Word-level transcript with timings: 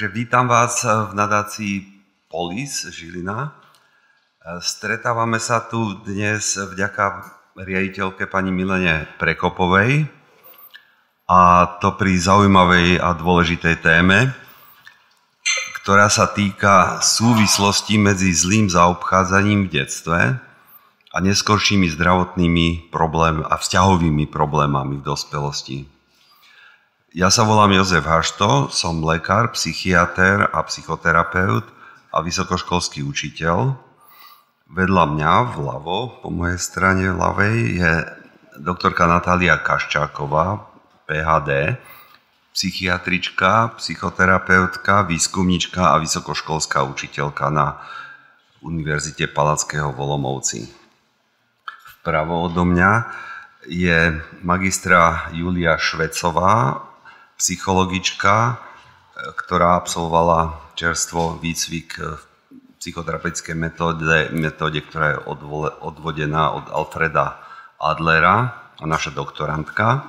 Takže 0.00 0.16
vítam 0.16 0.48
vás 0.48 0.80
v 0.80 1.12
nadácii 1.12 1.84
Polis 2.32 2.88
Žilina. 2.88 3.52
Stretávame 4.64 5.36
sa 5.36 5.60
tu 5.60 6.00
dnes 6.08 6.56
vďaka 6.56 7.28
riaditeľke 7.60 8.24
pani 8.24 8.48
Milene 8.48 9.04
Prekopovej 9.20 10.08
a 11.28 11.40
to 11.84 12.00
pri 12.00 12.16
zaujímavej 12.16 12.96
a 12.96 13.12
dôležitej 13.12 13.76
téme, 13.84 14.32
ktorá 15.84 16.08
sa 16.08 16.32
týka 16.32 17.04
súvislosti 17.04 18.00
medzi 18.00 18.32
zlým 18.32 18.72
zaobchádzaním 18.72 19.68
v 19.68 19.84
detstve 19.84 20.20
a 21.12 21.16
neskoršími 21.20 21.92
zdravotnými 21.92 22.88
problém 22.88 23.44
a 23.44 23.52
vzťahovými 23.60 24.32
problémami 24.32 24.96
v 24.96 25.04
dospelosti. 25.04 25.99
Ja 27.10 27.26
sa 27.26 27.42
volám 27.42 27.74
Jozef 27.74 28.06
Hašto, 28.06 28.70
som 28.70 29.02
lekár, 29.02 29.50
psychiatr 29.58 30.46
a 30.46 30.62
psychoterapeut 30.62 31.66
a 32.14 32.22
vysokoškolský 32.22 33.02
učiteľ. 33.02 33.74
Vedľa 34.70 35.04
mňa 35.18 35.58
vľavo, 35.58 36.22
po 36.22 36.30
mojej 36.30 36.62
strane 36.62 37.10
ľavej, 37.10 37.56
je 37.82 37.92
doktorka 38.62 39.10
Natália 39.10 39.58
Kaščáková, 39.58 40.70
PHD, 41.10 41.82
psychiatrička, 42.54 43.74
psychoterapeutka, 43.82 45.02
výskumnička 45.02 45.90
a 45.90 45.98
vysokoškolská 45.98 46.86
učiteľka 46.86 47.50
na 47.50 47.82
Univerzite 48.62 49.26
Palackého 49.26 49.90
Volomovci. 49.90 50.70
Vpravo 51.98 52.46
odo 52.46 52.62
mňa 52.62 52.92
je 53.66 54.14
magistra 54.46 55.26
Julia 55.34 55.74
Švecová, 55.74 56.86
psychologička, 57.40 58.34
e, 58.44 58.54
ktorá 59.40 59.80
absolvovala 59.80 60.60
čerstvo 60.76 61.40
výcvik 61.40 61.96
v 61.96 62.22
psychoterapeutickej 62.80 63.56
metóde, 63.56 64.28
metóde, 64.32 64.80
ktorá 64.84 65.16
je 65.16 65.18
odvodená 65.84 66.56
od 66.56 66.68
Alfreda 66.72 67.40
Adlera 67.80 68.56
a 68.80 68.84
naša 68.84 69.12
doktorantka. 69.12 70.08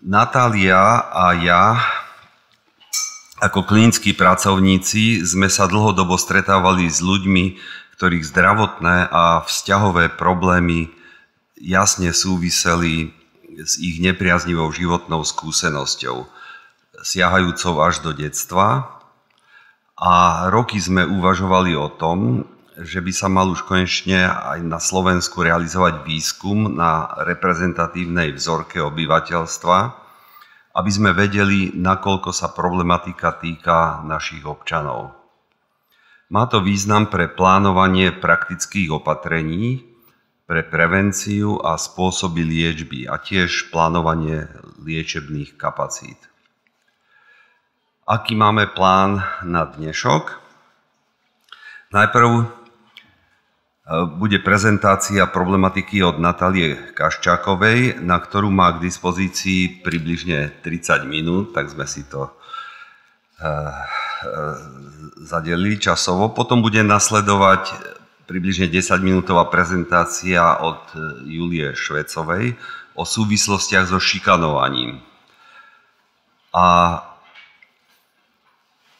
Natália 0.00 1.08
a 1.12 1.36
ja 1.36 1.64
ako 3.40 3.64
klinickí 3.64 4.12
pracovníci 4.12 5.24
sme 5.24 5.48
sa 5.48 5.64
dlhodobo 5.64 6.20
stretávali 6.20 6.88
s 6.92 7.00
ľuďmi, 7.00 7.56
ktorých 7.96 8.24
zdravotné 8.28 9.08
a 9.08 9.40
vzťahové 9.44 10.12
problémy 10.16 10.92
jasne 11.56 12.12
súviseli 12.12 13.12
s 13.64 13.76
ich 13.80 14.00
nepriaznivou 14.00 14.72
životnou 14.72 15.24
skúsenosťou, 15.24 16.24
siahajúcou 17.00 17.74
až 17.80 18.00
do 18.04 18.10
detstva. 18.16 18.98
A 20.00 20.46
roky 20.48 20.80
sme 20.80 21.04
uvažovali 21.04 21.76
o 21.76 21.92
tom, 21.92 22.48
že 22.80 23.04
by 23.04 23.12
sa 23.12 23.28
mal 23.28 23.52
už 23.52 23.68
konečne 23.68 24.24
aj 24.24 24.64
na 24.64 24.80
Slovensku 24.80 25.44
realizovať 25.44 26.00
výskum 26.08 26.72
na 26.72 27.12
reprezentatívnej 27.28 28.32
vzorke 28.32 28.80
obyvateľstva, 28.80 29.78
aby 30.70 30.90
sme 30.90 31.12
vedeli, 31.12 31.76
nakoľko 31.76 32.30
sa 32.32 32.54
problematika 32.56 33.36
týka 33.36 34.00
našich 34.06 34.46
občanov. 34.46 35.12
Má 36.30 36.46
to 36.46 36.62
význam 36.62 37.10
pre 37.10 37.26
plánovanie 37.26 38.14
praktických 38.14 38.94
opatrení, 38.94 39.89
pre 40.50 40.66
prevenciu 40.66 41.62
a 41.62 41.78
spôsoby 41.78 42.42
liečby 42.42 43.06
a 43.06 43.22
tiež 43.22 43.70
plánovanie 43.70 44.50
liečebných 44.82 45.54
kapacít. 45.54 46.18
Aký 48.02 48.34
máme 48.34 48.66
plán 48.74 49.22
na 49.46 49.70
dnešok? 49.70 50.42
Najprv 51.94 52.30
e, 52.34 52.44
bude 54.18 54.42
prezentácia 54.42 55.22
problematiky 55.30 56.02
od 56.02 56.18
Natálie 56.18 56.98
Kaščákovej, 56.98 58.02
na 58.02 58.18
ktorú 58.18 58.50
má 58.50 58.74
k 58.74 58.90
dispozícii 58.90 59.86
približne 59.86 60.50
30 60.66 61.06
minút, 61.06 61.54
tak 61.54 61.70
sme 61.70 61.86
si 61.86 62.02
to 62.10 62.26
e, 62.26 62.30
e, 63.46 63.54
zadelili 65.22 65.78
časovo. 65.78 66.34
Potom 66.34 66.58
bude 66.58 66.82
nasledovať 66.82 67.99
približne 68.30 68.70
10-minútová 68.70 69.50
prezentácia 69.50 70.62
od 70.62 70.78
e, 70.94 70.98
Julie 71.26 71.74
Švecovej 71.74 72.54
o 72.94 73.02
súvislostiach 73.02 73.90
so 73.90 73.98
šikanovaním. 73.98 75.02
A 76.54 76.98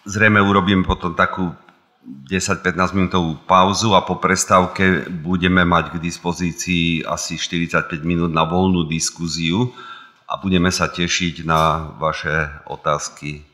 zrejme 0.02 0.42
urobím 0.42 0.82
potom 0.82 1.14
takú 1.14 1.54
10-15 2.02 2.96
minútovú 2.96 3.38
pauzu 3.46 3.94
a 3.94 4.02
po 4.02 4.18
prestávke 4.18 5.06
budeme 5.06 5.62
mať 5.62 5.94
k 5.94 6.02
dispozícii 6.02 7.06
asi 7.06 7.38
45 7.38 8.02
minút 8.02 8.34
na 8.34 8.42
voľnú 8.42 8.88
diskuziu 8.90 9.70
a 10.26 10.42
budeme 10.42 10.74
sa 10.74 10.90
tešiť 10.90 11.46
na 11.46 11.92
vaše 12.02 12.50
otázky 12.66 13.46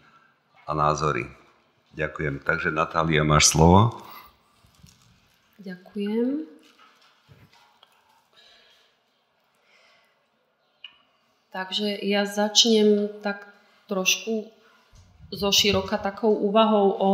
a 0.64 0.72
názory. 0.72 1.28
Ďakujem. 1.92 2.44
Takže 2.44 2.72
Natália, 2.72 3.24
máš 3.24 3.52
slovo. 3.52 4.05
Ďakujem. 5.56 6.44
Takže 11.48 11.88
ja 12.04 12.28
začnem 12.28 13.08
tak 13.24 13.48
trošku 13.88 14.52
zo 15.32 15.48
široka 15.48 15.96
takou 15.96 16.36
úvahou 16.36 16.88
o, 16.92 17.12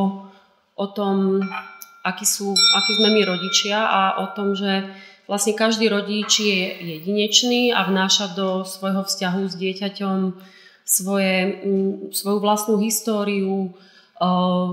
o 0.75 0.87
tom, 0.91 1.39
akí, 2.03 2.27
sú, 2.27 2.51
akí 2.51 2.93
sme 2.99 3.15
my 3.15 3.23
rodičia 3.23 3.79
a 3.87 4.03
o 4.27 4.35
tom, 4.35 4.59
že 4.59 4.91
vlastne 5.31 5.55
každý 5.55 5.87
rodič 5.87 6.43
je 6.43 6.61
jedinečný 6.99 7.71
a 7.71 7.87
vnáša 7.87 8.35
do 8.35 8.67
svojho 8.67 9.07
vzťahu 9.07 9.43
s 9.47 9.55
dieťaťom 9.55 10.19
svoje, 10.83 11.63
svoju 12.11 12.39
vlastnú 12.43 12.83
históriu, 12.83 13.71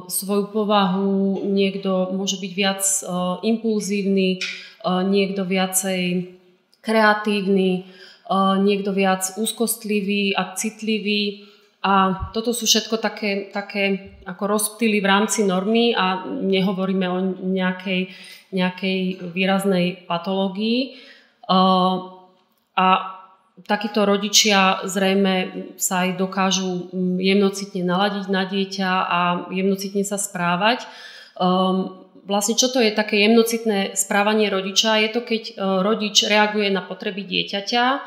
svoju 0.06 0.54
povahu, 0.54 1.42
niekto 1.50 2.14
môže 2.14 2.38
byť 2.38 2.52
viac 2.54 2.86
impulzívny, 3.42 4.38
niekto 4.86 5.42
viacej 5.42 6.30
kreatívny, 6.86 7.90
niekto 8.62 8.94
viac 8.94 9.26
úzkostlivý 9.42 10.38
a 10.38 10.54
citlivý. 10.54 11.50
A 11.80 12.28
toto 12.36 12.52
sú 12.54 12.68
všetko 12.70 13.02
také, 13.02 13.50
také 13.50 14.16
ako 14.28 14.44
rozptýly 14.52 15.02
v 15.02 15.10
rámci 15.10 15.48
normy 15.48 15.96
a 15.98 16.28
nehovoríme 16.28 17.08
o 17.10 17.18
nejakej, 17.40 18.12
nejakej 18.54 19.00
výraznej 19.34 20.06
patológii. 20.06 21.00
A 21.50 22.88
takíto 23.66 24.06
rodičia 24.06 24.86
zrejme 24.86 25.36
sa 25.76 26.06
aj 26.08 26.22
dokážu 26.22 26.92
mm, 26.94 27.18
jemnocitne 27.20 27.84
naladiť 27.84 28.26
na 28.30 28.44
dieťa 28.46 28.92
a 28.92 29.20
jemnocitne 29.50 30.04
sa 30.06 30.22
správať. 30.22 30.86
Um, 31.40 32.08
vlastne 32.28 32.56
čo 32.56 32.70
to 32.70 32.80
je 32.80 32.94
také 32.94 33.26
jemnocitné 33.26 33.98
správanie 33.98 34.48
rodiča? 34.52 35.02
Je 35.02 35.10
to, 35.12 35.22
keď 35.26 35.44
uh, 35.56 35.82
rodič 35.82 36.24
reaguje 36.24 36.70
na 36.70 36.86
potreby 36.86 37.26
dieťaťa, 37.26 37.86
uh, 37.90 38.00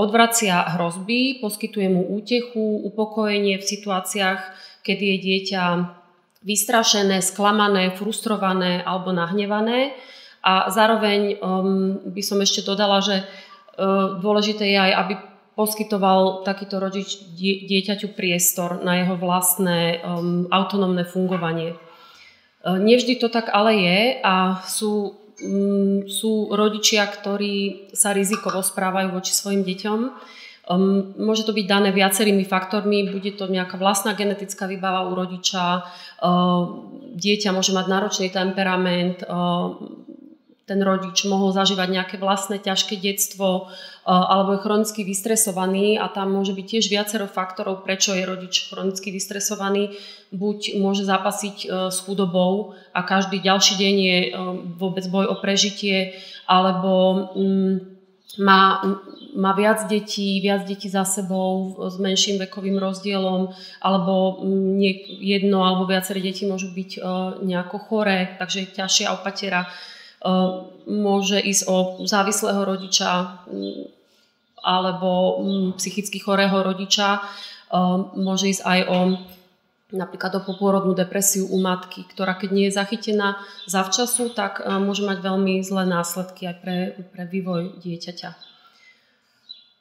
odvracia 0.00 0.62
hrozby, 0.78 1.42
poskytuje 1.44 1.88
mu 1.92 2.02
útechu, 2.16 2.86
upokojenie 2.88 3.60
v 3.60 3.68
situáciách, 3.68 4.40
kedy 4.82 5.04
je 5.04 5.18
dieťa 5.20 5.62
vystrašené, 6.42 7.22
sklamané, 7.22 7.94
frustrované 7.94 8.82
alebo 8.82 9.14
nahnevané. 9.14 9.94
A 10.42 10.74
zároveň 10.74 11.38
um, 11.38 12.02
by 12.02 12.22
som 12.24 12.42
ešte 12.42 12.66
dodala, 12.66 12.98
že 12.98 13.22
E, 13.22 13.51
dôležité 14.20 14.68
je 14.68 14.78
aj, 14.78 14.92
aby 14.92 15.14
poskytoval 15.52 16.48
takýto 16.48 16.80
rodič 16.80 17.20
dieťaťu 17.38 18.16
priestor 18.16 18.80
na 18.80 19.04
jeho 19.04 19.20
vlastné 19.20 20.00
um, 20.00 20.48
autonómne 20.48 21.04
fungovanie. 21.04 21.76
Uh, 22.64 22.80
nevždy 22.80 23.20
to 23.20 23.28
tak 23.28 23.52
ale 23.52 23.76
je 23.76 24.00
a 24.24 24.64
sú, 24.64 25.12
um, 25.44 26.08
sú 26.08 26.48
rodičia, 26.56 27.04
ktorí 27.04 27.88
sa 27.92 28.16
rizikovo 28.16 28.64
správajú 28.64 29.12
voči 29.12 29.36
svojim 29.36 29.60
deťom. 29.60 30.00
Um, 30.72 31.12
môže 31.20 31.44
to 31.44 31.52
byť 31.52 31.66
dané 31.68 31.92
viacerými 31.92 32.48
faktormi, 32.48 33.12
bude 33.12 33.36
to 33.36 33.44
nejaká 33.50 33.76
vlastná 33.76 34.16
genetická 34.16 34.64
výbava 34.64 35.04
u 35.04 35.12
rodiča, 35.12 35.84
uh, 35.84 36.60
dieťa 37.12 37.52
môže 37.52 37.76
mať 37.76 37.86
náročný 37.92 38.28
temperament, 38.32 39.20
uh, 39.26 39.76
ten 40.72 40.80
rodič 40.80 41.28
mohol 41.28 41.52
zažívať 41.52 41.88
nejaké 41.92 42.16
vlastné 42.16 42.56
ťažké 42.56 42.96
detstvo 42.96 43.68
alebo 44.08 44.56
je 44.56 44.64
chronicky 44.64 45.04
vystresovaný 45.04 45.94
a 46.00 46.08
tam 46.10 46.34
môže 46.34 46.56
byť 46.56 46.66
tiež 46.66 46.84
viacero 46.90 47.30
faktorov, 47.30 47.86
prečo 47.86 48.16
je 48.16 48.26
rodič 48.26 48.66
chronicky 48.66 49.14
vystresovaný. 49.14 49.94
Buď 50.34 50.80
môže 50.80 51.06
zapasiť 51.06 51.56
e, 51.62 51.66
s 51.86 52.02
chudobou 52.02 52.74
a 52.90 53.00
každý 53.06 53.38
ďalší 53.38 53.78
deň 53.78 53.94
je 53.94 54.18
e, 54.18 54.30
vôbec 54.74 55.06
boj 55.06 55.30
o 55.30 55.36
prežitie, 55.38 56.18
alebo 56.50 56.90
mm, 57.36 57.74
má 58.42 58.82
má 59.32 59.56
viac 59.56 59.88
detí, 59.88 60.44
viac 60.44 60.68
detí 60.68 60.92
za 60.92 61.08
sebou 61.08 61.72
s 61.88 61.96
menším 61.96 62.36
vekovým 62.36 62.76
rozdielom, 62.76 63.48
alebo 63.80 64.44
jedno 65.24 65.64
alebo 65.64 65.88
viaceré 65.88 66.20
deti 66.20 66.44
môžu 66.44 66.68
byť 66.68 67.00
nejako 67.40 67.76
choré, 67.88 68.36
takže 68.36 68.68
ťažšia 68.76 69.08
opatera. 69.16 69.72
Môže 70.82 71.38
ísť 71.38 71.62
o 71.66 71.76
závislého 72.06 72.62
rodiča 72.62 73.42
alebo 74.62 75.10
psychicky 75.78 76.22
chorého 76.22 76.62
rodiča. 76.62 77.22
Môže 78.14 78.50
ísť 78.50 78.62
aj 78.62 78.80
o 78.86 78.98
napríklad 79.92 80.40
o 80.40 80.42
popôrodnú 80.42 80.96
depresiu 80.96 81.46
u 81.46 81.60
matky, 81.60 82.08
ktorá 82.08 82.34
keď 82.34 82.50
nie 82.50 82.66
je 82.72 82.80
zachytená 82.80 83.36
zavčasu, 83.68 84.32
tak 84.32 84.64
e, 84.64 84.80
môže 84.80 85.04
mať 85.04 85.20
veľmi 85.20 85.60
zlé 85.60 85.84
následky 85.84 86.48
aj 86.48 86.56
pre, 86.64 86.76
pre 87.12 87.28
vývoj 87.28 87.76
dieťaťa. 87.76 88.30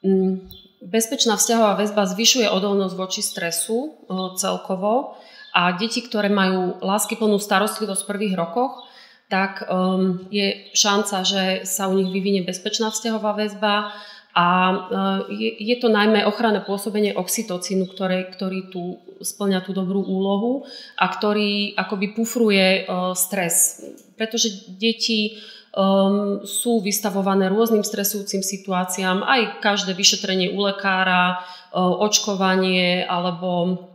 Mm, 0.04 0.52
bezpečná 0.84 1.40
vzťahová 1.40 1.80
väzba 1.80 2.04
zvyšuje 2.12 2.52
odolnosť 2.52 2.96
voči 3.00 3.22
stresu 3.24 3.96
celkovo 4.36 5.16
a 5.56 5.72
deti, 5.80 6.04
ktoré 6.04 6.28
majú 6.28 6.82
láskyplnú 6.84 7.40
starostlivosť 7.40 8.04
v 8.04 8.10
prvých 8.12 8.36
rokoch, 8.36 8.84
tak 9.32 9.64
um, 9.72 10.28
je 10.28 10.68
šanca, 10.76 11.24
že 11.24 11.44
sa 11.64 11.88
u 11.88 11.96
nich 11.96 12.12
vyvinie 12.12 12.44
bezpečná 12.44 12.92
vzťahová 12.92 13.40
väzba 13.40 13.96
a 14.32 14.48
e, 14.48 14.76
je, 15.36 15.50
je 15.72 15.76
to 15.80 15.92
najmä 15.92 16.24
ochranné 16.24 16.64
pôsobenie 16.64 17.16
oxytocínu, 17.16 17.88
ktoré, 17.88 18.28
ktorý 18.32 18.72
tu 18.72 19.00
splňa 19.20 19.64
tú 19.64 19.72
dobrú 19.76 20.04
úlohu 20.04 20.64
a 20.96 21.06
ktorý 21.12 21.78
akoby 21.78 22.18
pufruje 22.18 22.90
uh, 22.90 23.14
stres. 23.14 23.86
Pretože 24.18 24.72
deti 24.82 25.38
um, 25.78 26.42
sú 26.42 26.82
vystavované 26.82 27.46
rôznym 27.54 27.86
stresujúcim 27.86 28.42
situáciám, 28.42 29.22
aj 29.22 29.62
každé 29.62 29.94
vyšetrenie 29.94 30.58
u 30.58 30.66
lekára, 30.66 31.38
uh, 31.38 32.02
očkovanie 32.02 33.06
alebo 33.06 33.91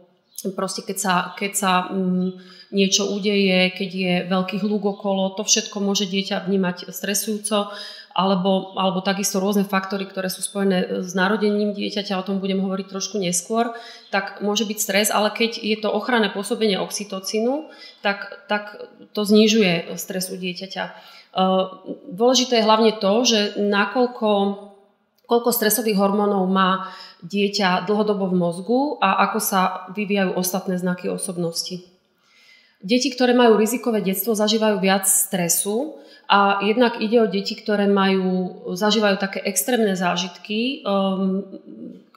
proste 0.52 0.84
keď 0.84 0.96
sa, 0.98 1.14
keď 1.34 1.52
sa 1.56 1.72
um, 1.88 2.36
niečo 2.70 3.08
udeje, 3.08 3.72
keď 3.72 3.90
je 3.90 4.14
veľký 4.28 4.56
hluk 4.62 4.98
okolo, 4.98 5.34
to 5.38 5.46
všetko 5.46 5.78
môže 5.78 6.10
dieťa 6.10 6.44
vnímať 6.46 6.90
stresujúco 6.90 7.72
alebo, 8.16 8.72
alebo 8.80 9.04
takisto 9.04 9.36
rôzne 9.36 9.68
faktory, 9.68 10.08
ktoré 10.08 10.32
sú 10.32 10.40
spojené 10.40 11.04
s 11.04 11.12
narodením 11.12 11.76
dieťaťa, 11.76 12.16
o 12.16 12.24
tom 12.24 12.40
budem 12.40 12.64
hovoriť 12.64 12.88
trošku 12.88 13.20
neskôr, 13.20 13.76
tak 14.08 14.40
môže 14.40 14.64
byť 14.64 14.78
stres, 14.80 15.08
ale 15.12 15.28
keď 15.28 15.60
je 15.60 15.76
to 15.76 15.92
ochranné 15.92 16.32
pôsobenie 16.32 16.80
oxytocínu, 16.80 17.68
tak, 18.00 18.48
tak 18.48 18.80
to 19.12 19.20
znižuje 19.20 19.92
stres 20.00 20.32
u 20.32 20.36
dieťaťa. 20.40 20.84
E, 20.88 20.92
dôležité 22.08 22.64
je 22.64 22.66
hlavne 22.66 22.96
to, 22.96 23.12
že 23.28 23.40
nakoľko 23.60 24.64
koľko 25.26 25.50
stresových 25.50 25.98
hormónov 25.98 26.46
má 26.46 26.94
dieťa 27.24 27.88
dlhodobo 27.88 28.28
v 28.28 28.38
mozgu 28.38 28.80
a 29.00 29.24
ako 29.30 29.38
sa 29.40 29.60
vyvíjajú 29.96 30.36
ostatné 30.36 30.76
znaky 30.76 31.08
osobnosti. 31.08 31.80
Deti, 32.84 33.08
ktoré 33.08 33.32
majú 33.32 33.56
rizikové 33.56 34.04
detstvo, 34.04 34.36
zažívajú 34.36 34.76
viac 34.84 35.08
stresu, 35.08 35.96
a 36.26 36.58
jednak 36.62 36.98
ide 36.98 37.22
o 37.22 37.30
deti, 37.30 37.54
ktoré 37.54 37.86
majú, 37.86 38.66
zažívajú 38.74 39.16
také 39.22 39.38
extrémne 39.46 39.94
zážitky, 39.94 40.82
um, 40.82 41.46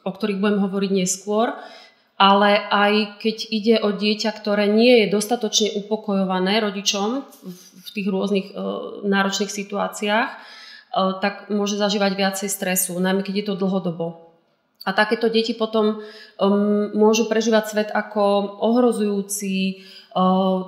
o 0.01 0.10
ktorých 0.10 0.42
budem 0.42 0.60
hovoriť 0.66 0.92
neskôr, 0.98 1.54
ale 2.18 2.57
aj 2.57 3.22
keď 3.22 3.38
ide 3.54 3.75
o 3.86 3.94
dieťa, 3.94 4.34
ktoré 4.34 4.66
nie 4.66 5.06
je 5.06 5.13
dostatočne 5.13 5.78
upokojované 5.86 6.57
rodičom 6.66 7.22
v 7.86 7.90
tých 7.94 8.07
rôznych 8.10 8.48
uh, 8.52 9.06
náročných 9.06 9.54
situáciách, 9.54 10.30
uh, 10.34 11.22
tak 11.22 11.54
môže 11.54 11.78
zažívať 11.78 12.12
viacej 12.18 12.50
stresu, 12.50 12.98
najmä 12.98 13.22
keď 13.22 13.45
je 13.45 13.45
to 13.45 13.62
dlhodobo. 13.62 14.29
A 14.89 14.97
takéto 14.97 15.30
deti 15.30 15.53
potom 15.53 16.01
um, 16.01 16.89
môžu 16.97 17.30
prežívať 17.30 17.63
svet 17.69 17.89
ako 17.94 18.57
ohrozujúci, 18.65 19.86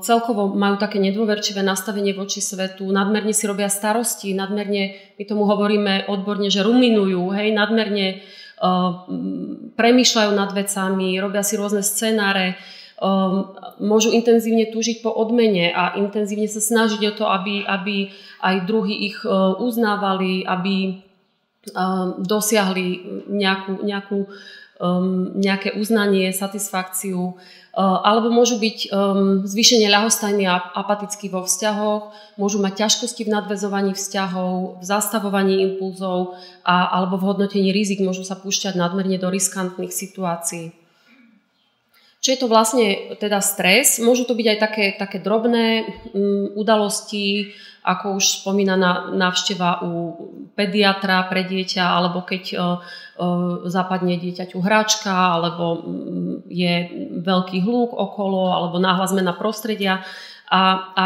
celkovo 0.05 0.53
majú 0.53 0.77
také 0.77 1.01
nedôverčivé 1.01 1.65
nastavenie 1.65 2.13
voči 2.13 2.39
svetu, 2.39 2.85
nadmerne 2.93 3.33
si 3.33 3.49
robia 3.49 3.73
starosti, 3.73 4.37
nadmerne, 4.37 5.17
my 5.17 5.23
tomu 5.25 5.49
hovoríme 5.49 6.05
odborne, 6.07 6.53
že 6.53 6.61
ruminujú, 6.61 7.33
hej, 7.33 7.49
nadmerne 7.49 8.21
premýšľajú 9.73 10.31
nad 10.37 10.53
vecami, 10.53 11.17
robia 11.17 11.41
si 11.41 11.57
rôzne 11.57 11.81
scenáre, 11.81 12.53
môžu 13.81 14.13
intenzívne 14.13 14.69
túžiť 14.69 15.01
po 15.01 15.09
odmene 15.09 15.73
a 15.73 15.97
intenzívne 15.97 16.45
sa 16.45 16.61
snažiť 16.61 17.01
o 17.09 17.13
to, 17.17 17.25
aby, 17.25 17.65
aby 17.65 18.13
aj 18.45 18.55
druhí 18.69 19.09
ich 19.09 19.25
uznávali, 19.57 20.45
aby 20.45 21.01
dosiahli 22.25 23.21
nejakú, 23.29 23.85
nejakú, 23.85 24.19
nejaké 25.37 25.77
uznanie, 25.77 26.33
satisfakciu. 26.33 27.37
Eh, 27.71 27.79
alebo 27.79 28.27
môžu 28.27 28.59
byť 28.59 28.91
um, 28.91 29.47
zvýšenie 29.47 29.87
ľahostajný 29.87 30.43
a 30.43 30.59
apatický 30.75 31.31
vo 31.31 31.47
vzťahoch, 31.47 32.11
môžu 32.35 32.59
mať 32.59 32.83
ťažkosti 32.83 33.23
v 33.23 33.31
nadvezovaní 33.31 33.95
vzťahov, 33.95 34.75
v 34.75 34.83
zastavovaní 34.83 35.63
impulzov 35.63 36.35
a, 36.67 36.91
alebo 36.91 37.15
v 37.15 37.31
hodnotení 37.31 37.71
rizik 37.71 38.03
môžu 38.03 38.27
sa 38.27 38.35
púšťať 38.35 38.75
nadmerne 38.75 39.15
do 39.15 39.31
riskantných 39.31 39.87
situácií. 39.87 40.75
Čo 42.19 42.29
je 42.35 42.39
to 42.43 42.51
vlastne 42.51 43.15
teda 43.23 43.39
stres? 43.39 44.03
Môžu 44.03 44.27
to 44.27 44.35
byť 44.35 44.47
aj 44.51 44.57
také, 44.59 44.85
také 44.99 45.23
drobné 45.23 45.87
um, 46.11 46.51
udalosti, 46.59 47.55
ako 47.81 48.21
už 48.21 48.45
spomínaná 48.45 49.09
návšteva 49.13 49.81
u 49.81 49.91
pediatra 50.53 51.25
pre 51.25 51.45
dieťa, 51.45 51.81
alebo 51.81 52.21
keď 52.21 52.43
uh, 52.53 52.61
zapadne 53.65 54.21
dieťaťu 54.21 54.57
hračka, 54.61 55.09
alebo 55.11 55.81
je 56.45 56.73
veľký 57.21 57.61
hluk 57.65 57.93
okolo, 57.93 58.53
alebo 58.53 58.77
náhla 58.77 59.09
zmena 59.09 59.33
prostredia. 59.33 60.05
A, 60.51 60.61
a 60.93 61.05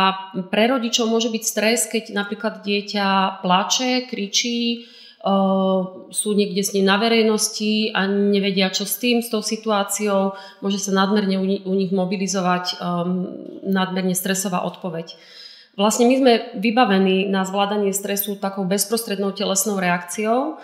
pre 0.49 0.67
rodičov 0.71 1.05
môže 1.05 1.29
byť 1.29 1.43
stres, 1.43 1.85
keď 1.85 2.17
napríklad 2.17 2.65
dieťa 2.65 3.39
plače, 3.45 4.09
kričí, 4.09 4.89
sú 6.13 6.37
niekde 6.37 6.61
s 6.61 6.77
ním 6.77 6.85
na 6.85 7.01
verejnosti 7.01 7.89
a 7.97 8.05
nevedia, 8.05 8.69
čo 8.69 8.85
s 8.85 9.01
tým, 9.01 9.25
s 9.25 9.33
tou 9.33 9.41
situáciou. 9.41 10.37
Môže 10.61 10.77
sa 10.77 10.93
nadmerne 10.93 11.41
u 11.65 11.73
nich 11.73 11.89
mobilizovať 11.89 12.77
nadmerne 13.65 14.13
stresová 14.13 14.61
odpoveď. 14.69 15.17
Vlastne 15.75 16.07
my 16.07 16.15
sme 16.15 16.33
vybavení 16.55 17.27
na 17.27 17.43
zvládanie 17.43 17.91
stresu 17.91 18.39
takou 18.39 18.63
bezprostrednou 18.63 19.35
telesnou 19.35 19.75
reakciou. 19.75 20.55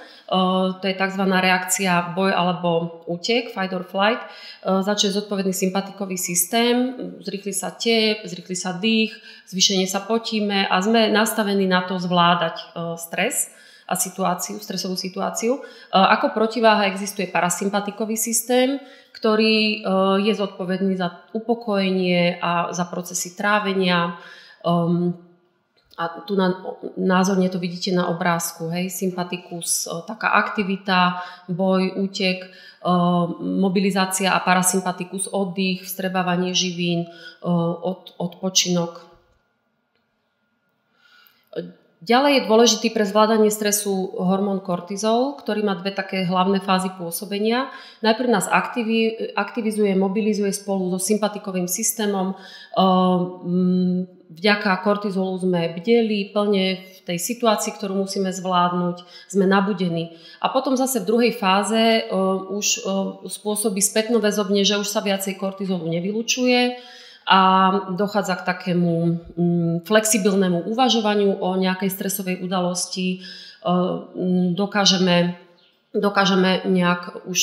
To 0.79 0.85
je 0.87 0.95
tzv. 0.95 1.23
reakcia 1.27 2.15
boj 2.15 2.31
alebo 2.31 3.03
útek, 3.11 3.51
fight 3.51 3.75
or 3.75 3.83
flight, 3.83 4.23
za 4.63 4.95
čo 4.95 5.11
je 5.11 5.17
zodpovedný 5.19 5.51
sympatikový 5.51 6.15
systém. 6.15 6.95
Zrýchli 7.19 7.51
sa 7.51 7.75
tep, 7.75 8.23
zrýchli 8.23 8.55
sa 8.55 8.71
dých, 8.79 9.11
zvýšenie 9.51 9.83
sa 9.83 9.99
potíme 10.07 10.63
a 10.63 10.79
sme 10.79 11.11
nastavení 11.11 11.67
na 11.67 11.83
to 11.83 11.99
zvládať 11.99 12.71
stres 12.95 13.51
a 13.91 13.99
situáciu, 13.99 14.63
stresovú 14.63 14.95
situáciu. 14.95 15.59
Ako 15.91 16.31
protiváha 16.31 16.87
existuje 16.87 17.27
parasympatikový 17.27 18.15
systém, 18.15 18.79
ktorý 19.11 19.83
je 20.23 20.33
zodpovedný 20.39 20.95
za 20.95 21.27
upokojenie 21.35 22.39
a 22.39 22.71
za 22.71 22.87
procesy 22.87 23.35
trávenia, 23.35 24.15
Um, 24.61 25.17
a 26.01 26.07
tu 26.25 26.33
na, 26.33 26.55
názorne 26.97 27.51
to 27.51 27.59
vidíte 27.59 27.93
na 27.93 28.07
obrázku, 28.09 28.71
hej, 28.73 28.89
sympatikus, 28.89 29.85
taká 30.07 30.33
aktivita, 30.33 31.21
boj, 31.51 31.93
útek, 31.99 32.49
mobilizácia 33.37 34.33
a 34.33 34.41
parasympatikus, 34.41 35.29
oddych, 35.29 35.85
vstrebávanie 35.85 36.57
živín, 36.57 37.05
od, 37.45 38.17
odpočinok. 38.17 39.05
Ďalej 42.01 42.31
je 42.33 42.47
dôležitý 42.49 42.87
pre 42.89 43.05
zvládanie 43.05 43.53
stresu 43.53 44.17
hormón 44.17 44.65
kortizol, 44.65 45.37
ktorý 45.37 45.61
má 45.61 45.77
dve 45.77 45.93
také 45.93 46.25
hlavné 46.25 46.57
fázy 46.65 46.89
pôsobenia. 46.97 47.69
Najprv 48.01 48.25
nás 48.25 48.49
aktivi, 48.49 49.29
aktivizuje, 49.37 49.93
mobilizuje 49.93 50.49
spolu 50.49 50.89
so 50.89 50.97
sympatikovým 50.97 51.69
systémom. 51.69 52.33
Vďaka 54.31 54.79
kortizolu 54.79 55.35
sme 55.43 55.75
bdeli 55.75 56.31
plne 56.31 56.79
v 56.79 57.00
tej 57.03 57.17
situácii, 57.19 57.75
ktorú 57.75 58.00
musíme 58.00 58.31
zvládnuť, 58.31 59.03
sme 59.27 59.43
nabudení. 59.43 60.15
A 60.39 60.47
potom 60.47 60.79
zase 60.79 61.03
v 61.03 61.09
druhej 61.11 61.33
fáze 61.35 62.07
ehm, 62.07 62.07
už 62.55 62.67
ehm, 62.79 63.27
spôsobí 63.27 63.83
spätnoväzobne, 63.83 64.63
že 64.63 64.79
už 64.79 64.88
sa 64.88 65.03
viacej 65.03 65.35
kortizolu 65.35 65.83
nevylučuje 65.91 66.79
a 67.27 67.39
dochádza 67.93 68.39
k 68.39 68.47
takému 68.47 68.93
mm, 69.35 69.75
flexibilnému 69.85 70.65
uvažovaniu 70.71 71.38
o 71.38 71.53
nejakej 71.59 71.91
stresovej 71.93 72.41
udalosti. 72.41 73.07
E, 73.13 73.67
mm, 73.67 74.57
dokážeme, 74.57 75.38
dokážeme 75.93 76.65
nejak 76.65 77.27
už 77.29 77.39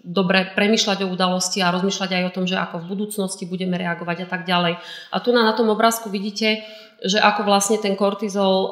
dobre 0.00 0.48
premyšľať 0.56 1.04
o 1.04 1.12
udalosti 1.12 1.60
a 1.60 1.72
rozmýšľať 1.72 2.10
aj 2.16 2.24
o 2.28 2.34
tom, 2.34 2.44
že 2.48 2.56
ako 2.56 2.80
v 2.80 2.90
budúcnosti 2.96 3.44
budeme 3.44 3.76
reagovať 3.76 4.24
a 4.24 4.28
tak 4.28 4.48
ďalej. 4.48 4.80
A 5.12 5.16
tu 5.20 5.30
na, 5.30 5.44
na 5.44 5.52
tom 5.52 5.68
obrázku 5.68 6.08
vidíte, 6.08 6.64
že 7.04 7.20
ako 7.20 7.44
vlastne 7.44 7.76
ten 7.80 7.96
kortizol 7.96 8.56
um, 8.68 8.70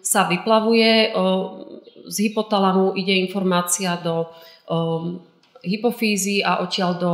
sa 0.00 0.28
vyplavuje. 0.28 1.12
Um, 1.12 1.80
z 2.06 2.30
hypotalamu 2.30 2.94
ide 2.94 3.18
informácia 3.18 3.98
do 3.98 4.30
um, 4.70 5.20
hypofízy 5.66 6.46
a 6.46 6.62
odtiaľ 6.62 6.90
do 6.94 7.12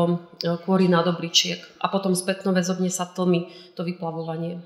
kôry 0.69 0.85
nadobličiek. 0.85 1.59
A 1.81 1.89
potom 1.89 2.13
spätno 2.13 2.53
väzobne 2.53 2.93
sa 2.93 3.09
tlmi 3.09 3.49
to 3.73 3.83
vyplavovanie. 3.83 4.61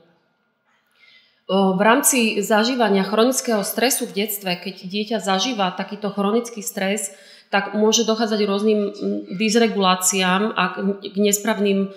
V 1.47 1.79
rámci 1.79 2.43
zažívania 2.43 3.07
chronického 3.07 3.63
stresu 3.63 4.11
v 4.11 4.27
detstve, 4.27 4.51
keď 4.59 4.75
dieťa 4.83 5.19
zažíva 5.23 5.71
takýto 5.79 6.11
chronický 6.11 6.59
stres, 6.59 7.15
tak 7.51 7.75
môže 7.79 8.05
dochádzať 8.05 8.41
rôznym 8.43 8.93
dysreguláciám 9.39 10.53
a 10.55 10.63
k 10.99 11.15
nesprávnym 11.15 11.87
e, 11.87 11.89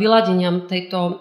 vyladeniam 0.00 0.64
tejto 0.64 1.20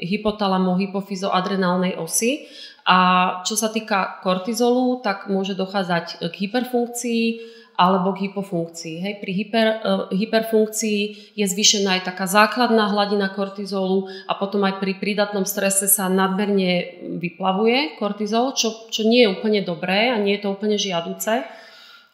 hypotalamo-hypofyzoadrenálnej 0.00 2.00
osy. 2.00 2.48
A 2.88 2.98
čo 3.44 3.60
sa 3.60 3.68
týka 3.68 4.24
kortizolu, 4.24 5.04
tak 5.04 5.28
môže 5.28 5.52
dochádzať 5.52 6.24
k 6.32 6.34
hyperfunkcii, 6.48 7.24
alebo 7.80 8.12
k 8.12 8.28
hypofunkcii. 8.28 8.94
Hej. 9.00 9.14
Pri 9.24 9.32
hyper, 9.32 9.66
uh, 9.80 10.04
hyperfunkcii 10.12 11.32
je 11.32 11.46
zvýšená 11.48 11.96
aj 11.96 12.12
taká 12.12 12.28
základná 12.28 12.92
hladina 12.92 13.32
kortizolu 13.32 14.12
a 14.28 14.36
potom 14.36 14.60
aj 14.68 14.84
pri 14.84 15.00
prídatnom 15.00 15.48
strese 15.48 15.88
sa 15.88 16.12
nadmerne 16.12 17.00
vyplavuje 17.16 17.96
kortizol, 17.96 18.52
čo, 18.52 18.92
čo 18.92 19.08
nie 19.08 19.24
je 19.24 19.32
úplne 19.32 19.64
dobré 19.64 20.12
a 20.12 20.20
nie 20.20 20.36
je 20.36 20.44
to 20.44 20.52
úplne 20.52 20.76
žiaduce. 20.76 21.40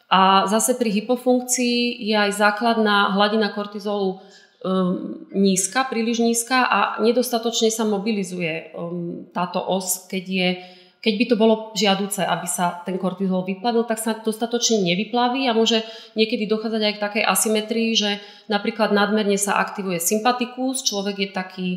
A 0.07 0.47
zase 0.47 0.79
pri 0.79 0.87
hypofunkcii 0.87 1.99
je 1.99 2.15
aj 2.15 2.31
základná 2.39 3.11
hladina 3.11 3.51
kortizolu 3.51 4.23
um, 4.63 5.27
nízka, 5.35 5.83
príliš 5.83 6.23
nízka 6.23 6.63
a 6.63 6.79
nedostatočne 7.03 7.67
sa 7.67 7.83
mobilizuje 7.83 8.71
um, 8.71 9.27
táto 9.35 9.59
os, 9.59 10.07
keď 10.07 10.23
je 10.23 10.49
keď 10.97 11.13
by 11.13 11.25
to 11.29 11.35
bolo 11.37 11.55
žiaduce, 11.77 12.25
aby 12.25 12.47
sa 12.49 12.81
ten 12.81 12.97
kortizol 12.97 13.45
vyplavil, 13.45 13.85
tak 13.85 14.01
sa 14.01 14.17
dostatočne 14.17 14.81
nevyplaví 14.81 15.45
a 15.45 15.55
môže 15.55 15.85
niekedy 16.17 16.49
dochádzať 16.49 16.81
aj 16.83 16.93
k 16.97 17.03
takej 17.05 17.23
asymetrii, 17.23 17.91
že 17.93 18.11
napríklad 18.49 18.91
nadmerne 18.91 19.37
sa 19.37 19.61
aktivuje 19.61 20.01
sympatikus, 20.01 20.81
človek 20.83 21.15
je 21.21 21.29
taký, 21.29 21.69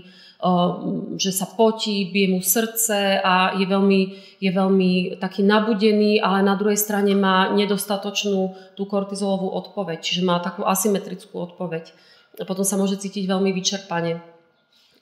že 1.20 1.30
sa 1.36 1.44
potí, 1.44 2.08
bije 2.08 2.32
mu 2.32 2.40
srdce 2.40 3.20
a 3.20 3.60
je 3.60 3.66
veľmi, 3.68 4.00
je 4.40 4.50
veľmi 4.50 5.20
taký 5.20 5.44
nabudený, 5.44 6.16
ale 6.24 6.40
na 6.40 6.56
druhej 6.56 6.80
strane 6.80 7.12
má 7.12 7.52
nedostatočnú 7.52 8.72
tú 8.72 8.82
kortizolovú 8.88 9.52
odpoveď, 9.52 10.00
čiže 10.00 10.24
má 10.24 10.40
takú 10.40 10.64
asymetrickú 10.64 11.36
odpoveď. 11.36 11.92
A 12.40 12.48
potom 12.48 12.64
sa 12.64 12.80
môže 12.80 12.96
cítiť 12.96 13.28
veľmi 13.28 13.52
vyčerpane. 13.52 14.24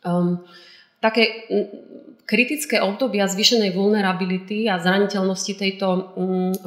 Um, 0.02 0.42
také 0.98 1.46
kritické 2.28 2.82
obdobia 2.84 3.24
zvýšenej 3.24 3.72
vulnerability 3.72 4.68
a 4.68 4.82
zraniteľnosti 4.82 5.54
tejto 5.54 6.12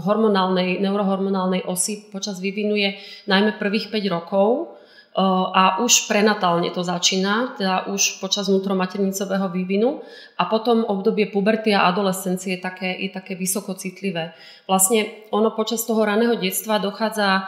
hormonálnej, 0.02 0.82
neurohormonálnej 0.82 1.68
osy 1.70 2.10
počas 2.10 2.42
vyvinu 2.42 2.74
je 2.74 2.98
najmä 3.30 3.62
prvých 3.62 3.94
5 3.94 4.16
rokov 4.16 4.80
a 5.12 5.84
už 5.84 6.08
prenatálne 6.08 6.72
to 6.72 6.88
začína, 6.88 7.60
teda 7.60 7.92
už 7.92 8.24
počas 8.24 8.48
vnútromaternicového 8.48 9.52
vývinu 9.52 10.00
a 10.40 10.48
potom 10.48 10.88
obdobie 10.88 11.28
puberty 11.28 11.76
a 11.76 11.84
adolescencie 11.92 12.56
je 12.56 12.62
také, 12.64 12.96
je 12.96 13.12
také 13.12 13.36
vysoko 13.36 13.76
citlivé. 13.76 14.32
Vlastne 14.72 15.28
ono 15.36 15.52
počas 15.52 15.84
toho 15.84 16.00
raného 16.08 16.40
detstva 16.40 16.80
dochádza, 16.80 17.44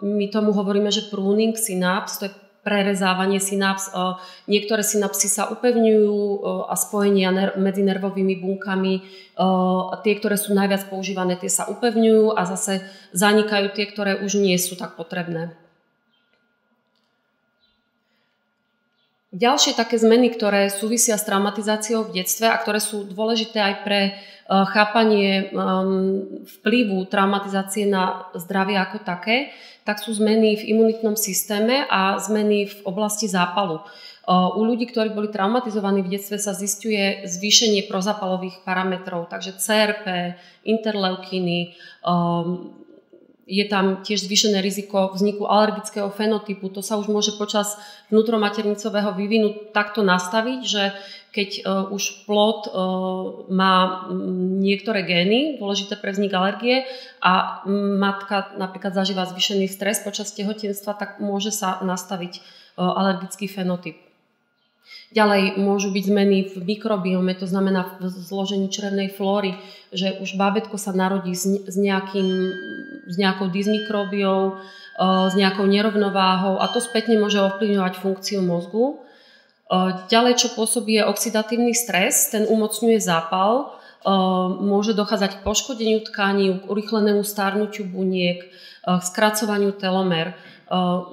my 0.00 0.26
tomu 0.32 0.56
hovoríme, 0.56 0.88
že 0.88 1.12
pruning 1.12 1.52
synaps, 1.52 2.16
to 2.16 2.32
je 2.32 2.36
prerezávanie 2.64 3.38
synaps. 3.38 3.92
Niektoré 4.48 4.80
synapsy 4.80 5.28
sa 5.28 5.52
upevňujú 5.52 6.42
a 6.66 6.74
spojenia 6.74 7.52
medzi 7.60 7.84
nervovými 7.84 8.42
bunkami. 8.42 8.94
Tie, 10.02 10.12
ktoré 10.18 10.34
sú 10.40 10.56
najviac 10.56 10.88
používané, 10.88 11.36
tie 11.36 11.52
sa 11.52 11.68
upevňujú 11.68 12.32
a 12.32 12.42
zase 12.48 12.80
zanikajú 13.12 13.76
tie, 13.76 13.84
ktoré 13.86 14.24
už 14.24 14.40
nie 14.40 14.56
sú 14.56 14.74
tak 14.74 14.96
potrebné. 14.96 15.52
Ďalšie 19.36 19.76
také 19.76 20.00
zmeny, 20.00 20.32
ktoré 20.32 20.72
súvisia 20.72 21.20
s 21.20 21.28
traumatizáciou 21.28 22.08
v 22.08 22.24
detstve 22.24 22.48
a 22.48 22.56
ktoré 22.56 22.80
sú 22.80 23.04
dôležité 23.04 23.60
aj 23.60 23.74
pre 23.84 24.00
chápanie 24.48 25.52
vplyvu 26.62 27.04
traumatizácie 27.12 27.84
na 27.84 28.32
zdravie 28.32 28.80
ako 28.80 29.04
také, 29.04 29.52
tak 29.84 30.00
sú 30.00 30.16
zmeny 30.16 30.56
v 30.56 30.72
imunitnom 30.72 31.20
systéme 31.20 31.84
a 31.84 32.16
zmeny 32.16 32.64
v 32.64 32.78
oblasti 32.88 33.28
zápalu. 33.28 33.84
U 34.26 34.60
ľudí, 34.64 34.88
ktorí 34.88 35.12
boli 35.12 35.28
traumatizovaní 35.28 36.02
v 36.02 36.16
detstve, 36.16 36.40
sa 36.40 36.56
zistuje 36.56 37.28
zvýšenie 37.28 37.86
prozapalových 37.86 38.64
parametrov, 38.64 39.28
takže 39.28 39.60
CRP, 39.60 40.34
interleukiny, 40.66 41.76
je 43.46 43.62
tam 43.70 44.02
tiež 44.02 44.26
zvýšené 44.26 44.58
riziko 44.58 45.14
vzniku 45.14 45.46
alergického 45.46 46.10
fenotypu. 46.10 46.66
To 46.74 46.82
sa 46.82 46.98
už 46.98 47.06
môže 47.06 47.38
počas 47.38 47.78
vnútromaternicového 48.10 49.14
vývinu 49.14 49.70
takto 49.70 50.02
nastaviť, 50.02 50.60
že 50.66 50.90
keď 51.30 51.50
uh, 51.62 51.94
už 51.94 52.26
plod 52.26 52.66
uh, 52.66 52.72
má 53.46 54.08
niektoré 54.58 55.06
gény 55.06 55.62
dôležité 55.62 55.94
pre 55.94 56.10
vznik 56.10 56.34
alergie 56.34 56.90
a 57.22 57.62
matka 58.02 58.56
napríklad 58.58 58.98
zažíva 58.98 59.28
zvýšený 59.30 59.70
stres 59.70 60.02
počas 60.02 60.34
tehotenstva, 60.34 60.98
tak 60.98 61.22
môže 61.22 61.54
sa 61.54 61.78
nastaviť 61.86 62.42
uh, 62.42 62.98
alergický 62.98 63.46
fenotyp. 63.46 64.05
Ďalej 65.14 65.62
môžu 65.62 65.94
byť 65.94 66.04
zmeny 66.10 66.38
v 66.50 66.66
mikrobiome, 66.66 67.30
to 67.38 67.46
znamená 67.46 67.94
v 68.02 68.10
zložení 68.10 68.66
črevnej 68.66 69.08
flóry, 69.14 69.54
že 69.94 70.18
už 70.18 70.34
bábetko 70.34 70.76
sa 70.76 70.90
narodí 70.90 71.30
s, 71.30 71.46
nejakým, 71.78 72.28
s 73.06 73.14
nejakou 73.14 73.46
dysmikrobiou, 73.46 74.58
s 74.98 75.34
nejakou 75.38 75.64
nerovnováhou 75.68 76.58
a 76.58 76.66
to 76.68 76.82
spätne 76.82 77.22
môže 77.22 77.38
ovplyvňovať 77.38 77.94
funkciu 78.02 78.42
mozgu. 78.42 78.98
Ďalej, 80.10 80.42
čo 80.42 80.48
pôsobí, 80.58 80.98
je 80.98 81.08
oxidatívny 81.08 81.74
stres, 81.74 82.34
ten 82.34 82.46
umocňuje 82.46 82.98
zápal, 82.98 83.78
môže 84.58 84.94
dochádzať 84.94 85.38
k 85.38 85.44
poškodeniu 85.46 86.02
tkaní, 86.02 86.62
k 86.62 86.66
urychlenému 86.70 87.22
starnutiu 87.26 87.86
buniek, 87.86 88.46
k 88.86 89.02
skracovaniu 89.02 89.74
telomer. 89.74 90.38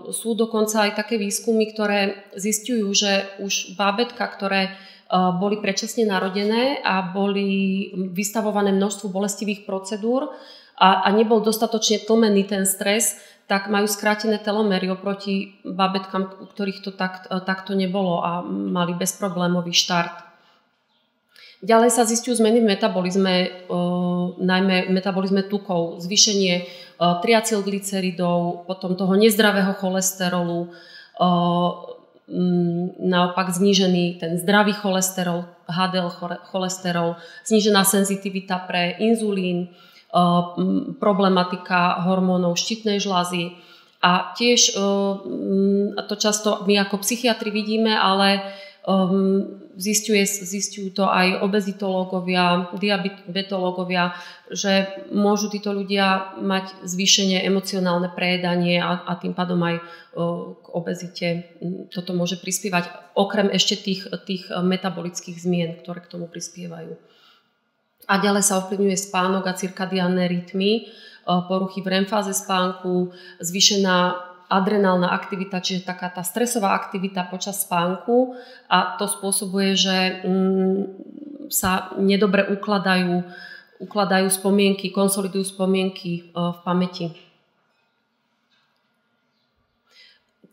Sú 0.09 0.33
dokonca 0.33 0.89
aj 0.89 0.97
také 0.97 1.21
výskumy, 1.21 1.69
ktoré 1.73 2.25
zistujú, 2.33 2.89
že 2.97 3.29
už 3.37 3.77
bábetka, 3.77 4.25
ktoré 4.25 4.73
boli 5.13 5.61
predčasne 5.61 6.09
narodené 6.09 6.81
a 6.81 7.05
boli 7.05 7.93
vystavované 7.93 8.73
množstvu 8.73 9.13
bolestivých 9.13 9.69
procedúr 9.69 10.33
a, 10.73 11.05
a 11.05 11.13
nebol 11.13 11.45
dostatočne 11.45 12.01
tlmený 12.01 12.49
ten 12.49 12.65
stres, 12.65 13.21
tak 13.45 13.69
majú 13.69 13.85
skrátené 13.85 14.41
telomery 14.41 14.89
oproti 14.89 15.61
babetkám, 15.61 16.41
u 16.41 16.45
ktorých 16.49 16.79
to 16.81 16.91
tak, 16.95 17.29
takto 17.29 17.77
nebolo 17.77 18.25
a 18.25 18.41
mali 18.47 18.97
bezproblémový 18.97 19.75
štart. 19.75 20.32
Ďalej 21.63 21.95
sa 21.95 22.03
zistujú 22.03 22.43
zmeny 22.43 22.59
v 22.59 22.75
metabolizme, 22.75 23.35
e, 23.39 23.49
najmä 24.35 24.91
v 24.91 24.91
metabolizme 24.91 25.47
tukov, 25.47 26.03
zvýšenie 26.03 26.53
e, 26.59 26.63
triacylglyceridov, 26.99 28.67
potom 28.67 28.99
toho 28.99 29.15
nezdravého 29.15 29.71
cholesterolu, 29.79 30.67
e, 30.67 30.69
naopak 32.99 33.47
znížený 33.55 34.19
ten 34.19 34.35
zdravý 34.43 34.75
cholesterol, 34.75 35.47
HDL 35.67 36.11
cholesterol, 36.51 37.15
znížená 37.47 37.83
senzitivita 37.83 38.63
pre 38.63 38.95
inzulín, 38.99 39.75
problematika 41.03 41.99
hormónov 42.07 42.55
štítnej 42.55 43.03
žlázy. 43.03 43.59
A 43.99 44.31
tiež 44.39 44.77
to 46.07 46.15
často 46.15 46.63
my 46.63 46.79
ako 46.79 47.03
psychiatri 47.03 47.51
vidíme, 47.51 47.91
ale 47.91 48.39
zistuje, 49.79 50.21
zistujú 50.27 50.93
to 50.93 51.05
aj 51.07 51.41
obezitológovia, 51.41 52.69
diabetológovia, 52.77 54.13
že 54.51 55.07
môžu 55.09 55.49
títo 55.49 55.73
ľudia 55.73 56.37
mať 56.37 56.85
zvýšenie 56.85 57.41
emocionálne 57.47 58.11
prejedanie 58.11 58.77
a, 58.83 59.01
a 59.07 59.13
tým 59.17 59.33
pádom 59.33 59.59
aj 59.63 59.75
k 60.61 60.65
obezite 60.69 61.27
toto 61.89 62.13
môže 62.13 62.37
prispievať, 62.37 63.15
okrem 63.17 63.49
ešte 63.49 63.81
tých, 63.81 64.01
tých 64.27 64.45
metabolických 64.51 65.37
zmien, 65.41 65.69
ktoré 65.81 66.05
k 66.05 66.11
tomu 66.11 66.29
prispievajú. 66.29 66.93
A 68.03 68.19
ďalej 68.19 68.43
sa 68.43 68.59
ovplyvňuje 68.59 68.97
spánok 68.99 69.47
a 69.47 69.55
cirkadiánne 69.55 70.27
rytmy, 70.27 70.71
e, 70.75 70.81
poruchy 71.23 71.79
v 71.79 71.87
REM 71.87 72.05
fáze 72.05 72.35
spánku, 72.35 73.15
zvýšená 73.39 74.32
adrenálna 74.49 75.11
aktivita, 75.11 75.63
čiže 75.63 75.87
taká 75.87 76.11
tá 76.11 76.21
stresová 76.21 76.75
aktivita 76.75 77.27
počas 77.27 77.63
spánku 77.63 78.35
a 78.67 78.95
to 78.99 79.07
spôsobuje, 79.07 79.75
že 79.75 79.97
mm, 80.23 80.79
sa 81.51 81.93
nedobre 81.99 82.47
ukladajú, 82.49 83.23
ukladajú 83.83 84.27
spomienky, 84.31 84.89
konsolidujú 84.89 85.43
spomienky 85.43 86.11
e, 86.15 86.21
v 86.31 86.59
pamäti. 86.63 87.05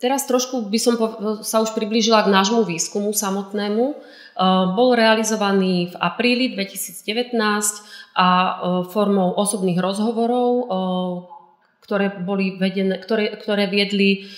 Teraz 0.00 0.24
trošku 0.24 0.64
by 0.72 0.78
som 0.80 0.96
sa 1.44 1.60
už 1.60 1.76
priblížila 1.76 2.24
k 2.24 2.32
nášmu 2.32 2.64
výskumu 2.64 3.12
samotnému. 3.12 3.84
bol 4.72 4.96
realizovaný 4.96 5.92
v 5.92 5.94
apríli 6.00 6.56
2019 6.56 7.36
a 8.16 8.28
formou 8.88 9.36
osobných 9.36 9.76
rozhovorov, 9.76 10.50
ktoré, 11.90 12.14
boli 12.22 12.54
vedené, 12.54 13.02
ktoré, 13.02 13.34
ktoré 13.34 13.66
viedli 13.66 14.30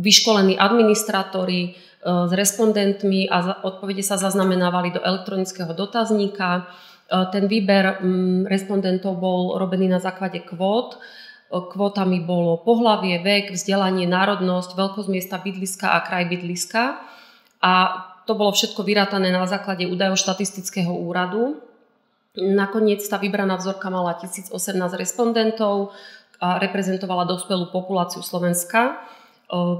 vyškolení 0.00 0.56
administratóri 0.56 1.76
s 2.00 2.32
respondentmi 2.32 3.28
a 3.28 3.60
odpovede 3.60 4.00
sa 4.00 4.16
zaznamenávali 4.16 4.96
do 4.96 5.04
elektronického 5.04 5.76
dotazníka. 5.76 6.64
Ten 7.12 7.44
výber 7.44 8.00
respondentov 8.48 9.20
bol 9.20 9.60
robený 9.60 9.92
na 9.92 10.00
základe 10.00 10.40
kvót. 10.40 10.96
Kvótami 11.52 12.24
bolo 12.24 12.58
pohlavie, 12.64 13.20
vek, 13.20 13.52
vzdelanie, 13.52 14.08
národnosť, 14.08 14.74
veľkosť 14.74 15.08
miesta 15.12 15.36
bydliska 15.38 15.92
a 15.92 16.02
kraj 16.02 16.24
bydliska. 16.26 16.98
A 17.60 17.72
to 18.26 18.34
bolo 18.34 18.50
všetko 18.50 18.82
vyrátané 18.82 19.30
na 19.30 19.46
základe 19.46 19.86
údajov 19.86 20.18
štatistického 20.18 20.90
úradu. 20.90 21.62
Nakoniec 22.36 23.00
tá 23.06 23.16
vybraná 23.16 23.56
vzorka 23.56 23.86
mala 23.88 24.18
1018 24.18 24.52
respondentov 24.98 25.94
a 26.40 26.58
reprezentovala 26.60 27.24
dospelú 27.24 27.72
populáciu 27.72 28.20
Slovenska. 28.24 29.00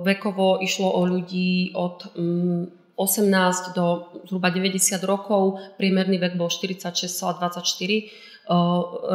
Vekovo 0.07 0.63
išlo 0.63 0.93
o 0.95 1.03
ľudí 1.05 1.75
od 1.75 2.15
18 2.97 3.77
do 3.77 4.15
zhruba 4.25 4.49
90 4.49 5.03
rokov, 5.05 5.59
priemerný 5.77 6.17
vek 6.23 6.39
bol 6.39 6.49
46,24 6.49 8.47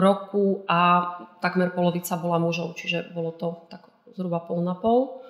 roku 0.01 0.67
a 0.67 1.07
takmer 1.39 1.71
polovica 1.71 2.19
bola 2.19 2.35
mužov, 2.37 2.75
čiže 2.75 3.15
bolo 3.15 3.31
to 3.31 3.65
tak 3.71 3.87
zhruba 4.11 4.43
pol 4.43 4.59
na 4.59 4.75
pol. 4.75 5.20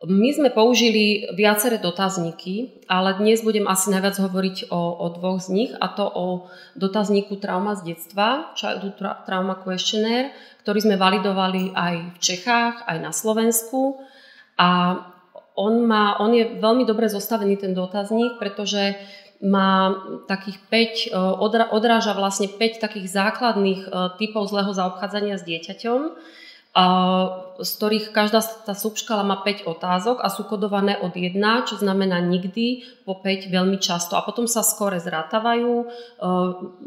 My 0.00 0.32
sme 0.32 0.48
použili 0.48 1.28
viaceré 1.36 1.76
dotazníky, 1.76 2.80
ale 2.88 3.20
dnes 3.20 3.44
budem 3.44 3.68
asi 3.68 3.92
najviac 3.92 4.16
hovoriť 4.16 4.72
o, 4.72 4.80
o 4.96 5.06
dvoch 5.12 5.44
z 5.44 5.48
nich, 5.52 5.72
a 5.76 5.92
to 5.92 6.08
o 6.08 6.48
dotazníku 6.72 7.36
Trauma 7.36 7.76
z 7.76 7.92
detstva, 7.92 8.56
Childhood 8.56 8.96
Trauma 9.28 9.60
Questionnaire, 9.60 10.32
ktorý 10.64 10.88
sme 10.88 10.96
validovali 10.96 11.76
aj 11.76 12.16
v 12.16 12.18
Čechách, 12.18 12.88
aj 12.88 12.96
na 12.96 13.12
Slovensku. 13.12 14.00
A 14.56 14.96
on, 15.52 15.84
má, 15.84 16.16
on 16.16 16.32
je 16.32 16.48
veľmi 16.48 16.88
dobre 16.88 17.12
zostavený, 17.12 17.60
ten 17.60 17.76
dotazník, 17.76 18.40
pretože 18.40 18.96
má 19.44 20.00
takých 20.24 21.12
5, 21.12 21.44
odráža 21.76 22.16
vlastne 22.16 22.48
5 22.48 22.80
takých 22.80 23.04
základných 23.04 23.80
e, 23.84 23.88
typov 24.16 24.48
zlého 24.48 24.72
zaobchádzania 24.72 25.36
s 25.36 25.44
dieťaťom 25.44 26.00
z 27.60 27.70
ktorých 27.76 28.14
každá 28.14 28.46
tá 28.62 28.78
subškala 28.78 29.26
má 29.26 29.42
5 29.42 29.66
otázok 29.66 30.22
a 30.22 30.30
sú 30.30 30.46
kodované 30.46 30.94
od 31.02 31.10
1, 31.10 31.34
čo 31.66 31.74
znamená 31.74 32.22
nikdy, 32.22 32.86
po 33.02 33.18
5 33.18 33.50
veľmi 33.50 33.82
často. 33.82 34.14
A 34.14 34.22
potom 34.22 34.46
sa 34.46 34.62
skore 34.62 35.02
zrátavajú, 35.02 35.74
e, 35.82 35.86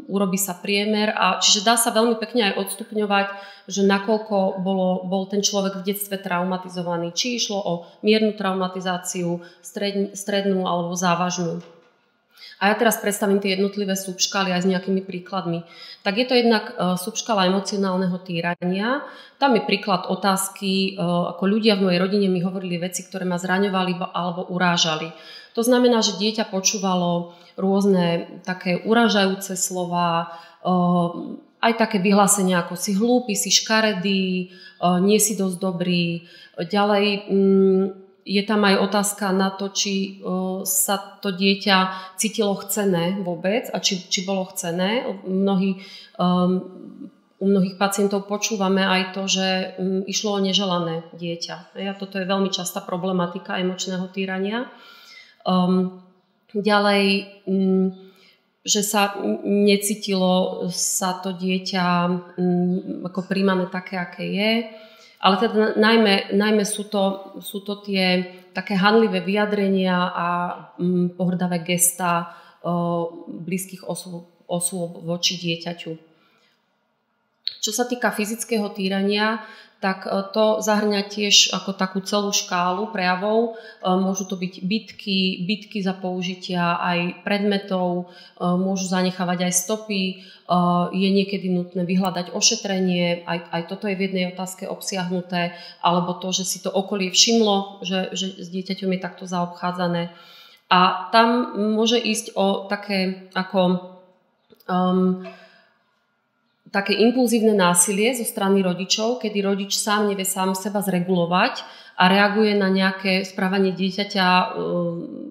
urobí 0.08 0.40
sa 0.40 0.56
priemer, 0.56 1.12
a 1.12 1.36
čiže 1.36 1.68
dá 1.68 1.76
sa 1.76 1.92
veľmi 1.92 2.16
pekne 2.16 2.48
aj 2.48 2.64
odstupňovať, 2.64 3.26
že 3.68 3.84
nakoľko 3.84 4.64
bolo, 4.64 5.04
bol 5.04 5.28
ten 5.28 5.44
človek 5.44 5.84
v 5.84 5.86
detstve 5.92 6.16
traumatizovaný. 6.16 7.12
Či 7.12 7.36
išlo 7.36 7.60
o 7.60 7.72
miernu 8.00 8.32
traumatizáciu, 8.32 9.44
strednú 10.16 10.64
alebo 10.64 10.96
závažnú. 10.96 11.73
A 12.64 12.72
ja 12.72 12.80
teraz 12.80 12.96
predstavím 12.96 13.44
tie 13.44 13.60
jednotlivé 13.60 13.92
subškály 13.92 14.48
aj 14.48 14.64
s 14.64 14.70
nejakými 14.72 15.04
príkladmi. 15.04 15.68
Tak 16.00 16.16
je 16.16 16.24
to 16.24 16.32
jednak 16.32 16.72
e, 16.72 16.96
subškala 16.96 17.52
emocionálneho 17.52 18.16
týrania. 18.24 19.04
Tam 19.36 19.52
je 19.52 19.68
príklad 19.68 20.08
otázky, 20.08 20.96
e, 20.96 21.04
ako 21.36 21.44
ľudia 21.44 21.76
v 21.76 21.84
mojej 21.84 22.00
rodine 22.00 22.32
mi 22.32 22.40
hovorili 22.40 22.80
veci, 22.80 23.04
ktoré 23.04 23.28
ma 23.28 23.36
zraňovali 23.36 24.16
alebo 24.16 24.48
urážali. 24.48 25.12
To 25.52 25.60
znamená, 25.60 26.00
že 26.00 26.16
dieťa 26.16 26.48
počúvalo 26.48 27.36
rôzne 27.60 28.40
také 28.48 28.80
uražajúce 28.80 29.60
slova, 29.60 30.32
e, 30.64 30.72
aj 31.60 31.72
také 31.76 32.00
vyhlásenia 32.00 32.64
ako 32.64 32.80
si 32.80 32.96
hlúpy, 32.96 33.36
si 33.36 33.52
škaredý, 33.52 34.52
nie 35.00 35.16
si 35.16 35.32
dosť 35.32 35.56
dobrý. 35.56 36.28
Ďalej 36.60 37.24
mm, 37.24 38.03
je 38.24 38.42
tam 38.42 38.64
aj 38.64 38.80
otázka 38.80 39.36
na 39.36 39.52
to, 39.52 39.68
či 39.68 40.24
sa 40.64 40.96
to 41.20 41.28
dieťa 41.28 41.76
cítilo 42.16 42.56
chcené 42.56 43.20
vôbec 43.20 43.68
a 43.68 43.76
či, 43.84 44.00
či 44.00 44.24
bolo 44.24 44.48
chcené. 44.48 45.04
Mnohí, 45.28 45.84
um, 46.16 46.64
u 47.36 47.44
mnohých 47.44 47.76
pacientov 47.76 48.24
počúvame 48.24 48.80
aj 48.80 49.12
to, 49.12 49.28
že 49.28 49.76
um, 49.76 50.00
išlo 50.08 50.40
o 50.40 50.44
neželané 50.44 51.04
dieťa. 51.12 51.76
A 51.76 51.92
toto 51.92 52.16
je 52.16 52.24
veľmi 52.24 52.48
častá 52.48 52.80
problematika 52.80 53.60
emočného 53.60 54.08
týrania. 54.08 54.72
Um, 55.44 56.00
ďalej, 56.56 57.28
um, 57.44 57.92
že 58.64 58.80
sa 58.80 59.20
necítilo 59.44 60.64
sa 60.72 61.20
to 61.20 61.36
dieťa 61.36 61.86
um, 62.40 63.04
ako 63.04 63.28
príjmané 63.28 63.68
také, 63.68 64.00
aké 64.00 64.24
je 64.24 64.52
ale 65.24 65.40
teda 65.40 65.80
najmä, 65.80 66.36
najmä 66.36 66.68
sú, 66.68 66.84
to, 66.84 67.34
sú 67.40 67.64
to 67.64 67.80
tie 67.80 68.28
také 68.52 68.76
hanlivé 68.76 69.24
vyjadrenia 69.24 69.96
a 70.12 70.28
mm, 70.76 71.16
pohrdavé 71.16 71.64
gesta 71.64 72.36
o, 72.60 73.24
blízkych 73.24 73.88
osôb, 73.88 74.92
voči 75.00 75.40
dieťaťu. 75.40 75.92
Čo 77.64 77.72
sa 77.72 77.88
týka 77.88 78.12
fyzického 78.12 78.68
týrania, 78.76 79.40
tak 79.84 80.08
e, 80.08 80.32
to 80.32 80.64
zahrňa 80.64 81.04
tiež 81.12 81.52
ako 81.52 81.76
takú 81.76 82.00
celú 82.00 82.32
škálu 82.32 82.88
prejavov. 82.88 83.52
E, 83.52 83.92
môžu 83.92 84.24
to 84.24 84.40
byť 84.40 84.64
bitky, 84.64 85.44
bitky 85.44 85.84
za 85.84 85.92
použitia 85.92 86.80
aj 86.80 87.20
predmetov, 87.20 88.08
e, 88.40 88.48
môžu 88.48 88.88
zanechávať 88.88 89.44
aj 89.44 89.52
stopy, 89.52 90.24
je 90.92 91.08
niekedy 91.08 91.48
nutné 91.48 91.88
vyhľadať 91.88 92.36
ošetrenie, 92.36 93.24
aj, 93.24 93.48
aj 93.48 93.62
toto 93.64 93.88
je 93.88 93.96
v 93.96 94.04
jednej 94.04 94.28
otázke 94.28 94.68
obsiahnuté, 94.68 95.56
alebo 95.80 96.20
to, 96.20 96.36
že 96.36 96.44
si 96.44 96.58
to 96.60 96.68
okolie 96.68 97.08
všimlo, 97.08 97.80
že, 97.80 98.12
že 98.12 98.44
s 98.44 98.52
dieťaťom 98.52 98.92
je 98.92 99.00
takto 99.00 99.24
zaobchádzané. 99.24 100.12
A 100.68 101.08
tam 101.16 101.56
môže 101.72 101.96
ísť 101.96 102.36
o 102.36 102.68
také 102.68 103.32
ako 103.32 103.88
um, 104.68 105.24
také 106.74 106.98
impulzívne 106.98 107.54
násilie 107.54 108.10
zo 108.18 108.26
strany 108.26 108.58
rodičov, 108.58 109.22
kedy 109.22 109.38
rodič 109.46 109.78
sám 109.78 110.10
nevie 110.10 110.26
sám 110.26 110.58
seba 110.58 110.82
zregulovať 110.82 111.62
a 111.94 112.10
reaguje 112.10 112.58
na 112.58 112.66
nejaké 112.66 113.22
správanie 113.22 113.70
dieťaťa 113.70 114.26
e, 114.26 114.46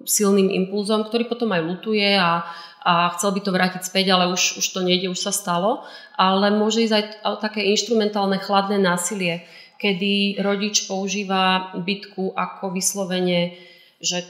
silným 0.08 0.48
impulzom, 0.64 1.04
ktorý 1.04 1.28
potom 1.28 1.52
aj 1.52 1.60
lutuje 1.60 2.16
a, 2.16 2.48
a 2.80 3.12
chcel 3.20 3.36
by 3.36 3.40
to 3.44 3.52
vrátiť 3.52 3.82
späť, 3.84 4.16
ale 4.16 4.32
už, 4.32 4.64
už 4.64 4.66
to 4.72 4.80
nejde, 4.80 5.12
už 5.12 5.20
sa 5.20 5.32
stalo. 5.36 5.84
Ale 6.16 6.48
môže 6.48 6.88
ísť 6.88 6.94
aj 6.96 7.04
také 7.44 7.68
instrumentálne 7.68 8.40
chladné 8.40 8.80
násilie, 8.80 9.44
kedy 9.76 10.40
rodič 10.40 10.88
používa 10.88 11.76
bytku 11.76 12.32
ako 12.32 12.72
vyslovene, 12.72 13.60
že 14.00 14.24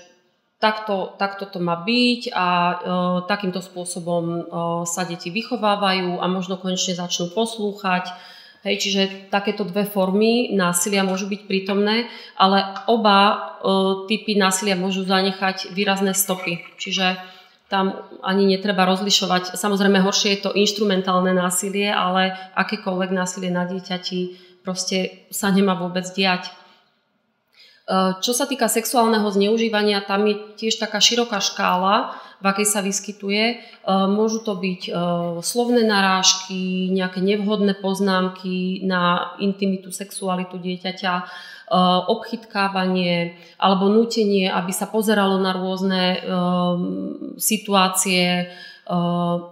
takto, 0.65 1.13
takto 1.21 1.45
to 1.45 1.61
má 1.61 1.77
byť 1.77 2.33
a 2.33 2.47
e, 2.49 2.75
takýmto 3.29 3.61
spôsobom 3.61 4.25
e, 4.25 4.41
sa 4.89 5.05
deti 5.05 5.29
vychovávajú 5.29 6.17
a 6.17 6.25
možno 6.25 6.57
konečne 6.57 6.97
začnú 6.97 7.29
poslúchať. 7.37 8.09
Hej, 8.65 8.81
čiže 8.81 9.03
takéto 9.29 9.69
dve 9.69 9.85
formy 9.85 10.57
násilia 10.57 11.05
môžu 11.05 11.29
byť 11.29 11.45
prítomné, 11.45 12.09
ale 12.41 12.65
oba 12.89 13.19
e, 13.21 13.37
typy 14.09 14.41
násilia 14.41 14.73
môžu 14.73 15.05
zanechať 15.05 15.77
výrazné 15.77 16.17
stopy. 16.17 16.65
Čiže 16.81 17.21
tam 17.69 18.01
ani 18.25 18.49
netreba 18.49 18.89
rozlišovať. 18.89 19.61
Samozrejme, 19.61 20.01
horšie 20.01 20.41
je 20.41 20.41
to 20.49 20.57
instrumentálne 20.57 21.37
násilie, 21.37 21.93
ale 21.93 22.33
akékoľvek 22.57 23.11
násilie 23.13 23.53
na 23.53 23.69
dieťati 23.69 24.41
proste 24.65 25.29
sa 25.29 25.53
nemá 25.53 25.77
vôbec 25.77 26.09
diať. 26.17 26.49
Eh, 27.85 28.17
čo 28.25 28.33
sa 28.33 28.49
týka 28.49 28.65
sexuálneho 28.65 29.29
zneužívania, 29.29 30.01
tam 30.01 30.25
je 30.25 30.41
tiež 30.57 30.81
taká 30.81 31.05
široká 31.05 31.37
škála, 31.37 32.17
v 32.41 32.45
akej 32.49 32.65
sa 32.65 32.81
vyskytuje. 32.81 33.45
Eh, 33.45 34.09
môžu 34.09 34.41
to 34.41 34.57
byť 34.57 34.83
eh, 34.89 34.95
slovné 35.45 35.85
narážky, 35.85 36.89
nejaké 36.97 37.21
nevhodné 37.21 37.77
poznámky 37.85 38.81
na 38.89 39.37
intimitu, 39.37 39.93
sexualitu 39.93 40.57
dieťaťa, 40.57 41.15
obchytkávanie 42.13 43.41
alebo 43.57 43.89
nutenie, 43.89 44.53
aby 44.53 44.69
sa 44.69 44.85
pozeralo 44.85 45.41
na 45.41 45.57
rôzne 45.57 46.21
situácie 47.41 48.53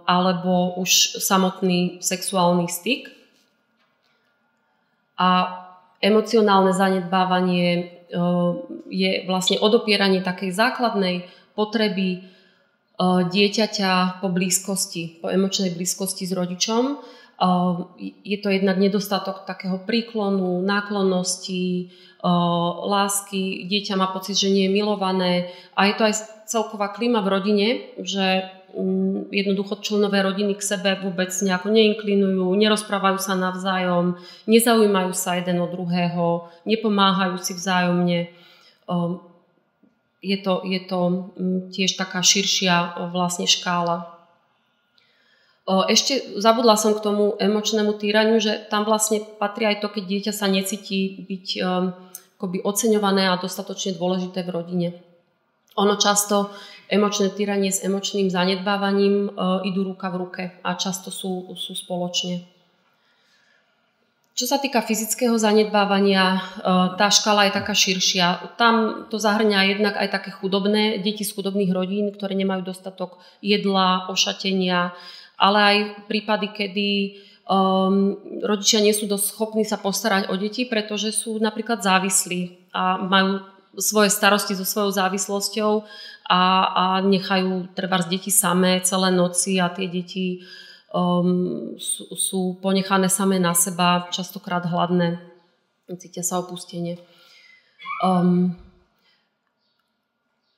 alebo 0.05 0.77
už 0.77 1.17
samotný 1.17 2.05
sexuálny 2.05 2.69
styk. 2.69 3.09
A 5.17 5.29
emocionálne 6.05 6.75
zanedbávanie 6.75 8.02
je 8.89 9.11
vlastne 9.25 9.57
odopieranie 9.57 10.21
takej 10.21 10.53
základnej 10.53 11.25
potreby 11.57 12.29
dieťaťa 13.01 14.21
po 14.21 14.29
blízkosti, 14.29 15.19
po 15.19 15.33
emočnej 15.33 15.73
blízkosti 15.73 16.29
s 16.29 16.33
rodičom. 16.37 17.01
Je 18.23 18.37
to 18.37 18.53
jednak 18.53 18.77
nedostatok 18.77 19.49
takého 19.49 19.81
príklonu, 19.81 20.61
náklonnosti, 20.61 21.89
lásky, 22.87 23.67
dieťa 23.67 23.99
má 23.99 24.13
pocit, 24.13 24.37
že 24.37 24.53
nie 24.53 24.69
je 24.69 24.75
milované 24.77 25.51
a 25.75 25.89
je 25.89 25.93
to 25.97 26.03
aj 26.07 26.15
celková 26.47 26.93
klíma 26.93 27.19
v 27.25 27.31
rodine, 27.33 27.67
že 27.99 28.47
jednoducho 29.29 29.81
členové 29.81 30.25
rodiny 30.25 30.57
k 30.57 30.65
sebe 30.65 30.97
vôbec 30.97 31.29
nejako 31.29 31.69
neinklinujú, 31.69 32.49
nerozprávajú 32.57 33.21
sa 33.21 33.37
navzájom, 33.37 34.17
nezaujímajú 34.49 35.11
sa 35.13 35.37
jeden 35.37 35.61
od 35.61 35.69
druhého, 35.69 36.49
nepomáhajú 36.65 37.37
si 37.37 37.53
vzájomne. 37.53 38.33
Je 40.23 40.37
to, 40.39 40.63
je 40.63 40.81
to 40.87 40.99
mm, 41.35 41.59
tiež 41.75 41.99
taká 41.99 42.23
širšia 42.23 42.95
vlastne 43.11 43.45
škála. 43.45 44.09
Ešte 45.63 46.39
zabudla 46.43 46.75
som 46.75 46.91
k 46.91 47.03
tomu 47.03 47.39
emočnému 47.39 47.95
týraniu, 47.95 48.35
že 48.39 48.67
tam 48.67 48.83
vlastne 48.83 49.23
patrí 49.39 49.63
aj 49.63 49.79
to, 49.79 49.87
keď 49.87 50.03
dieťa 50.03 50.33
sa 50.35 50.51
necíti 50.51 51.23
byť 51.23 51.47
akoby 52.35 52.59
oceňované 52.67 53.31
a 53.31 53.39
dostatočne 53.39 53.95
dôležité 53.95 54.43
v 54.43 54.51
rodine. 54.51 54.87
Ono 55.79 55.95
často, 55.95 56.51
emočné 56.93 57.33
tyranie 57.33 57.73
s 57.73 57.81
emočným 57.81 58.29
zanedbávaním 58.29 59.27
e, 59.27 59.29
idú 59.65 59.89
ruka 59.89 60.13
v 60.13 60.15
ruke 60.21 60.43
a 60.61 60.77
často 60.77 61.09
sú, 61.09 61.57
sú 61.57 61.73
spoločne. 61.73 62.45
Čo 64.33 64.49
sa 64.49 64.57
týka 64.57 64.81
fyzického 64.81 65.33
zanedbávania, 65.37 66.25
e, 66.33 66.39
tá 67.01 67.09
škala 67.09 67.49
je 67.49 67.57
taká 67.57 67.73
širšia. 67.73 68.57
Tam 68.61 69.05
to 69.09 69.17
zahrňa 69.17 69.73
jednak 69.73 69.97
aj 69.97 70.09
také 70.13 70.29
chudobné, 70.29 71.01
deti 71.01 71.25
z 71.25 71.33
chudobných 71.33 71.73
rodín, 71.73 72.13
ktoré 72.13 72.37
nemajú 72.37 72.69
dostatok 72.69 73.17
jedla, 73.41 74.09
ošatenia, 74.13 74.93
ale 75.37 75.59
aj 75.59 75.77
prípady, 76.07 76.47
kedy 76.53 76.89
um, 77.49 78.15
rodičia 78.43 78.79
nie 78.79 78.95
sú 78.95 79.09
dosť 79.09 79.25
schopní 79.27 79.63
sa 79.67 79.79
postarať 79.81 80.31
o 80.31 80.35
deti, 80.39 80.63
pretože 80.63 81.11
sú 81.11 81.35
napríklad 81.41 81.83
závislí 81.83 82.71
a 82.71 83.01
majú 83.01 83.43
svoje 83.77 84.09
starosti 84.09 84.53
so 84.53 84.65
svojou 84.65 84.91
závislosťou 84.93 85.71
a, 86.29 86.41
a 86.73 86.85
nechajú 87.01 87.73
treba 87.73 88.01
z 88.01 88.17
deti 88.17 88.31
samé 88.31 88.81
celé 88.85 89.09
noci 89.09 89.57
a 89.57 89.69
tie 89.69 89.89
deti 89.89 90.45
um, 90.93 91.73
sú, 91.77 92.03
sú 92.13 92.39
ponechané 92.61 93.09
samé 93.09 93.41
na 93.41 93.57
seba, 93.57 94.07
častokrát 94.13 94.63
hladné, 94.65 95.19
cítia 95.97 96.21
sa 96.21 96.39
opustenie. 96.39 97.01
Um, 98.03 98.55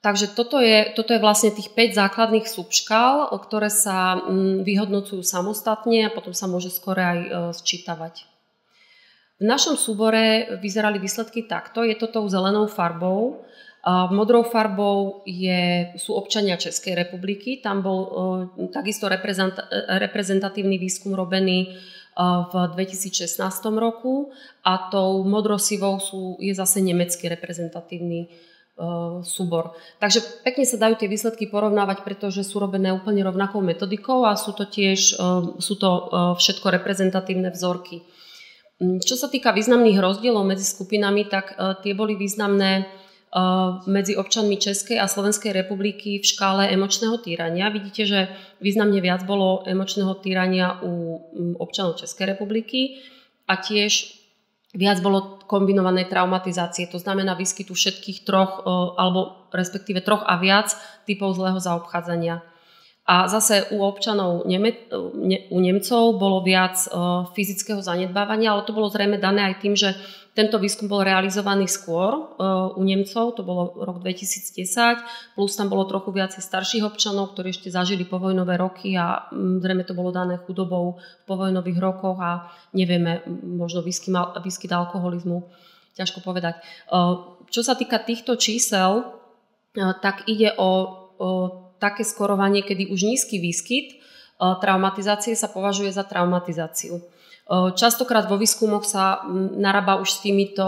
Takže 0.06 0.38
toto 0.38 0.62
je, 0.62 0.93
toto 0.93 1.17
je 1.17 1.23
vlastne 1.23 1.49
tých 1.49 1.73
5 1.73 1.97
základných 1.97 2.45
subškál, 2.45 3.34
ktoré 3.41 3.73
sa 3.73 4.21
mm, 4.21 4.62
vyhodnocujú 4.62 5.25
samostatne 5.25 6.06
a 6.06 6.13
potom 6.13 6.30
sa 6.30 6.45
môže 6.45 6.69
skore 6.69 7.01
aj 7.01 7.19
e, 7.25 7.30
sčítavať. 7.58 8.35
V 9.36 9.43
našom 9.43 9.76
súbore 9.76 10.56
vyzerali 10.63 10.95
výsledky 10.95 11.43
takto. 11.43 11.84
Je 11.84 11.95
to 12.00 12.08
tou 12.08 12.24
zelenou 12.32 12.71
farbou. 12.71 13.43
Modrou 14.10 14.48
farbou 14.48 15.21
je, 15.28 15.93
sú 16.00 16.15
občania 16.15 16.58
Českej 16.58 16.95
republiky. 16.95 17.62
Tam 17.62 17.86
bol 17.86 18.00
e, 18.02 18.12
takisto 18.74 19.06
reprezentatívny 19.06 20.82
výskum 20.82 21.13
robený 21.13 21.69
e, 21.69 21.69
v 22.50 22.54
2016 22.74 23.38
roku 23.78 24.34
a 24.65 24.89
tou 24.89 25.21
modrosivou 25.28 26.02
sú, 26.02 26.39
je 26.41 26.56
zase 26.56 26.82
nemecký 26.82 27.30
reprezentatívny 27.30 28.32
súbor. 29.24 29.71
Takže 30.04 30.43
pekne 30.43 30.67
sa 30.67 30.76
dajú 30.76 31.00
tie 31.00 31.08
výsledky 31.08 31.48
porovnávať, 31.48 32.04
pretože 32.04 32.43
sú 32.43 32.60
robené 32.60 32.91
úplne 32.91 33.24
rovnakou 33.24 33.63
metodikou 33.63 34.28
a 34.28 34.36
sú 34.36 34.52
to 34.52 34.67
tiež 34.67 35.15
sú 35.63 35.74
to 35.80 35.89
všetko 36.36 36.76
reprezentatívne 36.76 37.56
vzorky. 37.56 38.04
Mm, 38.81 38.99
čo 38.99 39.15
sa 39.15 39.31
týka 39.31 39.55
významných 39.55 39.99
rozdielov 39.99 40.43
medzi 40.43 40.67
skupinami, 40.67 41.27
tak 41.31 41.55
tie 41.83 41.93
boli 41.95 42.19
významné 42.19 42.88
medzi 43.83 44.15
občanmi 44.15 44.55
Českej 44.55 44.95
a 44.95 45.11
Slovenskej 45.11 45.51
republiky 45.51 46.23
v 46.23 46.25
škále 46.25 46.71
emočného 46.71 47.19
týrania. 47.19 47.67
Vidíte, 47.67 48.07
že 48.07 48.19
významne 48.63 49.03
viac 49.03 49.27
bolo 49.27 49.67
emočného 49.67 50.15
týrania 50.23 50.79
u 50.79 51.19
občanov 51.59 51.99
Českej 51.99 52.31
republiky 52.31 53.03
a 53.43 53.59
tiež 53.59 54.15
viac 54.71 55.03
bolo 55.03 55.43
kombinovanej 55.47 56.07
traumatizácie, 56.07 56.88
to 56.88 56.99
znamená 56.99 57.35
výskytu 57.35 57.71
všetkých 57.75 58.27
troch, 58.27 58.59
e, 58.59 58.71
alebo 58.99 59.47
respektíve 59.55 60.03
troch 60.03 60.23
a 60.23 60.35
viac 60.35 60.75
typov 61.07 61.35
zlého 61.35 61.59
zaobchádzania. 61.59 62.43
A 63.06 63.30
zase 63.30 63.70
u 63.70 63.86
občanov 63.86 64.50
u 65.50 65.60
Nemcov 65.62 66.04
bolo 66.18 66.41
viac 66.41 66.89
uh, 66.89 67.30
fyzického 67.38 67.78
zanedbávania, 67.78 68.50
ale 68.50 68.65
to 68.65 68.74
bolo 68.74 68.89
zrejme 68.89 69.22
dané 69.22 69.46
aj 69.46 69.56
tým, 69.62 69.78
že 69.78 69.94
tento 70.34 70.58
výskum 70.58 70.89
bol 70.89 71.06
realizovaný 71.06 71.70
skôr 71.70 72.18
uh, 72.18 72.74
u 72.74 72.82
Nemcov, 72.82 73.38
to 73.38 73.46
bolo 73.46 73.78
rok 73.78 74.02
2010, 74.02 75.38
plus 75.38 75.54
tam 75.54 75.70
bolo 75.70 75.86
trochu 75.86 76.18
viacej 76.18 76.41
starších 76.41 76.82
občanov, 76.82 77.38
ktorí 77.38 77.54
ešte 77.54 77.70
zažili 77.70 78.10
povojnové 78.10 78.58
roky 78.58 78.98
a 78.98 79.30
um, 79.30 79.62
zrejme 79.62 79.86
to 79.86 79.94
bolo 79.94 80.10
dané 80.10 80.41
chudobou 80.41 80.98
v 80.98 81.24
povojnových 81.30 81.78
rokoch 81.78 82.18
a 82.18 82.50
nevieme, 82.74 83.22
možno 83.46 83.86
výskyt, 83.86 84.74
alkoholizmu, 84.74 85.46
ťažko 85.94 86.26
povedať. 86.26 86.58
Uh, 86.89 87.38
čo 87.54 87.62
sa 87.62 87.78
týka 87.78 88.02
týchto 88.02 88.34
čísel, 88.34 89.13
tak 90.02 90.26
ide 90.26 90.58
o 90.58 90.72
také 91.79 92.07
skorovanie, 92.07 92.63
kedy 92.63 92.91
už 92.91 93.03
nízky 93.03 93.39
výskyt 93.41 93.88
e, 93.91 93.95
traumatizácie 94.39 95.35
sa 95.35 95.51
považuje 95.51 95.91
za 95.91 96.07
traumatizáciu. 96.07 96.99
E, 96.99 97.03
častokrát 97.75 98.29
vo 98.29 98.39
výskumoch 98.39 98.88
sa 98.88 99.25
narába 99.57 99.97
už 99.99 100.09
s 100.09 100.19
týmito, 100.23 100.65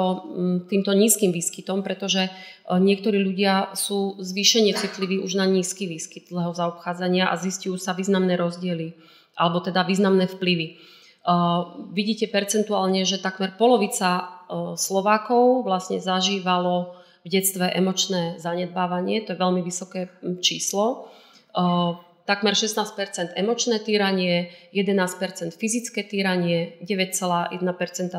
týmto 0.68 0.92
nízkym 0.92 1.32
výskytom, 1.32 1.86
pretože 1.86 2.28
e, 2.28 2.32
niektorí 2.68 3.22
ľudia 3.22 3.78
sú 3.78 4.20
zvýšene 4.20 4.76
citliví 4.76 5.22
už 5.22 5.38
na 5.38 5.46
nízky 5.46 5.86
výskyt 5.86 6.34
zlého 6.34 6.52
zaobchádzania 6.52 7.30
a 7.32 7.40
zistujú 7.40 7.78
sa 7.78 7.96
významné 7.96 8.36
rozdiely 8.36 8.98
alebo 9.38 9.62
teda 9.62 9.86
významné 9.86 10.26
vplyvy. 10.26 10.82
Vidíte 11.94 12.26
percentuálne, 12.26 13.06
že 13.06 13.22
takmer 13.22 13.54
polovica 13.54 14.42
Slovákov 14.74 15.62
vlastne 15.62 16.02
zažívalo 16.02 16.97
v 17.28 17.30
detstve 17.30 17.68
emočné 17.68 18.40
zanedbávanie, 18.40 19.28
to 19.28 19.36
je 19.36 19.44
veľmi 19.44 19.60
vysoké 19.60 20.08
číslo. 20.40 21.12
Takmer 22.24 22.56
16% 22.56 23.36
emočné 23.36 23.84
týranie, 23.84 24.56
11% 24.72 25.52
fyzické 25.52 26.08
týranie, 26.08 26.80
9,1% 26.88 27.52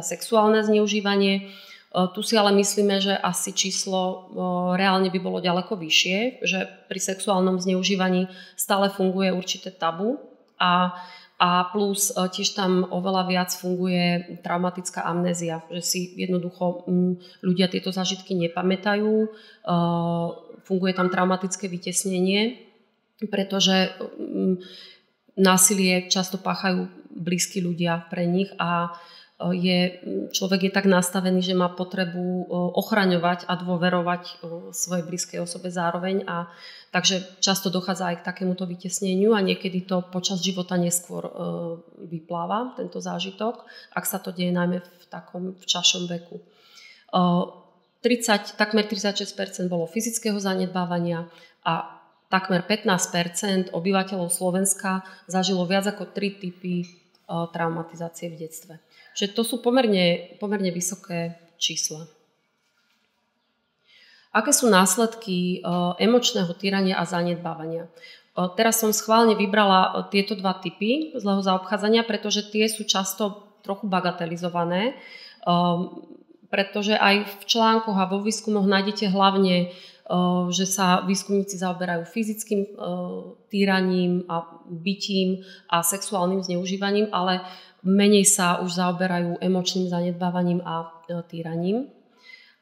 sexuálne 0.04 0.60
zneužívanie. 0.60 1.48
Tu 1.88 2.20
si 2.20 2.36
ale 2.36 2.52
myslíme, 2.52 3.00
že 3.00 3.16
asi 3.16 3.56
číslo 3.56 4.28
reálne 4.76 5.08
by 5.08 5.20
bolo 5.24 5.40
ďaleko 5.40 5.72
vyššie, 5.72 6.44
že 6.44 6.68
pri 6.84 7.00
sexuálnom 7.00 7.56
zneužívaní 7.56 8.28
stále 8.60 8.92
funguje 8.92 9.32
určité 9.32 9.72
tabu 9.72 10.20
a 10.60 10.92
a 11.38 11.70
plus 11.70 12.10
e, 12.10 12.18
tiež 12.18 12.58
tam 12.58 12.82
oveľa 12.90 13.22
viac 13.30 13.50
funguje 13.54 14.38
traumatická 14.42 15.06
amnézia, 15.06 15.62
že 15.70 15.82
si 15.82 16.00
jednoducho 16.18 16.82
mm, 16.90 17.12
ľudia 17.46 17.70
tieto 17.70 17.94
zážitky 17.94 18.34
nepamätajú, 18.34 19.14
e, 19.22 19.28
funguje 20.66 20.92
tam 20.98 21.08
traumatické 21.08 21.70
vytesnenie, 21.70 22.58
pretože 23.30 23.94
mm, 24.18 24.54
násilie 25.38 26.10
často 26.10 26.42
páchajú 26.42 26.90
blízki 27.14 27.62
ľudia 27.62 28.10
pre 28.10 28.26
nich 28.26 28.50
a 28.58 28.98
je, 29.38 30.02
človek 30.34 30.66
je 30.66 30.72
tak 30.74 30.90
nastavený, 30.90 31.46
že 31.46 31.54
má 31.54 31.70
potrebu 31.70 32.50
ochraňovať 32.74 33.46
a 33.46 33.54
dôverovať 33.54 34.42
svojej 34.74 35.06
blízkej 35.06 35.38
osobe 35.38 35.70
zároveň 35.70 36.26
a 36.26 36.50
takže 36.90 37.38
často 37.38 37.70
dochádza 37.70 38.10
aj 38.10 38.16
k 38.18 38.26
takémuto 38.26 38.66
vytesneniu 38.66 39.38
a 39.38 39.40
niekedy 39.44 39.86
to 39.86 40.02
počas 40.10 40.42
života 40.42 40.74
neskôr 40.74 41.22
vypláva, 42.02 42.74
tento 42.74 42.98
zážitok, 42.98 43.62
ak 43.94 44.04
sa 44.10 44.18
to 44.18 44.34
deje 44.34 44.50
najmä 44.50 44.82
v 44.82 45.04
takom 45.06 45.54
včašom 45.62 46.10
veku. 46.10 46.42
30, 48.02 48.58
takmer 48.58 48.90
36% 48.90 49.70
bolo 49.70 49.86
fyzického 49.86 50.38
zanedbávania 50.42 51.30
a 51.62 52.02
takmer 52.26 52.66
15% 52.66 53.70
obyvateľov 53.70 54.34
Slovenska 54.34 55.06
zažilo 55.30 55.62
viac 55.62 55.86
ako 55.86 56.10
3 56.10 56.42
typy 56.42 56.90
traumatizácie 57.28 58.34
v 58.34 58.36
detstve. 58.42 58.82
Čiže 59.18 59.34
to 59.34 59.42
sú 59.42 59.58
pomerne, 59.58 60.38
pomerne 60.38 60.70
vysoké 60.70 61.34
čísla. 61.58 62.06
Aké 64.30 64.54
sú 64.54 64.70
následky 64.70 65.58
emočného 65.98 66.54
týrania 66.54 67.02
a 67.02 67.02
zanedbávania? 67.02 67.90
Teraz 68.54 68.78
som 68.78 68.94
schválne 68.94 69.34
vybrala 69.34 70.06
tieto 70.14 70.38
dva 70.38 70.54
typy 70.62 71.18
zlého 71.18 71.42
zaobchádzania, 71.42 72.06
pretože 72.06 72.46
tie 72.46 72.70
sú 72.70 72.86
často 72.86 73.50
trochu 73.66 73.90
bagatelizované. 73.90 74.94
pretože 76.48 76.96
aj 76.96 77.28
v 77.28 77.42
článkoch 77.44 77.96
a 77.96 78.08
vo 78.08 78.24
výskumoch 78.24 78.64
nájdete 78.64 79.12
hlavne, 79.12 79.72
že 80.48 80.64
sa 80.64 81.04
výskumníci 81.04 81.60
zaoberajú 81.60 82.08
fyzickým 82.08 82.60
týraním 83.52 84.24
a 84.24 84.48
bytím 84.64 85.44
a 85.68 85.84
sexuálnym 85.84 86.40
zneužívaním, 86.40 87.12
ale 87.12 87.44
menej 87.86 88.26
sa 88.26 88.58
už 88.62 88.78
zaoberajú 88.78 89.38
emočným 89.38 89.86
zanedbávaním 89.90 90.62
a 90.64 91.04
týraním. 91.30 91.90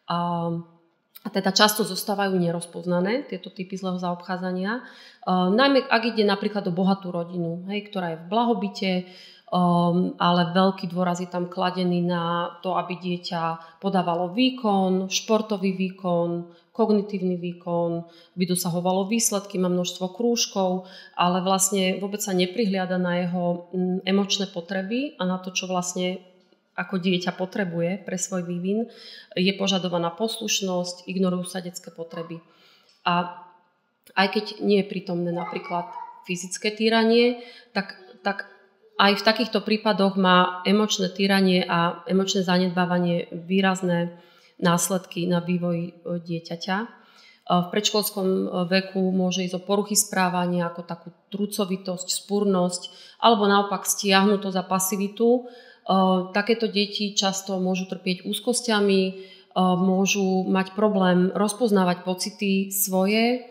A, 0.06 0.48
a 1.26 1.28
teda 1.28 1.50
často 1.50 1.82
zostávajú 1.82 2.38
nerozpoznané 2.38 3.26
tieto 3.26 3.50
typy 3.50 3.74
zlého 3.74 3.98
zaobchádzania. 3.98 4.86
Najmä 5.26 5.90
ak 5.90 6.14
ide 6.14 6.22
napríklad 6.22 6.70
o 6.70 6.72
bohatú 6.72 7.10
rodinu, 7.10 7.66
hej, 7.66 7.90
ktorá 7.90 8.14
je 8.14 8.22
v 8.22 8.28
blahobite, 8.30 8.90
Um, 9.46 10.18
ale 10.18 10.50
veľký 10.50 10.90
dôraz 10.90 11.22
je 11.22 11.30
tam 11.30 11.46
kladený 11.46 12.02
na 12.02 12.58
to, 12.66 12.74
aby 12.74 12.98
dieťa 12.98 13.78
podávalo 13.78 14.34
výkon, 14.34 15.06
športový 15.06 15.70
výkon, 15.70 16.50
kognitívny 16.74 17.38
výkon, 17.38 18.02
aby 18.34 18.42
dosahovalo 18.42 19.06
výsledky, 19.06 19.54
má 19.62 19.70
množstvo 19.70 20.18
krúžkov, 20.18 20.90
ale 21.14 21.46
vlastne 21.46 22.02
vôbec 22.02 22.18
sa 22.18 22.34
neprihliada 22.34 22.98
na 22.98 23.22
jeho 23.22 23.70
mm, 23.70 24.02
emočné 24.02 24.50
potreby 24.50 25.14
a 25.14 25.22
na 25.22 25.38
to, 25.38 25.54
čo 25.54 25.70
vlastne 25.70 26.18
ako 26.76 27.00
dieťa 27.00 27.32
potrebuje 27.34 28.04
pre 28.04 28.20
svoj 28.20 28.44
vývin. 28.44 28.86
Je 29.32 29.50
požadovaná 29.56 30.12
poslušnosť, 30.12 31.08
ignorujú 31.08 31.48
sa 31.48 31.64
detské 31.64 31.88
potreby. 31.88 32.44
A 33.08 33.42
aj 34.14 34.28
keď 34.32 34.44
nie 34.60 34.84
je 34.84 34.90
prítomné 34.92 35.32
napríklad 35.32 35.88
fyzické 36.28 36.70
týranie, 36.70 37.40
tak, 37.72 37.96
tak 38.20 38.46
aj 38.96 39.12
v 39.20 39.26
takýchto 39.26 39.60
prípadoch 39.60 40.16
má 40.16 40.64
emočné 40.64 41.12
týranie 41.12 41.64
a 41.64 42.04
emočné 42.08 42.44
zanedbávanie 42.44 43.28
výrazné 43.32 44.16
následky 44.56 45.28
na 45.28 45.44
vývoj 45.44 45.78
e, 45.80 45.90
dieťaťa. 46.24 46.76
E, 46.80 46.86
v 47.46 47.66
predškolskom 47.68 48.24
e, 48.26 48.44
veku 48.72 49.12
môže 49.12 49.44
ísť 49.44 49.60
o 49.60 49.66
poruchy 49.68 49.92
správania, 49.92 50.72
ako 50.72 50.80
takú 50.88 51.08
trucovitosť, 51.28 52.08
spúrnosť, 52.08 52.82
alebo 53.20 53.44
naopak 53.44 53.84
stiahnutosť 53.84 54.56
a 54.56 54.64
pasivitu. 54.64 55.44
Takéto 56.34 56.66
deti 56.66 57.14
často 57.14 57.62
môžu 57.62 57.86
trpieť 57.86 58.26
úzkosťami, 58.26 59.02
môžu 59.56 60.44
mať 60.44 60.74
problém 60.74 61.30
rozpoznávať 61.32 62.02
pocity 62.02 62.74
svoje, 62.74 63.46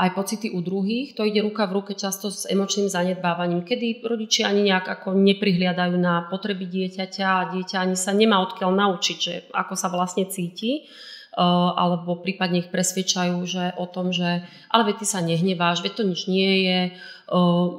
aj 0.00 0.16
pocity 0.16 0.48
u 0.48 0.64
druhých. 0.64 1.12
To 1.20 1.28
ide 1.28 1.44
ruka 1.44 1.68
v 1.68 1.76
ruke 1.76 1.92
často 1.92 2.32
s 2.32 2.48
emočným 2.48 2.88
zanedbávaním, 2.88 3.60
kedy 3.60 4.00
rodičia 4.00 4.48
ani 4.48 4.72
nejak 4.72 4.88
ako 4.88 5.12
neprihliadajú 5.12 6.00
na 6.00 6.24
potreby 6.32 6.64
dieťaťa 6.64 7.26
a 7.28 7.46
dieťa 7.52 7.76
ani 7.84 7.92
sa 7.92 8.16
nemá 8.16 8.40
odkiaľ 8.40 8.72
naučiť, 8.72 9.18
že 9.20 9.34
ako 9.52 9.74
sa 9.76 9.92
vlastne 9.92 10.24
cíti 10.32 10.88
alebo 11.36 12.18
prípadne 12.18 12.64
ich 12.64 12.72
presvedčajú 12.72 13.36
že 13.44 13.76
o 13.76 13.84
tom, 13.84 14.16
že 14.16 14.42
ale 14.72 14.82
veď 14.88 15.04
ty 15.04 15.06
sa 15.06 15.20
nehneváš, 15.20 15.84
veď 15.84 15.92
to 15.92 16.02
nič 16.08 16.24
nie 16.24 16.52
je, 16.64 16.80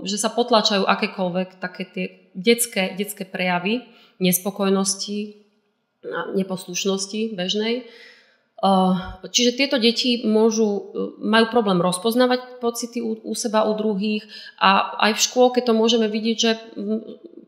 že 0.05 0.17
sa 0.21 0.29
potlačajú 0.29 0.85
akékoľvek 0.85 1.57
také 1.57 1.83
tie 1.89 2.05
detské, 2.35 2.95
detské 2.97 3.23
prejavy 3.25 3.85
nespokojnosti 4.21 5.41
a 6.01 6.33
neposlušnosti 6.33 7.37
bežnej 7.37 7.89
čiže 9.25 9.57
tieto 9.57 9.81
deti 9.81 10.21
môžu, 10.21 10.69
eh, 10.69 10.81
majú 11.17 11.49
problém 11.49 11.81
rozpoznávať 11.81 12.61
pocity 12.61 13.01
u, 13.01 13.17
u 13.17 13.33
seba, 13.33 13.65
u 13.65 13.73
druhých 13.73 14.29
a 14.61 15.01
aj 15.09 15.17
v 15.17 15.23
škôlke 15.25 15.59
to 15.65 15.73
môžeme 15.73 16.05
vidieť, 16.05 16.37
že 16.37 16.51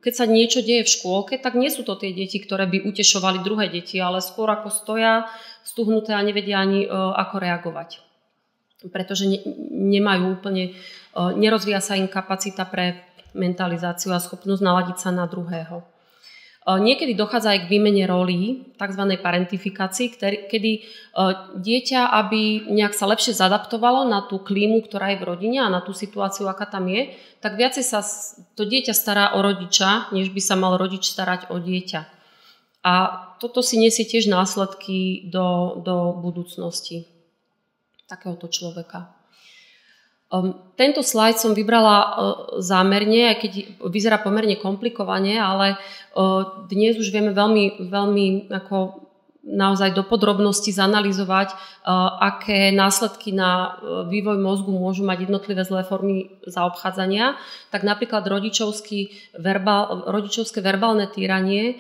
keď 0.04 0.13
sa 0.13 0.26
niečo 0.28 0.60
deje 0.65 0.84
v 0.84 0.93
škôlke, 1.00 1.39
tak 1.39 1.56
nie 1.56 1.72
sú 1.72 1.86
to 1.86 1.96
tie 1.96 2.12
deti, 2.12 2.41
ktoré 2.41 2.67
by 2.67 2.84
utešovali 2.84 3.46
druhé 3.46 3.69
deti, 3.69 4.02
ale 4.02 4.19
skôr 4.19 4.50
ako 4.52 4.74
stoja 4.74 5.30
stuhnuté 5.63 6.12
a 6.17 6.26
nevedia 6.26 6.60
ani 6.60 6.84
eh, 6.84 6.89
ako 6.89 7.36
reagovať. 7.38 8.02
Pretože 8.84 9.32
ne, 9.32 9.39
nemajú 9.96 10.36
úplne, 10.36 10.76
nerozvíja 11.15 11.80
sa 11.80 11.96
im 11.96 12.12
kapacita 12.12 12.67
pre 12.67 13.00
mentalizáciu 13.34 14.13
a 14.13 14.22
schopnosť 14.22 14.62
naladiť 14.62 14.98
sa 14.98 15.10
na 15.13 15.26
druhého. 15.28 15.93
Eh, 16.63 16.80
niekedy 16.80 17.12
dochádza 17.12 17.52
aj 17.52 17.67
k 17.67 17.72
výmene 17.76 18.08
rolí, 18.08 18.72
tzv. 18.80 19.04
parentifikácii, 19.19 20.15
kedy 20.48 20.72
eh, 20.80 21.34
dieťa, 21.60 22.02
aby 22.24 22.72
nejak 22.72 22.96
sa 22.96 23.04
lepšie 23.12 23.36
zadaptovalo 23.36 24.08
na 24.08 24.24
tú 24.24 24.39
klímu, 24.39 24.80
ktorá 24.88 25.12
je 25.12 25.19
v 25.19 25.28
rodine 25.28 25.60
a 25.60 25.67
na 25.67 25.84
tú 25.84 25.91
situáciu, 25.91 26.48
aká 26.48 26.63
tam 26.63 26.88
je, 26.88 27.12
tak 27.43 27.60
viacej 27.60 27.84
sa 27.84 28.00
to 28.56 28.63
dieťa 28.63 28.96
stará 28.96 29.36
o 29.36 29.43
rodiča, 29.43 30.15
než 30.15 30.32
by 30.32 30.39
sa 30.39 30.56
mal 30.56 30.80
rodič 30.80 31.12
starať 31.12 31.52
o 31.52 31.60
dieťa. 31.60 32.08
A 32.84 32.93
toto 33.43 33.60
si 33.60 33.76
nesie 33.76 34.08
tiež 34.08 34.32
následky 34.32 35.28
do, 35.28 35.80
do 35.84 36.15
budúcnosti 36.15 37.12
takéhoto 38.08 38.48
človeka. 38.48 39.12
Ehm, 40.34 40.58
tento 40.74 41.06
slajd 41.06 41.38
som 41.38 41.54
vybrala 41.54 41.98
e, 42.02 42.10
zámerne, 42.65 43.30
aj 43.30 43.38
keď 43.46 43.52
vyzerá 43.86 44.17
pomerne 44.17 44.58
komplikovane, 44.58 45.38
ale 45.38 45.67
e, 45.74 45.78
dnes 46.74 46.98
už 46.98 47.13
vieme 47.13 47.38
veľmi, 47.38 47.86
veľmi 47.93 48.50
ako 48.50 49.06
naozaj 49.43 49.93
do 49.93 50.02
podrobnosti 50.02 50.74
zanalizovať, 50.74 51.54
e, 51.54 51.56
aké 52.26 52.74
následky 52.74 53.30
na 53.30 53.78
vývoj 54.10 54.41
mozgu 54.41 54.74
môžu 54.74 55.06
mať 55.06 55.30
jednotlivé 55.30 55.62
zlé 55.62 55.86
formy 55.86 56.34
zaobchádzania. 56.50 57.38
Tak 57.69 57.86
napríklad 57.86 58.26
verbál, 59.38 60.10
rodičovské 60.10 60.65
verbálne 60.65 61.06
týranie 61.06 61.78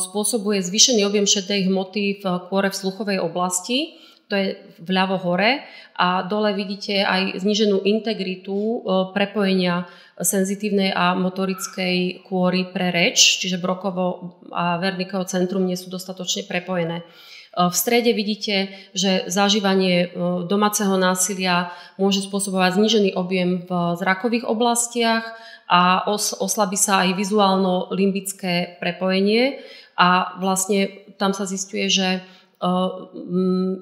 spôsobuje 0.00 0.64
zvýšený 0.64 1.04
objem 1.04 1.28
šedej 1.28 1.68
hmoty 1.68 2.24
v 2.24 2.40
kôre 2.48 2.72
v 2.72 2.80
sluchovej 2.80 3.20
oblasti, 3.20 4.00
to 4.32 4.40
je 4.40 4.56
vľavo 4.80 5.20
hore 5.20 5.60
a 5.92 6.24
dole 6.24 6.56
vidíte 6.56 7.04
aj 7.04 7.44
zniženú 7.44 7.84
integritu 7.84 8.56
e, 8.56 8.76
prepojenia 9.12 9.84
senzitívnej 10.16 10.88
a 10.96 11.12
motorickej 11.12 12.24
kôry 12.24 12.64
pre 12.72 12.88
reč, 12.88 13.44
čiže 13.44 13.60
brokovo 13.60 14.40
a 14.48 14.80
Wernickeho 14.80 15.28
centrum 15.28 15.68
nie 15.68 15.76
sú 15.76 15.92
dostatočne 15.92 16.48
prepojené. 16.48 17.04
E, 17.04 17.68
v 17.68 17.76
strede 17.76 18.16
vidíte, 18.16 18.72
že 18.96 19.28
zažívanie 19.28 20.08
e, 20.08 20.16
domáceho 20.48 20.96
násilia 20.96 21.68
môže 22.00 22.24
spôsobovať 22.24 22.80
znížený 22.80 23.10
objem 23.12 23.68
v 23.68 23.70
zrakových 24.00 24.48
oblastiach 24.48 25.28
a 25.68 26.08
oslabí 26.40 26.80
sa 26.80 27.04
aj 27.04 27.20
vizuálno-limbické 27.20 28.80
prepojenie 28.80 29.60
a 29.92 30.40
vlastne 30.40 31.04
tam 31.20 31.36
sa 31.36 31.44
zistuje, 31.44 31.92
že 31.92 32.24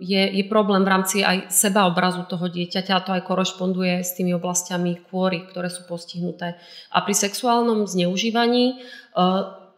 je, 0.00 0.22
je 0.40 0.44
problém 0.48 0.80
v 0.80 0.92
rámci 0.92 1.16
aj 1.20 1.52
sebaobrazu 1.52 2.24
toho 2.24 2.48
dieťaťa 2.48 2.92
a 2.96 3.04
to 3.04 3.10
aj 3.12 3.28
korešponduje 3.28 4.00
s 4.00 4.16
tými 4.16 4.32
oblastiami 4.32 5.04
kôry, 5.12 5.44
ktoré 5.44 5.68
sú 5.68 5.84
postihnuté. 5.84 6.56
A 6.88 7.04
pri 7.04 7.12
sexuálnom 7.12 7.84
zneužívaní 7.84 8.80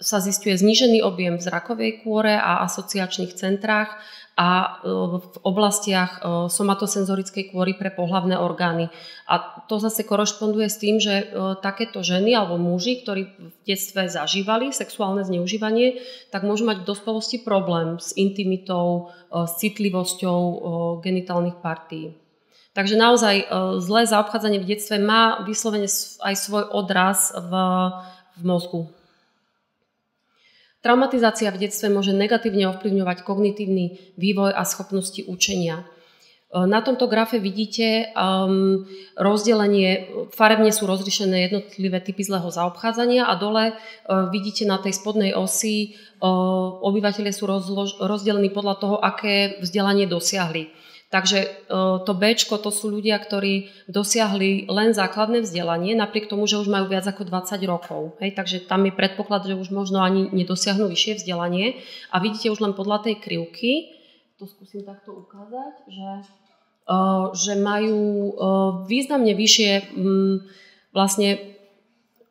sa 0.03 0.19
zistuje 0.19 0.55
znížený 0.59 1.03
objem 1.03 1.39
v 1.39 1.47
zrakovej 1.47 1.91
kôre 2.03 2.35
a 2.35 2.63
asociačných 2.67 3.35
centrách 3.39 3.91
a 4.33 4.81
e, 4.81 4.89
v 5.21 5.37
oblastiach 5.45 6.13
e, 6.17 6.21
somatosenzorickej 6.49 7.53
kôry 7.53 7.77
pre 7.77 7.93
pohlavné 7.93 8.41
orgány. 8.41 8.89
A 9.29 9.65
to 9.69 9.77
zase 9.77 10.09
korešponduje 10.09 10.69
s 10.73 10.81
tým, 10.81 10.97
že 10.97 11.15
e, 11.21 11.25
takéto 11.61 12.01
ženy 12.01 12.33
alebo 12.33 12.57
muži, 12.57 13.05
ktorí 13.05 13.23
v 13.29 13.53
detstve 13.69 14.09
zažívali 14.09 14.73
sexuálne 14.73 15.21
zneužívanie, 15.21 16.01
tak 16.33 16.49
môžu 16.49 16.65
mať 16.65 16.81
v 16.81 16.89
dospelosti 16.89 17.45
problém 17.45 18.01
s 18.01 18.17
intimitou, 18.17 19.13
s 19.33 19.53
citlivosťou 19.61 20.41
genitálnych 21.05 21.61
partí. 21.61 22.17
Takže 22.73 22.97
naozaj 22.97 23.53
zlé 23.85 24.09
zaobchádzanie 24.09 24.65
v 24.65 24.69
detstve 24.69 24.97
má 24.97 25.45
vyslovene 25.45 25.89
aj 26.25 26.35
svoj 26.41 26.73
odraz 26.73 27.33
v, 27.37 27.53
v 28.41 28.43
mozgu. 28.49 28.89
Traumatizácia 30.83 31.55
v 31.55 31.63
detstve 31.63 31.95
môže 31.95 32.11
negatívne 32.11 32.67
ovplyvňovať 32.75 33.23
kognitívny 33.23 34.15
vývoj 34.19 34.51
a 34.51 34.67
schopnosti 34.67 35.23
učenia. 35.31 35.87
E, 36.51 36.65
na 36.67 36.83
tomto 36.83 37.07
grafe 37.07 37.39
vidíte 37.39 38.11
um, 38.19 38.83
rozdelenie, 39.15 40.11
farebne 40.35 40.75
sú 40.75 40.91
rozlišené 40.91 41.47
jednotlivé 41.47 42.03
typy 42.03 42.27
zlého 42.27 42.51
zaobchádzania 42.51 43.31
a 43.31 43.39
dole 43.39 43.73
uh, 43.73 44.27
vidíte 44.35 44.67
na 44.67 44.83
tej 44.83 44.99
spodnej 44.99 45.39
osi 45.39 45.95
uh, 46.19 46.29
obyvateľe 46.83 47.31
sú 47.31 47.47
rozlož, 47.47 48.03
rozdelení 48.03 48.51
podľa 48.51 48.75
toho, 48.83 48.97
aké 48.99 49.63
vzdelanie 49.63 50.11
dosiahli. 50.11 50.67
Takže 51.13 51.39
e, 51.45 51.49
to 52.09 52.13
B 52.17 52.33
to 52.41 52.71
sú 52.73 52.89
ľudia, 52.89 53.21
ktorí 53.21 53.69
dosiahli 53.85 54.65
len 54.65 54.97
základné 54.97 55.45
vzdelanie, 55.45 55.93
napriek 55.93 56.25
tomu, 56.25 56.49
že 56.49 56.57
už 56.57 56.73
majú 56.73 56.89
viac 56.89 57.05
ako 57.05 57.29
20 57.29 57.61
rokov. 57.69 58.17
Hej, 58.25 58.33
takže 58.33 58.65
tam 58.65 58.89
je 58.89 58.97
predpoklad, 58.97 59.45
že 59.45 59.53
už 59.53 59.69
možno 59.69 60.01
ani 60.01 60.33
nedosiahnu 60.33 60.89
vyššie 60.89 61.21
vzdelanie. 61.21 61.85
A 62.09 62.17
vidíte 62.17 62.49
už 62.49 62.65
len 62.65 62.73
podľa 62.73 63.13
tej 63.13 63.21
krivky, 63.21 63.93
to 64.41 64.49
skúsim 64.49 64.89
takto 64.89 65.13
ukázať, 65.13 65.75
že, 65.93 66.11
e, 66.89 66.97
že 67.37 67.53
majú 67.61 68.01
e, 68.01 68.33
významne 68.89 69.37
vyššie 69.37 69.93
vlastne 70.97 71.53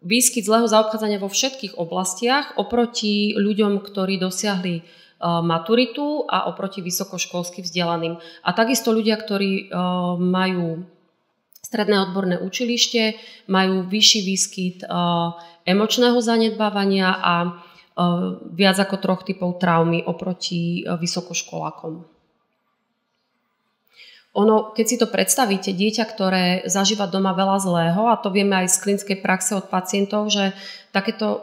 výskyt 0.02 0.42
zlého 0.42 0.66
zaobchádzania 0.66 1.22
vo 1.22 1.30
všetkých 1.30 1.78
oblastiach 1.78 2.58
oproti 2.58 3.38
ľuďom, 3.38 3.86
ktorí 3.86 4.18
dosiahli 4.18 4.82
maturitu 5.22 6.26
a 6.26 6.50
oproti 6.50 6.82
vysokoškolsky 6.82 7.62
vzdelaným. 7.62 8.18
A 8.42 8.50
takisto 8.58 8.90
ľudia, 8.90 9.22
ktorí 9.22 9.70
majú 10.18 10.82
stredné 11.62 12.10
odborné 12.10 12.36
učilište, 12.42 13.16
majú 13.46 13.86
vyšší 13.86 14.20
výskyt 14.26 14.78
emočného 15.64 16.18
zanedbávania 16.18 17.10
a 17.22 17.34
viac 18.52 18.78
ako 18.82 18.96
troch 18.98 19.22
typov 19.22 19.62
traumy 19.62 20.02
oproti 20.04 20.84
vysokoškolákom. 20.88 22.22
Ono, 24.32 24.72
keď 24.72 24.86
si 24.88 24.96
to 24.96 25.12
predstavíte, 25.12 25.76
dieťa, 25.76 26.08
ktoré 26.08 26.64
zažíva 26.64 27.04
doma 27.04 27.36
veľa 27.36 27.58
zlého, 27.60 28.08
a 28.08 28.16
to 28.16 28.32
vieme 28.32 28.56
aj 28.64 28.72
z 28.72 28.78
klinickej 28.80 29.18
praxe 29.20 29.60
od 29.60 29.68
pacientov, 29.68 30.32
že 30.32 30.56
takéto 30.96 31.36
e, 31.36 31.40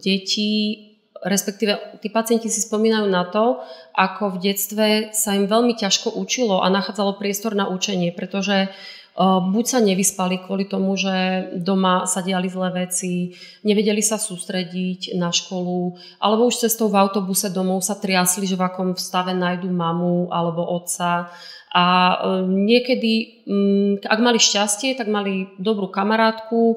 deti, 0.00 0.52
respektíve 1.24 1.98
tí 2.04 2.12
pacienti 2.12 2.52
si 2.52 2.60
spomínajú 2.60 3.08
na 3.08 3.24
to, 3.26 3.64
ako 3.96 4.36
v 4.36 4.40
detstve 4.52 4.86
sa 5.16 5.32
im 5.32 5.48
veľmi 5.48 5.74
ťažko 5.74 6.12
učilo 6.14 6.60
a 6.60 6.68
nachádzalo 6.68 7.16
priestor 7.16 7.56
na 7.56 7.66
učenie, 7.66 8.12
pretože 8.12 8.68
buď 9.22 9.64
sa 9.64 9.78
nevyspali 9.78 10.42
kvôli 10.42 10.66
tomu, 10.66 10.98
že 10.98 11.46
doma 11.54 12.02
sa 12.02 12.18
diali 12.18 12.50
zlé 12.50 12.86
veci, 12.86 13.30
nevedeli 13.62 14.02
sa 14.02 14.18
sústrediť 14.18 15.14
na 15.14 15.30
školu, 15.30 15.94
alebo 16.18 16.50
už 16.50 16.66
cestou 16.66 16.90
v 16.90 16.98
autobuse 16.98 17.46
domov 17.54 17.86
sa 17.86 17.94
triasli, 17.94 18.42
že 18.42 18.58
v 18.58 18.66
akom 18.66 18.98
stave 18.98 19.30
nájdu 19.30 19.70
mamu 19.70 20.34
alebo 20.34 20.66
otca. 20.66 21.30
A 21.74 21.86
e, 21.86 22.46
niekedy, 22.46 23.42
mm, 23.50 24.06
ak 24.06 24.18
mali 24.22 24.38
šťastie, 24.38 24.94
tak 24.94 25.10
mali 25.10 25.50
dobrú 25.58 25.90
kamarátku, 25.90 26.60
e, 26.70 26.76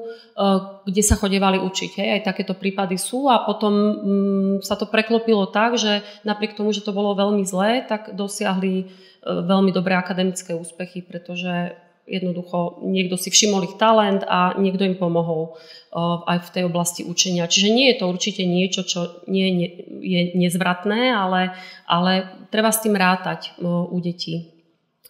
kde 0.90 1.02
sa 1.06 1.14
chodevali 1.14 1.62
učiť. 1.62 1.90
Hej. 2.02 2.08
Aj 2.18 2.22
takéto 2.34 2.58
prípady 2.58 2.98
sú 2.98 3.30
a 3.30 3.46
potom 3.46 3.74
mm, 3.78 4.54
sa 4.66 4.74
to 4.74 4.90
preklopilo 4.90 5.46
tak, 5.54 5.78
že 5.78 6.02
napriek 6.26 6.58
tomu, 6.58 6.74
že 6.74 6.82
to 6.82 6.90
bolo 6.90 7.14
veľmi 7.14 7.46
zlé, 7.46 7.86
tak 7.86 8.10
dosiahli 8.18 8.74
e, 8.82 8.84
veľmi 9.22 9.70
dobré 9.70 9.94
akademické 9.94 10.58
úspechy, 10.58 11.06
pretože 11.06 11.78
jednoducho 12.08 12.80
niekto 12.88 13.20
si 13.20 13.28
všimol 13.28 13.68
ich 13.68 13.76
talent 13.76 14.24
a 14.24 14.56
niekto 14.56 14.88
im 14.88 14.96
pomohol 14.96 15.54
uh, 15.54 16.24
aj 16.24 16.48
v 16.48 16.52
tej 16.56 16.62
oblasti 16.64 17.04
učenia. 17.04 17.46
Čiže 17.46 17.68
nie 17.68 17.92
je 17.92 17.98
to 18.00 18.04
určite 18.08 18.42
niečo, 18.48 18.82
čo 18.88 19.22
nie 19.28 19.76
je 20.00 20.20
nezvratné, 20.34 21.12
ale, 21.12 21.52
ale 21.84 22.26
treba 22.48 22.72
s 22.72 22.80
tým 22.80 22.96
rátať 22.96 23.54
uh, 23.60 23.84
u 23.86 24.00
detí. 24.00 24.56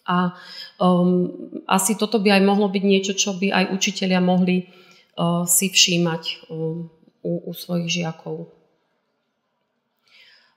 A 0.09 0.35
um, 0.81 1.31
asi 1.69 1.95
toto 1.95 2.19
by 2.19 2.41
aj 2.41 2.43
mohlo 2.43 2.67
byť 2.73 2.85
niečo, 2.85 3.13
čo 3.13 3.37
by 3.37 3.53
aj 3.53 3.65
učitelia 3.77 4.19
mohli 4.19 4.65
uh, 4.65 5.45
si 5.45 5.71
všímať 5.71 6.49
um, 6.51 6.89
u, 7.23 7.33
u 7.49 7.53
svojich 7.53 8.03
žiakov. 8.03 8.58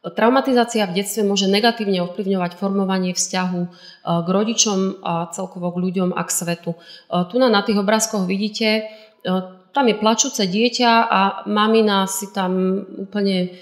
Traumatizácia 0.02 0.90
v 0.90 0.98
detstve 0.98 1.22
môže 1.22 1.46
negatívne 1.46 2.02
ovplyvňovať 2.02 2.58
formovanie 2.58 3.14
vzťahu 3.14 3.62
eh, 3.62 3.70
k 4.02 4.28
rodičom 4.28 5.06
a 5.06 5.30
celkovo 5.30 5.70
k 5.70 5.78
ľuďom 5.78 6.10
a 6.18 6.22
k 6.26 6.30
svetu. 6.34 6.74
Eh, 6.74 7.22
tu 7.30 7.38
na, 7.38 7.62
tých 7.62 7.78
obrázkoch 7.78 8.26
vidíte, 8.26 8.90
eh, 8.90 9.42
tam 9.72 9.86
je 9.86 9.96
plačúce 10.02 10.42
dieťa 10.50 10.92
a 11.06 11.46
mamina 11.46 12.10
si 12.10 12.34
tam 12.34 12.82
úplne 12.98 13.56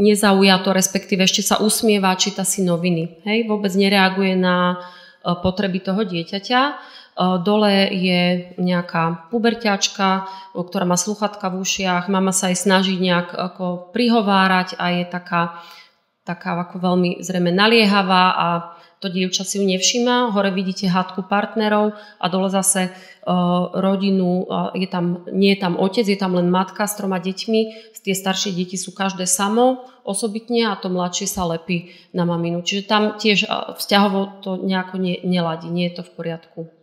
nezaujato, 0.00 0.72
respektíve 0.72 1.28
ešte 1.28 1.44
sa 1.44 1.60
usmieva, 1.60 2.16
číta 2.16 2.42
si 2.42 2.64
noviny. 2.64 3.22
Hej, 3.22 3.46
vôbec 3.46 3.70
nereaguje 3.76 4.34
na 4.34 4.82
potreby 5.22 5.78
toho 5.78 6.02
dieťaťa. 6.02 6.60
Dole 7.20 7.92
je 7.92 8.56
nejaká 8.56 9.28
puberťačka, 9.28 10.24
ktorá 10.56 10.88
má 10.88 10.96
sluchatka 10.96 11.52
v 11.52 11.60
ušiach, 11.60 12.08
mama 12.08 12.32
sa 12.32 12.48
aj 12.48 12.56
snaží 12.64 12.96
nejak 12.96 13.36
ako 13.36 13.92
prihovárať 13.92 14.80
a 14.80 14.88
je 14.96 15.04
taká, 15.04 15.60
taká 16.24 16.56
ako 16.56 16.80
veľmi 16.80 17.20
zrejme 17.20 17.52
naliehavá 17.52 18.24
a 18.32 18.48
to 19.04 19.12
dievča 19.12 19.44
si 19.44 19.60
ju 19.60 19.64
nevšíma. 19.68 20.32
Hore 20.32 20.48
vidíte 20.48 20.88
hádku 20.88 21.28
partnerov 21.28 21.92
a 22.20 22.26
dole 22.32 22.48
zase 22.48 22.88
rodinu, 23.76 24.48
je 24.72 24.88
tam, 24.88 25.24
nie 25.28 25.52
je 25.56 25.60
tam 25.60 25.76
otec, 25.76 26.08
je 26.08 26.16
tam 26.16 26.40
len 26.40 26.48
matka 26.48 26.88
s 26.88 26.96
troma 26.96 27.20
deťmi. 27.20 27.60
Tie 28.00 28.16
staršie 28.16 28.56
deti 28.56 28.80
sú 28.80 28.96
každé 28.96 29.28
samo, 29.28 29.84
osobitne 30.08 30.72
a 30.72 30.76
to 30.80 30.88
mladšie 30.88 31.28
sa 31.28 31.44
lepí 31.44 31.92
na 32.16 32.24
maminu. 32.24 32.64
Čiže 32.64 32.88
tam 32.88 33.20
tiež 33.20 33.44
vzťahovo 33.76 34.40
to 34.40 34.56
nejako 34.56 34.96
ne, 34.96 35.20
neladí, 35.20 35.68
nie 35.68 35.92
je 35.92 36.00
to 36.00 36.02
v 36.08 36.12
poriadku. 36.16 36.79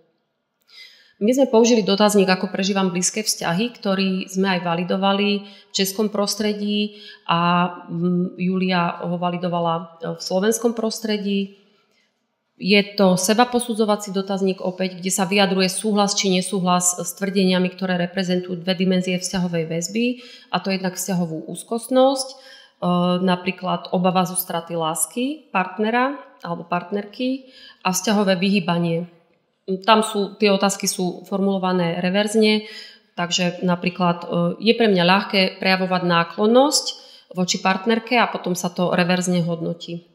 My 1.18 1.34
sme 1.34 1.50
použili 1.50 1.82
dotazník, 1.82 2.30
ako 2.30 2.54
prežívam 2.54 2.94
blízke 2.94 3.26
vzťahy, 3.26 3.74
ktorý 3.74 4.30
sme 4.30 4.54
aj 4.54 4.60
validovali 4.62 5.30
v 5.42 5.72
českom 5.74 6.14
prostredí 6.14 7.02
a 7.26 7.66
mm, 7.90 8.38
Julia 8.38 9.02
ho 9.02 9.18
validovala 9.18 9.98
v 10.14 10.22
slovenskom 10.22 10.78
prostredí. 10.78 11.58
Je 12.62 12.78
to 12.94 13.18
seba 13.18 13.50
posudzovací 13.50 14.14
dotazník 14.14 14.62
opäť, 14.62 15.02
kde 15.02 15.10
sa 15.10 15.26
vyjadruje 15.26 15.66
súhlas 15.74 16.14
či 16.14 16.30
nesúhlas 16.30 17.02
s 17.02 17.10
tvrdeniami, 17.18 17.74
ktoré 17.74 17.98
reprezentujú 17.98 18.62
dve 18.62 18.78
dimenzie 18.78 19.18
vzťahovej 19.18 19.66
väzby, 19.74 20.06
a 20.54 20.62
to 20.62 20.70
jednak 20.70 21.02
vzťahovú 21.02 21.50
úzkostnosť, 21.50 22.28
e, 22.30 22.36
napríklad 23.26 23.90
obava 23.90 24.22
zo 24.22 24.38
straty 24.38 24.78
lásky 24.78 25.50
partnera 25.50 26.14
alebo 26.46 26.62
partnerky 26.62 27.50
a 27.82 27.90
vzťahové 27.90 28.38
vyhýbanie 28.38 29.17
tam 29.84 30.00
sú, 30.00 30.40
tie 30.40 30.48
otázky 30.48 30.88
sú 30.88 31.28
formulované 31.28 32.00
reverzne, 32.00 32.72
takže 33.20 33.60
napríklad 33.68 34.18
e, 34.24 34.28
je 34.64 34.74
pre 34.78 34.88
mňa 34.88 35.04
ľahké 35.04 35.42
prejavovať 35.60 36.02
náklonnosť 36.08 36.86
voči 37.36 37.60
partnerke 37.60 38.16
a 38.16 38.32
potom 38.32 38.56
sa 38.56 38.72
to 38.72 38.96
reverzne 38.96 39.44
hodnotí. 39.44 40.08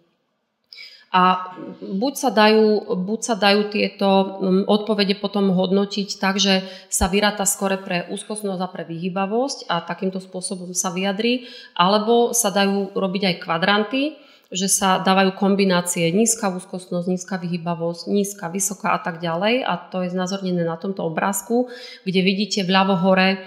A 1.12 1.52
buď 1.84 2.12
sa 2.16 2.32
dajú, 2.32 2.96
buď 3.04 3.20
sa 3.20 3.36
dajú 3.36 3.68
tieto 3.68 4.40
odpovede 4.64 5.20
potom 5.20 5.52
hodnotiť 5.52 6.08
tak, 6.16 6.40
že 6.40 6.64
sa 6.88 7.04
vyráta 7.12 7.44
skore 7.44 7.76
pre 7.76 8.08
úzkostnosť 8.08 8.60
a 8.64 8.72
pre 8.72 8.88
vyhybavosť 8.88 9.68
a 9.68 9.84
takýmto 9.84 10.24
spôsobom 10.24 10.72
sa 10.72 10.88
vyjadrí, 10.88 11.52
alebo 11.76 12.32
sa 12.32 12.48
dajú 12.48 12.96
robiť 12.96 13.22
aj 13.28 13.36
kvadranty, 13.44 14.16
že 14.52 14.68
sa 14.68 15.00
dávajú 15.00 15.32
kombinácie 15.32 16.12
nízka 16.12 16.52
úzkostnosť, 16.52 17.08
nízka 17.08 17.40
vyhybavosť, 17.40 18.04
nízka, 18.12 18.52
vysoká 18.52 18.92
a 18.92 19.00
tak 19.00 19.24
ďalej. 19.24 19.64
A 19.64 19.80
to 19.88 20.04
je 20.04 20.12
znázornené 20.12 20.68
na 20.68 20.76
tomto 20.76 21.08
obrázku, 21.08 21.72
kde 22.04 22.20
vidíte 22.20 22.60
vľavo 22.68 23.00
hore 23.00 23.28
e, 23.32 23.38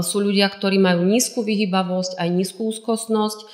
sú 0.00 0.24
ľudia, 0.24 0.48
ktorí 0.48 0.80
majú 0.80 1.04
nízku 1.04 1.44
vyhybavosť, 1.44 2.16
aj 2.16 2.28
nízku 2.32 2.64
úzkostnosť, 2.64 3.38
e, 3.44 3.46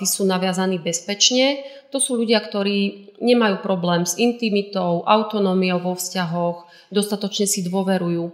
tí 0.00 0.08
sú 0.08 0.24
naviazaní 0.24 0.80
bezpečne. 0.80 1.60
To 1.92 2.00
sú 2.00 2.16
ľudia, 2.16 2.40
ktorí 2.40 3.12
nemajú 3.20 3.60
problém 3.60 4.08
s 4.08 4.16
intimitou, 4.16 5.04
autonómiou 5.04 5.84
vo 5.84 5.92
vzťahoch, 5.94 6.64
dostatočne 6.88 7.44
si 7.44 7.60
dôverujú. 7.60 8.24
E, 8.24 8.32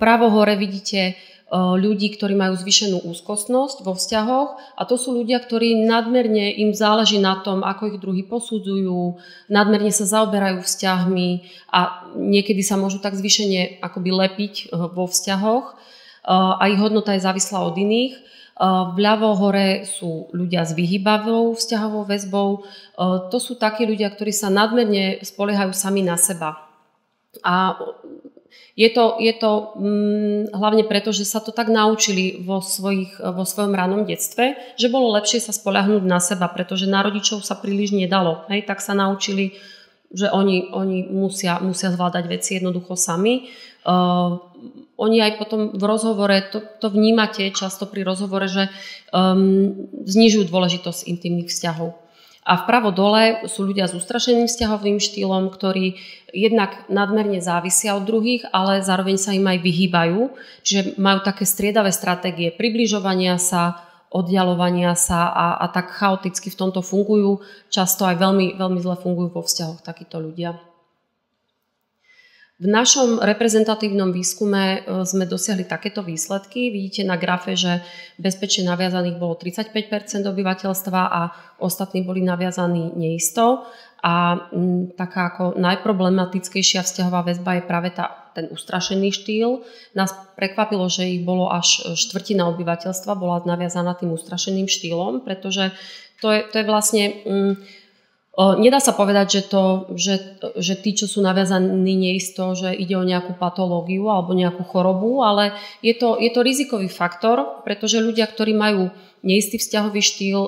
vpravo 0.00 0.32
hore 0.32 0.56
vidíte 0.56 1.20
ľudí, 1.50 2.14
ktorí 2.14 2.38
majú 2.38 2.54
zvýšenú 2.54 3.02
úzkostnosť 3.10 3.82
vo 3.82 3.98
vzťahoch 3.98 4.78
a 4.78 4.82
to 4.86 4.94
sú 4.94 5.18
ľudia, 5.18 5.42
ktorí 5.42 5.82
nadmerne 5.82 6.54
im 6.62 6.70
záleží 6.70 7.18
na 7.18 7.42
tom, 7.42 7.66
ako 7.66 7.90
ich 7.90 7.98
druhý 7.98 8.22
posudzujú, 8.22 9.18
nadmerne 9.50 9.90
sa 9.90 10.06
zaoberajú 10.06 10.62
vzťahmi 10.62 11.28
a 11.74 12.06
niekedy 12.14 12.62
sa 12.62 12.78
môžu 12.78 13.02
tak 13.02 13.18
zvýšene 13.18 13.82
akoby 13.82 14.10
lepiť 14.14 14.54
e, 14.54 14.64
vo 14.94 15.10
vzťahoch 15.10 15.74
a 16.30 16.62
ich 16.68 16.78
hodnota 16.78 17.16
je 17.16 17.24
závislá 17.24 17.64
od 17.64 17.74
iných. 17.80 18.14
Vľavo 18.60 19.40
hore 19.40 19.88
sú 19.88 20.28
ľudia 20.36 20.68
s 20.68 20.76
vyhybavou 20.76 21.56
vzťahovou 21.56 22.04
väzbou. 22.04 22.48
To 23.32 23.38
sú 23.40 23.56
takí 23.56 23.88
ľudia, 23.88 24.12
ktorí 24.12 24.28
sa 24.28 24.52
nadmerne 24.52 25.24
spoliehajú 25.24 25.72
sami 25.72 26.04
na 26.04 26.20
seba. 26.20 26.60
A 27.40 27.72
je 28.80 28.88
to, 28.88 29.20
je 29.20 29.32
to 29.36 29.76
hm, 29.76 30.56
hlavne 30.56 30.88
preto, 30.88 31.12
že 31.12 31.28
sa 31.28 31.44
to 31.44 31.52
tak 31.52 31.68
naučili 31.68 32.40
vo, 32.40 32.64
svojich, 32.64 33.20
vo 33.20 33.44
svojom 33.44 33.76
ranom 33.76 34.08
detstve, 34.08 34.56
že 34.80 34.88
bolo 34.88 35.12
lepšie 35.20 35.44
sa 35.44 35.52
spolahnúť 35.52 36.00
na 36.00 36.16
seba, 36.16 36.48
pretože 36.48 36.88
na 36.88 37.04
rodičov 37.04 37.44
sa 37.44 37.60
príliš 37.60 37.92
nedalo. 37.92 38.48
Hej, 38.48 38.64
tak 38.64 38.80
sa 38.80 38.96
naučili, 38.96 39.60
že 40.08 40.32
oni, 40.32 40.72
oni 40.72 41.12
musia, 41.12 41.60
musia 41.60 41.92
zvládať 41.92 42.24
veci 42.24 42.56
jednoducho 42.56 42.96
sami. 42.96 43.52
Uh, 43.84 44.40
oni 44.96 45.16
aj 45.28 45.32
potom 45.36 45.76
v 45.76 45.82
rozhovore, 45.84 46.36
to, 46.48 46.64
to 46.80 46.88
vnímate 46.88 47.52
často 47.52 47.84
pri 47.84 48.00
rozhovore, 48.00 48.48
že 48.48 48.72
um, 49.12 49.76
znižujú 50.08 50.48
dôležitosť 50.48 51.04
intimných 51.04 51.52
vzťahov. 51.52 51.99
A 52.50 52.66
vpravo 52.66 52.90
dole 52.90 53.46
sú 53.46 53.62
ľudia 53.62 53.86
s 53.86 53.94
ustrašeným 53.94 54.50
vzťahovým 54.50 54.98
štýlom, 54.98 55.54
ktorí 55.54 56.02
jednak 56.34 56.90
nadmerne 56.90 57.38
závisia 57.38 57.94
od 57.94 58.02
druhých, 58.02 58.42
ale 58.50 58.82
zároveň 58.82 59.22
sa 59.22 59.30
im 59.30 59.46
aj 59.46 59.62
vyhýbajú. 59.62 60.34
Čiže 60.66 60.98
majú 60.98 61.22
také 61.22 61.46
striedavé 61.46 61.94
stratégie 61.94 62.50
približovania 62.50 63.38
sa, 63.38 63.86
oddialovania 64.10 64.98
sa 64.98 65.30
a, 65.30 65.46
a 65.62 65.70
tak 65.70 65.94
chaoticky 65.94 66.50
v 66.50 66.58
tomto 66.58 66.82
fungujú. 66.82 67.38
Často 67.70 68.02
aj 68.02 68.18
veľmi, 68.18 68.58
veľmi 68.58 68.82
zle 68.82 68.98
fungujú 68.98 69.30
vo 69.30 69.46
vzťahoch 69.46 69.86
takíto 69.86 70.18
ľudia. 70.18 70.69
V 72.60 72.68
našom 72.68 73.24
reprezentatívnom 73.24 74.12
výskume 74.12 74.62
e, 74.62 74.78
sme 75.08 75.24
dosiahli 75.24 75.64
takéto 75.64 76.04
výsledky. 76.04 76.68
Vidíte 76.68 77.08
na 77.08 77.16
grafe, 77.16 77.56
že 77.56 77.80
bezpečne 78.20 78.68
naviazaných 78.68 79.16
bolo 79.16 79.32
35% 79.40 80.28
obyvateľstva 80.28 81.00
a 81.08 81.20
ostatní 81.56 82.04
boli 82.04 82.20
naviazaní 82.20 82.92
neisto. 83.00 83.64
A 84.04 84.44
taká 84.96 85.32
ako 85.32 85.44
najproblematickejšia 85.56 86.84
vzťahová 86.84 87.24
väzba 87.32 87.60
je 87.60 87.62
práve 87.64 87.96
tá, 87.96 88.32
ten 88.36 88.52
ustrašený 88.52 89.08
štýl. 89.08 89.64
Nás 89.96 90.12
prekvapilo, 90.36 90.84
že 90.92 91.08
ich 91.08 91.24
bolo 91.24 91.48
až 91.48 91.96
štvrtina 91.96 92.44
obyvateľstva 92.52 93.12
bola 93.16 93.40
naviazaná 93.44 93.96
tým 93.96 94.12
ustrašeným 94.12 94.68
štýlom, 94.68 95.24
pretože 95.24 95.72
to 96.20 96.28
je, 96.28 96.44
to 96.52 96.60
je 96.60 96.64
vlastne... 96.68 97.04
M, 97.24 97.56
Nedá 98.40 98.80
sa 98.80 98.96
povedať, 98.96 99.26
že, 99.36 99.42
to, 99.52 99.62
že, 100.00 100.40
že 100.56 100.72
tí, 100.80 100.96
čo 100.96 101.04
sú 101.04 101.20
naviazaní 101.20 101.92
neisto, 101.92 102.56
že 102.56 102.72
ide 102.72 102.96
o 102.96 103.04
nejakú 103.04 103.36
patológiu 103.36 104.08
alebo 104.08 104.32
nejakú 104.32 104.64
chorobu, 104.64 105.20
ale 105.20 105.52
je 105.84 105.92
to, 105.92 106.16
je 106.16 106.32
to 106.32 106.40
rizikový 106.40 106.88
faktor, 106.88 107.60
pretože 107.68 108.00
ľudia, 108.00 108.24
ktorí 108.24 108.56
majú 108.56 108.88
neistý 109.20 109.60
vzťahový 109.60 110.00
štýl, 110.00 110.40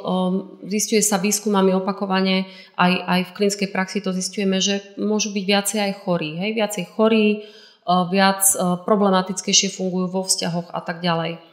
zistuje 0.65 1.05
sa 1.05 1.21
výskumami 1.21 1.77
opakovane, 1.77 2.49
aj, 2.81 2.93
aj 3.05 3.21
v 3.29 3.35
klinickej 3.37 3.69
praxi 3.69 4.01
to 4.01 4.17
zistujeme, 4.17 4.57
že 4.65 4.97
môžu 4.97 5.29
byť 5.37 5.45
viacej 5.45 5.79
aj 5.85 5.93
chorí. 6.01 6.41
Hej? 6.41 6.51
Viacej 6.57 6.85
chorí, 6.97 7.45
viac 8.09 8.41
problematickejšie 8.89 9.69
fungujú 9.69 10.09
vo 10.09 10.25
vzťahoch 10.25 10.73
a 10.73 10.81
tak 10.81 11.05
ďalej. 11.05 11.45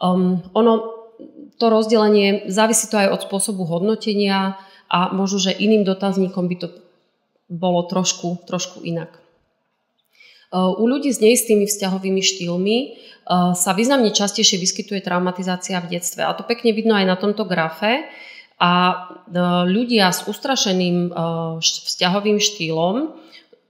Um, 0.00 0.40
ono, 0.56 0.88
to 1.60 1.68
rozdelenie 1.68 2.48
závisí 2.48 2.88
to 2.88 2.96
aj 2.96 3.12
od 3.12 3.20
spôsobu 3.28 3.68
hodnotenia, 3.68 4.56
a 4.94 5.10
možno, 5.10 5.42
že 5.42 5.58
iným 5.58 5.82
dotazníkom 5.82 6.46
by 6.46 6.56
to 6.62 6.68
bolo 7.50 7.82
trošku, 7.90 8.46
trošku 8.46 8.86
inak. 8.86 9.10
E, 9.10 9.18
u 10.54 10.84
ľudí 10.86 11.10
s 11.10 11.18
neistými 11.18 11.66
vzťahovými 11.66 12.22
štýlmi 12.22 12.76
e, 12.78 12.88
sa 13.58 13.70
významne 13.74 14.14
častejšie 14.14 14.62
vyskytuje 14.62 15.02
traumatizácia 15.02 15.82
v 15.82 15.98
detstve. 15.98 16.22
A 16.22 16.30
to 16.38 16.46
pekne 16.46 16.70
vidno 16.70 16.94
aj 16.94 17.10
na 17.10 17.16
tomto 17.18 17.42
grafe. 17.42 18.06
A 18.62 18.72
e, 18.86 18.94
ľudia 19.66 20.14
s 20.14 20.30
ustrašeným 20.30 21.10
vzťahovým 21.58 22.38
štýlom, 22.38 23.18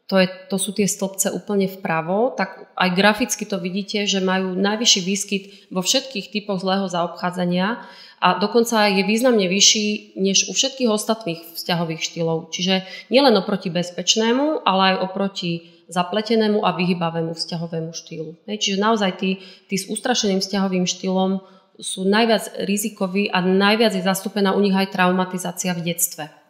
to, 0.05 0.21
je, 0.21 0.29
to 0.53 0.57
sú 0.61 0.77
tie 0.77 0.85
stĺpce 0.85 1.33
úplne 1.33 1.65
vpravo, 1.65 2.37
tak 2.37 2.69
aj 2.77 2.89
graficky 2.93 3.49
to 3.49 3.57
vidíte, 3.57 4.05
že 4.05 4.21
majú 4.21 4.53
najvyšší 4.53 5.01
výskyt 5.01 5.43
vo 5.73 5.81
všetkých 5.81 6.29
typoch 6.29 6.61
zlého 6.61 6.85
zaobchádzania 6.93 7.81
a 8.21 8.29
dokonca 8.37 8.89
je 8.93 9.01
významne 9.01 9.49
vyšší 9.49 10.17
než 10.21 10.49
u 10.49 10.53
všetkých 10.53 10.93
ostatných 10.93 11.41
vzťahových 11.57 12.05
štýlov. 12.05 12.53
Čiže 12.53 12.85
nielen 13.09 13.33
oproti 13.37 13.73
bezpečnému, 13.73 14.69
ale 14.69 14.97
aj 14.97 15.09
oproti 15.09 15.73
zapletenému 15.89 16.65
a 16.65 16.77
vyhybavému 16.77 17.33
vzťahovému 17.33 17.93
štýlu. 17.97 18.37
Čiže 18.45 18.81
naozaj 18.81 19.11
tí, 19.21 19.41
tí 19.69 19.77
s 19.77 19.89
ustrašeným 19.89 20.41
vzťahovým 20.41 20.85
štýlom 20.85 21.41
sú 21.81 22.05
najviac 22.05 22.65
rizikoví 22.65 23.33
a 23.33 23.41
najviac 23.41 23.97
je 23.97 24.05
zastúpená 24.05 24.53
u 24.53 24.61
nich 24.61 24.77
aj 24.77 24.95
traumatizácia 24.95 25.73
v 25.73 25.93
detstve. 25.93 26.44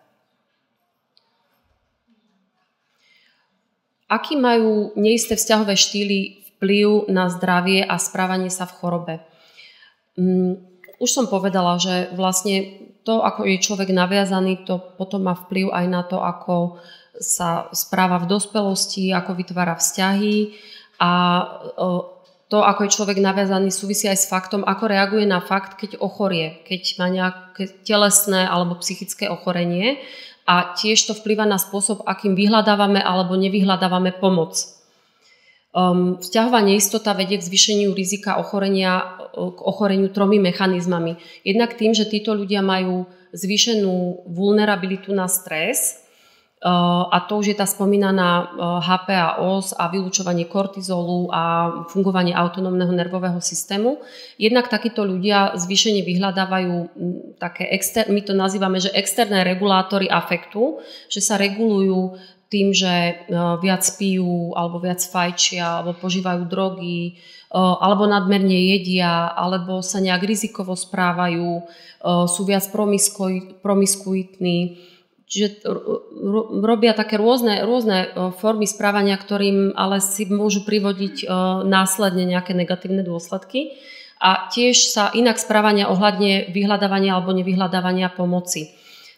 Aký 4.14 4.38
majú 4.38 4.94
neisté 4.94 5.34
vzťahové 5.34 5.74
štýly 5.74 6.18
vplyv 6.54 7.10
na 7.10 7.26
zdravie 7.34 7.82
a 7.82 7.98
správanie 7.98 8.46
sa 8.46 8.70
v 8.70 8.76
chorobe? 8.78 9.14
Mm, 10.14 10.62
už 11.02 11.10
som 11.10 11.26
povedala, 11.26 11.82
že 11.82 12.14
vlastne 12.14 12.78
to, 13.02 13.26
ako 13.26 13.42
je 13.42 13.58
človek 13.58 13.90
naviazaný, 13.90 14.62
to 14.62 14.78
potom 14.94 15.26
má 15.26 15.34
vplyv 15.34 15.74
aj 15.74 15.86
na 15.90 16.02
to, 16.06 16.22
ako 16.22 16.78
sa 17.18 17.66
správa 17.74 18.22
v 18.22 18.30
dospelosti, 18.30 19.10
ako 19.10 19.34
vytvára 19.34 19.74
vzťahy 19.74 20.54
a 21.02 21.10
to, 22.48 22.58
ako 22.62 22.86
je 22.86 22.94
človek 22.94 23.18
naviazaný, 23.18 23.74
súvisí 23.74 24.06
aj 24.06 24.18
s 24.18 24.30
faktom, 24.30 24.62
ako 24.62 24.84
reaguje 24.86 25.26
na 25.26 25.42
fakt, 25.42 25.74
keď 25.74 25.98
ochorie, 25.98 26.62
keď 26.62 26.82
má 27.02 27.06
nejaké 27.10 27.66
telesné 27.82 28.46
alebo 28.46 28.78
psychické 28.78 29.26
ochorenie 29.26 29.98
a 30.44 30.76
tiež 30.76 31.08
to 31.08 31.12
vplýva 31.16 31.48
na 31.48 31.56
spôsob, 31.56 32.04
akým 32.04 32.36
vyhľadávame 32.36 33.00
alebo 33.00 33.32
nevyhľadávame 33.36 34.20
pomoc. 34.20 34.60
Um, 35.74 36.22
vzťahová 36.22 36.62
neistota 36.62 37.16
vedie 37.18 37.40
k 37.40 37.48
zvýšeniu 37.50 37.90
rizika 37.96 38.38
ochorenia, 38.38 39.18
k 39.34 39.58
ochoreniu 39.58 40.06
tromi 40.12 40.38
mechanizmami. 40.38 41.18
Jednak 41.42 41.74
tým, 41.74 41.96
že 41.96 42.06
títo 42.06 42.30
ľudia 42.30 42.62
majú 42.62 43.10
zvýšenú 43.34 44.22
vulnerabilitu 44.30 45.10
na 45.10 45.26
stres, 45.26 46.03
a 46.64 47.18
to 47.28 47.44
už 47.44 47.52
je 47.52 47.56
tá 47.60 47.68
spomínaná 47.68 48.56
HPA-OS 48.80 49.76
uh, 49.76 49.84
a 49.84 49.92
vylúčovanie 49.92 50.48
kortizolu 50.48 51.28
a 51.28 51.42
fungovanie 51.92 52.32
autonómneho 52.32 52.88
nervového 52.88 53.36
systému. 53.36 54.00
Jednak 54.40 54.72
takíto 54.72 55.04
ľudia 55.04 55.60
zvýšene 55.60 56.00
vyhľadávajú 56.00 56.74
také, 57.36 57.68
exter- 57.68 58.08
my 58.08 58.24
to 58.24 58.32
nazývame, 58.32 58.80
že 58.80 58.88
externé 58.96 59.44
regulátory 59.44 60.08
afektu, 60.08 60.80
že 61.12 61.20
sa 61.20 61.36
regulujú 61.36 62.16
tým, 62.48 62.72
že 62.72 62.88
e, 62.88 63.14
viac 63.60 63.84
pijú, 64.00 64.56
alebo 64.56 64.80
viac 64.80 65.04
fajčia, 65.04 65.84
alebo 65.84 66.00
požívajú 66.00 66.48
drogy, 66.48 67.20
alebo 67.54 68.10
nadmerne 68.10 68.74
jedia, 68.74 69.30
alebo 69.30 69.78
sa 69.78 70.02
nejak 70.02 70.26
rizikovo 70.26 70.74
správajú, 70.74 71.62
sú 72.26 72.42
viac 72.42 72.66
promiskuitní. 73.62 74.58
Čiže 75.24 75.64
robia 76.60 76.92
také 76.92 77.16
rôzne, 77.16 77.64
rôzne 77.64 78.12
formy 78.38 78.68
správania, 78.68 79.16
ktorým 79.16 79.72
ale 79.72 80.04
si 80.04 80.28
môžu 80.28 80.68
privodiť 80.68 81.24
následne 81.64 82.28
nejaké 82.28 82.52
negatívne 82.52 83.00
dôsledky. 83.00 83.74
A 84.20 84.48
tiež 84.52 84.92
sa 84.92 85.10
inak 85.12 85.40
správania 85.40 85.90
ohľadne 85.90 86.52
vyhľadávania 86.52 87.16
alebo 87.16 87.34
nevyhľadávania 87.36 88.12
pomoci. 88.12 88.72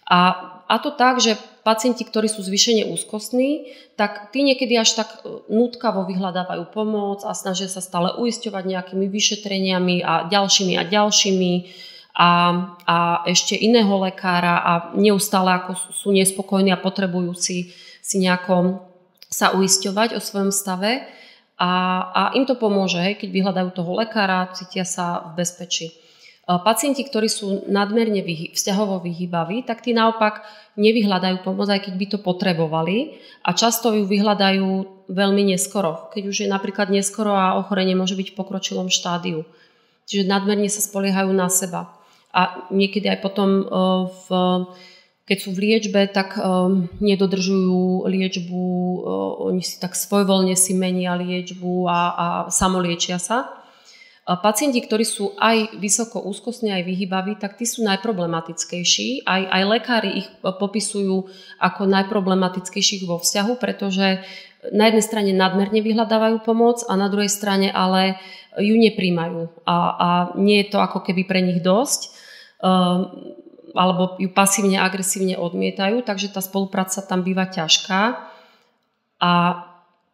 A, 0.07 0.35
a 0.71 0.75
to 0.79 0.95
tak, 0.95 1.19
že 1.19 1.35
pacienti, 1.67 2.07
ktorí 2.07 2.31
sú 2.31 2.47
zvyšene 2.47 2.87
úzkostní, 2.95 3.75
tak 3.99 4.31
tí 4.31 4.47
niekedy 4.47 4.79
až 4.79 5.03
tak 5.03 5.27
e, 5.27 5.43
nutkavo 5.51 6.07
vyhľadávajú 6.07 6.71
pomoc 6.71 7.27
a 7.27 7.35
snažia 7.35 7.67
sa 7.67 7.83
stále 7.83 8.15
uisťovať 8.15 8.65
nejakými 8.71 9.11
vyšetreniami 9.11 10.07
a 10.07 10.31
ďalšími 10.31 10.79
a 10.79 10.87
ďalšími 10.87 11.53
a, 12.17 12.29
a 12.89 12.97
ešte 13.29 13.53
iného 13.53 13.93
lekára 14.01 14.65
a 14.65 14.73
neustále 14.97 15.53
ako 15.53 15.77
sú 15.93 16.09
nespokojní 16.17 16.73
a 16.73 16.81
potrebujú 16.81 17.37
si, 17.37 17.77
si 18.01 18.17
nejako 18.25 18.81
sa 19.29 19.53
uisťovať 19.53 20.17
o 20.17 20.21
svojom 20.25 20.49
stave 20.49 21.05
a, 21.61 21.71
a 22.09 22.23
im 22.33 22.49
to 22.49 22.57
pomôže, 22.57 22.97
hej, 22.97 23.21
keď 23.21 23.29
vyhľadajú 23.33 23.69
toho 23.77 23.93
lekára, 24.01 24.49
cítia 24.57 24.89
sa 24.89 25.29
v 25.33 25.45
bezpečí. 25.45 25.93
Pacienti, 26.47 27.03
ktorí 27.03 27.27
sú 27.27 27.67
nadmerne 27.67 28.23
vyhy, 28.23 28.55
vzťahovo 28.55 29.03
vyhybaví, 29.03 29.67
tak 29.67 29.83
tí 29.83 29.91
naopak 29.91 30.47
nevyhľadajú 30.79 31.43
pomoc, 31.43 31.67
aj 31.67 31.91
keď 31.91 31.95
by 31.99 32.07
to 32.07 32.19
potrebovali 32.23 33.19
a 33.43 33.51
často 33.51 33.91
ju 33.91 34.07
vyhľadajú 34.07 34.69
veľmi 35.11 35.43
neskoro, 35.51 36.07
keď 36.15 36.23
už 36.31 36.37
je 36.47 36.49
napríklad 36.49 36.87
neskoro 36.87 37.35
a 37.35 37.59
ochorenie 37.59 37.99
môže 37.99 38.15
byť 38.15 38.31
v 38.31 38.39
pokročilom 38.39 38.95
štádiu. 38.95 39.43
Čiže 40.07 40.31
nadmerne 40.31 40.71
sa 40.71 40.79
spoliehajú 40.79 41.35
na 41.35 41.51
seba. 41.51 41.91
A 42.37 42.69
niekedy 42.69 43.09
aj 43.09 43.25
potom, 43.25 43.65
e, 43.65 43.65
v, 44.13 44.27
keď 45.25 45.39
sú 45.41 45.57
v 45.57 45.63
liečbe, 45.65 46.05
tak 46.13 46.37
e, 46.37 46.45
nedodržujú 47.01 48.05
liečbu, 48.05 48.61
e, 48.61 48.99
oni 49.49 49.65
si 49.65 49.81
tak 49.81 49.97
svojvoľne 49.97 50.53
si 50.53 50.77
menia 50.77 51.17
liečbu 51.17 51.89
a, 51.89 52.01
a 52.13 52.27
samoliečia 52.53 53.17
sa. 53.17 53.49
Pacienti, 54.27 54.83
ktorí 54.83 55.07
sú 55.07 55.39
aj 55.39 55.79
vysoko 55.79 56.19
úzkostní, 56.19 56.75
aj 56.75 56.83
vyhybaví, 56.83 57.39
tak 57.39 57.55
tí 57.55 57.63
sú 57.63 57.87
najproblematickejší. 57.87 59.23
Aj, 59.23 59.39
aj 59.39 59.63
lekári 59.71 60.11
ich 60.19 60.29
popisujú 60.43 61.31
ako 61.63 61.83
najproblematickejších 61.87 63.07
vo 63.07 63.23
vzťahu, 63.23 63.55
pretože 63.55 64.27
na 64.75 64.91
jednej 64.91 65.05
strane 65.07 65.31
nadmerne 65.31 65.79
vyhľadávajú 65.79 66.43
pomoc 66.43 66.83
a 66.91 66.99
na 66.99 67.07
druhej 67.07 67.31
strane 67.31 67.71
ale 67.71 68.19
ju 68.59 68.75
nepríjmajú. 68.75 69.63
A, 69.63 69.77
a 69.95 70.09
nie 70.41 70.65
je 70.65 70.75
to 70.75 70.83
ako 70.83 71.07
keby 71.07 71.23
pre 71.23 71.39
nich 71.45 71.63
dosť, 71.63 72.16
alebo 73.77 74.17
ju 74.17 74.29
pasívne, 74.33 74.81
agresívne 74.81 75.37
odmietajú, 75.37 76.01
takže 76.01 76.33
tá 76.33 76.41
spolupráca 76.41 77.05
tam 77.05 77.21
býva 77.21 77.45
ťažká. 77.45 78.01
A 79.21 79.33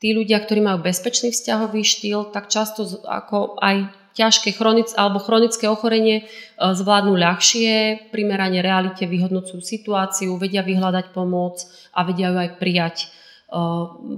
tí 0.03 0.11
ľudia, 0.15 0.43
ktorí 0.43 0.63
majú 0.63 0.83
bezpečný 0.83 1.31
vzťahový 1.31 1.83
štýl, 1.87 2.35
tak 2.35 2.51
často 2.51 2.87
ako 3.07 3.59
aj 3.63 3.91
ťažké 4.13 4.53
chronic, 4.59 4.93
alebo 4.99 5.23
chronické 5.23 5.71
ochorenie 5.71 6.21
e, 6.21 6.25
zvládnu 6.59 7.17
ľahšie, 7.17 8.11
primerane 8.13 8.61
realite 8.61 9.09
vyhodnocujú 9.09 9.65
situáciu, 9.65 10.37
vedia 10.37 10.61
vyhľadať 10.61 11.17
pomoc 11.17 11.65
a 11.97 12.05
vedia 12.05 12.29
ju 12.29 12.37
aj 12.37 12.51
prijať 12.61 12.97
e, 13.01 13.07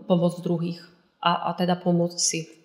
pomoc 0.03 0.35
druhých 0.43 0.83
a, 1.23 1.49
a 1.49 1.51
teda 1.55 1.79
pomôcť 1.79 2.19
si. 2.19 2.64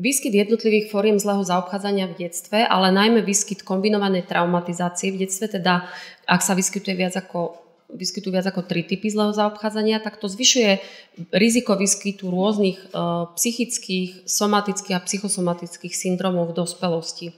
Výskyt 0.00 0.32
jednotlivých 0.32 0.88
fóriem 0.88 1.20
zlého 1.20 1.44
zaobchádzania 1.44 2.08
v 2.08 2.24
detstve, 2.24 2.64
ale 2.64 2.88
najmä 2.88 3.20
výskyt 3.20 3.60
kombinovanej 3.60 4.24
traumatizácie 4.24 5.12
v 5.12 5.28
detstve, 5.28 5.60
teda 5.60 5.84
ak 6.24 6.40
sa 6.40 6.56
vyskytuje 6.56 6.96
viac 6.96 7.20
ako 7.20 7.60
vyskytujú 7.90 8.32
viac 8.38 8.46
ako 8.46 8.70
tri 8.70 8.86
typy 8.86 9.10
zlého 9.10 9.34
zaobchádzania, 9.34 9.98
tak 9.98 10.22
to 10.22 10.30
zvyšuje 10.30 10.78
riziko 11.34 11.74
výskytu 11.74 12.30
rôznych 12.30 12.94
psychických, 13.34 14.30
somatických 14.30 14.94
a 14.94 15.04
psychosomatických 15.04 15.90
syndromov 15.90 16.54
v 16.54 16.64
dospelosti. 16.64 17.34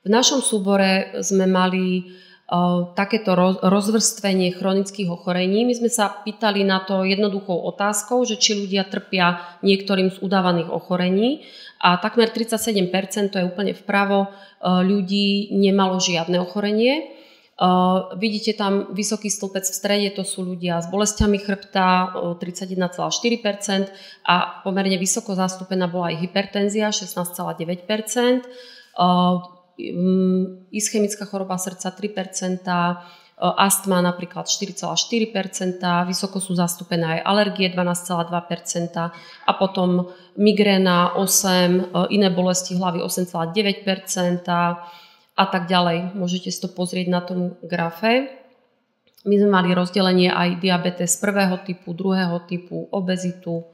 V 0.00 0.08
našom 0.08 0.40
súbore 0.40 1.20
sme 1.20 1.44
mali 1.44 2.08
takéto 2.96 3.36
rozvrstvenie 3.60 4.56
chronických 4.56 5.12
ochorení. 5.12 5.68
My 5.68 5.76
sme 5.76 5.90
sa 5.92 6.08
pýtali 6.24 6.64
na 6.64 6.80
to 6.80 7.04
jednoduchou 7.04 7.60
otázkou, 7.68 8.24
že 8.24 8.40
či 8.40 8.56
ľudia 8.56 8.88
trpia 8.88 9.44
niektorým 9.60 10.08
z 10.08 10.24
udávaných 10.24 10.72
ochorení 10.72 11.44
a 11.80 11.96
takmer 12.00 12.32
37%, 12.32 13.32
to 13.32 13.38
je 13.38 13.44
úplne 13.44 13.76
vpravo, 13.76 14.32
ľudí 14.64 15.52
nemalo 15.52 16.00
žiadne 16.00 16.40
ochorenie. 16.40 17.12
Vidíte 18.20 18.52
tam 18.52 18.92
vysoký 18.92 19.32
stĺpec 19.32 19.64
v 19.64 19.76
strede, 19.76 20.08
to 20.12 20.28
sú 20.28 20.44
ľudia 20.44 20.76
s 20.84 20.92
bolestiami 20.92 21.40
chrbta 21.40 22.12
31,4% 22.36 23.88
a 24.28 24.60
pomerne 24.60 25.00
vysoko 25.00 25.32
zastúpená 25.32 25.88
bola 25.88 26.12
aj 26.12 26.20
hypertenzia 26.20 26.92
16,9%. 26.92 28.44
Mm, 29.76 30.72
ischemická 30.72 31.28
choroba 31.28 31.60
srdca 31.60 31.92
3%, 31.92 32.64
astma 33.36 34.00
napríklad 34.00 34.48
4,4%, 34.48 35.76
vysoko 36.08 36.40
sú 36.40 36.56
zastúpené 36.56 37.20
aj 37.20 37.20
alergie 37.28 37.68
12,2% 37.68 38.32
a 39.44 39.52
potom 39.60 40.08
migréna 40.40 41.12
8, 41.20 42.08
iné 42.08 42.28
bolesti 42.32 42.80
hlavy 42.80 43.04
8,9% 43.04 44.48
a 45.36 45.44
tak 45.52 45.68
ďalej. 45.68 46.16
Môžete 46.16 46.48
si 46.48 46.58
to 46.64 46.72
pozrieť 46.72 47.06
na 47.12 47.20
tom 47.20 47.60
grafe. 47.60 48.32
My 49.28 49.36
sme 49.36 49.52
mali 49.52 49.76
rozdelenie 49.76 50.32
aj 50.32 50.64
diabetes 50.64 51.20
prvého 51.20 51.60
typu, 51.60 51.92
druhého 51.92 52.40
typu, 52.48 52.88
obezitu. 52.88 53.68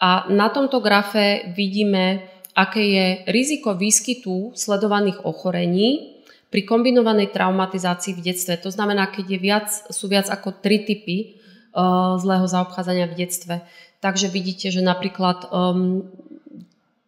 A 0.00 0.28
na 0.28 0.52
tomto 0.52 0.84
grafe 0.84 1.48
vidíme 1.56 2.28
aké 2.50 2.82
je 2.82 3.06
riziko 3.30 3.78
výskytu 3.78 4.52
sledovaných 4.52 5.22
ochorení 5.24 6.19
pri 6.50 6.66
kombinovanej 6.66 7.30
traumatizácii 7.30 8.18
v 8.18 8.24
detstve. 8.26 8.58
To 8.66 8.70
znamená, 8.74 9.06
keď 9.06 9.26
je 9.30 9.38
viac, 9.38 9.70
sú 9.70 10.10
viac 10.10 10.26
ako 10.26 10.58
tri 10.58 10.82
typy 10.82 11.38
uh, 11.72 12.18
zlého 12.18 12.46
zaobchádzania 12.50 13.06
v 13.06 13.18
detstve. 13.22 13.62
Takže 14.02 14.26
vidíte, 14.28 14.74
že 14.74 14.82
napríklad 14.82 15.46
um, 15.54 16.10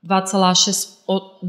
2,6 0.06 1.42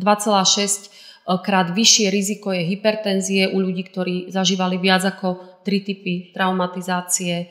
krát 1.46 1.68
vyššie 1.72 2.08
riziko 2.10 2.52
je 2.52 2.66
hypertenzie 2.66 3.54
u 3.54 3.62
ľudí, 3.62 3.84
ktorí 3.88 4.34
zažívali 4.34 4.82
viac 4.82 5.06
ako 5.06 5.62
tri 5.62 5.86
typy 5.86 6.34
traumatizácie, 6.34 7.48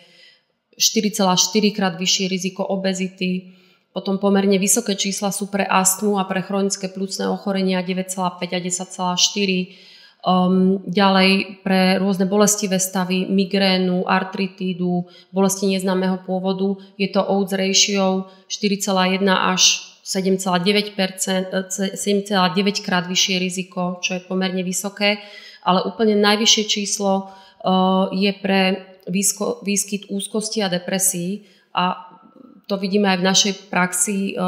4,4 0.77 1.77
krát 1.77 1.95
vyššie 2.01 2.27
riziko 2.29 2.65
obezity, 2.65 3.55
potom 3.93 4.17
pomerne 4.17 4.57
vysoké 4.57 4.97
čísla 4.97 5.29
sú 5.29 5.53
pre 5.53 5.69
astmu 5.69 6.17
a 6.17 6.25
pre 6.25 6.41
chronické 6.41 6.89
plúcne 6.89 7.29
ochorenia 7.29 7.85
9,5 7.85 8.17
a 8.41 8.59
10,4. 8.59 9.92
Um, 10.23 10.79
ďalej 10.87 11.67
pre 11.67 11.99
rôzne 11.99 12.31
bolestivé 12.31 12.79
stavy, 12.79 13.27
migrénu, 13.27 14.07
artritídu, 14.07 15.11
bolesti 15.35 15.67
neznámeho 15.67 16.23
pôvodu 16.23 16.79
je 16.95 17.11
to 17.11 17.19
odds 17.27 17.51
ratio 17.51 18.31
4,1 18.47 19.19
až 19.27 19.83
7,9% 20.07 20.95
7,9 20.95 22.87
krát 22.87 23.11
vyššie 23.11 23.37
riziko, 23.43 23.99
čo 23.99 24.15
je 24.15 24.23
pomerne 24.23 24.63
vysoké, 24.63 25.19
ale 25.67 25.83
úplne 25.91 26.15
najvyššie 26.15 26.65
číslo 26.71 27.27
uh, 27.27 28.07
je 28.15 28.31
pre 28.39 28.95
výskyt 29.67 30.07
úzkosti 30.07 30.63
a 30.63 30.71
depresí 30.71 31.51
a 31.75 32.13
to 32.71 32.79
vidíme 32.79 33.11
aj 33.11 33.19
v 33.21 33.29
našej 33.29 33.53
praxi 33.69 34.19
eh, 34.33 34.39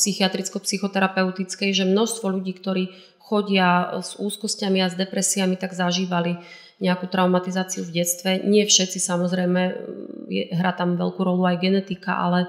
psychiatricko-psychoterapeutickej, 0.00 1.70
že 1.76 1.84
množstvo 1.86 2.26
ľudí, 2.26 2.56
ktorí 2.56 2.90
chodia 3.28 4.00
s 4.00 4.16
úzkosťami 4.16 4.80
a 4.80 4.88
s 4.88 4.96
depresiami, 4.96 5.60
tak 5.60 5.76
zažívali 5.76 6.40
nejakú 6.80 7.10
traumatizáciu 7.10 7.84
v 7.84 8.00
detstve. 8.00 8.40
Nie 8.48 8.64
všetci 8.64 8.96
samozrejme, 8.96 9.62
je, 10.32 10.48
hrá 10.56 10.72
tam 10.72 10.96
veľkú 10.96 11.20
rolu 11.20 11.44
aj 11.44 11.60
genetika, 11.60 12.16
ale 12.16 12.48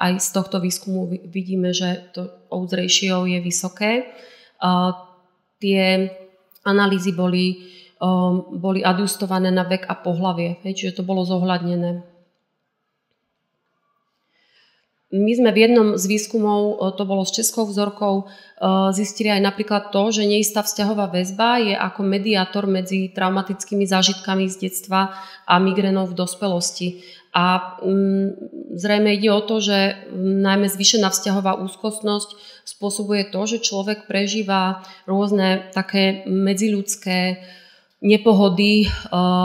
aj 0.00 0.18
z 0.18 0.28
tohto 0.32 0.58
výskumu 0.58 1.06
vidíme, 1.28 1.70
že 1.70 2.10
to 2.16 2.32
odds 2.48 2.72
ratio 2.72 3.28
je 3.28 3.38
vysoké. 3.38 4.10
Uh, 4.58 4.96
tie 5.60 6.08
analýzy 6.64 7.12
boli, 7.12 7.68
um, 8.00 8.58
boli 8.58 8.80
adjustované 8.80 9.52
na 9.52 9.62
vek 9.68 9.86
a 9.86 9.94
pohlavie, 9.98 10.58
čiže 10.64 10.98
to 10.98 11.02
bolo 11.06 11.22
zohľadnené. 11.26 12.13
My 15.14 15.30
sme 15.30 15.54
v 15.54 15.70
jednom 15.70 15.88
z 15.94 16.10
výskumov, 16.10 16.60
e, 16.74 16.74
to 16.98 17.06
bolo 17.06 17.22
s 17.22 17.30
českou 17.30 17.70
vzorkou, 17.70 18.14
e, 18.18 18.24
zistili 18.90 19.30
aj 19.30 19.46
napríklad 19.46 19.94
to, 19.94 20.10
že 20.10 20.26
neistá 20.26 20.66
vzťahová 20.66 21.06
väzba 21.14 21.62
je 21.62 21.74
ako 21.78 22.02
mediátor 22.02 22.66
medzi 22.66 23.14
traumatickými 23.14 23.86
zážitkami 23.86 24.50
z 24.50 24.66
detstva 24.66 25.14
a 25.46 25.54
migrénou 25.62 26.10
v 26.10 26.18
dospelosti. 26.18 27.06
A 27.30 27.78
mm, 27.78 28.26
zrejme 28.74 29.14
ide 29.14 29.30
o 29.30 29.38
to, 29.38 29.62
že 29.62 30.10
mm, 30.10 30.42
najmä 30.42 30.66
zvýšená 30.66 31.14
vzťahová 31.14 31.62
úzkostnosť 31.62 32.34
spôsobuje 32.66 33.30
to, 33.30 33.40
že 33.46 33.62
človek 33.62 34.10
prežíva 34.10 34.82
rôzne 35.06 35.70
také 35.70 36.26
medziľudské 36.26 37.38
nepohody 38.02 38.84
e, 38.84 38.86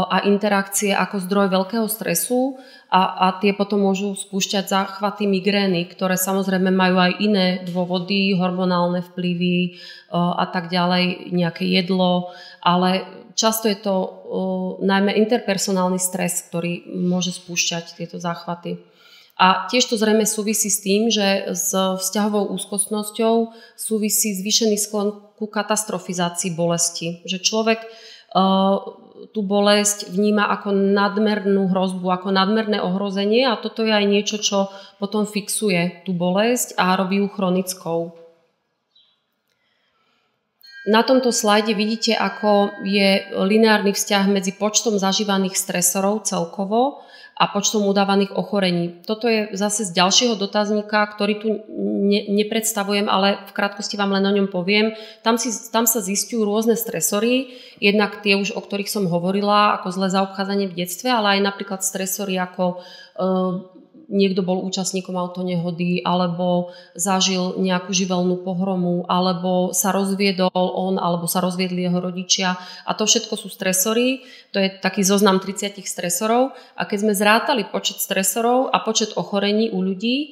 a 0.10 0.18
interakcie 0.26 0.98
ako 0.98 1.22
zdroj 1.30 1.48
veľkého 1.54 1.86
stresu 1.86 2.58
a, 2.90 3.02
a 3.30 3.38
tie 3.38 3.54
potom 3.54 3.86
môžu 3.86 4.18
spúšťať 4.18 4.66
záchvaty 4.66 5.30
migrény, 5.30 5.86
ktoré 5.94 6.18
samozrejme 6.18 6.74
majú 6.74 6.98
aj 6.98 7.12
iné 7.22 7.48
dôvody, 7.62 8.34
hormonálne 8.34 9.06
vplyvy 9.14 9.56
e, 9.62 9.70
a 10.18 10.46
tak 10.50 10.74
ďalej, 10.74 11.30
nejaké 11.30 11.70
jedlo, 11.70 12.34
ale 12.66 13.06
často 13.38 13.70
je 13.70 13.78
to 13.78 13.94
e, 13.94 14.10
najmä 14.90 15.14
interpersonálny 15.22 16.02
stres, 16.02 16.42
ktorý 16.50 16.90
môže 16.90 17.38
spúšťať 17.38 17.94
tieto 17.94 18.18
záchvaty. 18.18 18.82
A 19.40 19.70
tiež 19.70 19.88
to 19.88 19.96
zrejme 19.96 20.26
súvisí 20.26 20.68
s 20.68 20.84
tým, 20.84 21.14
že 21.14 21.54
s 21.54 21.72
vzťahovou 21.72 22.52
úzkostnosťou 22.58 23.56
súvisí 23.78 24.36
zvýšený 24.36 24.76
sklon 24.76 25.16
ku 25.40 25.48
katastrofizácii 25.48 26.52
bolesti. 26.58 27.24
Že 27.24 27.38
človek 27.40 27.80
tú 29.30 29.46
bolesť 29.46 30.10
vníma 30.10 30.50
ako 30.60 30.74
nadmernú 30.74 31.70
hrozbu, 31.70 32.08
ako 32.10 32.34
nadmerné 32.34 32.82
ohrozenie 32.82 33.46
a 33.46 33.58
toto 33.62 33.86
je 33.86 33.94
aj 33.94 34.06
niečo, 34.10 34.38
čo 34.42 34.74
potom 34.98 35.30
fixuje 35.30 36.02
tú 36.06 36.18
bolesť 36.18 36.74
a 36.78 36.98
robí 36.98 37.22
ju 37.22 37.28
chronickou. 37.30 38.18
Na 40.90 41.06
tomto 41.06 41.30
slajde 41.30 41.78
vidíte, 41.78 42.18
ako 42.18 42.74
je 42.88 43.30
lineárny 43.36 43.94
vzťah 43.94 44.26
medzi 44.32 44.58
počtom 44.58 44.98
zažívaných 44.98 45.54
stresorov 45.54 46.26
celkovo 46.26 47.06
a 47.40 47.48
počtom 47.48 47.88
udávaných 47.88 48.36
ochorení. 48.36 49.00
Toto 49.08 49.32
je 49.32 49.56
zase 49.56 49.88
z 49.88 49.96
ďalšieho 49.96 50.36
dotazníka, 50.36 51.08
ktorý 51.08 51.34
tu 51.40 51.48
ne, 51.72 52.28
nepredstavujem, 52.28 53.08
ale 53.08 53.40
v 53.48 53.52
krátkosti 53.56 53.96
vám 53.96 54.12
len 54.12 54.28
o 54.28 54.36
ňom 54.36 54.52
poviem. 54.52 54.92
Tam, 55.24 55.40
si, 55.40 55.48
tam 55.72 55.88
sa 55.88 56.04
zistujú 56.04 56.44
rôzne 56.44 56.76
stresory, 56.76 57.56
jednak 57.80 58.20
tie 58.20 58.36
už, 58.36 58.52
o 58.52 58.60
ktorých 58.60 58.92
som 58.92 59.08
hovorila, 59.08 59.80
ako 59.80 59.88
zlé 59.96 60.08
zaobchádzanie 60.12 60.68
v 60.68 60.78
detstve, 60.84 61.08
ale 61.08 61.40
aj 61.40 61.48
napríklad 61.48 61.80
stresory 61.80 62.36
ako 62.36 62.84
niekto 64.10 64.42
bol 64.42 64.66
účastníkom 64.66 65.14
autonehody, 65.14 66.02
alebo 66.02 66.74
zažil 66.98 67.56
nejakú 67.62 67.94
živelnú 67.94 68.42
pohromu, 68.42 69.06
alebo 69.06 69.72
sa 69.72 69.94
rozviedol 69.94 70.50
on, 70.54 70.98
alebo 70.98 71.30
sa 71.30 71.40
rozviedli 71.40 71.86
jeho 71.86 72.02
rodičia. 72.02 72.58
A 72.90 72.98
to 72.98 73.06
všetko 73.06 73.38
sú 73.38 73.48
stresory. 73.48 74.26
To 74.52 74.58
je 74.58 74.74
taký 74.82 75.06
zoznam 75.06 75.38
30 75.38 75.80
stresorov. 75.86 76.58
A 76.74 76.90
keď 76.90 76.98
sme 77.06 77.14
zrátali 77.14 77.64
počet 77.70 78.02
stresorov 78.02 78.74
a 78.74 78.82
počet 78.82 79.14
ochorení 79.16 79.70
u 79.70 79.86
ľudí, 79.86 80.18
e, 80.20 80.28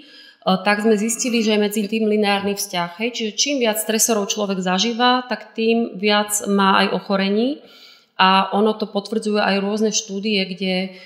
tak 0.66 0.82
sme 0.82 0.98
zistili, 0.98 1.46
že 1.46 1.56
je 1.56 1.64
medzi 1.64 1.82
tým 1.86 2.10
lineárny 2.10 2.58
vzťah. 2.58 2.98
Hej? 2.98 3.10
Čiže 3.14 3.32
čím 3.38 3.56
viac 3.62 3.78
stresorov 3.78 4.34
človek 4.34 4.58
zažíva, 4.58 5.30
tak 5.30 5.54
tým 5.54 5.96
viac 5.96 6.34
má 6.50 6.82
aj 6.82 6.98
ochorení. 6.98 7.62
A 8.18 8.50
ono 8.54 8.74
to 8.74 8.90
potvrdzujú 8.90 9.38
aj 9.38 9.62
rôzne 9.62 9.94
štúdie, 9.94 10.42
kde 10.50 10.98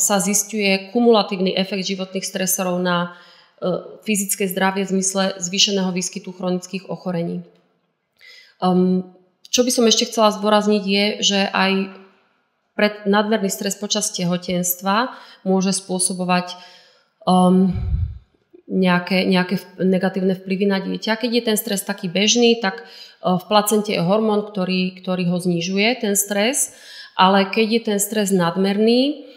sa 0.00 0.16
zistuje 0.16 0.88
kumulatívny 0.90 1.52
efekt 1.52 1.84
životných 1.84 2.24
stresorov 2.24 2.80
na 2.80 3.16
fyzické 4.02 4.48
zdravie 4.48 4.88
v 4.88 4.98
zmysle 4.98 5.36
zvýšeného 5.38 5.92
výskytu 5.92 6.32
chronických 6.32 6.88
ochorení. 6.88 7.44
Čo 9.52 9.60
by 9.62 9.70
som 9.70 9.84
ešte 9.84 10.08
chcela 10.08 10.32
zdôrazniť 10.32 10.84
je, 10.88 11.04
že 11.20 11.40
aj 11.52 11.72
pred 12.72 13.04
nadmerný 13.04 13.52
stres 13.52 13.76
počas 13.76 14.08
tehotenstva 14.16 15.12
môže 15.44 15.76
spôsobovať 15.76 16.56
um, 17.28 17.68
nejaké, 18.64 19.28
nejaké 19.28 19.60
negatívne 19.76 20.32
vplyvy 20.32 20.64
na 20.64 20.80
dieťa. 20.80 21.20
Keď 21.20 21.30
je 21.30 21.42
ten 21.44 21.56
stres 21.60 21.84
taký 21.84 22.08
bežný, 22.08 22.56
tak 22.64 22.80
v 23.22 23.44
placente 23.46 23.94
je 23.94 24.02
hormón, 24.02 24.50
ktorý, 24.50 24.98
ktorý 24.98 25.30
ho 25.30 25.38
znižuje, 25.38 26.02
ten 26.02 26.18
stres 26.18 26.74
ale 27.16 27.48
keď 27.48 27.66
je 27.68 27.80
ten 27.92 27.98
stres 28.00 28.32
nadmerný, 28.32 29.28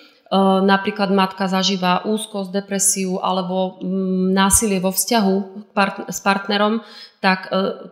napríklad 0.66 1.14
matka 1.14 1.46
zažíva 1.46 2.04
úzkosť, 2.04 2.50
depresiu 2.50 3.22
alebo 3.22 3.78
mm, 3.80 4.34
násilie 4.34 4.82
vo 4.82 4.90
vzťahu 4.92 5.36
s 6.10 6.20
partnerom, 6.20 6.82
tak, 7.22 7.50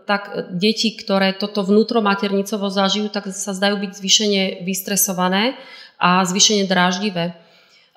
tak 0.09 0.51
deti, 0.51 0.97
ktoré 0.97 1.37
toto 1.37 1.61
vnútromaternicovo 1.61 2.67
zažijú, 2.73 3.13
tak 3.13 3.29
sa 3.31 3.53
zdajú 3.53 3.79
byť 3.85 3.91
zvyšene 3.95 4.43
vystresované 4.65 5.55
a 6.01 6.25
zvyšene 6.25 6.65
dráždivé. 6.65 7.37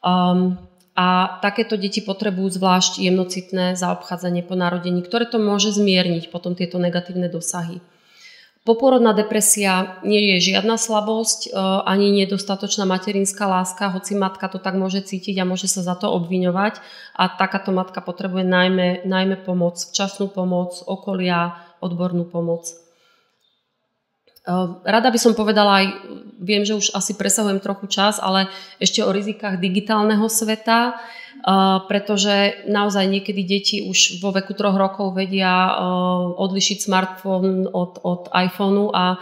Um, 0.05 0.61
a 0.97 1.39
takéto 1.45 1.77
deti 1.77 2.01
potrebujú 2.01 2.57
zvlášť 2.57 3.05
jemnocitné 3.05 3.77
zaobchádzanie 3.77 4.41
po 4.41 4.57
narodení, 4.57 5.05
ktoré 5.05 5.29
to 5.29 5.37
môže 5.37 5.77
zmierniť 5.77 6.33
potom 6.33 6.57
tieto 6.57 6.81
negatívne 6.81 7.29
dosahy. 7.29 7.85
Poporodná 8.67 9.15
depresia 9.15 10.03
nie 10.03 10.35
je 10.35 10.51
žiadna 10.51 10.75
slabosť, 10.75 11.41
e, 11.47 11.49
ani 11.87 12.11
nedostatočná 12.25 12.83
materinská 12.83 13.47
láska, 13.47 13.95
hoci 13.95 14.19
matka 14.19 14.51
to 14.51 14.59
tak 14.59 14.75
môže 14.75 15.07
cítiť 15.07 15.39
a 15.39 15.47
môže 15.47 15.71
sa 15.71 15.87
za 15.87 15.95
to 15.95 16.11
obviňovať. 16.11 16.83
A 17.15 17.31
takáto 17.31 17.71
matka 17.71 18.03
potrebuje 18.03 18.43
najmä, 18.43 19.07
najmä 19.07 19.39
pomoc, 19.47 19.79
včasnú 19.79 20.27
pomoc, 20.35 20.83
okolia, 20.83 21.63
odbornú 21.79 22.27
pomoc. 22.27 22.86
Ehm, 24.47 24.79
rada 24.87 25.11
by 25.11 25.19
som 25.19 25.35
povedala 25.35 25.83
aj, 25.83 25.87
viem, 26.39 26.63
že 26.63 26.79
už 26.79 26.95
asi 26.95 27.19
presahujem 27.19 27.59
trochu 27.59 27.91
čas, 27.91 28.23
ale 28.23 28.47
ešte 28.79 29.03
o 29.03 29.11
rizikách 29.11 29.59
digitálneho 29.59 30.31
sveta, 30.31 30.95
ehm, 30.95 31.83
pretože 31.91 32.63
naozaj 32.71 33.11
niekedy 33.11 33.43
deti 33.43 33.77
už 33.83 34.23
vo 34.23 34.31
veku 34.31 34.55
troch 34.55 34.79
rokov 34.79 35.19
vedia 35.19 35.51
ehm, 35.51 36.39
odlišiť 36.39 36.79
smartfón 36.79 37.67
od, 37.75 37.99
od 38.07 38.31
iPhoneu 38.31 38.95
a 38.95 39.19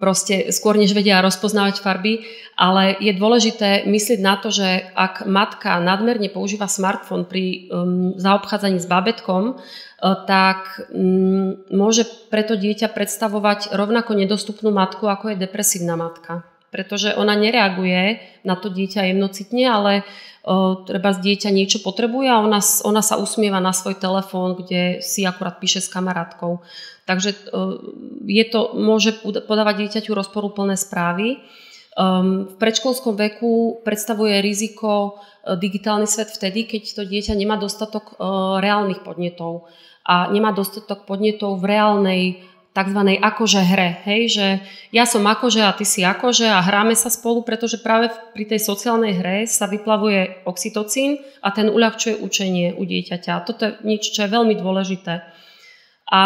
proste 0.00 0.48
skôr 0.50 0.80
než 0.80 0.96
vedia 0.96 1.20
rozpoznávať 1.20 1.84
farby, 1.84 2.24
ale 2.56 2.96
je 2.98 3.12
dôležité 3.12 3.84
myslieť 3.84 4.18
na 4.24 4.40
to, 4.40 4.48
že 4.48 4.88
ak 4.96 5.28
matka 5.28 5.76
nadmerne 5.76 6.32
používa 6.32 6.66
smartfón 6.66 7.28
pri 7.28 7.68
um, 7.68 8.16
zaobchádzaní 8.16 8.80
s 8.80 8.88
babetkom, 8.88 9.60
tak 10.00 10.88
mm, 10.88 11.68
môže 11.76 12.08
preto 12.32 12.56
dieťa 12.56 12.88
predstavovať 12.88 13.76
rovnako 13.76 14.16
nedostupnú 14.16 14.72
matku, 14.72 15.04
ako 15.04 15.32
je 15.32 15.36
depresívna 15.44 15.92
matka. 15.92 16.48
Pretože 16.72 17.12
ona 17.12 17.36
nereaguje 17.36 18.22
na 18.40 18.56
to 18.56 18.72
dieťa 18.72 19.12
jemnocitne, 19.12 19.64
ale 19.68 19.92
uh, 20.00 20.86
treba 20.88 21.12
z 21.12 21.20
dieťa 21.20 21.50
niečo 21.52 21.84
potrebuje 21.84 22.32
a 22.32 22.40
ona, 22.40 22.64
ona 22.64 23.02
sa 23.04 23.20
usmieva 23.20 23.60
na 23.60 23.76
svoj 23.76 24.00
telefón, 24.00 24.56
kde 24.56 25.04
si 25.04 25.28
akurát 25.28 25.60
píše 25.60 25.84
s 25.84 25.92
kamarátkou. 25.92 26.64
Takže 27.04 27.36
uh, 27.52 27.76
je 28.24 28.44
to, 28.48 28.72
môže 28.80 29.20
podávať 29.20 29.84
dieťaťu 29.84 30.16
rozporúplné 30.16 30.80
správy. 30.80 31.44
Um, 31.98 32.48
v 32.48 32.56
predškolskom 32.56 33.18
veku 33.20 33.82
predstavuje 33.84 34.40
riziko 34.40 35.20
digitálny 35.44 36.06
svet 36.06 36.32
vtedy, 36.32 36.64
keď 36.64 36.82
to 36.96 37.02
dieťa 37.04 37.34
nemá 37.34 37.56
dostatok 37.56 38.14
reálnych 38.60 39.02
podnetov 39.02 39.66
a 40.04 40.32
nemá 40.32 40.50
dostatok 40.50 41.04
podnetov 41.04 41.60
v 41.60 41.64
reálnej 41.64 42.22
tzv. 42.70 43.00
akože 43.18 43.60
hre. 43.66 43.88
Hej, 44.06 44.22
že 44.30 44.46
ja 44.94 45.04
som 45.04 45.26
akože 45.26 45.60
a 45.66 45.74
ty 45.74 45.82
si 45.82 46.06
akože 46.06 46.46
a 46.46 46.62
hráme 46.62 46.94
sa 46.94 47.10
spolu, 47.10 47.42
pretože 47.42 47.82
práve 47.82 48.14
pri 48.32 48.46
tej 48.46 48.62
sociálnej 48.62 49.18
hre 49.18 49.36
sa 49.50 49.66
vyplavuje 49.66 50.46
oxytocín 50.46 51.18
a 51.42 51.50
ten 51.50 51.66
uľahčuje 51.66 52.22
učenie 52.22 52.78
u 52.78 52.82
dieťaťa. 52.86 53.42
Toto 53.42 53.62
je 53.66 53.72
niečo, 53.82 54.14
čo 54.14 54.22
je 54.26 54.34
veľmi 54.34 54.54
dôležité. 54.54 55.26
A 56.10 56.22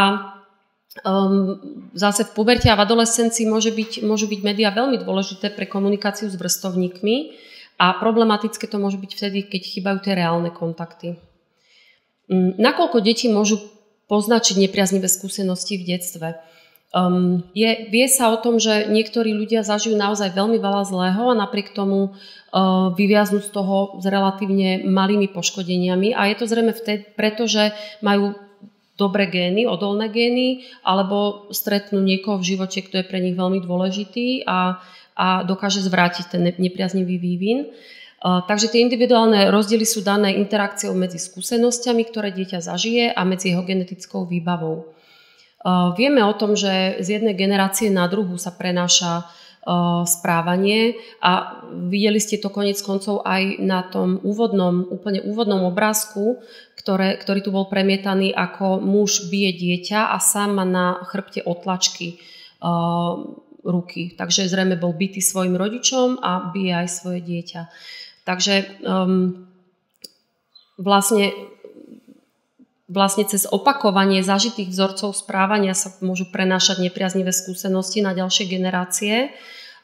um, 1.03 1.61
zase 1.97 2.29
v 2.29 2.35
puberte 2.37 2.69
a 2.69 2.77
v 2.77 2.85
adolescencii 2.85 3.49
môže 3.49 3.73
byť, 3.73 4.05
môžu 4.05 4.29
byť 4.29 4.41
médiá 4.45 4.69
veľmi 4.69 5.01
dôležité 5.01 5.49
pre 5.53 5.65
komunikáciu 5.65 6.29
s 6.29 6.37
vrstovníkmi 6.37 7.37
a 7.81 7.97
problematické 7.99 8.69
to 8.69 8.77
môže 8.77 9.01
byť 9.01 9.11
vtedy, 9.17 9.39
keď 9.49 9.63
chýbajú 9.65 9.99
tie 10.05 10.15
reálne 10.15 10.53
kontakty. 10.53 11.17
Mm, 12.29 12.57
nakoľko 12.57 13.05
deti 13.05 13.29
môžu 13.29 13.61
poznačiť 14.09 14.61
nepriaznivé 14.61 15.09
skúsenosti 15.09 15.81
v 15.81 15.97
detstve? 15.97 16.29
Um, 16.95 17.43
je, 17.59 17.91
vie 17.91 18.07
sa 18.07 18.31
o 18.31 18.39
tom, 18.39 18.63
že 18.63 18.87
niektorí 18.87 19.35
ľudia 19.35 19.67
zažijú 19.67 19.99
naozaj 19.99 20.31
veľmi 20.31 20.63
veľa 20.63 20.87
zlého 20.87 21.27
a 21.27 21.35
napriek 21.35 21.75
tomu 21.75 22.15
uh, 22.15 22.95
vyviaznú 22.95 23.43
z 23.43 23.51
toho 23.51 23.99
s 23.99 24.07
relatívne 24.07 24.87
malými 24.87 25.27
poškodeniami. 25.35 26.15
A 26.15 26.31
je 26.31 26.37
to 26.39 26.47
zrejme 26.47 26.71
vtedy, 26.71 27.03
pretože 27.19 27.75
majú 27.99 28.39
dobré 28.95 29.27
gény, 29.27 29.67
odolné 29.67 30.07
gény, 30.07 30.71
alebo 30.87 31.51
stretnú 31.51 31.99
niekoho 31.99 32.39
v 32.39 32.55
živote, 32.55 32.79
kto 32.79 33.03
je 33.03 33.09
pre 33.11 33.19
nich 33.19 33.35
veľmi 33.35 33.59
dôležitý 33.59 34.47
a, 34.47 34.79
a 35.19 35.43
dokáže 35.43 35.83
zvrátiť 35.83 36.31
ten 36.31 36.47
nepriaznivý 36.47 37.19
vývin. 37.19 37.75
Takže 38.25 38.73
tie 38.73 38.81
individuálne 38.81 39.53
rozdiely 39.53 39.85
sú 39.85 40.01
dané 40.01 40.33
interakciou 40.41 40.97
medzi 40.97 41.21
skúsenosťami, 41.21 42.09
ktoré 42.09 42.33
dieťa 42.33 42.65
zažije 42.65 43.13
a 43.13 43.21
medzi 43.29 43.53
jeho 43.53 43.61
genetickou 43.61 44.25
výbavou. 44.25 44.97
Vieme 45.93 46.25
o 46.25 46.33
tom, 46.33 46.57
že 46.57 47.05
z 47.05 47.21
jednej 47.21 47.37
generácie 47.37 47.93
na 47.93 48.09
druhú 48.09 48.41
sa 48.41 48.49
prenáša 48.57 49.29
správanie 50.09 51.01
a 51.25 51.61
videli 51.89 52.21
ste 52.21 52.37
to 52.37 52.53
konec 52.53 52.77
koncov 52.85 53.25
aj 53.25 53.61
na 53.65 53.81
tom 53.85 54.21
úvodnom, 54.21 54.85
úplne 54.93 55.25
úvodnom 55.25 55.65
obrázku, 55.69 56.41
ktoré, 56.77 57.17
ktorý 57.17 57.41
tu 57.41 57.49
bol 57.49 57.69
premietaný, 57.73 58.33
ako 58.33 58.81
muž 58.81 59.33
bije 59.33 59.57
dieťa 59.57 60.13
a 60.13 60.21
sám 60.21 60.61
má 60.61 60.69
na 60.69 61.01
chrbte 61.09 61.41
otlačky 61.45 62.21
ruky. 63.65 64.13
Takže 64.13 64.53
zrejme 64.53 64.77
bol 64.77 64.93
bytý 64.93 65.25
svojim 65.25 65.57
rodičom 65.57 66.21
a 66.21 66.53
bije 66.53 66.85
aj 66.85 66.89
svoje 66.89 67.25
dieťa. 67.25 67.63
Takže 68.25 68.81
um, 68.81 69.47
vlastne, 70.81 71.33
vlastne 72.89 73.25
cez 73.29 73.45
opakovanie 73.45 74.25
zažitých 74.25 74.73
vzorcov 74.73 75.13
správania 75.13 75.77
sa 75.77 75.93
môžu 76.01 76.29
prenášať 76.33 76.81
nepriaznivé 76.81 77.31
skúsenosti 77.31 78.01
na 78.01 78.17
ďalšie 78.17 78.49
generácie. 78.49 79.31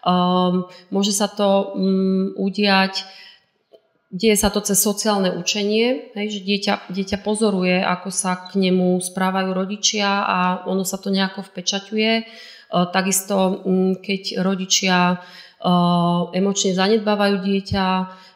Um, 0.01 0.72
môže 0.88 1.12
sa 1.12 1.28
to 1.28 1.76
um, 1.76 2.32
udiať 2.41 3.05
Deje 4.11 4.34
sa 4.34 4.51
to 4.51 4.59
cez 4.59 4.74
sociálne 4.74 5.30
učenie, 5.38 6.11
hej, 6.18 6.26
že 6.34 6.41
dieťa, 6.43 6.74
dieťa 6.91 7.22
pozoruje, 7.22 7.78
ako 7.78 8.11
sa 8.11 8.51
k 8.51 8.59
nemu 8.59 8.99
správajú 8.99 9.55
rodičia 9.55 10.26
a 10.26 10.38
ono 10.66 10.82
sa 10.82 10.99
to 10.99 11.14
nejako 11.14 11.47
vpečaťuje. 11.47 12.12
E, 12.18 12.22
takisto, 12.91 13.62
keď 14.03 14.43
rodičia 14.43 15.14
e, 15.14 15.16
emočne 16.34 16.74
zanedbávajú 16.74 17.38
dieťa, 17.38 17.86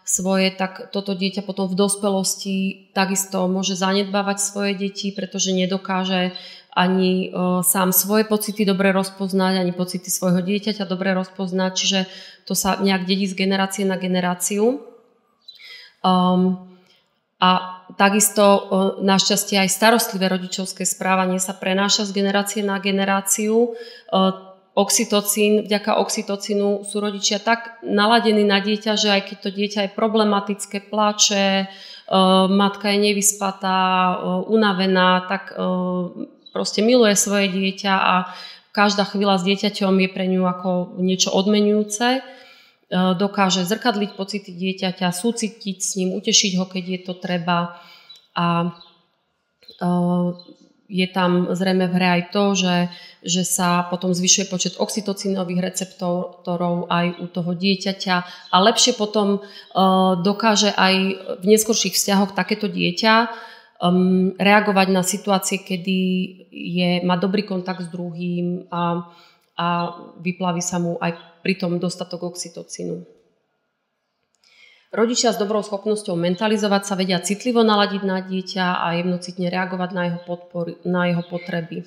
svoje, 0.05 0.52
tak 0.52 0.92
toto 0.92 1.16
dieťa 1.16 1.40
potom 1.40 1.64
v 1.64 1.80
dospelosti 1.80 2.57
takisto 2.92 3.48
môže 3.48 3.72
zanedbávať 3.72 4.38
svoje 4.38 4.72
deti, 4.76 5.09
pretože 5.11 5.57
nedokáže 5.57 6.36
ani 6.76 7.30
o, 7.32 7.62
sám 7.64 7.94
svoje 7.94 8.28
pocity 8.28 8.68
dobre 8.68 8.92
rozpoznať, 8.92 9.62
ani 9.64 9.72
pocity 9.72 10.11
svojho 10.11 10.44
dieťaťa 10.44 10.84
dobre 10.84 11.16
rozpoznať, 11.16 11.72
čiže 11.72 12.00
to 12.44 12.52
sa 12.52 12.76
nejak 12.82 13.09
dedí 13.09 13.24
z 13.24 13.38
generácie 13.38 13.88
na 13.88 13.96
generáciu. 13.96 14.84
Um, 16.05 16.68
a 17.40 17.80
takisto 17.96 18.44
o, 18.44 18.59
našťastie 19.00 19.57
aj 19.64 19.70
starostlivé 19.72 20.28
rodičovské 20.28 20.84
správanie 20.84 21.40
sa 21.40 21.57
prenáša 21.57 22.05
z 22.05 22.12
generácie 22.12 22.61
na 22.61 22.76
generáciu. 22.76 23.72
Oxytocín, 24.75 25.62
vďaka 25.70 26.03
oxytocínu 26.03 26.83
sú 26.83 26.99
rodičia 26.99 27.39
tak 27.39 27.79
naladení 27.87 28.43
na 28.43 28.59
dieťa, 28.59 28.99
že 28.99 29.07
aj 29.14 29.22
keď 29.31 29.37
to 29.39 29.51
dieťa 29.55 29.81
je 29.87 29.95
problematické, 29.95 30.91
plače, 30.91 31.47
e, 31.62 31.66
matka 32.51 32.91
je 32.91 32.99
nevyspatá, 32.99 33.79
e, 33.79 34.14
unavená, 34.51 35.31
tak 35.31 35.55
e, 35.55 35.62
proste 36.51 36.83
miluje 36.83 37.14
svoje 37.14 37.55
dieťa 37.55 37.95
a 37.95 38.35
každá 38.75 39.07
chvíľa 39.07 39.39
s 39.39 39.47
dieťaťom 39.47 39.95
je 39.95 40.09
pre 40.11 40.27
ňu 40.27 40.43
ako 40.43 40.99
niečo 40.99 41.31
odmenujúce. 41.31 42.27
Dokáže 42.95 43.62
zrkadliť 43.66 44.18
pocity 44.18 44.51
dieťaťa, 44.55 45.14
súcitiť 45.14 45.79
s 45.79 45.91
ním, 45.99 46.18
utešiť 46.18 46.53
ho, 46.59 46.66
keď 46.66 46.85
je 46.85 47.01
to 47.07 47.14
treba 47.14 47.79
a 48.35 48.75
je 50.95 51.07
tam 51.11 51.51
zrejme 51.51 51.90
v 51.90 51.95
hre 51.99 52.09
aj 52.22 52.22
to, 52.30 52.45
že, 52.55 52.76
že 53.26 53.42
sa 53.42 53.82
potom 53.90 54.14
zvyšuje 54.14 54.47
počet 54.47 54.78
oxytocinových 54.78 55.74
receptorov 55.74 56.86
aj 56.86 57.18
u 57.18 57.26
toho 57.26 57.51
dieťaťa 57.51 58.16
a 58.55 58.57
lepšie 58.62 58.95
potom 58.95 59.42
uh, 59.42 60.14
dokáže 60.22 60.70
aj 60.70 60.95
v 61.42 61.45
neskorších 61.51 61.99
vzťahoch 61.99 62.38
takéto 62.38 62.70
dieťa 62.70 63.14
reagovať 64.38 64.88
na 64.88 65.03
situácie, 65.05 65.61
kedy 65.61 65.99
je, 66.49 66.88
má 67.05 67.20
dobrý 67.20 67.45
kontakt 67.45 67.84
s 67.84 67.92
druhým 67.92 68.70
a, 68.72 69.12
a 69.59 69.66
vyplaví 70.24 70.64
sa 70.64 70.80
mu 70.80 70.97
aj 71.03 71.42
pritom 71.45 71.76
dostatok 71.76 72.32
oxytocínu. 72.32 73.13
Rodičia 74.95 75.34
s 75.34 75.42
dobrou 75.42 75.59
schopnosťou 75.59 76.14
mentalizovať 76.14 76.82
sa 76.86 76.95
vedia 76.95 77.18
citlivo 77.18 77.66
naladiť 77.66 78.03
na 78.07 78.22
dieťa 78.22 78.78
a 78.78 78.95
jemnocitne 78.95 79.51
reagovať 79.51 79.90
na 79.90 80.03
jeho, 80.07 80.20
podpory, 80.22 80.78
na 80.86 81.11
jeho 81.11 81.26
potreby. 81.26 81.82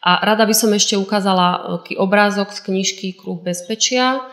A 0.00 0.24
rada 0.24 0.48
by 0.48 0.54
som 0.56 0.72
ešte 0.72 0.96
ukázala 0.96 1.76
obrázok 2.00 2.56
z 2.56 2.60
knižky 2.64 3.06
Kruh 3.20 3.36
bezpečia, 3.36 4.24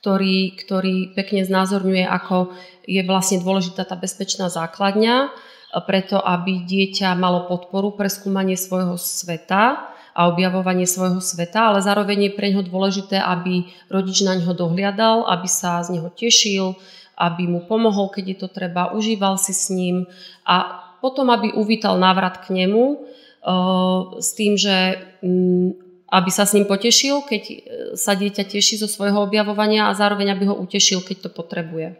ktorý, 0.00 0.56
ktorý 0.56 1.12
pekne 1.12 1.44
znázorňuje, 1.44 2.08
ako 2.08 2.56
je 2.88 3.04
vlastne 3.04 3.44
dôležitá 3.44 3.84
tá 3.84 4.00
bezpečná 4.00 4.48
základňa, 4.48 5.36
preto 5.84 6.16
aby 6.16 6.64
dieťa 6.64 7.12
malo 7.12 7.44
podporu 7.44 7.92
pre 7.92 8.08
skúmanie 8.08 8.56
svojho 8.56 8.96
sveta 8.96 9.92
a 10.14 10.30
objavovanie 10.30 10.86
svojho 10.86 11.18
sveta, 11.18 11.74
ale 11.74 11.82
zároveň 11.82 12.30
je 12.30 12.36
pre 12.38 12.54
ňo 12.54 12.62
dôležité, 12.62 13.18
aby 13.18 13.66
rodič 13.90 14.22
na 14.22 14.38
ňo 14.38 14.54
dohliadal, 14.54 15.26
aby 15.26 15.50
sa 15.50 15.82
z 15.82 15.98
neho 15.98 16.06
tešil, 16.08 16.78
aby 17.18 17.50
mu 17.50 17.66
pomohol, 17.66 18.14
keď 18.14 18.24
je 18.30 18.36
to 18.38 18.48
treba, 18.50 18.94
užíval 18.94 19.34
si 19.38 19.50
s 19.50 19.74
ním 19.74 20.06
a 20.46 20.86
potom, 21.02 21.28
aby 21.34 21.52
uvítal 21.52 21.98
návrat 21.98 22.46
k 22.46 22.64
nemu 22.64 22.82
uh, 22.94 24.16
s 24.22 24.32
tým, 24.38 24.56
že 24.56 25.02
um, 25.20 25.74
aby 26.14 26.30
sa 26.30 26.46
s 26.46 26.54
ním 26.54 26.70
potešil, 26.70 27.26
keď 27.26 27.42
e, 27.42 27.56
sa 27.98 28.14
dieťa 28.14 28.46
teší 28.46 28.78
zo 28.78 28.86
svojho 28.86 29.26
objavovania 29.26 29.90
a 29.90 29.98
zároveň 29.98 30.30
aby 30.30 30.46
ho 30.46 30.54
utešil, 30.54 31.02
keď 31.02 31.26
to 31.26 31.30
potrebuje. 31.34 31.98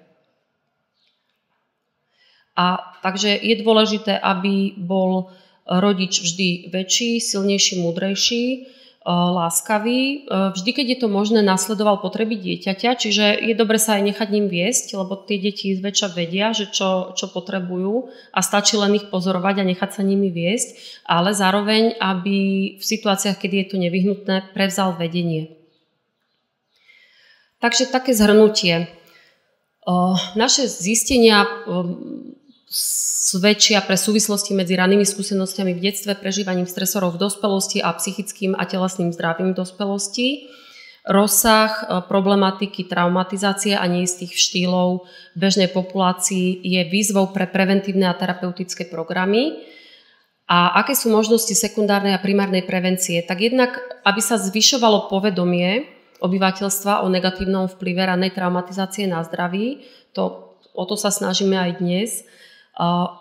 A 2.55 2.79
takže 3.03 3.35
je 3.35 3.55
dôležité, 3.59 4.15
aby 4.15 4.79
bol 4.79 5.35
rodič 5.67 6.21
vždy 6.21 6.69
väčší, 6.73 7.21
silnejší, 7.21 7.81
múdrejší, 7.81 8.75
Eh, 9.05 9.12
láskavý. 9.12 10.25
Eh, 10.25 10.57
vždy, 10.57 10.71
keď 10.73 10.87
je 10.89 10.99
to 11.05 11.09
možné, 11.12 11.45
nasledoval 11.45 12.01
potreby 12.01 12.41
dieťaťa, 12.41 12.97
čiže 12.97 13.37
je 13.37 13.53
dobre 13.53 13.77
sa 13.77 14.01
aj 14.01 14.03
nechať 14.09 14.29
ním 14.33 14.49
viesť, 14.49 14.97
lebo 14.97 15.21
tie 15.21 15.37
deti 15.37 15.77
zväčša 15.77 16.17
vedia, 16.17 16.57
že 16.57 16.73
čo, 16.73 17.12
čo 17.12 17.29
potrebujú 17.29 18.09
a 18.33 18.41
stačí 18.41 18.81
len 18.81 18.97
ich 18.97 19.12
pozorovať 19.12 19.61
a 19.61 19.69
nechať 19.69 19.91
sa 19.93 20.01
nimi 20.01 20.33
viesť, 20.33 21.05
ale 21.05 21.37
zároveň, 21.37 22.01
aby 22.01 22.37
v 22.81 22.85
situáciách, 22.85 23.37
kedy 23.37 23.55
je 23.61 23.67
to 23.69 23.77
nevyhnutné, 23.77 24.57
prevzal 24.57 24.97
vedenie. 24.97 25.53
Takže 27.61 27.93
také 27.93 28.17
zhrnutie. 28.17 28.89
Eh, 28.89 30.17
naše 30.33 30.65
zistenia 30.65 31.45
svedčia 32.75 33.79
pre 33.87 33.95
súvislosti 33.95 34.51
medzi 34.51 34.75
ranými 34.75 35.07
skúsenostiami 35.07 35.79
v 35.79 35.83
detstve, 35.91 36.18
prežívaním 36.18 36.66
stresorov 36.66 37.14
v 37.14 37.22
dospelosti 37.22 37.79
a 37.79 37.95
psychickým 37.95 38.59
a 38.59 38.66
telesným 38.66 39.14
zdravím 39.14 39.55
v 39.55 39.62
dospelosti. 39.62 40.51
Rozsah 41.07 41.70
e, 41.70 41.85
problematiky 42.11 42.91
traumatizácie 42.91 43.79
a 43.79 43.87
neistých 43.87 44.35
štýlov 44.35 45.07
v 45.07 45.39
bežnej 45.39 45.70
populácii 45.70 46.66
je 46.66 46.81
výzvou 46.91 47.31
pre 47.31 47.47
preventívne 47.47 48.11
a 48.11 48.18
terapeutické 48.18 48.91
programy. 48.91 49.55
A 50.51 50.75
aké 50.83 50.99
sú 50.99 51.14
možnosti 51.14 51.55
sekundárnej 51.55 52.18
a 52.18 52.20
primárnej 52.20 52.66
prevencie? 52.66 53.22
Tak 53.22 53.39
jednak, 53.39 53.79
aby 54.03 54.18
sa 54.18 54.37
zvyšovalo 54.37 55.07
povedomie 55.07 55.87
obyvateľstva 56.20 57.05
o 57.05 57.09
negatívnom 57.12 57.70
vplyve 57.70 58.03
ranej 58.03 58.35
traumatizácie 58.35 59.07
na 59.07 59.22
zdraví, 59.22 59.85
to, 60.16 60.57
o 60.72 60.85
to 60.89 60.97
sa 60.97 61.12
snažíme 61.12 61.57
aj 61.57 61.70
dnes, 61.85 62.11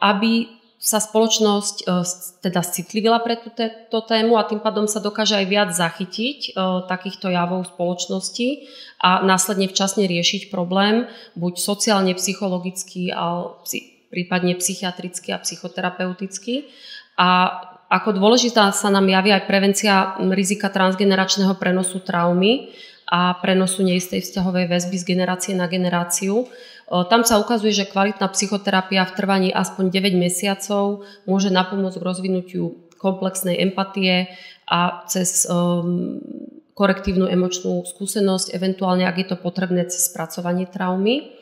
aby 0.02 0.64
sa 0.84 1.00
spoločnosť 1.00 1.88
eh, 1.88 2.04
teda 2.44 2.60
citlivila 2.60 3.24
pre 3.24 3.40
túto 3.40 4.04
tému 4.04 4.36
a 4.36 4.44
tým 4.44 4.60
pádom 4.60 4.84
sa 4.84 5.00
dokáže 5.00 5.40
aj 5.40 5.46
viac 5.48 5.70
zachytiť 5.72 6.40
eh, 6.52 6.54
takýchto 6.92 7.32
javov 7.32 7.72
spoločnosti 7.72 8.68
a 9.00 9.24
následne 9.24 9.72
včasne 9.72 10.04
riešiť 10.04 10.52
problém, 10.52 11.08
buď 11.40 11.54
sociálne, 11.56 12.12
psychologicky, 12.20 13.16
ale 13.16 13.56
prípadne 14.12 14.60
psychiatricky 14.60 15.32
a 15.32 15.40
psychoterapeuticky. 15.40 16.68
A 17.16 17.30
ako 17.88 18.20
dôležitá 18.20 18.74
sa 18.76 18.90
nám 18.92 19.08
javí 19.08 19.32
aj 19.32 19.48
prevencia 19.48 20.18
rizika 20.34 20.68
transgeneračného 20.68 21.56
prenosu 21.56 22.02
traumy 22.02 22.74
a 23.08 23.38
prenosu 23.38 23.86
neistej 23.86 24.26
vzťahovej 24.26 24.66
väzby 24.66 24.98
z 24.98 25.06
generácie 25.06 25.54
na 25.54 25.70
generáciu, 25.70 26.50
tam 26.88 27.22
sa 27.24 27.40
ukazuje, 27.40 27.72
že 27.72 27.90
kvalitná 27.90 28.28
psychoterapia 28.36 29.08
v 29.08 29.16
trvaní 29.16 29.50
aspoň 29.50 29.90
9 29.90 30.20
mesiacov 30.20 31.08
môže 31.24 31.50
napomôcť 31.50 31.98
k 31.98 32.08
rozvinutiu 32.08 32.64
komplexnej 33.00 33.60
empatie 33.60 34.32
a 34.68 35.04
cez 35.12 35.44
um, 35.48 36.20
korektívnu 36.74 37.28
emočnú 37.28 37.84
skúsenosť, 37.84 38.56
eventuálne 38.56 39.04
ak 39.08 39.16
je 39.20 39.28
to 39.34 39.38
potrebné 39.40 39.88
cez 39.92 40.08
spracovanie 40.08 40.68
traumy. 40.68 41.36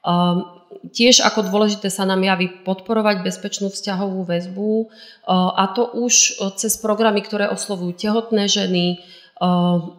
Um, 0.00 0.60
tiež 0.92 1.20
ako 1.26 1.50
dôležité 1.50 1.92
sa 1.92 2.08
nám 2.08 2.24
javí 2.24 2.48
podporovať 2.64 3.26
bezpečnú 3.26 3.68
vzťahovú 3.68 4.22
väzbu 4.24 4.88
a 5.28 5.64
to 5.74 5.82
už 5.98 6.40
cez 6.56 6.72
programy, 6.78 7.20
ktoré 7.20 7.50
oslovujú 7.50 7.92
tehotné 7.98 8.46
ženy 8.46 9.02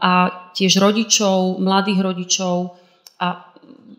a 0.02 0.14
tiež 0.56 0.80
rodičov, 0.80 1.60
mladých 1.60 2.00
rodičov 2.02 2.80
a 3.20 3.51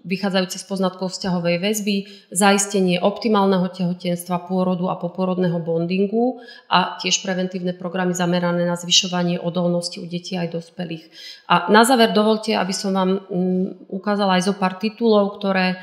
vychádzajúce 0.03 0.59
z 0.59 0.66
poznatkov 0.66 1.14
vzťahovej 1.14 1.57
väzby, 1.62 1.96
zaistenie 2.34 2.98
optimálneho 2.98 3.70
tehotenstva, 3.70 4.50
pôrodu 4.50 4.90
a 4.90 4.98
poporodného 4.98 5.62
bondingu 5.62 6.42
a 6.66 6.98
tiež 6.98 7.22
preventívne 7.22 7.72
programy 7.74 8.12
zamerané 8.12 8.66
na 8.66 8.74
zvyšovanie 8.74 9.38
odolnosti 9.38 10.03
u 10.03 10.07
detí 10.07 10.34
aj 10.34 10.55
dospelých. 10.59 11.07
A 11.46 11.70
na 11.70 11.86
záver 11.86 12.11
dovolte, 12.11 12.55
aby 12.59 12.74
som 12.74 12.94
vám 12.94 13.22
mm, 13.30 13.90
ukázala 13.90 14.38
aj 14.38 14.50
zo 14.50 14.55
pár 14.59 14.76
titulov, 14.82 15.38
ktoré 15.38 15.78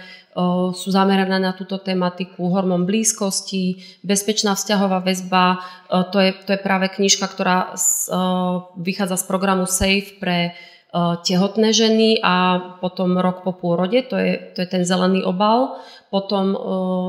sú 0.71 0.93
zamerané 0.93 1.41
na 1.41 1.51
túto 1.57 1.81
tematiku, 1.81 2.53
hormón 2.53 2.85
blízkosti, 2.85 3.81
bezpečná 4.05 4.53
vzťahová 4.53 5.01
väzba, 5.01 5.59
to 6.13 6.17
je, 6.21 6.31
to 6.45 6.53
je 6.53 6.61
práve 6.61 6.87
knižka, 6.93 7.25
ktorá 7.27 7.73
vychádza 8.77 9.17
z 9.19 9.25
programu 9.25 9.65
SAFE 9.65 10.21
pre 10.21 10.53
tehotné 10.97 11.69
ženy 11.69 12.17
a 12.25 12.57
potom 12.81 13.13
rok 13.21 13.45
po 13.45 13.53
pôrode, 13.53 14.01
to 14.09 14.17
je, 14.17 14.41
to 14.57 14.65
je 14.65 14.67
ten 14.69 14.81
zelený 14.81 15.21
obal. 15.21 15.77
Potom 16.09 16.57
eh, 16.57 16.59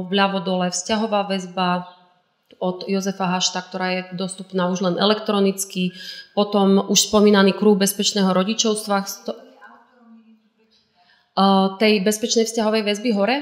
vľavo 0.05 0.45
dole 0.45 0.69
vzťahová 0.69 1.25
väzba 1.33 1.89
od 2.61 2.85
Jozefa 2.85 3.25
Hašta, 3.25 3.65
ktorá 3.65 3.89
je 3.97 4.03
dostupná 4.21 4.69
už 4.69 4.85
len 4.85 5.01
elektronicky. 5.01 5.97
Potom 6.37 6.77
už 6.93 7.09
spomínaný 7.09 7.57
kruh 7.57 7.73
bezpečného 7.73 8.29
rodičovstva. 8.37 8.97
Eh, 11.41 11.69
tej 11.81 11.93
bezpečnej 12.05 12.45
vzťahovej 12.45 12.83
väzby 12.85 13.11
hore? 13.17 13.37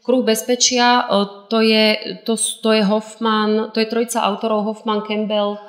Kruh 0.00 0.24
bezpečia, 0.24 1.04
to 1.52 1.60
je, 1.60 2.16
to, 2.24 2.32
to 2.34 2.72
je 2.72 2.82
Hoffman, 2.88 3.68
to 3.76 3.84
je 3.84 3.86
trojica 3.86 4.24
autorov 4.24 4.64
Hoffman, 4.64 5.04
Campbell. 5.04 5.60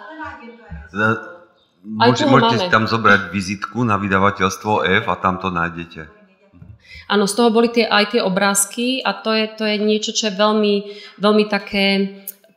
Môže, 1.81 2.29
môžete 2.29 2.65
si 2.65 2.67
tam 2.69 2.85
zobrať 2.85 3.33
vizitku 3.33 3.81
na 3.81 3.97
vydavateľstvo 3.97 4.85
F 5.01 5.05
a 5.09 5.15
tam 5.17 5.41
to 5.41 5.49
nájdete. 5.49 6.05
Áno, 7.09 7.25
z 7.27 7.33
toho 7.35 7.49
boli 7.49 7.67
tie, 7.73 7.89
aj 7.89 8.15
tie 8.15 8.21
obrázky 8.21 9.01
a 9.01 9.17
to 9.17 9.33
je, 9.33 9.45
to 9.51 9.63
je 9.65 9.75
niečo, 9.81 10.13
čo 10.13 10.29
je 10.29 10.37
veľmi, 10.37 10.75
veľmi 11.19 11.45
také 11.49 11.85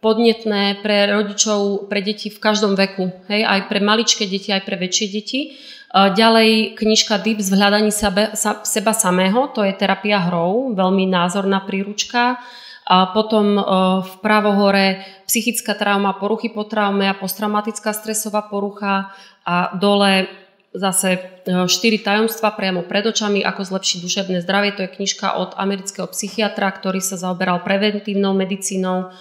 podnetné 0.04 0.84
pre 0.84 1.08
rodičov, 1.08 1.88
pre 1.88 2.04
deti 2.04 2.28
v 2.28 2.36
každom 2.36 2.76
veku. 2.76 3.08
Hej? 3.32 3.48
Aj 3.48 3.60
pre 3.64 3.80
maličké 3.80 4.28
deti, 4.28 4.52
aj 4.52 4.68
pre 4.68 4.76
väčšie 4.76 5.06
deti. 5.08 5.56
Ďalej 5.94 6.74
knižka 6.76 7.22
Deep 7.22 7.38
z 7.40 7.54
hľadaní 7.54 7.94
sebe, 7.94 8.34
sa, 8.34 8.60
seba 8.66 8.92
samého, 8.92 9.48
to 9.54 9.62
je 9.62 9.72
terapia 9.78 10.20
hrou, 10.26 10.74
veľmi 10.74 11.06
názorná 11.06 11.62
príručka. 11.64 12.42
A 12.84 13.08
potom 13.16 13.56
vpravo 14.04 14.52
hore 14.52 15.00
psychická 15.24 15.72
trauma, 15.72 16.12
poruchy 16.20 16.52
po 16.52 16.68
traume 16.68 17.08
a 17.08 17.16
posttraumatická 17.16 17.96
stresová 17.96 18.44
porucha 18.44 19.08
a 19.48 19.72
dole 19.72 20.28
zase 20.74 21.22
štyri 21.48 22.02
tajomstva 22.02 22.50
priamo 22.52 22.82
pred 22.84 23.06
očami, 23.06 23.46
ako 23.46 23.62
zlepšiť 23.62 23.98
duševné 24.04 24.38
zdravie. 24.42 24.74
To 24.76 24.84
je 24.84 24.94
knižka 25.00 25.38
od 25.38 25.54
amerického 25.56 26.10
psychiatra, 26.10 26.66
ktorý 26.66 26.98
sa 27.00 27.16
zaoberal 27.16 27.62
preventívnou 27.64 28.34
medicínou. 28.36 29.14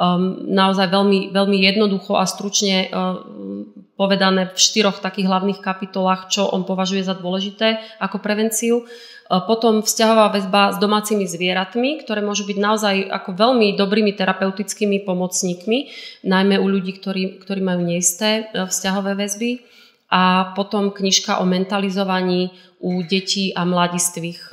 Um, 0.00 0.48
naozaj 0.48 0.88
veľmi, 0.88 1.28
veľmi 1.28 1.58
jednoducho 1.60 2.16
a 2.16 2.24
stručne 2.24 2.88
um, 2.88 3.68
povedané 4.00 4.48
v 4.48 4.56
štyroch 4.56 5.04
takých 5.04 5.28
hlavných 5.28 5.60
kapitolách, 5.60 6.32
čo 6.32 6.48
on 6.48 6.64
považuje 6.64 7.04
za 7.04 7.12
dôležité 7.12 7.84
ako 8.00 8.16
prevenciu. 8.24 8.88
Potom 9.28 9.84
vzťahová 9.84 10.32
väzba 10.34 10.74
s 10.74 10.82
domácimi 10.82 11.22
zvieratmi, 11.28 12.02
ktoré 12.02 12.18
môžu 12.18 12.48
byť 12.50 12.58
naozaj 12.58 12.96
ako 13.12 13.30
veľmi 13.36 13.78
dobrými 13.78 14.16
terapeutickými 14.16 15.06
pomocníkmi, 15.06 15.78
najmä 16.26 16.58
u 16.58 16.66
ľudí, 16.66 16.98
ktorí, 16.98 17.38
ktorí 17.38 17.60
majú 17.62 17.84
neisté 17.84 18.50
vzťahové 18.56 19.14
väzby. 19.14 19.62
A 20.10 20.50
potom 20.58 20.90
knižka 20.90 21.38
o 21.38 21.46
mentalizovaní 21.46 22.50
u 22.82 23.06
detí 23.06 23.54
a 23.54 23.62
mladistvých 23.62 24.50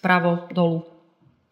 vpravo 0.00 0.48
dolu. 0.48 0.88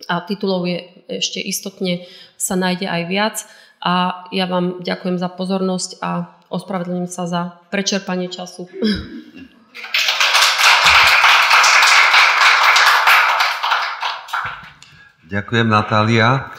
A 0.08 0.24
titulov 0.24 0.64
je 0.64 1.01
ešte 1.18 1.42
istotne 1.42 2.06
sa 2.38 2.54
nájde 2.54 2.86
aj 2.88 3.02
viac. 3.10 3.36
A 3.82 4.24
ja 4.30 4.46
vám 4.46 4.78
ďakujem 4.80 5.18
za 5.18 5.26
pozornosť 5.26 5.98
a 5.98 6.30
ospravedlňujem 6.54 7.10
sa 7.10 7.26
za 7.26 7.42
prečerpanie 7.74 8.30
času. 8.30 8.70
Ďakujem, 15.32 15.64
Natália. 15.64 16.52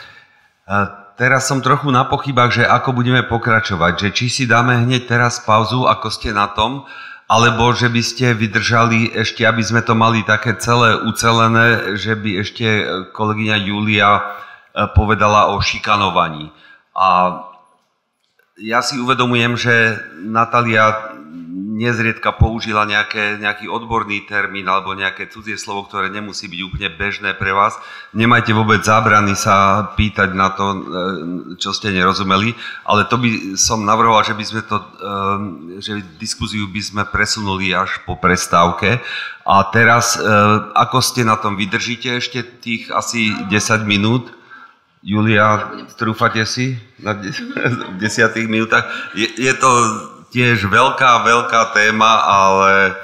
teraz 1.13 1.45
som 1.45 1.61
trochu 1.61 1.93
na 1.93 2.09
pochybách, 2.09 2.57
že 2.57 2.63
ako 2.65 2.97
budeme 2.97 3.21
pokračovať, 3.21 3.93
že 4.01 4.09
či 4.17 4.25
si 4.33 4.43
dáme 4.49 4.81
hneď 4.89 5.05
teraz 5.05 5.45
pauzu, 5.45 5.85
ako 5.85 6.09
ste 6.09 6.33
na 6.33 6.49
tom, 6.49 6.89
alebo 7.27 7.71
že 7.71 7.87
by 7.87 8.01
ste 8.03 8.35
vydržali 8.35 9.15
ešte, 9.15 9.47
aby 9.47 9.63
sme 9.63 9.81
to 9.81 9.95
mali 9.95 10.21
také 10.27 10.57
celé 10.59 10.99
ucelené, 11.07 11.95
že 11.95 12.19
by 12.19 12.43
ešte 12.43 12.67
kolegyňa 13.15 13.55
Julia 13.63 14.11
e, 14.19 14.21
povedala 14.91 15.55
o 15.55 15.63
šikanovaní. 15.63 16.51
A 16.93 17.39
ja 18.59 18.85
si 18.85 19.01
uvedomujem, 19.01 19.57
že 19.57 19.97
Natalia 20.21 21.12
nezriedka 21.73 22.37
použila 22.37 22.85
nejaké, 22.85 23.41
nejaký 23.41 23.65
odborný 23.65 24.23
termín 24.29 24.69
alebo 24.69 24.93
nejaké 24.93 25.25
cudzie 25.25 25.57
slovo, 25.57 25.89
ktoré 25.89 26.13
nemusí 26.13 26.45
byť 26.45 26.61
úplne 26.61 26.89
bežné 26.93 27.33
pre 27.33 27.49
vás. 27.49 27.73
Nemajte 28.13 28.53
vôbec 28.53 28.85
zábrany 28.85 29.33
sa 29.33 29.89
pýtať 29.97 30.37
na 30.37 30.53
to, 30.53 30.65
e, 30.69 30.77
čo 31.57 31.73
ste 31.73 31.89
nerozumeli, 31.89 32.53
ale 32.85 33.09
to 33.09 33.17
by 33.17 33.57
som 33.57 33.81
navrhoval, 33.81 34.21
že 34.21 34.37
by 34.37 34.45
sme 34.45 34.61
to, 34.69 34.77
e, 34.77 34.85
že 35.81 35.91
diskuziu 36.21 36.69
by 36.69 36.81
sme 36.81 37.03
presunuli 37.09 37.73
až 37.73 37.97
po 38.05 38.21
prestávke. 38.21 39.01
A 39.43 39.55
teraz, 39.73 40.15
e, 40.15 40.21
ako 40.77 41.01
ste 41.01 41.25
na 41.25 41.41
tom, 41.41 41.57
vydržíte 41.57 42.21
ešte 42.21 42.45
tých 42.61 42.93
asi 42.93 43.33
10 43.49 43.83
minút? 43.89 44.29
Julia, 45.03 45.67
trúfate 45.99 46.47
si 46.47 46.79
na 47.03 47.11
desiatých 48.03 48.47
minútach? 48.47 48.87
Je, 49.11 49.27
je 49.35 49.51
to 49.59 49.69
tiež 50.33 50.65
veľká, 50.65 51.21
veľká 51.21 51.77
téma, 51.77 52.25
ale 52.25 52.97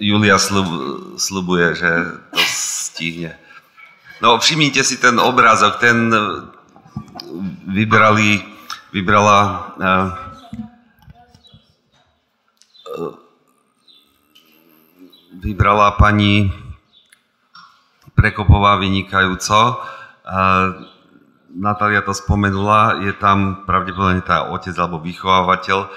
Julia 0.00 0.40
slub, 0.40 0.66
slubuje, 1.20 1.76
že 1.76 1.90
to 2.32 2.42
stihne. 2.48 3.36
No 4.24 4.40
všimnite 4.40 4.80
si 4.80 4.96
ten 4.96 5.20
obrázok, 5.20 5.78
ten 5.78 6.08
vybrali, 7.68 8.40
vybrala 8.90 9.38
uh, 9.76 10.32
vybrala 15.42 15.98
pani 15.98 16.54
Prekopová 18.12 18.78
vynikajúco. 18.78 19.82
Natália 21.52 22.04
to 22.04 22.14
spomenula, 22.14 23.02
je 23.02 23.12
tam 23.16 23.66
pravdepodobne 23.66 24.22
tá 24.22 24.52
otec 24.52 24.76
alebo 24.78 25.02
vychovávateľ, 25.02 25.90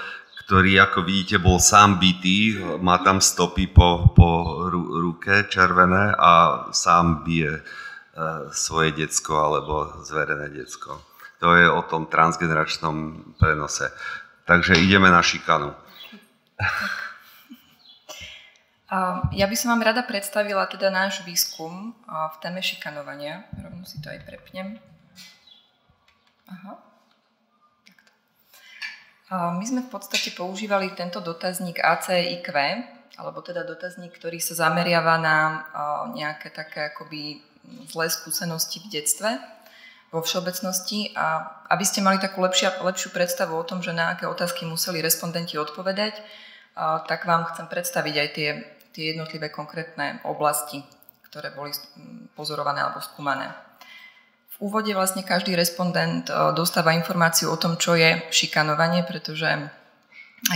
ktorý, 0.46 0.78
ako 0.78 1.02
vidíte, 1.02 1.42
bol 1.42 1.58
sám 1.58 1.98
bytý, 1.98 2.54
má 2.78 3.02
tam 3.02 3.18
stopy 3.18 3.66
po, 3.66 4.14
po 4.14 4.62
ruke 5.02 5.50
červené 5.50 6.14
a 6.14 6.66
sám 6.70 7.26
bije 7.26 7.58
e, 7.58 7.62
svoje 8.54 8.94
decko 8.94 9.34
alebo 9.34 10.06
zverené 10.06 10.46
decko. 10.54 11.02
To 11.42 11.50
je 11.50 11.66
o 11.66 11.82
tom 11.90 12.06
transgeneračnom 12.06 13.26
prenose. 13.42 13.90
Takže 14.46 14.78
ideme 14.78 15.10
na 15.10 15.20
šikanu. 15.20 15.74
Ja 19.34 19.50
by 19.50 19.56
som 19.58 19.74
vám 19.74 19.82
rada 19.82 20.06
predstavila 20.06 20.62
teda 20.70 20.94
náš 20.94 21.26
výskum 21.26 21.90
v 22.06 22.36
téme 22.38 22.62
šikanovania. 22.62 23.42
Rovno 23.58 23.82
si 23.82 23.98
to 23.98 24.14
aj 24.14 24.22
prepnem. 24.22 24.78
Aha. 26.46 26.95
My 29.30 29.64
sme 29.66 29.82
v 29.82 29.90
podstate 29.90 30.30
používali 30.38 30.94
tento 30.94 31.18
dotazník 31.18 31.82
ACIQ, 31.82 32.46
alebo 33.18 33.42
teda 33.42 33.66
dotazník, 33.66 34.14
ktorý 34.14 34.38
sa 34.38 34.54
zameriava 34.54 35.18
na 35.18 35.36
nejaké 36.14 36.54
také 36.54 36.94
akoby 36.94 37.42
zlé 37.90 38.06
skúsenosti 38.06 38.78
v 38.86 39.00
detstve 39.00 39.34
vo 40.14 40.22
všeobecnosti 40.22 41.10
a 41.18 41.42
aby 41.74 41.82
ste 41.82 41.98
mali 42.06 42.22
takú 42.22 42.38
lepšia, 42.38 42.78
lepšiu 42.78 43.10
predstavu 43.10 43.58
o 43.58 43.66
tom, 43.66 43.82
že 43.82 43.90
na 43.90 44.14
aké 44.14 44.30
otázky 44.30 44.62
museli 44.62 45.02
respondenti 45.02 45.58
odpovedať, 45.58 46.22
tak 47.10 47.26
vám 47.26 47.50
chcem 47.50 47.66
predstaviť 47.66 48.14
aj 48.14 48.28
tie, 48.30 48.48
tie 48.94 49.04
jednotlivé 49.10 49.50
konkrétne 49.50 50.22
oblasti, 50.22 50.86
ktoré 51.26 51.50
boli 51.50 51.74
pozorované 52.38 52.86
alebo 52.86 53.02
skúmané. 53.02 53.50
V 54.56 54.72
úvode 54.72 54.88
vlastne 54.96 55.20
každý 55.20 55.52
respondent 55.52 56.32
e, 56.32 56.32
dostáva 56.56 56.96
informáciu 56.96 57.52
o 57.52 57.60
tom, 57.60 57.76
čo 57.76 57.92
je 57.92 58.24
šikanovanie, 58.32 59.04
pretože 59.04 59.68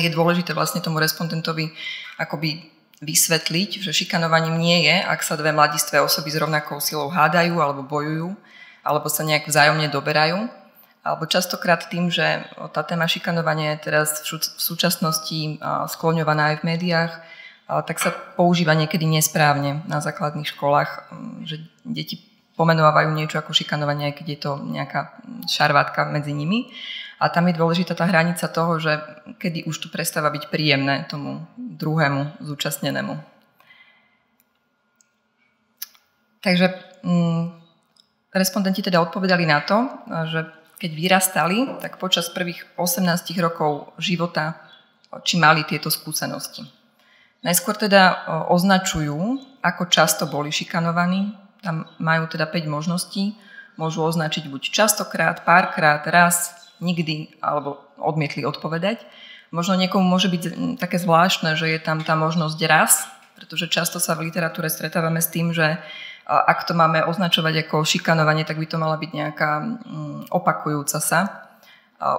je 0.01 0.09
dôležité 0.09 0.57
vlastne 0.57 0.81
tomu 0.81 0.97
respondentovi 0.97 1.69
akoby 2.17 2.65
vysvetliť, 3.05 3.85
že 3.85 3.93
šikanovaním 3.93 4.57
nie 4.57 4.89
je, 4.89 4.97
ak 5.05 5.21
sa 5.21 5.37
dve 5.37 5.53
mladistvé 5.53 6.01
osoby 6.01 6.33
s 6.33 6.41
rovnakou 6.41 6.81
silou 6.81 7.13
hádajú 7.13 7.61
alebo 7.61 7.85
bojujú, 7.85 8.33
alebo 8.85 9.09
sa 9.13 9.21
nejak 9.21 9.45
vzájomne 9.45 9.93
doberajú. 9.93 10.49
Alebo 11.01 11.25
častokrát 11.25 11.89
tým, 11.89 12.13
že 12.13 12.45
tá 12.73 12.85
téma 12.85 13.09
šikanovania 13.09 13.77
je 13.77 13.85
teraz 13.85 14.25
v 14.25 14.41
súčasnosti 14.57 15.37
e, 15.37 15.53
skloňovaná 15.93 16.57
aj 16.57 16.65
v 16.65 16.67
médiách, 16.73 17.13
tak 17.71 18.03
sa 18.03 18.11
používa 18.11 18.75
niekedy 18.75 19.07
nesprávne 19.07 19.87
na 19.87 20.03
základných 20.03 20.49
školách, 20.59 21.07
že 21.47 21.63
deti 21.87 22.30
pomenovávajú 22.61 23.17
niečo 23.17 23.41
ako 23.41 23.57
šikanovanie, 23.57 24.13
aj 24.13 24.15
keď 24.21 24.27
je 24.29 24.39
to 24.45 24.53
nejaká 24.61 25.17
šarvátka 25.49 26.13
medzi 26.13 26.37
nimi. 26.37 26.69
A 27.17 27.33
tam 27.33 27.49
je 27.49 27.57
dôležitá 27.57 27.97
tá 27.97 28.05
hranica 28.05 28.45
toho, 28.53 28.77
že 28.77 29.01
kedy 29.41 29.65
už 29.65 29.81
to 29.81 29.89
prestáva 29.89 30.29
byť 30.29 30.53
príjemné 30.53 31.09
tomu 31.09 31.49
druhému 31.57 32.45
zúčastnenému. 32.45 33.17
Takže 36.45 36.67
mm, 37.01 37.45
respondenti 38.37 38.85
teda 38.85 39.01
odpovedali 39.01 39.45
na 39.49 39.65
to, 39.65 39.89
že 40.29 40.41
keď 40.81 40.91
vyrastali, 40.97 41.59
tak 41.81 41.97
počas 41.97 42.33
prvých 42.33 42.65
18 42.77 43.09
rokov 43.41 43.93
života 44.01 44.57
či 45.25 45.37
mali 45.37 45.65
tieto 45.65 45.93
skúsenosti. 45.93 46.65
Najskôr 47.41 47.77
teda 47.77 48.29
označujú, 48.53 49.17
ako 49.65 49.89
často 49.89 50.29
boli 50.29 50.53
šikanovaní, 50.53 51.37
tam 51.61 51.89
majú 52.01 52.27
teda 52.27 52.49
5 52.49 52.67
možností. 52.69 53.37
Môžu 53.81 54.05
označiť 54.05 54.51
buď 54.51 54.63
častokrát, 54.73 55.45
párkrát, 55.45 56.05
raz, 56.09 56.53
nikdy, 56.81 57.33
alebo 57.41 57.81
odmietli 57.97 58.45
odpovedať. 58.45 59.05
Možno 59.51 59.77
niekomu 59.77 60.05
môže 60.05 60.29
byť 60.29 60.77
také 60.81 61.01
zvláštne, 61.01 61.57
že 61.57 61.69
je 61.73 61.81
tam 61.81 62.05
tá 62.05 62.17
možnosť 62.17 62.59
raz, 62.69 63.09
pretože 63.35 63.73
často 63.73 63.97
sa 63.97 64.13
v 64.15 64.29
literatúre 64.29 64.69
stretávame 64.69 65.25
s 65.25 65.33
tým, 65.33 65.51
že 65.51 65.81
ak 66.29 66.69
to 66.69 66.77
máme 66.79 67.03
označovať 67.09 67.67
ako 67.67 67.83
šikanovanie, 67.83 68.47
tak 68.47 68.61
by 68.61 68.67
to 68.69 68.79
mala 68.79 68.95
byť 68.95 69.11
nejaká 69.11 69.51
opakujúca 70.31 70.99
sa 71.03 71.51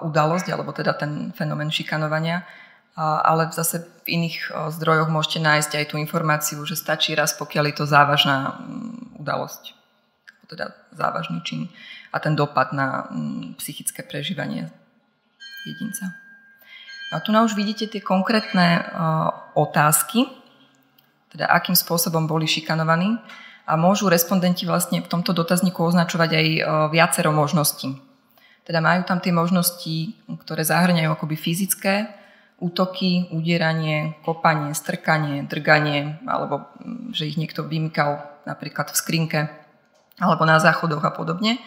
udalosť, 0.04 0.52
alebo 0.52 0.76
teda 0.76 0.94
ten 0.94 1.32
fenomén 1.32 1.72
šikanovania 1.72 2.44
ale 3.02 3.49
zase 3.49 3.88
v 4.06 4.22
iných 4.22 4.52
zdrojoch 4.78 5.10
môžete 5.10 5.39
nájsť 5.41 5.72
aj 5.82 5.86
tú 5.89 5.95
informáciu, 5.97 6.62
že 6.68 6.78
stačí 6.78 7.18
raz, 7.18 7.34
pokiaľ 7.34 7.72
je 7.72 7.76
to 7.82 7.86
závažná 7.89 8.62
mm, 8.62 9.22
udalosť, 9.22 9.74
teda 10.52 10.76
závažný 10.93 11.41
čin 11.41 11.72
a 12.12 12.20
ten 12.20 12.36
dopad 12.36 12.76
na 12.76 13.08
mm, 13.10 13.58
psychické 13.58 14.04
prežívanie 14.04 14.70
jedinca. 15.66 16.14
A 17.12 17.20
tu 17.20 17.36
na 17.36 17.43
už 17.43 17.60
vidíte 17.60 17.91
tie 17.91 17.99
konkrétne 17.99 18.88
otázky, 19.52 20.32
teda 21.28 21.43
akým 21.52 21.76
spôsobom 21.76 22.24
boli 22.24 22.47
šikanovaní 22.47 23.20
a 23.68 23.76
môžu 23.76 24.08
respondenti 24.08 24.64
vlastne 24.64 25.04
v 25.04 25.12
tomto 25.12 25.36
dotazníku 25.36 25.84
označovať 25.84 26.30
aj 26.32 26.47
viacero 26.95 27.36
možností. 27.36 27.99
Teda 28.64 28.80
majú 28.80 29.04
tam 29.04 29.20
tie 29.20 29.36
možnosti, 29.36 30.16
ktoré 30.39 30.64
zahrňajú 30.64 31.12
akoby 31.12 31.36
fyzické, 31.36 32.08
útoky, 32.62 33.28
udieranie, 33.34 34.16
kopanie, 34.22 34.78
strkanie, 34.78 35.43
drganie, 35.49 36.22
alebo 36.30 36.70
mm, 36.78 37.12
že 37.12 37.26
ich 37.26 37.36
niekto 37.36 37.66
vymykal 37.66 38.22
napríklad 38.45 38.93
v 38.93 38.99
skrinke 39.01 39.41
alebo 40.22 40.45
na 40.45 40.62
záchodoch 40.62 41.01
a 41.01 41.12
podobne. 41.12 41.57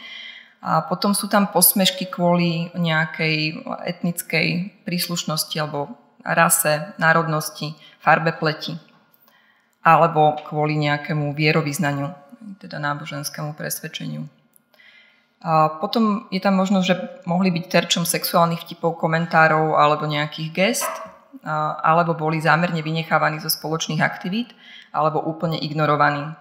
A 0.64 0.80
potom 0.86 1.12
sú 1.12 1.28
tam 1.28 1.50
posmešky 1.50 2.08
kvôli 2.08 2.72
nejakej 2.72 3.66
etnickej 3.84 4.80
príslušnosti 4.86 5.52
alebo 5.60 5.92
rase, 6.24 6.94
národnosti, 6.96 7.76
farbe 8.00 8.32
pleti 8.32 8.78
alebo 9.84 10.40
kvôli 10.48 10.80
nejakému 10.80 11.36
vierovýznaniu, 11.36 12.08
teda 12.56 12.80
náboženskému 12.80 13.52
presvedčeniu. 13.52 14.24
Potom 15.80 16.24
je 16.32 16.40
tam 16.40 16.56
možnosť, 16.56 16.86
že 16.88 16.96
mohli 17.28 17.52
byť 17.52 17.64
terčom 17.68 18.08
sexuálnych 18.08 18.64
vtipov, 18.64 18.96
komentárov 18.96 19.76
alebo 19.76 20.08
nejakých 20.08 20.48
gest, 20.56 20.92
alebo 21.84 22.16
boli 22.16 22.40
zámerne 22.40 22.80
vynechávaní 22.80 23.44
zo 23.44 23.52
spoločných 23.52 24.00
aktivít, 24.00 24.56
alebo 24.88 25.20
úplne 25.20 25.60
ignorovaní. 25.60 26.32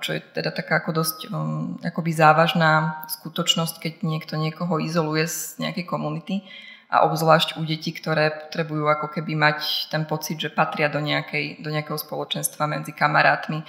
Čo 0.00 0.16
je 0.16 0.20
teda 0.22 0.54
taká 0.54 0.78
ako 0.78 0.90
dosť 0.94 1.18
um, 1.34 1.74
akoby 1.82 2.14
závažná 2.14 3.02
skutočnosť, 3.10 3.82
keď 3.82 3.92
niekto 4.06 4.38
niekoho 4.38 4.78
izoluje 4.78 5.26
z 5.26 5.58
nejakej 5.58 5.90
komunity 5.90 6.46
a 6.86 7.02
obzvlášť 7.02 7.58
u 7.58 7.66
detí, 7.66 7.90
ktoré 7.90 8.30
potrebujú 8.30 8.86
ako 8.86 9.10
keby 9.10 9.34
mať 9.34 9.90
ten 9.90 10.06
pocit, 10.06 10.38
že 10.38 10.54
patria 10.54 10.86
do, 10.86 11.02
nejakej, 11.02 11.66
do 11.66 11.68
nejakého 11.74 11.98
spoločenstva 11.98 12.70
medzi 12.70 12.94
kamarátmi, 12.94 13.66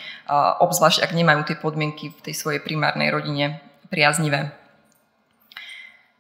obzvlášť 0.62 1.02
ak 1.02 1.18
nemajú 1.18 1.50
tie 1.50 1.58
podmienky 1.58 2.14
v 2.14 2.20
tej 2.30 2.36
svojej 2.38 2.62
primárnej 2.62 3.10
rodine 3.10 3.73
priaznivé. 3.94 4.50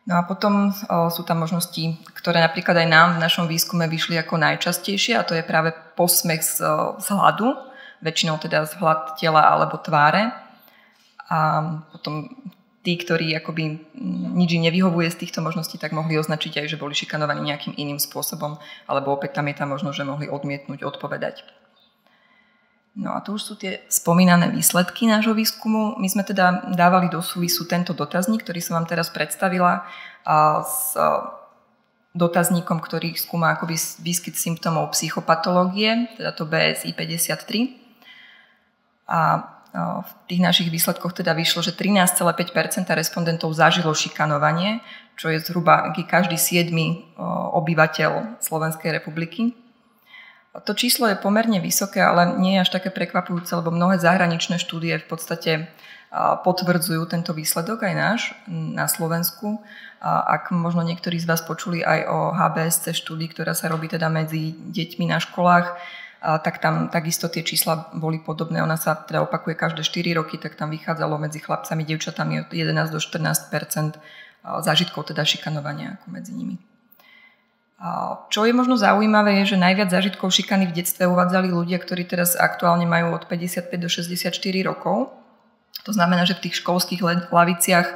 No 0.06 0.20
a 0.20 0.28
potom 0.28 0.70
o, 0.70 1.10
sú 1.10 1.26
tam 1.26 1.42
možnosti, 1.42 1.98
ktoré 2.14 2.44
napríklad 2.44 2.76
aj 2.76 2.88
nám 2.92 3.08
v 3.18 3.24
našom 3.24 3.50
výskume 3.50 3.90
vyšli 3.90 4.20
ako 4.22 4.38
najčastejšie 4.38 5.18
a 5.18 5.26
to 5.26 5.34
je 5.34 5.42
práve 5.48 5.74
posmech 5.98 6.46
z, 6.46 6.62
z 7.02 7.08
hladu, 7.10 7.56
väčšinou 8.04 8.38
teda 8.38 8.68
z 8.70 8.78
hlad 8.78 9.16
tela 9.16 9.42
alebo 9.48 9.80
tváre. 9.80 10.30
A 11.32 11.40
potom 11.90 12.30
tí, 12.84 13.00
ktorí 13.00 13.32
akoby 13.40 13.80
nič 14.36 14.60
nevyhovuje 14.60 15.08
z 15.08 15.24
týchto 15.24 15.40
možností, 15.40 15.80
tak 15.80 15.96
mohli 15.96 16.20
označiť 16.20 16.62
aj, 16.62 16.68
že 16.68 16.78
boli 16.78 16.92
šikanovaní 16.92 17.40
nejakým 17.40 17.74
iným 17.80 17.98
spôsobom, 17.98 18.60
alebo 18.92 19.16
opäť 19.16 19.40
tam 19.40 19.48
je 19.48 19.56
tam 19.56 19.72
možno, 19.72 19.96
že 19.96 20.04
mohli 20.04 20.28
odmietnúť, 20.28 20.84
odpovedať. 20.84 21.48
No 22.94 23.10
a 23.18 23.26
to 23.26 23.34
už 23.34 23.42
sú 23.42 23.54
tie 23.58 23.82
spomínané 23.90 24.54
výsledky 24.54 25.10
nášho 25.10 25.34
výskumu. 25.34 25.98
My 25.98 26.06
sme 26.06 26.22
teda 26.22 26.70
dávali 26.78 27.10
do 27.10 27.26
súvisu 27.26 27.66
tento 27.66 27.98
dotazník, 27.98 28.46
ktorý 28.46 28.62
som 28.62 28.78
vám 28.78 28.86
teraz 28.86 29.10
predstavila 29.10 29.82
s 30.62 30.94
dotazníkom, 32.14 32.78
ktorý 32.78 33.18
skúma 33.18 33.58
akoby 33.58 33.74
výskyt 33.98 34.38
symptómov 34.38 34.94
psychopatológie, 34.94 36.14
teda 36.22 36.38
to 36.38 36.46
BSI 36.46 36.94
53. 36.94 37.82
A 39.10 39.42
v 39.74 40.12
tých 40.30 40.38
našich 40.38 40.70
výsledkoch 40.70 41.18
teda 41.18 41.34
vyšlo, 41.34 41.66
že 41.66 41.74
13,5% 41.74 42.22
respondentov 42.94 43.50
zažilo 43.58 43.90
šikanovanie, 43.98 44.86
čo 45.18 45.34
je 45.34 45.42
zhruba 45.42 45.90
každý 46.06 46.38
siedmy 46.38 47.10
obyvateľ 47.58 48.38
Slovenskej 48.38 48.94
republiky. 49.02 49.58
To 50.54 50.78
číslo 50.78 51.10
je 51.10 51.18
pomerne 51.18 51.58
vysoké, 51.58 51.98
ale 51.98 52.38
nie 52.38 52.62
je 52.62 52.62
až 52.62 52.70
také 52.78 52.94
prekvapujúce, 52.94 53.58
lebo 53.58 53.74
mnohé 53.74 53.98
zahraničné 53.98 54.62
štúdie 54.62 55.02
v 55.02 55.08
podstate 55.10 55.52
potvrdzujú 56.46 57.10
tento 57.10 57.34
výsledok 57.34 57.90
aj 57.90 57.94
náš 57.98 58.22
na 58.50 58.86
Slovensku. 58.86 59.66
Ak 60.06 60.54
možno 60.54 60.86
niektorí 60.86 61.18
z 61.18 61.26
vás 61.26 61.42
počuli 61.42 61.82
aj 61.82 62.06
o 62.06 62.38
HBSC 62.38 62.94
štúdii, 62.94 63.34
ktorá 63.34 63.58
sa 63.58 63.66
robí 63.66 63.90
teda 63.90 64.14
medzi 64.14 64.54
deťmi 64.54 65.10
na 65.10 65.18
školách, 65.18 65.74
tak 66.22 66.62
tam 66.62 66.94
takisto 66.94 67.34
tie 67.34 67.42
čísla 67.42 67.90
boli 67.98 68.22
podobné. 68.22 68.62
Ona 68.62 68.78
sa 68.78 68.94
teda 68.94 69.26
opakuje 69.26 69.58
každé 69.58 69.82
4 69.82 70.22
roky, 70.22 70.38
tak 70.38 70.54
tam 70.54 70.70
vychádzalo 70.70 71.18
medzi 71.18 71.42
chlapcami, 71.42 71.82
devčatami 71.82 72.46
od 72.46 72.54
11 72.54 72.94
do 72.94 73.02
14% 73.02 73.98
zážitkov 74.62 75.10
teda 75.10 75.26
šikanovania 75.26 75.98
ako 75.98 76.14
medzi 76.14 76.32
nimi. 76.38 76.62
Čo 78.32 78.48
je 78.48 78.56
možno 78.56 78.80
zaujímavé, 78.80 79.44
je, 79.44 79.56
že 79.56 79.58
najviac 79.60 79.92
zážitkov 79.92 80.32
šikany 80.32 80.72
v 80.72 80.76
detstve 80.80 81.04
uvádzali 81.04 81.52
ľudia, 81.52 81.76
ktorí 81.84 82.08
teraz 82.08 82.40
aktuálne 82.40 82.88
majú 82.88 83.12
od 83.12 83.28
55 83.28 83.76
do 83.76 83.92
64 83.92 84.32
rokov. 84.64 85.12
To 85.84 85.92
znamená, 85.92 86.24
že 86.24 86.40
v 86.40 86.48
tých 86.48 86.64
školských 86.64 87.04
laviciach 87.28 87.88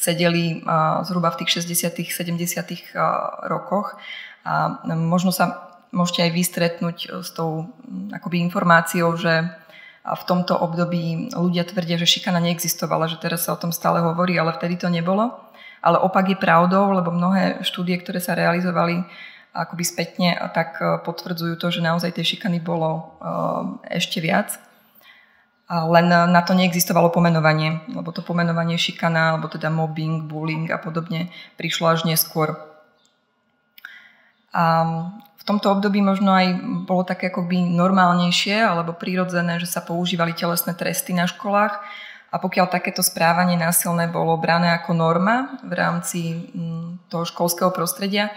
sedeli 0.00 0.64
zhruba 1.04 1.28
v 1.36 1.44
tých 1.44 1.60
60 1.60 1.92
70 1.92 2.96
rokoch. 3.44 4.00
A 4.48 4.80
možno 4.96 5.28
sa 5.28 5.76
môžete 5.92 6.24
aj 6.24 6.32
vystretnúť 6.32 6.96
s 7.20 7.28
tou 7.36 7.68
akoby 8.16 8.40
informáciou, 8.48 9.12
že 9.20 9.44
v 10.04 10.22
tomto 10.24 10.56
období 10.56 11.32
ľudia 11.36 11.68
tvrdia, 11.68 12.00
že 12.00 12.08
šikana 12.08 12.40
neexistovala, 12.40 13.12
že 13.12 13.20
teraz 13.20 13.44
sa 13.44 13.52
o 13.52 13.60
tom 13.60 13.76
stále 13.76 14.00
hovorí, 14.00 14.40
ale 14.40 14.56
vtedy 14.56 14.80
to 14.80 14.88
nebolo. 14.88 15.36
Ale 15.84 16.00
opak 16.00 16.32
je 16.32 16.40
pravdou, 16.40 16.96
lebo 16.96 17.12
mnohé 17.12 17.60
štúdie, 17.60 18.00
ktoré 18.00 18.20
sa 18.20 18.32
realizovali 18.32 19.04
akoby 19.54 19.84
spätne, 19.86 20.34
tak 20.50 20.82
e, 20.82 20.98
potvrdzujú 21.06 21.54
to, 21.54 21.70
že 21.70 21.80
naozaj 21.80 22.10
tej 22.10 22.34
šikany 22.36 22.58
bolo 22.58 22.90
e, 22.90 23.02
ešte 23.94 24.18
viac. 24.18 24.58
Len 25.64 26.12
na 26.12 26.44
to 26.44 26.52
neexistovalo 26.52 27.08
pomenovanie, 27.08 27.80
lebo 27.88 28.12
to 28.12 28.20
pomenovanie 28.20 28.76
šikana, 28.76 29.32
alebo 29.32 29.48
teda 29.48 29.72
mobbing, 29.72 30.28
bullying 30.28 30.68
a 30.68 30.76
podobne 30.76 31.32
prišlo 31.56 31.88
až 31.88 32.04
neskôr. 32.04 32.52
A 34.52 34.62
v 35.40 35.42
tomto 35.48 35.72
období 35.72 36.04
možno 36.04 36.36
aj 36.36 36.60
bolo 36.84 37.00
také 37.04 37.32
akoby 37.32 37.64
normálnejšie 37.64 38.60
alebo 38.60 38.92
prirodzené, 38.92 39.56
že 39.56 39.68
sa 39.68 39.80
používali 39.80 40.36
telesné 40.36 40.76
tresty 40.76 41.16
na 41.16 41.24
školách 41.24 41.80
a 42.34 42.36
pokiaľ 42.42 42.66
takéto 42.66 42.98
správanie 42.98 43.54
násilné 43.54 44.10
bolo 44.10 44.34
brané 44.34 44.74
ako 44.74 44.90
norma 44.90 45.60
v 45.62 45.72
rámci 45.76 46.50
mm, 46.50 47.06
toho 47.06 47.22
školského 47.22 47.70
prostredia, 47.70 48.34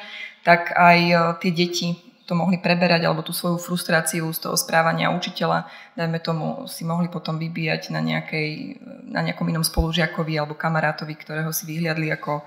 tak 0.47 0.71
aj 0.71 0.99
e, 1.11 1.15
tie 1.43 1.51
deti 1.51 1.87
to 2.23 2.35
mohli 2.35 2.59
preberať 2.59 3.03
alebo 3.03 3.23
tú 3.23 3.35
svoju 3.35 3.59
frustráciu 3.59 4.31
z 4.31 4.39
toho 4.39 4.55
správania 4.55 5.11
učiteľa, 5.11 5.67
dajme 5.95 6.19
tomu, 6.23 6.67
si 6.67 6.87
mohli 6.87 7.07
potom 7.11 7.39
vybíjať 7.39 7.91
na, 7.91 7.99
nejakej, 7.99 8.79
na 9.11 9.23
nejakom 9.23 9.47
inom 9.47 9.63
spolužiakovi 9.63 10.35
alebo 10.39 10.55
kamarátovi, 10.55 11.15
ktorého 11.15 11.51
si 11.51 11.67
vyhliadli 11.67 12.11
ako 12.15 12.43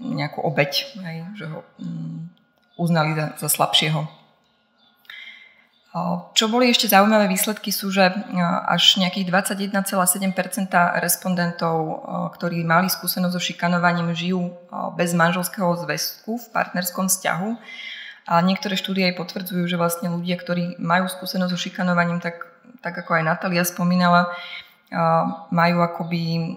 nejakú 0.00 0.40
obeď, 0.40 0.72
hej, 1.04 1.18
že 1.36 1.44
ho 1.52 1.60
mm, 1.76 2.18
uznali 2.80 3.12
za, 3.12 3.36
za 3.36 3.48
slabšieho. 3.52 4.19
Čo 6.38 6.46
boli 6.46 6.70
ešte 6.70 6.86
zaujímavé 6.86 7.26
výsledky 7.26 7.74
sú, 7.74 7.90
že 7.90 8.14
až 8.70 9.02
nejakých 9.02 9.26
21,7 9.26 10.30
respondentov, 11.02 12.06
ktorí 12.38 12.62
mali 12.62 12.86
skúsenosť 12.86 13.34
so 13.34 13.42
šikanovaním, 13.42 14.14
žijú 14.14 14.54
bez 14.94 15.10
manželského 15.18 15.66
zväzku 15.82 16.38
v 16.38 16.46
partnerskom 16.54 17.10
vzťahu. 17.10 17.48
A 18.30 18.38
niektoré 18.38 18.78
štúdie 18.78 19.10
aj 19.10 19.18
potvrdzujú, 19.18 19.66
že 19.66 19.74
vlastne 19.74 20.14
ľudia, 20.14 20.38
ktorí 20.38 20.78
majú 20.78 21.10
skúsenosť 21.10 21.50
so 21.50 21.58
šikanovaním, 21.58 22.22
tak, 22.22 22.46
tak 22.78 22.94
ako 22.94 23.18
aj 23.18 23.26
Natália 23.26 23.66
spomínala, 23.66 24.30
majú 25.50 25.82
akoby 25.82 26.54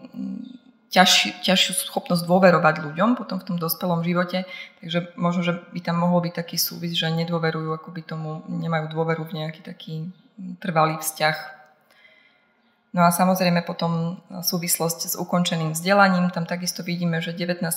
ťaž, 0.93 1.41
ťažšiu 1.41 1.89
schopnosť 1.89 2.29
dôverovať 2.29 2.85
ľuďom 2.85 3.17
potom 3.17 3.41
v 3.41 3.47
tom 3.49 3.57
dospelom 3.57 4.05
živote. 4.05 4.45
Takže 4.79 5.17
možno, 5.17 5.41
že 5.41 5.53
by 5.73 5.79
tam 5.81 5.97
mohol 5.97 6.21
byť 6.21 6.33
taký 6.37 6.61
súvis, 6.61 6.93
že 6.93 7.09
nedôverujú, 7.09 7.73
ako 7.73 7.89
by 7.89 8.01
tomu, 8.05 8.45
nemajú 8.45 8.93
dôveru 8.93 9.25
v 9.25 9.41
nejaký 9.41 9.65
taký 9.65 10.13
trvalý 10.61 11.01
vzťah 11.01 11.62
No 12.93 13.01
a 13.01 13.09
samozrejme 13.09 13.65
potom 13.65 14.21
súvislosť 14.29 14.99
s 15.09 15.15
ukončeným 15.17 15.73
vzdelaním. 15.73 16.29
Tam 16.29 16.45
takisto 16.45 16.85
vidíme, 16.85 17.25
že 17.25 17.33
19,7% 17.33 17.73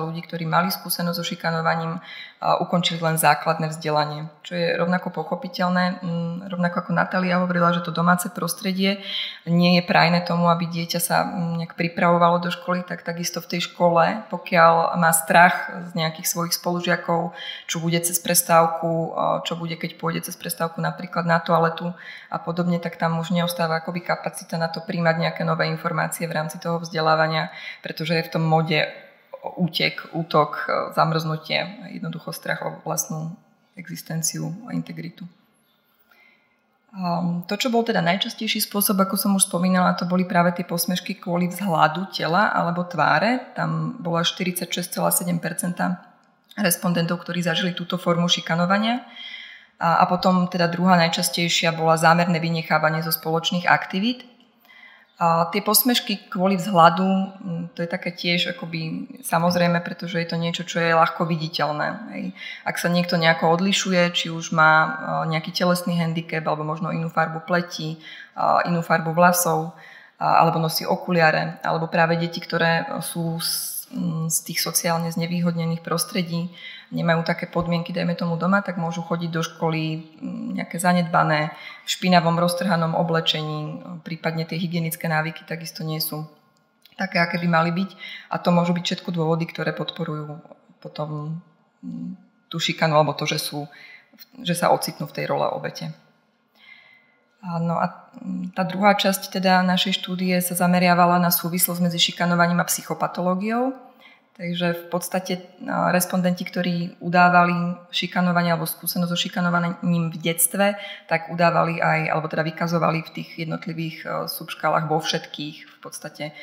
ľudí, 0.00 0.24
ktorí 0.24 0.48
mali 0.48 0.72
skúsenosť 0.72 1.16
so 1.20 1.24
šikanovaním, 1.28 2.00
ukončili 2.40 3.04
len 3.04 3.20
základné 3.20 3.68
vzdelanie. 3.68 4.32
Čo 4.40 4.56
je 4.56 4.66
rovnako 4.80 5.12
pochopiteľné. 5.12 6.00
Mm, 6.00 6.48
rovnako 6.48 6.76
ako 6.84 6.92
Natália 6.96 7.40
hovorila, 7.40 7.76
že 7.76 7.84
to 7.84 7.92
domáce 7.92 8.24
prostredie 8.32 9.00
nie 9.44 9.76
je 9.76 9.82
prajné 9.84 10.24
tomu, 10.24 10.48
aby 10.48 10.72
dieťa 10.72 11.00
sa 11.04 11.24
mm, 11.24 11.60
nejak 11.60 11.72
pripravovalo 11.76 12.40
do 12.40 12.48
školy, 12.48 12.80
tak 12.84 13.04
takisto 13.04 13.44
v 13.44 13.56
tej 13.56 13.72
škole, 13.72 14.24
pokiaľ 14.28 14.96
má 15.00 15.12
strach 15.12 15.72
z 15.88 16.00
nejakých 16.00 16.28
svojich 16.28 16.56
spolužiakov, 16.56 17.36
čo 17.68 17.76
bude 17.80 18.00
cez 18.00 18.16
prestávku, 18.20 19.12
čo 19.44 19.56
bude, 19.56 19.76
keď 19.80 20.00
pôjde 20.00 20.28
cez 20.28 20.36
prestávku 20.36 20.80
napríklad 20.80 21.28
na 21.28 21.40
toaletu 21.40 21.92
a 22.28 22.36
podobne, 22.36 22.76
tak 22.76 23.00
tam 23.00 23.20
už 23.20 23.32
neostáva 23.32 23.80
akoby 23.80 24.13
kapacita 24.14 24.54
na 24.54 24.70
to 24.70 24.78
príjmať 24.86 25.16
nejaké 25.18 25.42
nové 25.42 25.66
informácie 25.66 26.30
v 26.30 26.38
rámci 26.38 26.62
toho 26.62 26.78
vzdelávania, 26.78 27.50
pretože 27.82 28.14
je 28.14 28.26
v 28.26 28.32
tom 28.38 28.46
mode 28.46 28.78
útek, 29.58 30.14
útok, 30.14 30.70
zamrznutie, 30.94 31.66
jednoducho 31.92 32.30
strach 32.32 32.62
o 32.62 32.70
vlastnú 32.86 33.34
existenciu 33.74 34.54
a 34.70 34.72
integritu. 34.72 35.26
Um, 36.94 37.42
to, 37.50 37.58
čo 37.58 37.74
bol 37.74 37.82
teda 37.82 37.98
najčastejší 38.06 38.62
spôsob, 38.70 38.94
ako 39.02 39.18
som 39.18 39.34
už 39.34 39.50
spomínala, 39.50 39.98
to 39.98 40.06
boli 40.06 40.22
práve 40.22 40.54
tie 40.54 40.62
posmešky 40.62 41.18
kvôli 41.18 41.50
vzhľadu 41.50 42.06
tela 42.14 42.54
alebo 42.54 42.86
tváre. 42.86 43.50
Tam 43.58 43.98
bola 43.98 44.22
46,7% 44.22 44.94
respondentov, 46.54 47.26
ktorí 47.26 47.42
zažili 47.42 47.74
túto 47.74 47.98
formu 47.98 48.30
šikanovania. 48.30 49.02
A, 49.80 50.02
a 50.02 50.04
potom 50.06 50.46
teda 50.46 50.70
druhá 50.70 50.94
najčastejšia 50.96 51.74
bola 51.74 51.98
zámerné 51.98 52.38
vynechávanie 52.38 53.02
zo 53.02 53.10
spoločných 53.10 53.66
aktivít. 53.66 54.22
A 55.14 55.46
tie 55.54 55.62
posmešky 55.62 56.26
kvôli 56.26 56.58
vzhľadu, 56.58 57.06
to 57.78 57.86
je 57.86 57.88
také 57.88 58.10
tiež 58.10 58.58
akoby 58.58 59.06
samozrejme, 59.22 59.78
pretože 59.86 60.18
je 60.18 60.26
to 60.26 60.34
niečo, 60.34 60.66
čo 60.66 60.82
je 60.82 60.90
ľahko 60.90 61.22
viditeľné. 61.30 61.88
Hej. 62.18 62.24
Ak 62.66 62.82
sa 62.82 62.90
niekto 62.90 63.14
nejako 63.14 63.54
odlišuje, 63.54 64.10
či 64.10 64.26
už 64.34 64.50
má 64.50 64.98
nejaký 65.30 65.54
telesný 65.54 66.02
handicap, 66.02 66.42
alebo 66.42 66.66
možno 66.66 66.90
inú 66.90 67.14
farbu 67.14 67.46
pleti, 67.46 67.94
inú 68.66 68.82
farbu 68.82 69.14
vlasov, 69.14 69.78
alebo 70.18 70.58
nosí 70.58 70.82
okuliare, 70.82 71.62
alebo 71.62 71.86
práve 71.86 72.18
deti, 72.18 72.42
ktoré 72.42 72.82
sú 72.98 73.38
z 74.26 74.38
tých 74.42 74.58
sociálne 74.58 75.14
znevýhodnených 75.14 75.86
prostredí, 75.86 76.50
nemajú 76.94 77.26
také 77.26 77.50
podmienky, 77.50 77.90
dajme 77.90 78.14
tomu 78.14 78.38
doma, 78.38 78.62
tak 78.62 78.78
môžu 78.78 79.02
chodiť 79.02 79.30
do 79.34 79.42
školy 79.42 80.14
nejaké 80.54 80.78
zanedbané, 80.78 81.50
v 81.84 81.88
špinavom, 81.90 82.38
roztrhanom 82.38 82.94
oblečení, 82.94 83.82
prípadne 84.06 84.46
tie 84.46 84.56
hygienické 84.56 85.10
návyky 85.10 85.42
takisto 85.42 85.82
nie 85.82 85.98
sú 85.98 86.30
také, 86.94 87.18
aké 87.18 87.42
by 87.42 87.48
mali 87.50 87.70
byť. 87.74 87.90
A 88.30 88.38
to 88.38 88.54
môžu 88.54 88.72
byť 88.72 88.84
všetko 88.86 89.10
dôvody, 89.10 89.50
ktoré 89.50 89.74
podporujú 89.74 90.38
potom 90.78 91.42
tú 92.48 92.56
šikanu 92.62 92.94
alebo 92.94 93.18
to, 93.18 93.26
že, 93.26 93.42
sú, 93.42 93.66
že 94.40 94.54
sa 94.54 94.70
ocitnú 94.70 95.10
v 95.10 95.16
tej 95.18 95.26
role 95.26 95.44
obete. 95.50 95.90
No 97.44 97.76
a 97.76 98.08
tá 98.56 98.64
druhá 98.64 98.96
časť 98.96 99.36
teda 99.36 99.60
našej 99.60 100.00
štúdie 100.00 100.32
sa 100.40 100.56
zameriavala 100.56 101.20
na 101.20 101.28
súvislosť 101.28 101.80
medzi 101.84 102.00
šikanovaním 102.00 102.64
a 102.64 102.68
psychopatológiou. 102.68 103.76
Takže 104.34 104.74
v 104.74 104.84
podstate 104.90 105.46
respondenti, 105.94 106.42
ktorí 106.42 106.98
udávali 106.98 107.78
šikanovanie 107.94 108.50
alebo 108.50 108.66
skúsenosť 108.66 109.10
so 109.14 109.14
šikanovaním 109.14 110.10
v 110.10 110.18
detstve, 110.18 110.74
tak 111.06 111.30
udávali 111.30 111.78
aj, 111.78 112.10
alebo 112.10 112.26
teda 112.26 112.42
vykazovali 112.42 113.06
v 113.06 113.12
tých 113.14 113.46
jednotlivých 113.46 114.26
subškálach 114.26 114.90
vo 114.90 114.98
všetkých 114.98 115.56
v 115.70 115.76
podstate 115.78 116.34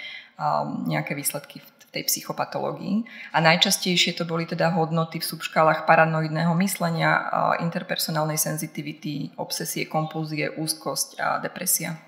nejaké 0.87 1.19
výsledky 1.19 1.59
v 1.59 1.67
tej 1.91 2.07
psychopatológii. 2.07 3.03
A 3.35 3.43
najčastejšie 3.43 4.15
to 4.15 4.23
boli 4.23 4.47
teda 4.47 4.71
hodnoty 4.71 5.19
v 5.19 5.27
subškálach 5.27 5.83
paranoidného 5.83 6.55
myslenia, 6.63 7.27
interpersonálnej 7.59 8.39
senzitivity, 8.39 9.35
obsesie, 9.35 9.83
kompulzie, 9.91 10.47
úzkosť 10.55 11.19
a 11.19 11.43
depresia. 11.43 11.99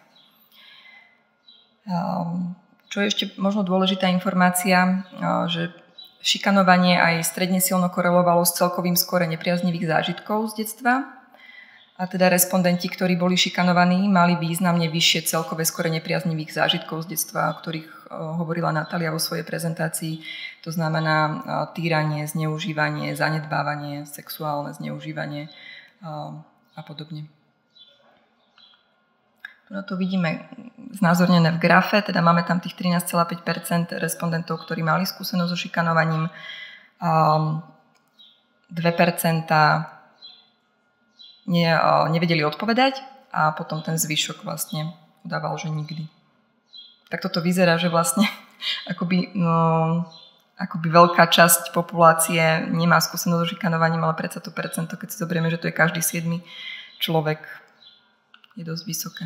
Čo 2.94 3.02
je 3.02 3.10
ešte 3.10 3.26
možno 3.42 3.66
dôležitá 3.66 4.06
informácia, 4.14 5.02
že 5.50 5.74
šikanovanie 6.22 6.94
aj 7.02 7.26
stredne 7.26 7.58
silno 7.58 7.90
korelovalo 7.90 8.46
s 8.46 8.54
celkovým 8.54 8.94
skore 8.94 9.26
nepriaznivých 9.26 9.90
zážitkov 9.90 10.54
z 10.54 10.62
detstva. 10.62 11.10
A 11.98 12.06
teda 12.06 12.30
respondenti, 12.30 12.86
ktorí 12.86 13.18
boli 13.18 13.34
šikanovaní, 13.34 14.06
mali 14.14 14.38
významne 14.38 14.94
vyššie 14.94 15.26
celkové 15.26 15.66
skore 15.66 15.90
nepriaznivých 15.90 16.54
zážitkov 16.54 17.10
z 17.10 17.18
detstva, 17.18 17.50
o 17.50 17.58
ktorých 17.66 18.14
hovorila 18.14 18.70
Natália 18.70 19.10
vo 19.10 19.18
svojej 19.18 19.42
prezentácii. 19.42 20.22
To 20.62 20.70
znamená 20.70 21.42
týranie, 21.74 22.30
zneužívanie, 22.30 23.18
zanedbávanie, 23.18 24.06
sexuálne 24.06 24.70
zneužívanie 24.78 25.50
a 26.78 26.82
podobne. 26.86 27.26
Tu 29.74 29.82
to 29.90 29.98
vidíme 29.98 30.46
znázornené 30.94 31.50
v 31.58 31.58
grafe, 31.58 31.98
teda 32.06 32.22
máme 32.22 32.46
tam 32.46 32.62
tých 32.62 32.78
13,5% 32.78 33.98
respondentov, 33.98 34.62
ktorí 34.62 34.86
mali 34.86 35.02
skúsenosť 35.10 35.50
so 35.50 35.58
šikanovaním, 35.58 36.30
2 37.02 37.50
ne, 41.50 41.68
nevedeli 42.14 42.46
odpovedať 42.46 43.02
a 43.34 43.50
potom 43.58 43.82
ten 43.82 43.98
zvyšok 43.98 44.46
vlastne 44.46 44.94
udával, 45.26 45.58
že 45.58 45.74
nikdy. 45.74 46.06
Tak 47.10 47.26
toto 47.26 47.42
vyzerá, 47.42 47.82
že 47.82 47.90
vlastne 47.90 48.30
akoby, 48.94 49.34
no, 49.34 50.06
akoby 50.62 50.86
veľká 50.86 51.34
časť 51.34 51.74
populácie 51.74 52.70
nemá 52.70 53.02
skúsenosť 53.02 53.42
so 53.42 53.50
šikanovaním, 53.58 54.06
ale 54.06 54.14
predsa 54.14 54.38
to 54.38 54.54
percento, 54.54 55.02
keď 55.02 55.10
si 55.10 55.18
zoberieme, 55.18 55.50
že 55.50 55.58
to 55.58 55.66
je 55.66 55.74
každý 55.74 56.06
siedmy 56.06 56.46
človek, 57.02 57.42
je 58.54 58.62
dosť 58.62 58.86
vysoké. 58.86 59.26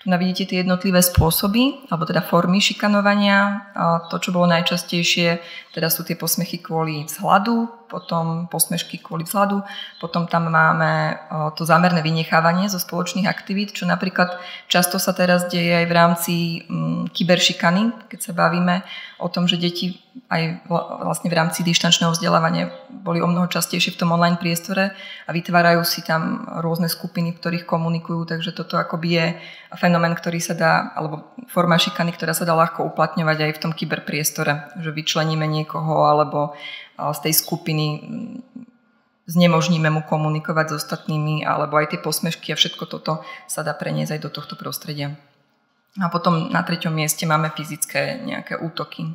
Tu 0.01 0.09
navidíte 0.09 0.49
tie 0.49 0.65
jednotlivé 0.65 0.97
spôsoby, 1.05 1.85
alebo 1.93 2.09
teda 2.09 2.25
formy 2.25 2.57
šikanovania. 2.57 3.69
To, 4.09 4.17
čo 4.17 4.33
bolo 4.33 4.49
najčastejšie, 4.49 5.37
teda 5.77 5.93
sú 5.93 6.01
tie 6.01 6.17
posmechy 6.17 6.57
kvôli 6.57 7.05
vzhľadu, 7.05 7.85
potom 7.91 8.47
posmešky 8.47 9.03
kvôli 9.03 9.27
vzhľadu, 9.27 9.59
potom 9.99 10.23
tam 10.23 10.47
máme 10.47 11.19
to 11.59 11.67
zámerné 11.67 11.99
vynechávanie 11.99 12.71
zo 12.71 12.79
spoločných 12.79 13.27
aktivít, 13.27 13.75
čo 13.75 13.83
napríklad 13.83 14.39
často 14.71 14.95
sa 14.95 15.11
teraz 15.11 15.51
deje 15.51 15.83
aj 15.83 15.85
v 15.85 15.93
rámci 15.93 16.33
mm, 16.71 17.11
kyberšikany, 17.11 18.07
keď 18.07 18.19
sa 18.23 18.31
bavíme 18.31 18.87
o 19.19 19.27
tom, 19.27 19.43
že 19.43 19.59
deti 19.59 19.99
aj 20.31 20.67
vlastne 20.67 21.31
v 21.31 21.37
rámci 21.39 21.63
dištančného 21.63 22.15
vzdelávania 22.15 22.71
boli 22.91 23.23
o 23.23 23.27
mnoho 23.27 23.47
častejšie 23.47 23.95
v 23.95 23.99
tom 23.99 24.15
online 24.15 24.39
priestore 24.39 24.95
a 25.27 25.29
vytvárajú 25.31 25.83
si 25.83 26.03
tam 26.03 26.47
rôzne 26.63 26.87
skupiny, 26.87 27.35
v 27.35 27.39
ktorých 27.39 27.67
komunikujú, 27.67 28.27
takže 28.27 28.55
toto 28.55 28.79
akoby 28.79 29.07
je 29.11 29.25
fenomén, 29.91 30.15
ktorý 30.15 30.39
sa 30.39 30.55
dá, 30.55 30.95
alebo 30.95 31.35
forma 31.51 31.75
šikany, 31.75 32.15
ktorá 32.15 32.31
sa 32.31 32.47
dá 32.47 32.55
ľahko 32.55 32.87
uplatňovať 32.95 33.37
aj 33.43 33.51
v 33.51 33.61
tom 33.67 33.75
kyberpriestore, 33.75 34.71
že 34.79 34.95
vyčleníme 34.95 35.43
niekoho 35.43 36.07
alebo 36.07 36.55
z 36.95 37.19
tej 37.27 37.33
skupiny 37.35 37.85
znemožníme 39.27 39.91
mu 39.91 40.01
komunikovať 40.07 40.71
s 40.71 40.77
ostatnými, 40.85 41.43
alebo 41.43 41.75
aj 41.75 41.91
tie 41.91 41.99
posmešky 41.99 42.55
a 42.55 42.59
všetko 42.59 42.87
toto 42.87 43.23
sa 43.51 43.67
dá 43.67 43.75
preniesť 43.75 44.15
aj 44.15 44.21
do 44.23 44.29
tohto 44.31 44.55
prostredia. 44.55 45.19
A 45.99 46.07
potom 46.07 46.47
na 46.47 46.63
treťom 46.63 46.95
mieste 46.95 47.27
máme 47.27 47.51
fyzické 47.51 48.15
nejaké 48.23 48.55
útoky. 48.55 49.11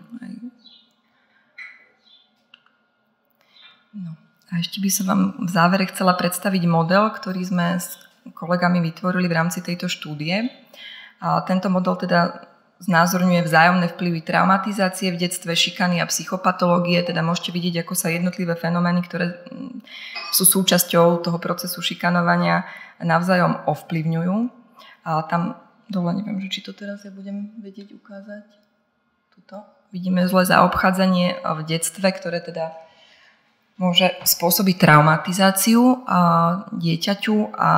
No. 3.96 4.12
A 4.52 4.60
ešte 4.60 4.84
by 4.84 4.90
som 4.92 5.08
vám 5.08 5.22
v 5.40 5.50
závere 5.50 5.88
chcela 5.88 6.12
predstaviť 6.12 6.68
model, 6.68 7.08
ktorý 7.16 7.40
sme 7.48 7.80
kolegami 8.32 8.80
vytvorili 8.80 9.28
v 9.28 9.36
rámci 9.36 9.62
tejto 9.62 9.86
štúdie. 9.86 10.48
A 11.20 11.44
tento 11.44 11.68
model 11.68 11.96
teda 11.96 12.46
znázorňuje 12.76 13.40
vzájomné 13.40 13.86
vplyvy 13.96 14.20
traumatizácie 14.20 15.08
v 15.08 15.16
detstve, 15.16 15.56
šikany 15.56 16.04
a 16.04 16.10
psychopatológie, 16.10 17.00
teda 17.00 17.24
môžete 17.24 17.56
vidieť, 17.56 17.84
ako 17.84 17.94
sa 17.96 18.12
jednotlivé 18.12 18.52
fenomény, 18.52 19.00
ktoré 19.00 19.40
mm, 19.48 19.80
sú 20.36 20.44
súčasťou 20.44 21.24
toho 21.24 21.38
procesu 21.40 21.80
šikanovania, 21.80 22.68
navzájom 23.00 23.64
ovplyvňujú. 23.64 24.36
A 25.08 25.24
tam 25.24 25.56
dole, 25.88 26.20
neviem, 26.20 26.42
že 26.44 26.58
či 26.58 26.60
to 26.60 26.76
teraz 26.76 27.00
ja 27.06 27.12
budem 27.14 27.56
vedieť 27.64 27.96
ukázať. 27.96 28.44
Tuto. 29.32 29.64
Vidíme 29.94 30.28
zlé 30.28 30.44
zaobchádzanie 30.44 31.40
v 31.40 31.60
detstve, 31.64 32.12
ktoré 32.12 32.44
teda 32.44 32.76
môže 33.76 34.12
spôsobiť 34.24 34.76
traumatizáciu 34.80 36.04
dieťaťu 36.76 37.36
a 37.56 37.68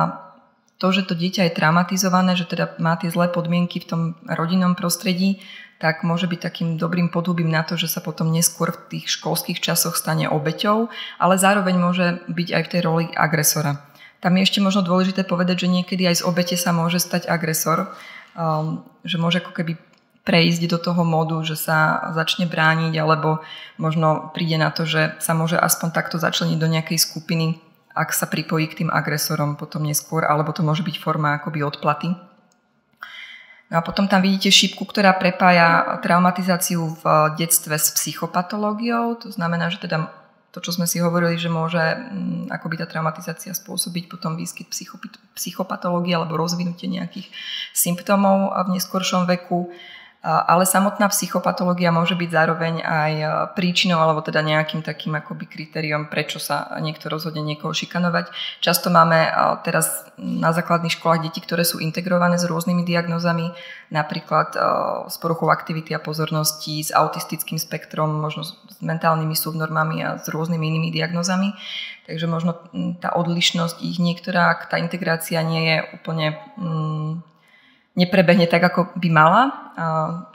to, 0.79 0.87
že 0.95 1.11
to 1.11 1.13
dieťa 1.13 1.51
je 1.51 1.57
traumatizované, 1.59 2.39
že 2.39 2.47
teda 2.47 2.79
má 2.79 2.95
tie 2.95 3.11
zlé 3.11 3.27
podmienky 3.27 3.83
v 3.83 3.89
tom 3.91 4.01
rodinnom 4.23 4.79
prostredí, 4.79 5.43
tak 5.79 6.03
môže 6.03 6.27
byť 6.27 6.39
takým 6.39 6.69
dobrým 6.75 7.11
podhubím 7.11 7.51
na 7.51 7.63
to, 7.63 7.75
že 7.79 7.87
sa 7.87 8.03
potom 8.03 8.31
neskôr 8.31 8.71
v 8.71 8.99
tých 8.99 9.15
školských 9.19 9.59
časoch 9.63 9.95
stane 9.95 10.27
obeťou, 10.27 10.91
ale 11.19 11.35
zároveň 11.39 11.75
môže 11.79 12.07
byť 12.27 12.47
aj 12.51 12.63
v 12.63 12.71
tej 12.71 12.81
roli 12.83 13.05
agresora. 13.15 13.83
Tam 14.19 14.35
je 14.35 14.43
ešte 14.43 14.59
možno 14.59 14.83
dôležité 14.83 15.23
povedať, 15.23 15.63
že 15.63 15.71
niekedy 15.71 16.03
aj 16.03 16.19
z 16.19 16.25
obete 16.27 16.55
sa 16.59 16.75
môže 16.75 16.99
stať 16.99 17.31
agresor, 17.31 17.95
um, 18.35 18.83
že 19.07 19.15
môže 19.15 19.39
ako 19.39 19.55
keby 19.55 19.79
prejsť 20.27 20.67
do 20.67 20.79
toho 20.83 21.01
modu, 21.07 21.39
že 21.47 21.55
sa 21.55 22.11
začne 22.11 22.43
brániť, 22.43 22.93
alebo 22.99 23.39
možno 23.79 24.35
príde 24.35 24.59
na 24.59 24.75
to, 24.75 24.83
že 24.83 25.15
sa 25.23 25.31
môže 25.31 25.55
aspoň 25.55 25.95
takto 25.95 26.19
začleniť 26.19 26.59
do 26.59 26.67
nejakej 26.67 26.99
skupiny, 26.99 27.63
ak 27.99 28.15
sa 28.15 28.31
pripojí 28.31 28.71
k 28.71 28.83
tým 28.83 28.89
agresorom 28.89 29.59
potom 29.59 29.83
neskôr, 29.83 30.23
alebo 30.23 30.55
to 30.55 30.63
môže 30.63 30.87
byť 30.87 30.95
forma 31.03 31.35
akoby 31.35 31.67
odplaty. 31.67 32.15
No 33.69 33.75
a 33.77 33.85
potom 33.85 34.07
tam 34.07 34.23
vidíte 34.23 34.49
šípku, 34.49 34.87
ktorá 34.87 35.13
prepája 35.13 35.99
traumatizáciu 36.01 36.95
v 36.95 37.03
detstve 37.37 37.77
s 37.77 37.93
psychopatológiou. 37.93 39.19
To 39.21 39.29
znamená, 39.29 39.69
že 39.69 39.83
teda 39.83 40.09
to, 40.49 40.57
čo 40.65 40.73
sme 40.73 40.89
si 40.89 40.97
hovorili, 40.97 41.37
že 41.37 41.53
môže 41.53 41.77
mm, 41.77 42.49
akoby 42.49 42.81
tá 42.81 42.89
traumatizácia 42.89 43.53
spôsobiť 43.53 44.09
potom 44.09 44.33
výskyt 44.33 44.73
psychopatológie 45.37 46.17
alebo 46.17 46.41
rozvinutie 46.41 46.89
nejakých 46.89 47.29
symptómov 47.77 48.57
v 48.65 48.81
neskoršom 48.81 49.29
veku 49.29 49.69
ale 50.19 50.67
samotná 50.67 51.07
psychopatológia 51.07 51.95
môže 51.95 52.11
byť 52.11 52.27
zároveň 52.27 52.83
aj 52.83 53.13
e, 53.15 53.25
príčinou 53.55 54.03
alebo 54.03 54.19
teda 54.19 54.43
nejakým 54.43 54.83
takým 54.83 55.15
akoby 55.15 55.47
kritériom, 55.47 56.11
prečo 56.11 56.43
sa 56.43 56.75
niekto 56.83 57.07
rozhodne 57.07 57.39
niekoho 57.39 57.71
šikanovať. 57.71 58.27
Často 58.59 58.91
máme 58.91 59.15
e, 59.15 59.29
teraz 59.63 60.03
na 60.19 60.51
základných 60.51 60.99
školách 60.99 61.23
deti, 61.23 61.39
ktoré 61.39 61.63
sú 61.63 61.79
integrované 61.79 62.35
s 62.35 62.43
rôznymi 62.43 62.83
diagnózami, 62.83 63.55
napríklad 63.95 64.59
e, 64.59 64.59
s 65.07 65.15
poruchou 65.23 65.55
aktivity 65.55 65.95
a 65.95 66.03
pozornosti, 66.03 66.83
s 66.83 66.91
autistickým 66.91 67.55
spektrom, 67.55 68.11
možno 68.11 68.43
s 68.43 68.53
mentálnymi 68.83 69.39
subnormami 69.39 70.03
a 70.03 70.19
s 70.19 70.27
rôznymi 70.27 70.67
inými 70.67 70.91
diagnózami. 70.91 71.55
Takže 72.11 72.27
možno 72.27 72.59
tá 72.99 73.15
odlišnosť 73.15 73.87
ich 73.87 74.03
niektorá, 74.03 74.51
tá 74.67 74.81
integrácia 74.83 75.39
nie 75.47 75.63
je 75.63 75.77
úplne 75.95 76.35
neprebehne 77.99 78.47
tak, 78.47 78.63
ako 78.63 78.95
by 78.95 79.09
mala, 79.11 79.41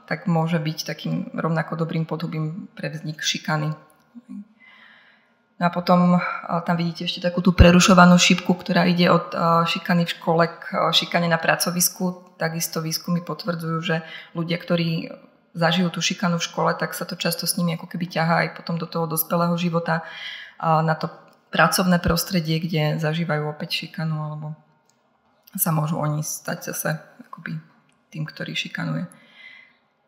tak 0.04 0.28
môže 0.28 0.60
byť 0.60 0.84
takým 0.84 1.32
rovnako 1.32 1.80
dobrým 1.80 2.04
podhubím 2.04 2.68
pre 2.76 2.92
vznik 2.92 3.24
šikany. 3.24 3.72
No 5.54 5.62
a 5.64 5.70
potom 5.70 6.20
tam 6.66 6.76
vidíte 6.76 7.08
ešte 7.08 7.24
takú 7.24 7.40
tú 7.40 7.54
prerušovanú 7.56 8.20
šipku, 8.20 8.52
ktorá 8.52 8.84
ide 8.84 9.08
od 9.08 9.32
šikany 9.64 10.04
v 10.04 10.12
škole 10.12 10.44
k 10.50 10.64
šikane 10.92 11.30
na 11.30 11.40
pracovisku. 11.40 12.36
Takisto 12.36 12.82
výskumy 12.82 13.22
potvrdzujú, 13.22 13.78
že 13.80 13.96
ľudia, 14.34 14.58
ktorí 14.58 15.14
zažijú 15.54 15.94
tú 15.94 16.02
šikanu 16.02 16.42
v 16.42 16.46
škole, 16.50 16.74
tak 16.74 16.98
sa 16.98 17.06
to 17.06 17.14
často 17.14 17.46
s 17.46 17.54
nimi 17.54 17.78
ako 17.78 17.86
keby 17.86 18.10
ťahá 18.10 18.34
aj 18.42 18.48
potom 18.58 18.74
do 18.74 18.90
toho 18.90 19.06
dospelého 19.06 19.54
života 19.54 20.02
na 20.58 20.98
to 20.98 21.06
pracovné 21.54 22.02
prostredie, 22.02 22.58
kde 22.58 22.98
zažívajú 22.98 23.46
opäť 23.46 23.86
šikanu 23.86 24.18
alebo 24.18 24.58
sa 25.56 25.70
môžu 25.70 25.98
oni 25.98 26.22
stať 26.22 26.74
zase 26.74 26.96
akoby 27.30 27.58
tým, 28.10 28.24
ktorý 28.26 28.54
šikanuje. 28.54 29.06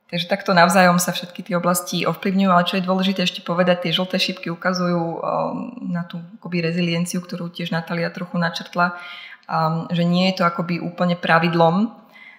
Takže 0.07 0.31
takto 0.31 0.55
navzájom 0.55 1.03
sa 1.03 1.11
všetky 1.11 1.43
tie 1.43 1.59
oblasti 1.59 2.07
ovplyvňujú, 2.07 2.51
ale 2.51 2.63
čo 2.63 2.79
je 2.79 2.87
dôležité 2.87 3.27
ešte 3.27 3.43
povedať, 3.43 3.91
tie 3.91 3.97
žlté 3.97 4.23
šípky 4.23 4.55
ukazujú 4.55 5.03
um, 5.03 5.19
na 5.91 6.07
tú 6.07 6.23
akoby 6.39 6.63
rezilienciu, 6.63 7.19
ktorú 7.19 7.51
tiež 7.51 7.75
Natália 7.75 8.15
trochu 8.15 8.39
načrtla, 8.39 8.95
um, 9.51 9.91
že 9.91 10.07
nie 10.07 10.31
je 10.31 10.39
to 10.39 10.45
akoby 10.47 10.79
úplne 10.79 11.19
pravidlom, 11.19 11.91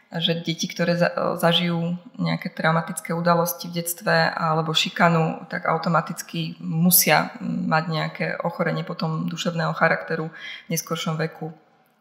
že 0.08 0.40
deti, 0.40 0.72
ktoré 0.72 0.96
zažijú 1.36 2.00
nejaké 2.16 2.56
traumatické 2.56 3.12
udalosti 3.12 3.68
v 3.68 3.84
detstve 3.84 4.16
alebo 4.32 4.72
šikanu, 4.72 5.52
tak 5.52 5.68
automaticky 5.68 6.56
musia 6.64 7.36
mať 7.44 7.84
nejaké 7.92 8.26
ochorenie 8.48 8.88
potom 8.88 9.28
duševného 9.28 9.76
charakteru 9.76 10.32
v 10.32 10.70
neskôršom 10.72 11.20
veku. 11.20 11.52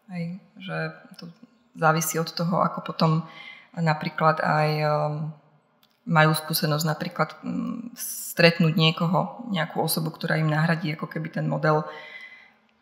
Hej, 0.06 0.38
že 0.62 0.76
to 1.18 1.26
závisí 1.74 2.16
od 2.18 2.30
toho, 2.30 2.62
ako 2.62 2.80
potom 2.86 3.26
napríklad 3.74 4.38
aj 4.40 4.68
um, 4.86 4.88
majú 6.06 6.32
skúsenosť 6.32 6.84
napríklad 6.86 7.34
um, 7.42 7.90
stretnúť 7.98 8.78
niekoho, 8.78 9.50
nejakú 9.50 9.82
osobu, 9.82 10.14
ktorá 10.14 10.38
im 10.38 10.48
nahradí 10.48 10.94
ako 10.94 11.10
keby 11.10 11.34
ten 11.34 11.50
model 11.50 11.82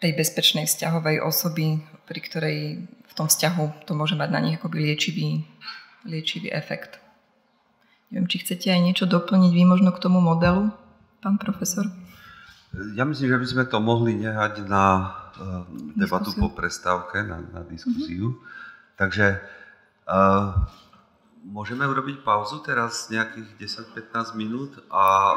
tej 0.05 0.13
bezpečnej 0.13 0.69
vzťahovej 0.69 1.25
osoby, 1.25 1.81
pri 2.05 2.21
ktorej 2.21 2.59
v 2.85 3.13
tom 3.17 3.25
vzťahu 3.25 3.89
to 3.89 3.97
môže 3.97 4.21
mať 4.21 4.29
na 4.29 4.41
nich 4.45 4.61
akoby 4.61 4.93
liečivý, 4.93 5.49
liečivý 6.05 6.53
efekt. 6.53 7.01
Neviem, 8.13 8.29
či 8.29 8.45
chcete 8.45 8.69
aj 8.69 8.85
niečo 8.85 9.09
doplniť 9.09 9.51
vy 9.51 9.65
možno 9.65 9.91
k 9.97 10.03
tomu 10.05 10.21
modelu, 10.21 10.69
pán 11.25 11.41
profesor? 11.41 11.89
Ja 12.95 13.07
myslím, 13.07 13.31
že 13.31 13.39
by 13.39 13.47
sme 13.47 13.65
to 13.71 13.79
mohli 13.79 14.19
nehať 14.19 14.67
na 14.67 15.15
uh, 15.39 15.63
debatu 15.95 16.35
diskusiu. 16.35 16.43
po 16.43 16.49
prestávke, 16.51 17.23
na, 17.23 17.39
na 17.55 17.63
diskusiu. 17.63 18.35
Mm-hmm. 18.35 18.97
Takže 18.99 19.27
uh, 20.11 20.55
môžeme 21.47 21.87
urobiť 21.87 22.27
pauzu 22.27 22.63
teraz 22.65 23.11
nejakých 23.13 23.47
10-15 23.95 24.35
minút 24.35 24.73
a 24.91 25.37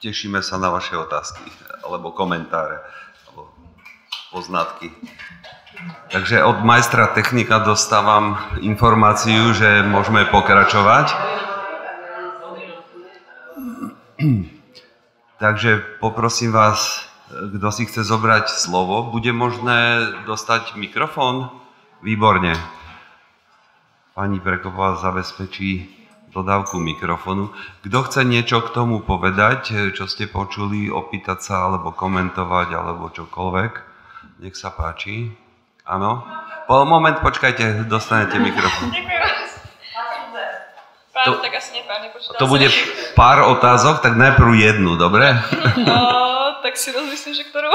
tešíme 0.00 0.40
sa 0.40 0.56
na 0.56 0.72
vaše 0.72 0.96
otázky 0.96 1.44
alebo 1.84 2.14
komentáre 2.16 2.80
alebo 3.28 3.52
poznatky. 4.32 4.88
Takže 6.12 6.44
od 6.44 6.60
majstra 6.60 7.12
technika 7.16 7.64
dostávam 7.64 8.36
informáciu, 8.60 9.56
že 9.56 9.80
môžeme 9.84 10.28
pokračovať. 10.28 11.16
Takže 15.40 15.96
poprosím 16.04 16.52
vás, 16.52 17.08
kto 17.32 17.72
si 17.72 17.88
chce 17.88 18.04
zobrať 18.04 18.52
slovo, 18.52 19.08
bude 19.08 19.32
možné 19.32 20.12
dostať 20.28 20.76
mikrofón? 20.76 21.48
Výborne. 22.04 22.52
Pani 24.12 24.36
Prekopová 24.36 25.00
zabezpečí 25.00 25.88
dodávku 26.28 26.76
mikrofonu. 26.76 27.56
Kto 27.80 27.98
chce 28.04 28.20
niečo 28.28 28.60
k 28.60 28.68
tomu 28.76 29.00
povedať, 29.00 29.96
čo 29.96 30.04
ste 30.04 30.28
počuli, 30.28 30.92
opýtať 30.92 31.40
sa, 31.40 31.72
alebo 31.72 31.96
komentovať, 31.96 32.68
alebo 32.76 33.08
čokoľvek, 33.08 33.72
nech 34.44 34.52
sa 34.52 34.68
páči. 34.76 35.32
Áno? 35.88 36.20
Po 36.68 36.84
moment, 36.84 37.16
počkajte, 37.16 37.88
dostanete 37.88 38.36
mikrofón. 38.36 38.92
Pán, 41.20 41.36
to, 41.36 41.44
tak 41.44 41.52
asi 41.52 41.76
nepán, 41.76 42.00
To 42.40 42.48
bude 42.48 42.72
pár 43.12 43.44
otázok, 43.44 44.00
tak 44.00 44.16
najprv 44.16 44.56
jednu, 44.56 44.96
dobre? 44.96 45.36
No, 45.84 46.00
tak 46.64 46.80
si 46.80 46.92
rozmyslím, 46.92 47.34
že 47.36 47.44
ktorú. 47.44 47.68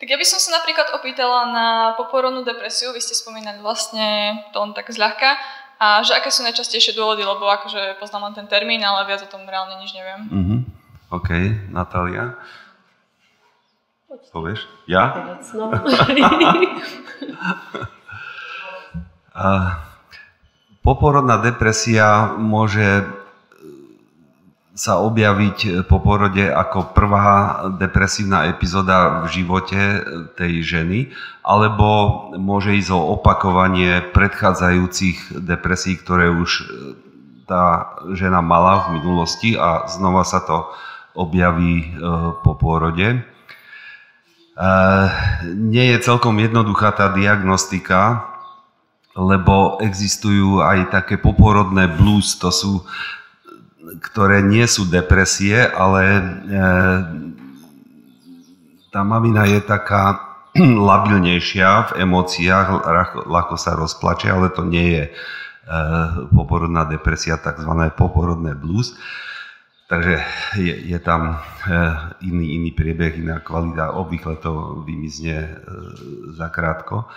Tak 0.00 0.08
ja 0.08 0.16
by 0.16 0.24
som 0.24 0.40
sa 0.40 0.56
napríklad 0.56 0.96
opýtala 0.96 1.52
na 1.52 1.92
poporodnú 2.00 2.40
depresiu, 2.40 2.96
vy 2.96 3.04
ste 3.04 3.12
spomínali 3.12 3.60
vlastne 3.60 4.40
to 4.56 4.64
on 4.64 4.72
tak 4.72 4.88
zľahka, 4.88 5.36
a 5.76 6.00
že 6.00 6.16
aké 6.16 6.32
sú 6.32 6.40
najčastejšie 6.40 6.96
dôvody, 6.96 7.20
lebo 7.20 7.44
akože 7.44 8.00
poznám 8.00 8.32
len 8.32 8.34
ten 8.40 8.48
termín, 8.48 8.80
ale 8.80 9.04
viac 9.04 9.20
o 9.24 9.28
tom 9.28 9.44
reálne 9.44 9.76
nič 9.76 9.92
neviem. 9.92 10.20
Uh-huh. 10.28 10.60
OK, 11.20 11.28
Natália. 11.68 12.32
Povieš? 14.32 14.64
Ja? 14.88 15.36
No. 15.52 15.68
Poporodná 20.80 21.36
depresia 21.36 22.32
môže 22.40 23.04
sa 24.80 24.96
objaviť 25.04 25.84
po 25.92 26.00
porode 26.00 26.48
ako 26.48 26.96
prvá 26.96 27.28
depresívna 27.76 28.48
epizóda 28.48 29.28
v 29.28 29.44
živote 29.44 29.80
tej 30.40 30.64
ženy, 30.64 31.12
alebo 31.44 32.32
môže 32.40 32.72
ísť 32.80 32.90
o 32.96 33.20
opakovanie 33.20 34.00
predchádzajúcich 34.16 35.36
depresí, 35.44 36.00
ktoré 36.00 36.32
už 36.32 36.64
tá 37.44 37.92
žena 38.16 38.40
mala 38.40 38.88
v 38.88 39.02
minulosti 39.02 39.58
a 39.58 39.84
znova 39.84 40.24
sa 40.24 40.40
to 40.40 40.70
objaví 41.18 41.82
e, 41.82 41.86
po 42.40 42.54
pôrode. 42.54 43.26
Nie 45.50 45.84
je 45.96 46.04
celkom 46.04 46.36
jednoduchá 46.38 46.94
tá 46.94 47.10
diagnostika, 47.10 48.29
lebo 49.20 49.76
existujú 49.84 50.64
aj 50.64 50.88
také 50.88 51.20
poporodné 51.20 51.92
blues, 51.92 52.40
to 52.40 52.48
sú, 52.48 52.80
ktoré 54.00 54.40
nie 54.40 54.64
sú 54.64 54.88
depresie, 54.88 55.68
ale 55.68 56.02
e, 56.08 56.22
tá 58.88 59.04
mamina 59.04 59.44
je 59.44 59.60
taká 59.60 60.24
labilnejšia 60.88 61.92
v 61.92 62.08
emóciách, 62.08 62.68
ľahko 63.28 63.54
sa 63.60 63.76
rozplače, 63.76 64.32
ale 64.32 64.48
to 64.56 64.64
nie 64.64 64.86
je 64.96 65.04
e, 65.04 65.10
poporodná 66.32 66.88
depresia, 66.88 67.36
tzv. 67.36 67.70
poporodné 67.92 68.56
blues. 68.56 68.96
Takže 69.90 70.22
je, 70.54 70.74
je 70.86 70.98
tam 71.02 71.34
eh, 71.34 72.22
iný, 72.22 72.62
iný 72.62 72.70
priebeh, 72.70 73.18
iná 73.18 73.42
kvalita, 73.42 73.98
obvykle 73.98 74.38
to 74.38 74.86
vymizne 74.86 75.34
eh, 75.34 75.54
zakrátko. 76.38 77.10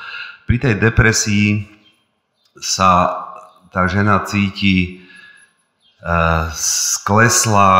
Pri 0.50 0.58
tej 0.58 0.82
depresii 0.82 1.70
sa 2.60 2.90
tá 3.74 3.88
žena 3.90 4.22
cíti 4.26 5.02
eh, 6.04 6.46
sklesla, 6.54 7.72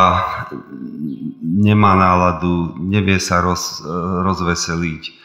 nemá 1.42 1.94
náladu, 1.94 2.74
nevie 2.78 3.22
sa 3.22 3.38
roz, 3.44 3.82
rozveseliť, 4.26 5.24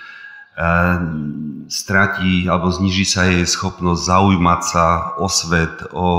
stratí 1.71 2.49
alebo 2.51 2.67
zniží 2.67 3.05
sa 3.07 3.31
jej 3.31 3.47
schopnosť 3.47 4.01
zaujímať 4.03 4.61
sa 4.65 4.85
o 5.15 5.31
svet, 5.31 5.87
o, 5.95 6.09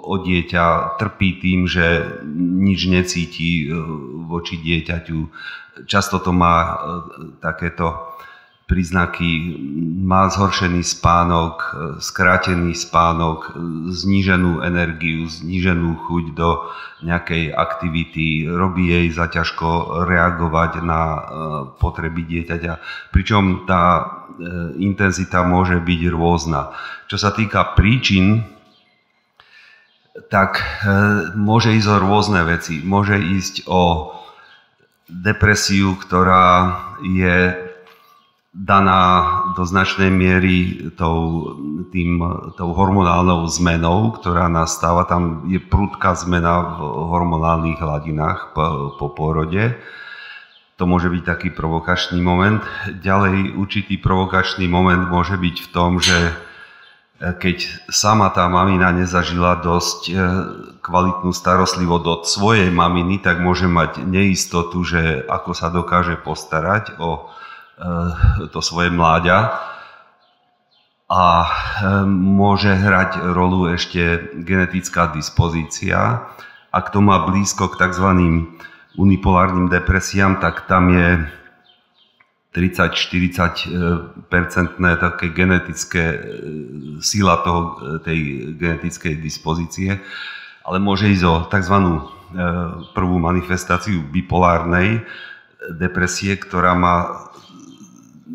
o 0.00 0.14
dieťa, 0.24 0.96
trpí 0.96 1.42
tým, 1.42 1.68
že 1.68 2.16
nič 2.38 2.88
necíti 2.88 3.68
e, 3.68 3.76
voči 4.24 4.56
dieťaťu. 4.56 5.18
Často 5.84 6.16
to 6.24 6.32
má 6.32 6.56
e, 6.64 6.72
takéto 7.44 8.13
príznaky, 8.64 9.60
má 10.04 10.28
zhoršený 10.32 10.80
spánok, 10.80 11.54
e, 11.60 11.68
skrátený 12.00 12.72
spánok, 12.72 13.52
zníženú 13.92 14.64
energiu, 14.64 15.28
zníženú 15.28 16.00
chuť 16.08 16.24
do 16.32 16.64
nejakej 17.04 17.52
aktivity, 17.52 18.48
robí 18.48 18.88
jej 18.88 19.12
zaťažko 19.12 20.00
reagovať 20.08 20.80
na 20.80 21.02
e, 21.04 21.20
potreby 21.76 22.24
dieťaťa, 22.24 22.72
pričom 23.12 23.68
tá 23.68 23.84
e, 24.00 24.04
intenzita 24.80 25.44
môže 25.44 25.76
byť 25.84 26.00
rôzna. 26.08 26.72
Čo 27.12 27.20
sa 27.20 27.36
týka 27.36 27.76
príčin, 27.76 28.48
tak 30.30 30.62
môže 31.34 31.74
ísť 31.74 31.90
o 31.90 31.98
rôzne 31.98 32.46
veci. 32.46 32.78
Môže 32.78 33.18
ísť 33.18 33.66
o 33.66 34.14
depresiu, 35.10 35.98
ktorá 35.98 36.78
je 37.02 37.63
daná 38.54 39.02
do 39.58 39.66
značnej 39.66 40.14
miery 40.14 40.88
tou, 40.94 41.50
tým, 41.90 42.22
tou 42.54 42.70
hormonálnou 42.70 43.50
zmenou, 43.50 44.14
ktorá 44.14 44.46
nastáva. 44.46 45.10
Tam 45.10 45.50
je 45.50 45.58
prudká 45.58 46.14
zmena 46.14 46.78
v 46.78 46.86
hormonálnych 46.86 47.82
hladinách 47.82 48.54
po, 48.54 48.94
po 48.94 49.10
porode. 49.10 49.74
To 50.78 50.86
môže 50.86 51.10
byť 51.10 51.22
taký 51.26 51.48
provokačný 51.50 52.22
moment. 52.22 52.62
Ďalej 52.86 53.58
určitý 53.58 53.98
provokačný 53.98 54.70
moment 54.70 55.02
môže 55.10 55.34
byť 55.34 55.56
v 55.58 55.68
tom, 55.74 55.98
že 55.98 56.14
keď 57.18 57.86
sama 57.90 58.30
tá 58.34 58.50
mamina 58.50 58.90
nezažila 58.90 59.62
dosť 59.62 60.00
e, 60.10 60.12
kvalitnú 60.82 61.30
starostlivosť 61.30 62.06
od 62.10 62.22
svojej 62.26 62.68
maminy, 62.74 63.22
tak 63.22 63.38
môže 63.38 63.70
mať 63.70 64.02
neistotu, 64.02 64.82
že 64.82 65.22
ako 65.30 65.50
sa 65.54 65.70
dokáže 65.70 66.18
postarať 66.20 66.98
o 66.98 67.30
to 68.52 68.58
svoje 68.62 68.90
mláďa 68.90 69.50
a 71.10 71.24
eh, 71.44 71.48
môže 72.10 72.72
hrať 72.72 73.20
rolu 73.36 73.70
ešte 73.70 74.34
genetická 74.40 75.12
dispozícia. 75.12 76.26
Ak 76.74 76.90
to 76.90 76.98
má 77.04 77.22
blízko 77.22 77.70
k 77.70 77.86
tzv. 77.86 78.08
unipolárnym 78.98 79.70
depresiám, 79.70 80.42
tak 80.42 80.66
tam 80.66 80.90
je 80.90 81.22
30-40 82.54 84.30
percentné 84.30 84.90
také 84.98 85.30
genetické 85.30 86.04
eh, 86.16 86.20
síla 86.98 87.44
toho, 87.44 87.78
tej 88.02 88.50
genetickej 88.56 89.20
dispozície, 89.20 90.00
ale 90.64 90.78
môže 90.80 91.06
ísť 91.06 91.24
o 91.28 91.34
tzv. 91.46 91.76
prvú 92.96 93.16
manifestáciu 93.22 94.02
bipolárnej 94.10 95.04
depresie, 95.78 96.34
ktorá 96.34 96.74
má 96.74 97.28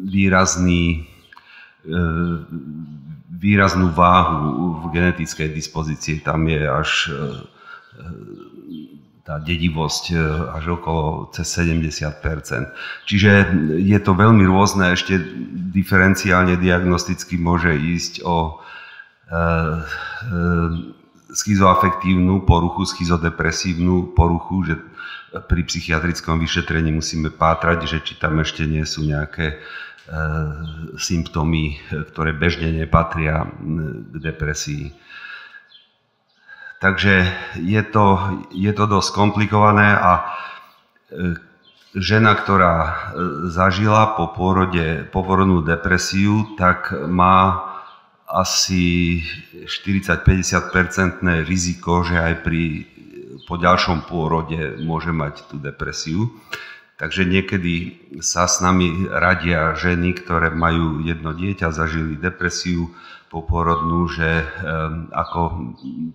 výrazný 0.07 1.07
výraznú 3.39 3.95
váhu 3.95 4.83
v 4.83 4.91
genetickej 4.91 5.49
dispozícii. 5.55 6.19
Tam 6.19 6.43
je 6.43 6.61
až 6.67 6.91
tá 9.23 9.37
dedivosť 9.39 10.03
až 10.57 10.81
okolo 10.81 11.29
cez 11.31 11.45
70% 11.45 12.19
Čiže 13.05 13.31
je 13.77 13.99
to 14.01 14.11
veľmi 14.17 14.43
rôzne, 14.49 14.91
ešte 14.91 15.21
diferenciálne 15.69 16.57
diagnosticky 16.57 17.37
môže 17.37 17.71
ísť 17.77 18.25
o 18.25 18.59
schizoafektívnu 21.29 22.41
poruchu, 22.41 22.89
schizodepresívnu 22.89 24.17
poruchu, 24.17 24.65
že 24.65 24.75
pri 25.45 25.61
psychiatrickom 25.61 26.41
vyšetrení 26.41 26.89
musíme 26.89 27.29
pátrať, 27.29 27.85
že 27.85 27.97
či 28.01 28.13
tam 28.17 28.41
ešte 28.41 28.65
nie 28.65 28.81
sú 28.81 29.05
nejaké 29.05 29.53
e, 29.53 29.57
symptómy, 30.97 31.77
ktoré 32.13 32.33
bežne 32.33 32.73
nepatria 32.73 33.45
k 34.09 34.15
depresii. 34.17 34.89
Takže 36.79 37.27
je 37.59 37.81
to, 37.83 38.05
je 38.55 38.71
to 38.71 38.85
dosť 38.87 39.09
komplikované 39.11 39.91
a 39.99 40.11
e, 40.15 40.23
žena, 41.91 42.39
ktorá 42.39 42.75
e, 42.79 42.91
zažila 43.51 44.15
po 44.15 44.31
pôrode 44.31 45.03
poporodnú 45.11 45.59
depresiu, 45.59 46.55
tak 46.55 46.95
má 46.95 47.67
asi 48.31 49.19
40-50% 49.67 51.19
riziko, 51.43 52.07
že 52.07 52.15
aj 52.15 52.33
pri, 52.47 52.87
po 53.43 53.59
ďalšom 53.59 54.07
pôrode 54.07 54.79
môže 54.79 55.11
mať 55.11 55.51
tú 55.51 55.59
depresiu. 55.59 56.31
Takže 56.99 57.23
niekedy 57.23 57.95
sa 58.19 58.43
s 58.43 58.59
nami 58.59 59.07
radia 59.07 59.71
ženy, 59.71 60.19
ktoré 60.19 60.51
majú 60.51 60.99
jedno 60.99 61.31
dieťa, 61.31 61.71
zažili 61.71 62.19
depresiu 62.19 62.91
poporodnú, 63.31 64.11
že 64.11 64.43
ako, 65.15 65.41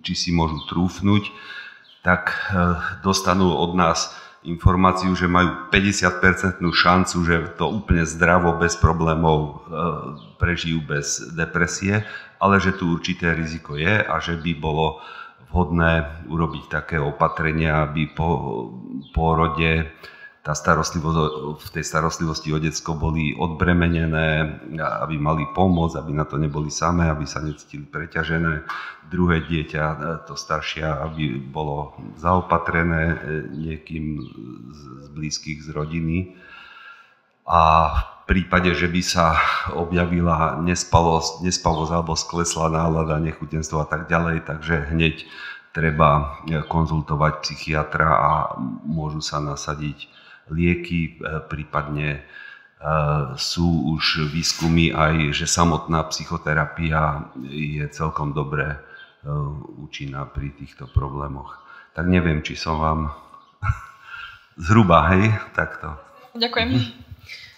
či 0.04 0.12
si 0.12 0.30
môžu 0.36 0.60
trúfnuť, 0.68 1.32
tak 2.04 2.36
eh, 2.52 2.76
dostanú 3.00 3.56
od 3.56 3.72
nás 3.72 4.12
informáciu, 4.44 5.16
že 5.16 5.24
majú 5.24 5.72
50% 5.72 6.60
šancu, 6.60 7.16
že 7.24 7.56
to 7.56 7.64
úplne 7.72 8.04
zdravo, 8.04 8.60
bez 8.60 8.76
problémov 8.76 9.40
e, 9.40 9.52
prežijú 10.36 10.84
bez 10.84 11.32
depresie, 11.32 12.04
ale 12.36 12.60
že 12.60 12.76
tu 12.76 12.92
určité 12.92 13.32
riziko 13.32 13.80
je 13.80 14.04
a 14.04 14.14
že 14.20 14.36
by 14.36 14.52
bolo 14.60 15.00
vhodné 15.48 16.28
urobiť 16.28 16.64
také 16.68 17.00
opatrenia, 17.00 17.88
aby 17.88 18.12
po 18.12 18.28
pôrode 19.16 19.88
tá 20.44 20.52
starostlivosť, 20.52 21.56
v 21.56 21.68
tej 21.72 21.84
starostlivosti 21.88 22.52
o 22.52 22.60
detsko 22.60 22.92
boli 22.92 23.32
odbremenené, 23.32 24.60
aby 24.76 25.16
mali 25.16 25.48
pomoc, 25.56 25.96
aby 25.96 26.12
na 26.12 26.28
to 26.28 26.36
neboli 26.36 26.68
samé, 26.68 27.08
aby 27.08 27.24
sa 27.24 27.40
necítili 27.40 27.88
preťažené. 27.88 28.60
Druhé 29.08 29.40
dieťa, 29.48 29.84
e, 29.88 29.96
to 30.28 30.36
staršie, 30.36 30.84
aby 30.84 31.40
bolo 31.40 31.96
zaopatrené 32.20 33.02
e, 33.08 33.16
niekým 33.56 34.20
z 34.68 34.80
blízkych, 35.16 35.64
z 35.64 35.72
rodiny. 35.72 36.36
A 37.48 37.60
v 38.28 38.36
prípade, 38.36 38.76
že 38.76 38.92
by 38.92 39.00
sa 39.00 39.40
objavila 39.72 40.60
nespalosť, 40.60 41.40
nespavosť 41.40 41.92
alebo 41.96 42.20
sklesla 42.20 42.68
nálada, 42.68 43.16
nechutenstvo 43.16 43.80
a 43.80 43.88
tak 43.88 44.12
ďalej, 44.12 44.44
takže 44.44 44.92
hneď 44.92 45.24
treba 45.72 46.36
konzultovať 46.68 47.32
psychiatra 47.48 48.08
a 48.12 48.30
môžu 48.84 49.24
sa 49.24 49.40
nasadiť 49.40 50.23
lieky, 50.50 51.16
e, 51.20 51.40
prípadne 51.48 52.20
e, 52.20 52.20
sú 53.36 53.96
už 53.96 54.28
výskumy 54.28 54.92
aj, 54.92 55.32
že 55.32 55.46
samotná 55.48 56.04
psychoterapia 56.12 57.32
je 57.48 57.84
celkom 57.88 58.36
dobre 58.36 58.76
e, 58.76 58.78
účinná 59.80 60.28
pri 60.28 60.52
týchto 60.52 60.90
problémoch. 60.90 61.56
Tak 61.94 62.10
neviem, 62.10 62.44
či 62.44 62.58
som 62.58 62.80
vám 62.80 63.00
zhruba, 64.66 65.08
hej, 65.14 65.32
takto. 65.56 65.96
Ďakujem. 66.34 67.02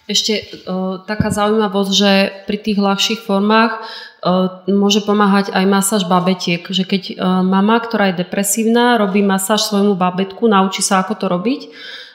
Ešte 0.07 0.63
uh, 0.71 1.03
taká 1.03 1.35
zaujímavosť, 1.35 1.91
že 1.91 2.11
pri 2.47 2.57
tých 2.63 2.79
ľahších 2.79 3.27
formách 3.27 3.75
uh, 4.23 4.63
môže 4.71 5.03
pomáhať 5.03 5.51
aj 5.51 5.65
masáž 5.67 6.07
babetiek. 6.07 6.63
Že 6.63 6.83
keď 6.87 7.03
uh, 7.11 7.43
mama, 7.43 7.75
ktorá 7.83 8.15
je 8.15 8.23
depresívna, 8.23 8.95
robí 8.95 9.19
masáž 9.19 9.67
svojmu 9.67 9.99
babetku, 9.99 10.47
naučí 10.47 10.79
sa, 10.79 11.03
ako 11.03 11.13
to 11.19 11.25
robiť, 11.27 11.61
Eh, 11.67 12.06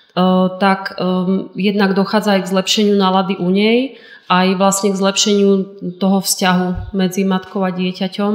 tak 0.61 1.01
um, 1.01 1.49
jednak 1.57 1.97
dochádza 1.97 2.37
aj 2.37 2.41
k 2.45 2.53
zlepšeniu 2.53 2.95
nálady 3.01 3.41
u 3.41 3.49
nej, 3.49 3.97
aj 4.29 4.61
vlastne 4.61 4.93
k 4.93 5.01
zlepšeniu 5.01 5.51
toho 5.97 6.21
vzťahu 6.21 6.93
medzi 6.93 7.25
matkou 7.25 7.65
a 7.65 7.73
dieťaťom. 7.73 8.35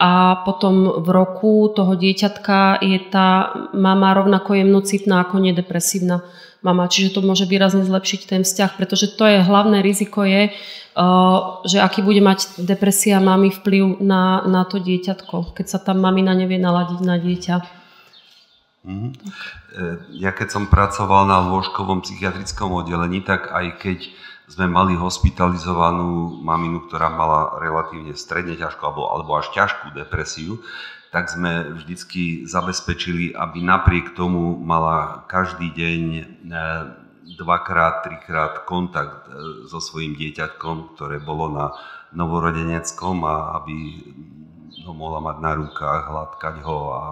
A 0.00 0.42
potom 0.48 1.04
v 1.04 1.08
roku 1.12 1.68
toho 1.76 1.92
dieťatka 1.92 2.80
je 2.80 2.98
tá 3.12 3.52
mama 3.76 4.16
rovnako 4.16 4.56
jemnocitná 4.56 5.28
ako 5.28 5.44
nedepresívna 5.44 6.24
mama. 6.64 6.88
Čiže 6.88 7.18
to 7.18 7.26
môže 7.26 7.44
výrazne 7.44 7.84
zlepšiť 7.84 8.20
ten 8.30 8.42
vzťah, 8.46 8.80
pretože 8.80 9.12
to 9.12 9.28
je 9.28 9.44
hlavné 9.44 9.84
riziko 9.84 10.24
je, 10.24 10.54
uh, 10.54 11.36
že 11.68 11.84
aký 11.84 12.00
bude 12.00 12.24
mať 12.24 12.64
depresia 12.64 13.20
mamy 13.20 13.52
vplyv 13.52 14.00
na, 14.00 14.46
na 14.48 14.62
to 14.64 14.80
dieťatko, 14.80 15.52
keď 15.58 15.66
sa 15.68 15.78
tam 15.82 16.00
mamina 16.00 16.32
nevie 16.32 16.56
naladiť 16.56 17.00
na 17.04 17.20
dieťa. 17.20 17.79
Mm-hmm. 18.80 19.12
Ja 20.16 20.32
keď 20.32 20.48
som 20.56 20.64
pracoval 20.72 21.28
na 21.28 21.44
lôžkovom 21.52 22.00
psychiatrickom 22.00 22.72
oddelení, 22.72 23.20
tak 23.20 23.52
aj 23.52 23.76
keď 23.76 23.98
sme 24.50 24.66
mali 24.66 24.98
hospitalizovanú 24.98 26.42
maminu, 26.42 26.88
ktorá 26.88 27.12
mala 27.12 27.60
relatívne 27.62 28.18
stredne 28.18 28.58
ťažkú 28.58 28.82
alebo, 28.82 29.06
alebo 29.06 29.30
až 29.38 29.52
ťažkú 29.54 29.94
depresiu, 29.94 30.58
tak 31.14 31.30
sme 31.30 31.70
vždycky 31.74 32.46
zabezpečili, 32.46 33.34
aby 33.34 33.62
napriek 33.62 34.14
tomu 34.14 34.58
mala 34.58 35.26
každý 35.26 35.70
deň 35.74 36.00
e, 36.14 36.22
dvakrát, 37.38 38.06
trikrát 38.06 38.62
kontakt 38.66 39.26
e, 39.26 39.66
so 39.66 39.82
svojím 39.82 40.14
dieťatkom, 40.18 40.94
ktoré 40.94 41.18
bolo 41.22 41.50
na 41.50 41.66
novorodeneckom 42.14 43.22
a 43.26 43.58
aby 43.62 43.76
ho 44.86 44.92
mohla 44.94 45.18
mať 45.22 45.36
na 45.42 45.52
rukách, 45.58 46.02
hladkať 46.10 46.56
ho 46.62 46.78
a 46.94 47.02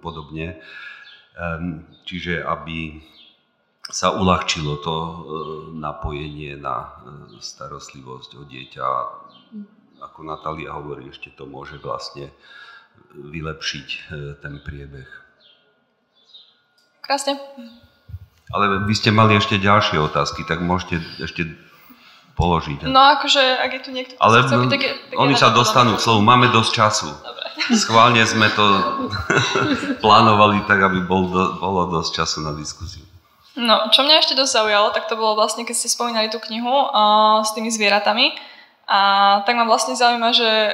podobne. 0.00 0.60
Čiže 2.04 2.44
aby 2.44 3.00
sa 3.92 4.14
uľahčilo 4.14 4.78
to 4.80 4.94
e, 4.96 5.14
napojenie 5.76 6.56
na 6.56 6.76
e, 6.80 6.88
starostlivosť 7.42 8.30
o 8.38 8.42
dieťa. 8.46 8.84
Ako 10.02 10.22
Natália 10.22 10.72
hovorí, 10.72 11.10
ešte 11.10 11.34
to 11.34 11.44
môže 11.44 11.82
vlastne 11.82 12.30
vylepšiť 13.12 13.88
e, 13.90 13.98
ten 14.40 14.62
priebeh. 14.64 15.10
Krásne. 17.04 17.36
Ale 18.54 18.86
vy 18.88 18.94
ste 18.96 19.10
mali 19.10 19.36
ešte 19.36 19.60
ďalšie 19.60 19.98
otázky, 19.98 20.46
tak 20.48 20.62
môžete 20.62 21.02
ešte 21.20 21.50
položiť. 22.36 22.88
No 22.88 23.00
akože, 23.18 23.42
ak 23.60 23.70
je 23.76 23.80
tu 23.84 23.90
niekto, 23.92 24.12
Ale 24.16 24.44
chce 24.44 24.54
tak, 24.68 24.82
tak 24.82 25.16
oni 25.16 25.34
sa 25.36 25.52
dostanú 25.52 25.96
k 25.96 26.04
slovu, 26.04 26.24
máme 26.24 26.48
dosť 26.48 26.70
času. 26.72 27.08
Dobre. 27.12 27.46
Schválne 27.76 28.24
sme 28.24 28.48
to 28.56 28.64
plánovali 30.04 30.64
tak, 30.64 30.80
aby 30.80 31.04
bol 31.04 31.28
do, 31.28 31.60
bolo 31.60 31.88
dosť 31.92 32.10
času 32.24 32.38
na 32.42 32.56
diskusiu. 32.56 33.04
No, 33.52 33.92
čo 33.92 34.00
mňa 34.00 34.24
ešte 34.24 34.32
dosť 34.32 34.64
zaujalo, 34.64 34.96
tak 34.96 35.12
to 35.12 35.14
bolo 35.20 35.36
vlastne, 35.36 35.68
keď 35.68 35.76
ste 35.76 35.92
spomínali 35.92 36.32
tú 36.32 36.40
knihu 36.40 36.72
uh, 36.88 37.44
s 37.44 37.52
tými 37.52 37.68
zvieratami. 37.68 38.32
A 38.88 39.40
tak 39.44 39.54
ma 39.60 39.68
vlastne 39.68 39.92
zaujíma, 39.92 40.32
že 40.32 40.72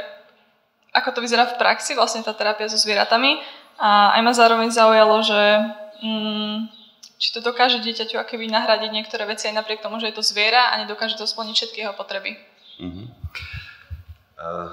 ako 0.95 1.19
to 1.19 1.23
vyzerá 1.23 1.45
v 1.51 1.59
praxi, 1.59 1.99
vlastne 1.99 2.23
tá 2.23 2.31
terapia 2.31 2.71
so 2.71 2.79
zvieratami. 2.79 3.43
A 3.83 4.15
aj 4.19 4.21
ma 4.23 4.33
zároveň 4.35 4.71
zaujalo, 4.71 5.23
že 5.27 5.43
mm, 6.07 6.78
či 7.19 7.35
to 7.35 7.43
dokáže 7.43 7.83
dieťaťu 7.83 8.15
akoby 8.15 8.47
nahradiť 8.47 8.91
niektoré 8.95 9.27
veci 9.27 9.51
aj 9.51 9.59
napriek 9.59 9.83
tomu, 9.83 9.99
že 9.99 10.15
je 10.15 10.17
to 10.17 10.23
zviera 10.23 10.71
a 10.71 10.79
nedokáže 10.79 11.19
to 11.19 11.27
splniť 11.27 11.55
všetky 11.55 11.79
jeho 11.83 11.95
potreby. 11.99 12.39
Uh-huh. 12.79 13.11
Uh, 14.39 14.71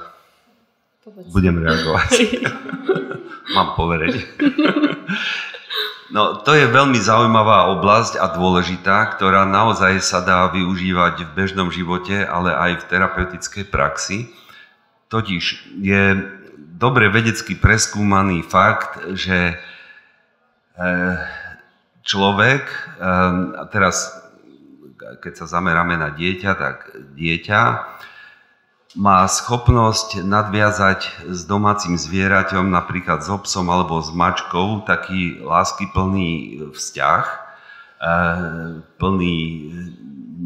budem 1.34 1.58
reagovať. 1.58 2.38
Mám 3.58 3.74
poverenie. 3.74 4.22
No, 6.14 6.38
to 6.46 6.54
je 6.54 6.70
veľmi 6.70 7.02
zaujímavá 7.02 7.66
oblasť 7.76 8.22
a 8.22 8.30
dôležitá, 8.30 9.18
ktorá 9.18 9.42
naozaj 9.50 10.06
sa 10.06 10.22
dá 10.22 10.46
využívať 10.54 11.26
v 11.26 11.34
bežnom 11.34 11.74
živote, 11.74 12.22
ale 12.22 12.54
aj 12.54 12.86
v 12.86 12.88
terapeutickej 12.94 13.66
praxi. 13.74 14.30
Totiž 15.10 15.76
je 15.82 16.04
dobre 16.78 17.10
vedecky 17.10 17.58
preskúmaný 17.58 18.46
fakt, 18.46 19.02
že 19.18 19.58
človek, 22.06 22.69
a 23.02 23.65
teraz 23.73 24.14
keď 25.22 25.34
sa 25.44 25.45
zameráme 25.60 25.98
na 25.99 26.10
dieťa, 26.14 26.52
tak 26.56 26.77
dieťa 27.18 27.61
má 28.95 29.27
schopnosť 29.27 30.23
nadviazať 30.23 31.27
s 31.27 31.44
domácim 31.44 31.99
zvieraťom, 31.99 32.72
napríklad 32.72 33.22
s 33.22 33.30
obsom 33.30 33.68
alebo 33.68 33.99
s 33.99 34.10
mačkou, 34.15 34.88
taký 34.88 35.44
láskyplný 35.44 36.64
vzťah, 36.72 37.23
e, 37.27 37.36
plný 38.95 39.38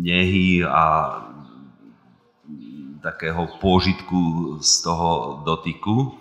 nehy 0.01 0.65
a 0.65 0.85
takého 3.05 3.47
pôžitku 3.61 4.57
z 4.59 4.71
toho 4.81 5.45
dotyku. 5.45 6.18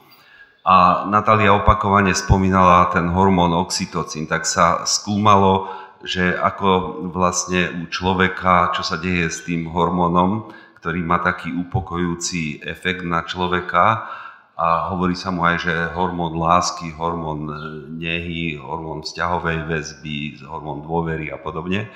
A 0.68 1.08
Natália 1.08 1.56
opakovane 1.56 2.12
spomínala 2.12 2.92
ten 2.92 3.08
hormón 3.08 3.56
oxytocín, 3.56 4.28
tak 4.28 4.44
sa 4.44 4.84
skúmalo, 4.84 5.72
že 6.04 6.36
ako 6.36 7.00
vlastne 7.08 7.72
u 7.72 7.88
človeka, 7.88 8.76
čo 8.76 8.84
sa 8.84 9.00
deje 9.00 9.32
s 9.32 9.48
tým 9.48 9.72
hormónom, 9.72 10.52
ktorý 10.76 11.00
má 11.00 11.24
taký 11.24 11.56
upokojujúci 11.56 12.68
efekt 12.68 13.00
na 13.00 13.24
človeka. 13.24 14.12
A 14.60 14.92
hovorí 14.92 15.16
sa 15.16 15.32
mu 15.32 15.40
aj, 15.48 15.56
že 15.56 15.74
hormón 15.96 16.36
lásky, 16.36 16.92
hormón 16.92 17.48
e, 17.48 17.56
nehy, 17.88 18.60
hormón 18.60 19.06
vzťahovej 19.06 19.70
väzby, 19.72 20.44
hormón 20.44 20.84
dôvery 20.84 21.32
a 21.32 21.38
podobne, 21.40 21.88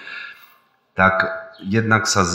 tak 0.95 1.42
jednak 1.65 2.11
sa 2.11 2.27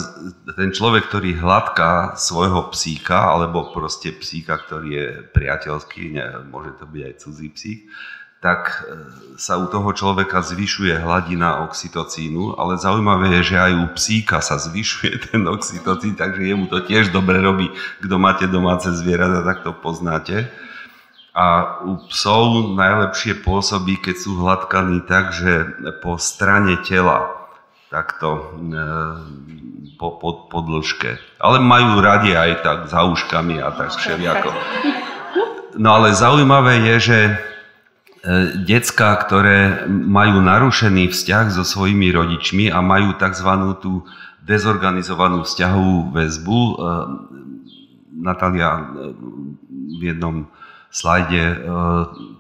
ten 0.56 0.72
človek, 0.72 1.12
ktorý 1.12 1.38
hladká 1.38 2.16
svojho 2.16 2.72
psíka, 2.72 3.36
alebo 3.36 3.70
proste 3.70 4.16
psíka, 4.16 4.58
ktorý 4.58 4.90
je 4.90 5.08
priateľský, 5.36 6.04
ne, 6.16 6.48
môže 6.48 6.76
to 6.80 6.88
byť 6.88 7.02
aj 7.04 7.14
cudzí 7.20 7.48
psík, 7.52 7.80
tak 8.38 8.86
e, 8.86 9.36
sa 9.36 9.58
u 9.58 9.66
toho 9.66 9.90
človeka 9.94 10.46
zvyšuje 10.46 11.02
hladina 11.02 11.66
oxytocínu, 11.66 12.56
ale 12.56 12.78
zaujímavé 12.78 13.42
je, 13.42 13.54
že 13.54 13.58
aj 13.58 13.74
u 13.76 13.88
psíka 13.98 14.38
sa 14.40 14.62
zvyšuje 14.62 15.14
ten 15.34 15.42
oxytocín, 15.46 16.14
takže 16.14 16.46
jemu 16.46 16.70
to 16.70 16.82
tiež 16.86 17.10
dobre 17.10 17.42
robí. 17.42 17.70
Kto 18.02 18.16
máte 18.22 18.46
domáce 18.46 18.90
zvieratá, 18.94 19.42
tak 19.42 19.66
to 19.66 19.74
poznáte. 19.74 20.50
A 21.38 21.78
u 21.86 22.02
psov 22.10 22.74
najlepšie 22.74 23.46
pôsobí, 23.46 24.02
keď 24.02 24.16
sú 24.18 24.42
hladkaní 24.42 25.06
tak, 25.06 25.38
že 25.38 25.70
po 26.02 26.18
strane 26.18 26.82
tela, 26.82 27.37
takto 27.88 28.30
e, 28.36 28.80
po, 29.96 30.20
po, 30.20 30.50
po 30.52 30.60
dĺžke. 30.64 31.18
Ale 31.40 31.64
majú 31.64 32.04
radi 32.04 32.36
aj 32.36 32.52
tak 32.62 32.80
za 32.92 33.08
uškami 33.08 33.64
a 33.64 33.72
tak 33.72 33.96
všelijako. 33.96 34.50
No 35.78 36.02
ale 36.02 36.18
zaujímavé 36.18 36.82
je, 36.94 36.96
že 37.00 37.20
E, 38.28 38.60
decka, 38.60 39.16
ktoré 39.24 39.88
majú 39.88 40.44
narušený 40.44 41.16
vzťah 41.16 41.48
so 41.48 41.64
svojimi 41.64 42.12
rodičmi 42.12 42.68
a 42.68 42.84
majú 42.84 43.16
tzv. 43.16 43.50
tú 43.80 44.04
dezorganizovanú 44.44 45.48
vzťahovú 45.48 46.12
väzbu. 46.12 46.60
E, 46.60 46.74
Natália 48.18 48.84
v 49.72 50.02
jednom 50.02 50.52
slajde 50.92 51.68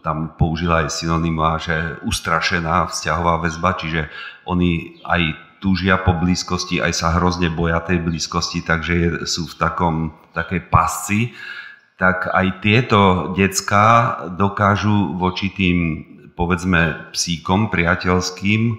tam 0.02 0.34
použila 0.40 0.88
aj 0.88 0.94
synonyma, 0.94 1.60
že 1.60 2.00
ustrašená 2.08 2.90
vzťahová 2.90 3.44
väzba, 3.44 3.76
čiže 3.76 4.08
oni 4.48 5.04
aj 5.04 5.22
túžia 5.60 5.98
po 6.00 6.14
blízkosti, 6.16 6.80
aj 6.80 6.94
sa 6.94 7.18
hrozne 7.18 7.50
boja 7.50 7.82
tej 7.82 8.00
blízkosti, 8.02 8.62
takže 8.64 9.26
sú 9.26 9.50
v 9.50 9.56
takom, 9.58 9.96
takej 10.32 10.62
pasci 10.70 11.34
tak 11.98 12.30
aj 12.30 12.62
tieto 12.62 13.34
decka 13.34 14.18
dokážu 14.38 15.18
voči 15.18 15.50
tým, 15.50 15.78
povedzme, 16.38 17.10
psíkom 17.10 17.74
priateľským 17.74 18.78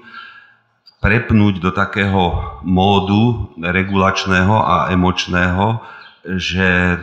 prepnúť 1.03 1.55
do 1.59 1.71
takého 1.75 2.23
módu 2.63 3.55
regulačného 3.59 4.55
a 4.55 4.95
emočného, 4.95 5.83
že 6.39 6.99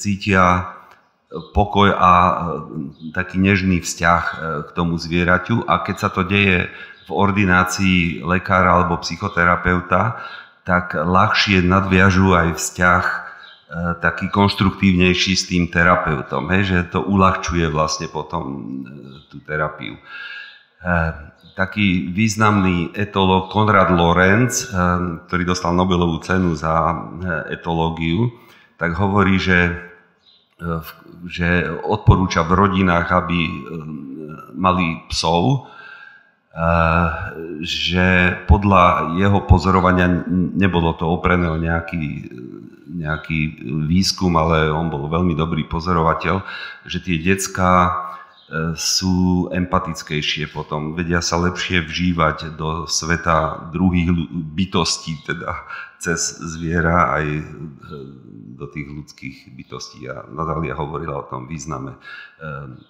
cítia 0.00 0.72
pokoj 1.52 1.92
a 1.92 2.12
taký 3.12 3.36
nežný 3.36 3.84
vzťah 3.84 4.22
k 4.64 4.70
tomu 4.72 4.96
zvieraťu 4.96 5.68
a 5.68 5.84
keď 5.84 5.96
sa 6.00 6.08
to 6.08 6.24
deje 6.24 6.72
v 7.04 7.10
ordinácii 7.12 8.24
lekára 8.24 8.80
alebo 8.80 9.00
psychoterapeuta, 9.04 10.24
tak 10.64 10.96
ľahšie 10.96 11.64
nadviažú 11.64 12.32
aj 12.32 12.56
vzťah 12.56 13.28
E, 13.68 14.00
taký 14.00 14.32
konštruktívnejší 14.32 15.36
s 15.36 15.44
tým 15.44 15.68
terapeutom, 15.68 16.48
hej, 16.56 16.72
že 16.72 16.78
to 16.88 17.04
uľahčuje 17.04 17.68
vlastne 17.68 18.08
potom 18.08 18.44
e, 18.48 18.56
tú 19.28 19.44
terapiu. 19.44 19.92
E, 19.92 20.00
taký 21.52 22.08
významný 22.08 22.96
etológ 22.96 23.52
Konrad 23.52 23.92
Lorenz, 23.92 24.72
ktorý 25.26 25.42
dostal 25.42 25.74
Nobelovú 25.74 26.22
cenu 26.22 26.54
za 26.54 26.70
etológiu, 27.50 28.30
tak 28.78 28.94
hovorí, 28.94 29.42
že, 29.42 29.74
že 31.26 31.70
odporúča 31.86 32.42
v 32.42 32.52
rodinách, 32.58 33.08
aby 33.14 33.40
mali 34.58 35.06
psov, 35.06 35.70
že 37.62 38.34
podľa 38.50 39.14
jeho 39.14 39.38
pozorovania 39.46 40.10
nebolo 40.58 40.98
to 40.98 41.06
oprené 41.06 41.46
o 41.46 41.54
nejaký 41.54 42.26
nejaký 42.88 43.62
výskum, 43.86 44.34
ale 44.34 44.72
on 44.72 44.90
bol 44.90 45.06
veľmi 45.06 45.36
dobrý 45.36 45.68
pozorovateľ, 45.68 46.42
že 46.88 46.98
tie 46.98 47.20
decká 47.20 47.72
e, 47.84 47.92
sú 48.74 49.46
empatickejšie 49.52 50.50
potom, 50.50 50.96
vedia 50.98 51.22
sa 51.22 51.38
lepšie 51.38 51.84
vžívať 51.84 52.58
do 52.58 52.88
sveta 52.88 53.70
druhých 53.70 54.10
bytostí, 54.56 55.20
teda 55.22 55.68
cez 55.98 56.38
zviera 56.38 57.14
aj 57.14 57.26
e, 57.26 57.42
do 58.58 58.66
tých 58.70 58.88
ľudských 58.90 59.36
bytostí. 59.54 60.06
A 60.10 60.26
Nadália 60.30 60.74
hovorila 60.74 61.22
o 61.22 61.28
tom 61.28 61.46
význame 61.46 61.94
e, 61.94 61.98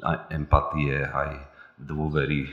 aj 0.04 0.16
empatie, 0.32 1.04
aj 1.04 1.56
dôvery 1.78 2.50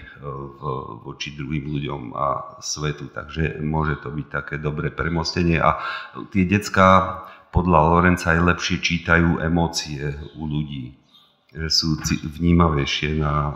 voči 1.01 1.33
druhým 1.33 1.65
ľuďom 1.65 2.13
a 2.13 2.61
svetu. 2.61 3.09
Takže 3.09 3.57
môže 3.57 3.97
to 4.05 4.13
byť 4.13 4.27
také 4.29 4.55
dobré 4.61 4.93
premostenie. 4.93 5.57
A 5.57 5.81
tie 6.29 6.45
decká 6.45 7.25
podľa 7.55 7.79
Lorenca 7.87 8.35
aj 8.35 8.51
lepšie 8.51 8.77
čítajú 8.83 9.39
emócie 9.39 10.11
u 10.35 10.43
ľudí, 10.43 10.91
že 11.55 11.71
sú 11.71 11.95
vnímavejšie 12.35 13.15
na 13.23 13.33
e, 13.47 13.53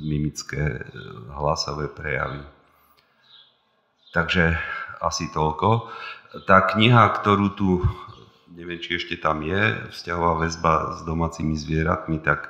mimické 0.00 0.80
e, 0.80 0.82
hlasové 1.36 1.92
prejavy. 1.92 2.40
Takže 4.16 4.56
asi 5.02 5.28
toľko. 5.34 5.90
Tá 6.46 6.64
kniha, 6.64 7.02
ktorú 7.18 7.46
tu, 7.58 7.82
neviem, 8.54 8.78
či 8.78 8.96
ešte 8.96 9.18
tam 9.18 9.42
je, 9.42 9.90
vzťahová 9.90 10.46
väzba 10.46 10.72
s 10.96 11.04
domácimi 11.04 11.58
zvieratmi, 11.58 12.22
tak 12.22 12.48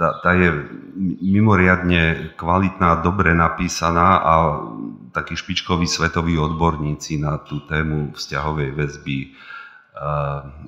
tá, 0.00 0.16
tá 0.24 0.32
je 0.32 0.48
mimoriadne 1.20 2.32
kvalitná, 2.40 3.04
dobre 3.04 3.36
napísaná 3.36 4.16
a 4.24 4.34
takí 5.12 5.36
špičkoví 5.36 5.84
svetoví 5.84 6.40
odborníci 6.40 7.20
na 7.20 7.36
tú 7.36 7.60
tému 7.68 8.16
vzťahovej 8.16 8.70
väzby 8.72 9.18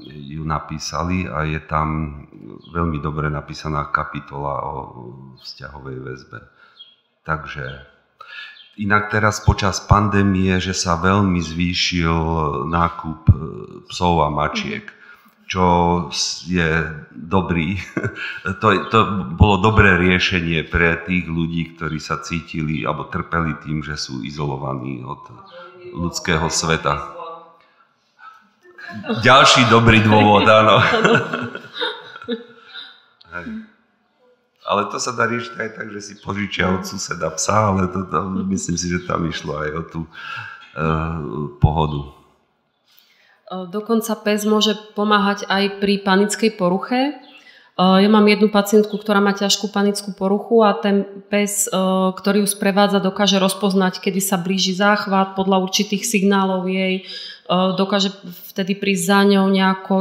ju 0.05 0.45
napísali 0.45 1.25
a 1.25 1.49
je 1.49 1.61
tam 1.65 2.21
veľmi 2.69 3.01
dobre 3.01 3.33
napísaná 3.33 3.89
kapitola 3.89 4.61
o 4.69 4.75
vzťahovej 5.41 5.99
väzbe. 6.05 6.39
Takže 7.25 7.65
inak 8.81 9.13
teraz 9.13 9.45
počas 9.45 9.85
pandémie, 9.85 10.57
že 10.57 10.73
sa 10.73 10.97
veľmi 10.97 11.41
zvýšil 11.41 12.17
nákup 12.73 13.21
e, 13.29 13.35
psov 13.93 14.25
a 14.25 14.29
mačiek, 14.33 14.89
čo 15.45 16.09
je 16.49 16.89
dobrý. 17.13 17.77
To, 18.43 18.69
to 18.91 18.99
bolo 19.39 19.63
dobré 19.63 19.99
riešenie 19.99 20.67
pre 20.67 20.99
tých 21.07 21.31
ľudí, 21.31 21.75
ktorí 21.75 21.99
sa 22.03 22.23
cítili 22.23 22.83
alebo 22.83 23.07
trpeli 23.07 23.55
tým, 23.63 23.83
že 23.83 23.95
sú 23.95 24.23
izolovaní 24.23 25.03
od 25.03 25.23
ľudského 25.95 26.51
sveta. 26.51 27.15
Ďalší 29.23 29.71
dobrý 29.71 30.03
dôvod, 30.05 30.47
áno. 30.47 30.77
Ale 34.63 34.87
to 34.91 35.03
sa 35.03 35.11
dá 35.11 35.27
riešiť 35.27 35.55
aj 35.59 35.71
tak, 35.75 35.87
že 35.91 36.01
si 36.01 36.15
požičia 36.23 36.71
od 36.71 36.87
suseda 36.87 37.35
psa, 37.35 37.75
ale 37.75 37.91
to, 37.91 38.07
to, 38.07 38.19
myslím 38.47 38.79
si, 38.79 38.87
že 38.87 39.03
tam 39.11 39.27
išlo 39.27 39.59
aj 39.59 39.71
o 39.75 39.83
tú 39.83 40.01
uh, 40.07 41.51
pohodu. 41.59 42.15
Dokonca 43.53 44.17
pes 44.23 44.49
môže 44.49 44.73
pomáhať 44.97 45.45
aj 45.45 45.77
pri 45.77 46.01
panickej 46.01 46.57
poruche. 46.57 47.21
Ja 47.77 48.09
mám 48.09 48.25
jednu 48.25 48.49
pacientku, 48.49 48.97
ktorá 48.97 49.21
má 49.21 49.37
ťažkú 49.37 49.69
panickú 49.69 50.17
poruchu 50.17 50.65
a 50.65 50.73
ten 50.73 51.05
pes, 51.29 51.69
ktorý 52.17 52.45
ju 52.45 52.49
sprevádza, 52.49 53.05
dokáže 53.05 53.37
rozpoznať, 53.37 54.01
kedy 54.01 54.25
sa 54.25 54.41
blíži 54.41 54.73
záchvat 54.73 55.37
podľa 55.37 55.69
určitých 55.69 56.01
signálov 56.01 56.65
jej 56.65 57.05
dokáže 57.51 58.15
vtedy 58.55 58.79
prísť 58.79 59.05
za 59.05 59.21
ňou 59.27 59.47
nejako 59.51 59.97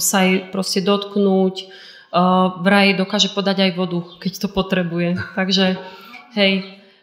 sa 0.00 0.26
jej 0.26 0.48
proste 0.50 0.80
dotknúť, 0.82 1.68
vraj 2.62 2.96
dokáže 2.96 3.32
podať 3.34 3.70
aj 3.70 3.72
vodu, 3.76 4.00
keď 4.22 4.32
to 4.46 4.48
potrebuje. 4.48 5.20
Takže 5.38 5.76
hej, 6.36 6.52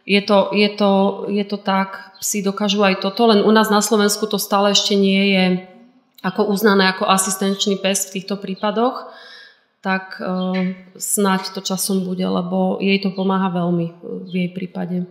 je 0.03 0.21
to, 0.21 0.51
je, 0.51 0.69
to, 0.75 0.91
je 1.31 1.45
to 1.47 1.57
tak, 1.57 2.15
psi 2.19 2.43
dokážu 2.43 2.83
aj 2.83 2.99
toto, 3.03 3.27
len 3.27 3.43
u 3.43 3.51
nás 3.51 3.71
na 3.71 3.79
Slovensku 3.79 4.27
to 4.27 4.35
stále 4.35 4.71
ešte 4.71 4.95
nie 4.95 5.35
je 5.35 5.45
ako 6.23 6.47
uznané 6.47 6.87
ako 6.87 7.03
asistenčný 7.07 7.83
pes 7.83 8.07
v 8.07 8.19
týchto 8.19 8.39
prípadoch, 8.39 9.11
tak 9.83 10.23
uh, 10.23 10.55
snáď 10.95 11.51
to 11.51 11.59
časom 11.59 12.07
bude, 12.07 12.23
lebo 12.23 12.79
jej 12.79 12.95
to 13.03 13.11
pomáha 13.11 13.51
veľmi 13.51 13.87
v 13.99 14.31
jej 14.31 14.49
prípade. 14.55 15.03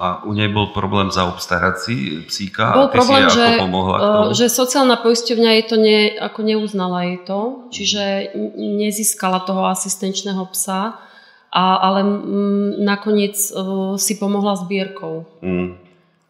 A 0.00 0.24
u 0.24 0.32
nej 0.32 0.48
bol 0.48 0.72
problém 0.72 1.12
zaobstarať 1.12 1.74
si 1.76 1.96
psíka 2.24 2.72
bol 2.72 2.88
a 2.88 2.90
ty 2.90 2.96
problém, 2.96 3.28
si 3.28 3.36
že, 3.36 3.44
ako 3.44 3.64
pomohla 3.68 3.96
k 3.96 4.00
tomu? 4.00 4.32
že 4.32 4.46
sociálna 4.48 4.96
poisťovňa 4.96 5.50
jej 5.52 5.64
to 5.68 5.76
ne, 5.76 5.98
ako 6.16 6.40
neuznala 6.40 6.98
jej 7.04 7.18
to, 7.28 7.40
čiže 7.68 8.02
nezískala 8.56 9.44
toho 9.44 9.68
asistenčného 9.68 10.40
psa, 10.56 10.96
a, 11.52 11.62
ale 11.84 12.00
m, 12.00 12.80
nakoniec 12.80 13.36
uh, 13.52 14.00
si 14.00 14.16
pomohla 14.16 14.56
zbierkou. 14.56 15.28
Mm. 15.44 15.76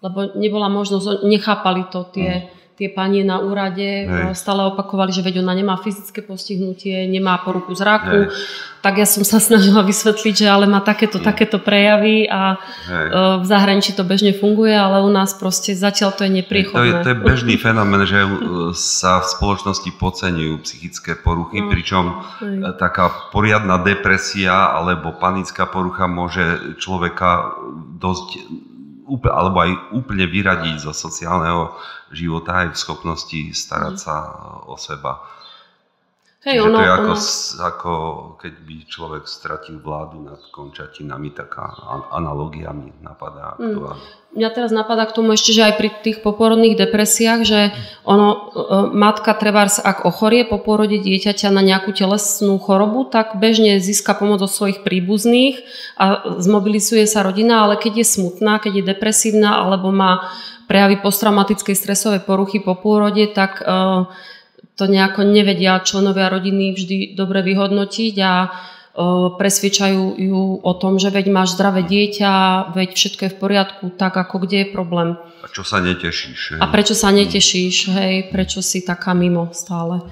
lebo 0.01 0.19
nebola 0.35 0.73
možnosť, 0.73 1.23
nechápali 1.29 1.87
to 1.93 2.09
tie, 2.11 2.51
tie 2.81 2.89
panie 2.89 3.21
na 3.21 3.45
úrade, 3.45 4.09
Hej. 4.09 4.33
stále 4.33 4.65
opakovali, 4.65 5.13
že 5.13 5.21
veď 5.21 5.45
ona 5.45 5.53
nemá 5.53 5.77
fyzické 5.77 6.25
postihnutie, 6.25 7.05
nemá 7.05 7.37
poruchu 7.45 7.77
zraku, 7.77 8.25
Hej. 8.25 8.33
tak 8.81 8.97
ja 8.97 9.05
som 9.05 9.21
sa 9.21 9.37
snažila 9.37 9.85
vysvetliť, 9.85 10.33
že 10.33 10.49
ale 10.49 10.65
má 10.65 10.81
takéto, 10.81 11.21
takéto 11.21 11.61
prejavy 11.61 12.25
a 12.25 12.57
Hej. 12.89 13.07
e, 13.13 13.21
v 13.37 13.45
zahraničí 13.45 13.93
to 13.93 14.01
bežne 14.01 14.33
funguje, 14.33 14.73
ale 14.73 15.05
u 15.05 15.13
nás 15.13 15.37
proste 15.37 15.77
zatiaľ 15.77 16.17
to 16.17 16.25
je 16.25 16.33
To 16.33 16.33
je, 16.33 16.37
nepriechodné. 16.41 17.05
to 17.05 17.09
je 17.13 17.19
bežný 17.21 17.61
fenomén, 17.61 18.09
že 18.09 18.25
uh, 18.25 18.73
sa 18.73 19.21
v 19.21 19.29
spoločnosti 19.29 19.91
podceňujú 20.01 20.55
psychické 20.65 21.13
poruchy, 21.21 21.61
No. 21.61 21.69
pričom 21.69 22.05
Hej. 22.41 22.81
taká 22.81 23.13
poriadna 23.29 23.77
depresia 23.77 24.73
alebo 24.73 25.13
panická 25.13 25.69
porucha 25.69 26.09
môže 26.09 26.79
človeka 26.81 27.53
dosť 28.01 28.29
úplne, 29.11 29.35
alebo 29.35 29.59
aj 29.59 29.73
úplne 29.99 30.25
vyradiť 30.31 30.87
zo 30.87 30.95
sociálneho 30.95 31.75
života 32.15 32.63
aj 32.65 32.69
v 32.73 32.81
schopnosti 32.81 33.41
starať 33.51 33.95
sa 33.99 34.15
o 34.71 34.79
seba. 34.79 35.27
Hej, 36.41 36.65
ono, 36.65 36.81
to 36.81 36.87
je 36.87 36.93
ako, 36.97 37.13
ono, 37.13 37.21
ako 37.61 37.93
keď 38.41 38.55
by 38.65 38.77
človek 38.89 39.25
stratil 39.29 39.77
vládu 39.77 40.25
nad 40.25 40.41
končatinami, 40.49 41.37
taká 41.37 41.69
an- 41.85 42.09
analogia 42.17 42.73
mi 42.73 42.89
napadá 43.05 43.61
Mm. 43.61 43.77
Mňa 44.31 44.49
teraz 44.55 44.71
napadá 44.71 45.11
k 45.11 45.17
tomu 45.19 45.35
ešte, 45.35 45.51
že 45.51 45.67
aj 45.67 45.75
pri 45.75 45.89
tých 46.07 46.19
poporodných 46.23 46.79
depresiách, 46.79 47.41
že 47.43 47.75
ono, 48.07 48.29
e, 48.31 48.39
matka 48.95 49.35
trebárs, 49.35 49.83
ak 49.83 50.07
ochorie 50.07 50.47
po 50.47 50.63
porode 50.63 51.03
dieťaťa 51.03 51.51
na 51.51 51.63
nejakú 51.67 51.91
telesnú 51.91 52.55
chorobu, 52.63 53.11
tak 53.11 53.43
bežne 53.43 53.83
získa 53.83 54.15
pomoc 54.15 54.39
od 54.39 54.53
svojich 54.53 54.87
príbuzných 54.87 55.67
a 55.99 56.39
zmobilizuje 56.39 57.03
sa 57.11 57.27
rodina, 57.27 57.67
ale 57.67 57.75
keď 57.75 58.07
je 58.07 58.07
smutná, 58.07 58.63
keď 58.63 58.73
je 58.81 58.89
depresívna 58.95 59.67
alebo 59.67 59.91
má 59.91 60.31
prejavy 60.71 61.03
posttraumatickej 61.03 61.75
stresovej 61.75 62.23
poruchy 62.23 62.63
po 62.63 62.79
pôrode, 62.79 63.27
tak 63.35 63.59
e, 63.59 63.65
to 64.79 64.87
nejako 64.87 65.27
nevedia 65.27 65.83
členovia 65.83 66.31
rodiny 66.31 66.73
vždy 66.73 67.19
dobre 67.19 67.43
vyhodnotiť 67.43 68.15
a 68.23 68.33
presviečajú 69.39 70.19
ju 70.19 70.41
o 70.59 70.73
tom, 70.75 70.99
že 70.99 71.15
veď 71.15 71.31
máš 71.31 71.55
zdravé 71.55 71.87
dieťa, 71.87 72.33
veď 72.75 72.91
všetko 72.91 73.21
je 73.23 73.33
v 73.33 73.39
poriadku, 73.39 73.85
tak 73.95 74.19
ako 74.19 74.43
kde 74.43 74.67
je 74.67 74.69
problém. 74.75 75.15
A 75.41 75.47
čo 75.47 75.63
sa 75.63 75.79
netešíš? 75.79 76.59
hej? 76.59 76.61
A 76.61 76.67
prečo 76.67 76.99
sa 76.99 77.15
netešíš, 77.15 77.95
hej, 77.95 78.15
prečo 78.35 78.59
si 78.61 78.83
taká 78.83 79.15
mimo 79.15 79.55
stále. 79.55 80.03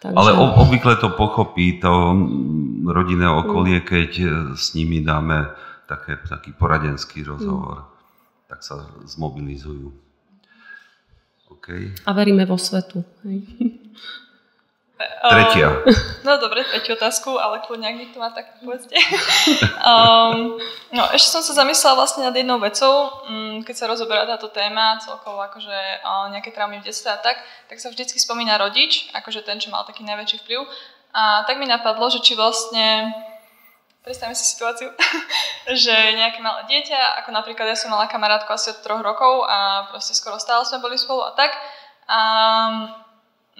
Takže, 0.00 0.16
Ale 0.16 0.32
obvykle 0.32 0.96
to 0.96 1.12
pochopí 1.12 1.76
to 1.76 1.92
mm, 2.16 2.88
rodinné 2.88 3.28
okolie, 3.28 3.84
keď 3.84 4.10
e, 4.16 4.26
s 4.56 4.72
nimi 4.72 5.04
dáme 5.04 5.52
také, 5.84 6.16
taký 6.24 6.56
poradenský 6.56 7.20
rozhovor. 7.20 7.84
Tak 8.48 8.64
sa 8.64 8.88
zmobilizujú. 9.04 9.92
OK. 11.52 11.66
A 12.08 12.10
veríme 12.16 12.48
vo 12.48 12.56
svetu. 12.56 13.04
Hej. 13.28 13.44
Tretia. 15.00 15.68
No 16.20 16.36
dobre, 16.36 16.60
tretiu 16.68 17.00
otázku, 17.00 17.40
ale 17.40 17.64
kľudne, 17.64 17.88
ak 17.88 17.96
niekto 17.96 18.20
má, 18.20 18.28
tak 18.28 18.52
povedzte. 18.60 18.92
um, 19.88 20.60
no, 20.92 21.02
ešte 21.16 21.32
som 21.32 21.40
sa 21.40 21.64
zamyslela 21.64 21.96
vlastne 21.96 22.28
nad 22.28 22.36
jednou 22.36 22.60
vecou, 22.60 23.24
um, 23.24 23.64
keď 23.64 23.74
sa 23.74 23.88
rozoberá 23.88 24.28
táto 24.28 24.52
téma, 24.52 25.00
celkovo 25.00 25.40
akože 25.40 26.04
uh, 26.04 26.28
nejaké 26.28 26.52
traumy 26.52 26.76
v 26.84 26.92
detstve 26.92 27.08
a 27.08 27.16
tak, 27.16 27.40
tak 27.72 27.80
sa 27.80 27.88
vždycky 27.88 28.20
spomína 28.20 28.60
rodič, 28.60 29.08
akože 29.16 29.48
ten, 29.48 29.56
čo 29.56 29.72
mal 29.72 29.88
taký 29.88 30.04
najväčší 30.04 30.44
vplyv. 30.44 30.60
A 31.16 31.48
tak 31.48 31.56
mi 31.56 31.64
napadlo, 31.64 32.12
že 32.12 32.20
či 32.20 32.36
vlastne 32.36 33.16
predstavme 34.04 34.36
si 34.36 34.44
situáciu, 34.44 34.92
že 35.88 35.96
nejaké 36.20 36.44
malé 36.44 36.68
dieťa, 36.68 37.24
ako 37.24 37.32
napríklad 37.32 37.64
ja 37.64 37.80
som 37.80 37.88
mala 37.88 38.12
kamarátku 38.12 38.52
asi 38.52 38.76
od 38.76 38.84
troch 38.84 39.00
rokov 39.00 39.48
a 39.48 39.88
proste 39.88 40.12
skoro 40.12 40.36
stále 40.36 40.68
sme 40.68 40.84
boli 40.84 41.00
spolu 41.00 41.24
a 41.24 41.32
tak. 41.32 41.56
A 42.10 42.20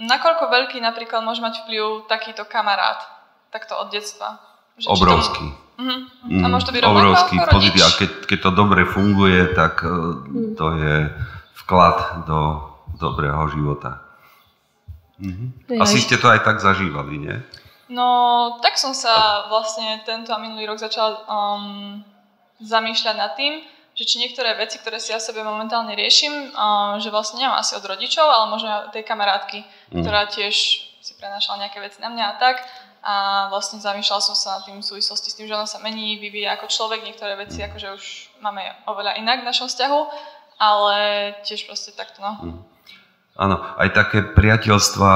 nakoľko 0.01 0.49
veľký 0.49 0.79
napríklad 0.79 1.21
môže 1.21 1.39
mať 1.39 1.63
vplyv 1.63 2.07
takýto 2.07 2.43
kamarát, 2.45 2.99
takto 3.49 3.77
od 3.77 3.89
detstva? 3.89 4.41
Že 4.75 4.81
či 4.81 4.87
to- 4.87 4.95
Obrovský. 4.97 5.47
Mhm. 5.77 5.97
Mm, 6.31 6.43
A 6.43 6.47
môže 6.47 6.67
to 6.67 6.73
byť 6.73 6.83
obrovský 6.83 7.37
pozitív. 7.43 7.83
A 7.83 7.91
keď, 7.95 8.11
keď 8.27 8.39
to 8.39 8.51
dobre 8.53 8.85
funguje, 8.85 9.53
tak 9.55 9.81
e, 9.81 9.89
Mm. 9.89 10.53
to 10.55 10.67
je 10.75 10.97
vklad 11.59 11.97
do 12.25 12.41
dobrého 12.95 13.41
života. 13.49 14.05
Mhm. 15.19 15.47
Hej, 15.69 15.79
Asi 15.81 16.01
ste 16.01 16.17
to 16.17 16.29
aj 16.29 16.41
tak 16.41 16.59
zažívali, 16.59 17.17
nie? 17.19 17.37
No, 17.89 18.07
tak 18.61 18.77
som 18.77 18.93
sa 18.93 19.45
vlastne 19.49 20.01
tento 20.05 20.31
a 20.31 20.39
minulý 20.39 20.65
rok 20.65 20.79
začala 20.79 21.27
um, 21.27 22.01
zamýšľať 22.59 23.17
nad 23.17 23.33
tým, 23.35 23.61
že 24.01 24.09
či 24.09 24.17
niektoré 24.17 24.57
veci, 24.57 24.81
ktoré 24.81 24.97
si 24.97 25.13
ja 25.13 25.21
sebe 25.21 25.45
momentálne 25.45 25.93
riešim, 25.93 26.57
že 27.05 27.13
vlastne 27.13 27.45
nemám 27.45 27.61
asi 27.61 27.77
od 27.77 27.85
rodičov, 27.85 28.25
ale 28.25 28.49
možno 28.49 28.89
tej 28.97 29.05
kamarátky, 29.05 29.61
Mm. 29.93 30.01
ktorá 30.01 30.25
tiež 30.25 30.57
si 31.05 31.13
prenášala 31.21 31.69
nejaké 31.69 31.85
veci 31.85 32.01
na 32.01 32.09
mňa 32.09 32.25
a 32.25 32.35
tak. 32.41 32.65
A 33.05 33.15
vlastne 33.53 33.77
zamýšľala 33.77 34.25
som 34.25 34.33
sa 34.33 34.57
nad 34.57 34.65
tým 34.65 34.81
v 34.81 34.89
súvislosti 34.89 35.29
s 35.29 35.37
tým, 35.37 35.49
že 35.49 35.57
ona 35.57 35.69
sa 35.69 35.81
mení, 35.85 36.17
vyvíja 36.17 36.57
ako 36.57 36.73
človek, 36.73 37.05
niektoré 37.05 37.37
veci 37.37 37.61
akože 37.61 37.89
už 37.93 38.05
máme 38.41 38.65
oveľa 38.89 39.21
inak 39.21 39.45
v 39.45 39.49
našom 39.53 39.69
vzťahu, 39.69 40.01
ale 40.61 40.97
tiež 41.45 41.69
proste 41.69 41.93
takto, 41.93 42.25
no. 42.25 42.33
Mm. 42.41 42.61
Áno, 43.41 43.57
aj 43.57 43.89
také 43.97 44.21
priateľstva 44.21 45.11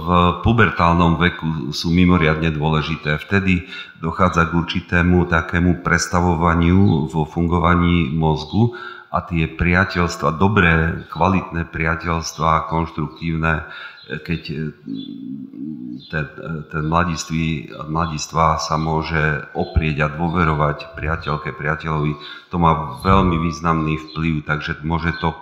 v 0.00 0.08
pubertálnom 0.40 1.20
veku 1.20 1.68
sú 1.76 1.92
mimoriadne 1.92 2.48
dôležité. 2.48 3.20
Vtedy 3.20 3.68
dochádza 4.00 4.48
k 4.48 4.56
určitému 4.56 5.28
takému 5.28 5.84
prestavovaniu 5.84 7.12
vo 7.12 7.28
fungovaní 7.28 8.08
mozgu 8.08 8.72
a 9.12 9.20
tie 9.20 9.44
priateľstva, 9.52 10.40
dobré, 10.40 11.04
kvalitné 11.12 11.68
priateľstva, 11.68 12.72
konštruktívne, 12.72 13.68
keď 14.08 14.42
e, 14.48 14.56
ten, 16.08 16.26
ten 16.72 16.84
mladistvý, 16.88 17.68
mladistvá 17.84 18.56
sa 18.56 18.80
môže 18.80 19.44
oprieť 19.52 20.08
a 20.08 20.12
dôverovať 20.12 20.96
priateľke, 20.96 21.52
priateľovi, 21.52 22.16
to 22.48 22.56
má 22.56 23.00
veľmi 23.04 23.36
významný 23.44 24.00
vplyv, 24.08 24.48
takže 24.48 24.80
môže 24.84 25.12
to 25.20 25.36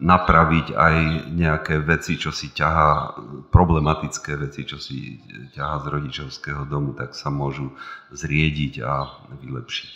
napraviť 0.00 0.72
aj 0.72 0.96
nejaké 1.30 1.78
veci, 1.78 2.16
čo 2.18 2.32
si 2.32 2.50
ťahá, 2.50 3.16
problematické 3.52 4.34
veci, 4.40 4.64
čo 4.64 4.80
si 4.80 5.20
ťahá 5.52 5.82
z 5.82 5.86
rodičovského 5.92 6.64
domu, 6.66 6.96
tak 6.96 7.12
sa 7.14 7.28
môžu 7.28 7.70
zriediť 8.10 8.82
a 8.82 9.08
vylepšiť. 9.36 9.92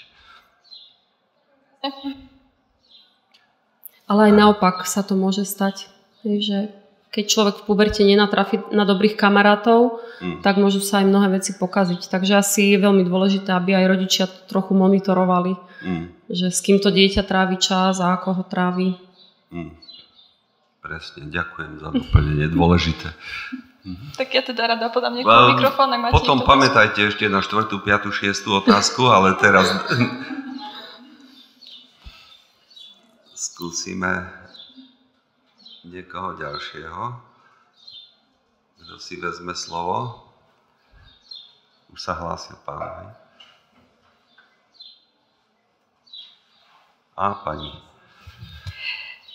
Ale 4.06 4.30
aj 4.30 4.32
naopak 4.32 4.86
sa 4.86 5.02
to 5.02 5.18
môže 5.18 5.42
stať, 5.42 5.90
že 6.22 6.70
keď 7.10 7.24
človek 7.26 7.54
v 7.62 7.66
puberte 7.66 8.02
nenatrafi 8.04 8.60
na 8.76 8.84
dobrých 8.84 9.16
kamarátov, 9.16 10.04
Mm. 10.20 10.40
tak 10.40 10.56
môžu 10.56 10.80
sa 10.80 11.00
aj 11.00 11.08
mnohé 11.08 11.28
veci 11.40 11.52
pokaziť. 11.56 12.08
Takže 12.08 12.40
asi 12.40 12.72
je 12.72 12.78
veľmi 12.80 13.04
dôležité, 13.04 13.52
aby 13.52 13.76
aj 13.76 13.86
rodičia 13.88 14.24
to 14.28 14.38
trochu 14.48 14.72
monitorovali, 14.72 15.56
Mm, 15.84 16.08
že 16.28 16.48
s 16.52 16.60
kým 16.60 16.80
to 16.80 16.88
dieťa 16.88 17.20
trávi 17.24 17.56
čas 17.60 18.00
a 18.00 18.16
ako 18.16 18.28
ho 18.32 18.42
trávi. 18.44 18.96
mm. 19.52 19.85
Presne, 20.86 21.26
ďakujem 21.34 21.82
za 21.82 21.90
doplnenie, 21.90 22.46
dôležité. 22.46 23.10
Tak 24.14 24.30
ja 24.30 24.42
teda 24.46 24.70
rada 24.70 24.86
podám 24.86 25.18
Um, 25.18 25.18
niekomu 25.18 25.58
mikrofón, 25.58 25.90
ak 25.90 25.98
máte 25.98 26.14
Potom 26.14 26.46
pamätajte 26.46 27.10
ešte 27.10 27.26
na 27.26 27.42
4., 27.42 27.74
5., 27.74 28.06
6. 28.06 28.62
otázku, 28.62 29.10
ale 29.10 29.34
teraz 29.34 29.66
skúsime 33.50 34.30
niekoho 35.82 36.38
ďalšieho. 36.38 37.18
Kto 38.78 38.94
si 39.02 39.18
vezme 39.18 39.58
slovo? 39.58 40.22
Už 41.90 41.98
sa 41.98 42.14
hlásil 42.14 42.54
pán. 42.62 42.78
hej? 42.78 43.10
A 47.18 47.34
pani. 47.42 47.85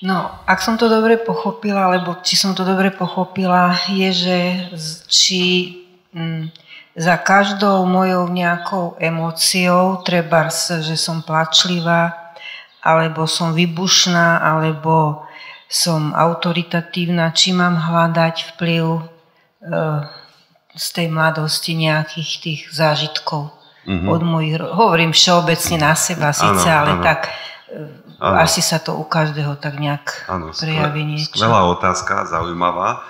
No, 0.02 0.34
ak 0.49 0.60
som 0.65 0.82
to 0.82 0.90
dobre 0.90 1.22
pochopila, 1.22 1.86
alebo 1.86 2.18
či 2.26 2.34
som 2.34 2.57
to 2.57 2.65
dobre 2.65 2.90
pochopila, 2.90 3.78
je, 3.86 4.10
že 4.10 4.40
či 5.06 5.41
mm, 6.10 6.49
za 6.98 7.22
každou 7.22 7.86
mojou 7.86 8.26
nejakou 8.34 8.98
emóciou, 8.98 10.02
treba, 10.02 10.49
že 10.82 10.98
som 10.98 11.22
plačlivá, 11.22 12.34
alebo 12.82 13.30
som 13.30 13.53
vybušná, 13.53 14.41
alebo 14.41 15.22
som 15.69 16.18
autoritatívna, 16.18 17.30
či 17.32 17.53
mám 17.53 17.78
hľadať 17.78 18.57
vplyv 18.57 18.86
e, 18.90 19.02
z 20.76 20.88
tej 20.98 21.07
mladosti 21.14 21.78
nejakých 21.78 22.32
tých 22.41 22.61
zážitkov 22.73 23.61
Mhm. 23.86 24.07
od 24.10 24.22
mojich, 24.22 24.61
hovorím 24.61 25.10
všeobecne 25.10 25.78
na 25.82 25.98
seba 25.98 26.30
síce, 26.30 26.69
ale 26.69 27.02
áno. 27.02 27.03
tak 27.03 27.26
e, 27.26 27.32
Áno. 28.22 28.38
Asi 28.38 28.61
sa 28.61 28.77
to 28.77 29.02
u 29.02 29.06
každého 29.10 29.57
tak 29.57 29.81
nejak 29.81 30.30
Áno, 30.30 30.53
prejaví 30.53 31.02
niečo. 31.02 31.34
Skvelá 31.34 31.65
otázka, 31.65 32.30
zaujímavá. 32.30 33.02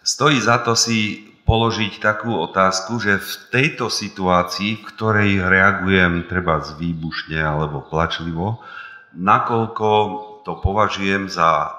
Stojí 0.00 0.40
za 0.40 0.64
to 0.64 0.72
si 0.72 1.28
položiť 1.44 2.00
takú 2.00 2.32
otázku, 2.40 2.96
že 2.96 3.20
v 3.20 3.32
tejto 3.52 3.92
situácii, 3.92 4.80
v 4.80 4.86
ktorej 4.96 5.44
reagujem 5.44 6.24
treba 6.24 6.58
výbušne 6.58 7.36
alebo 7.36 7.84
plačlivo, 7.84 8.64
nakoľko 9.12 9.88
to 10.42 10.56
považujem 10.64 11.28
za 11.28 11.76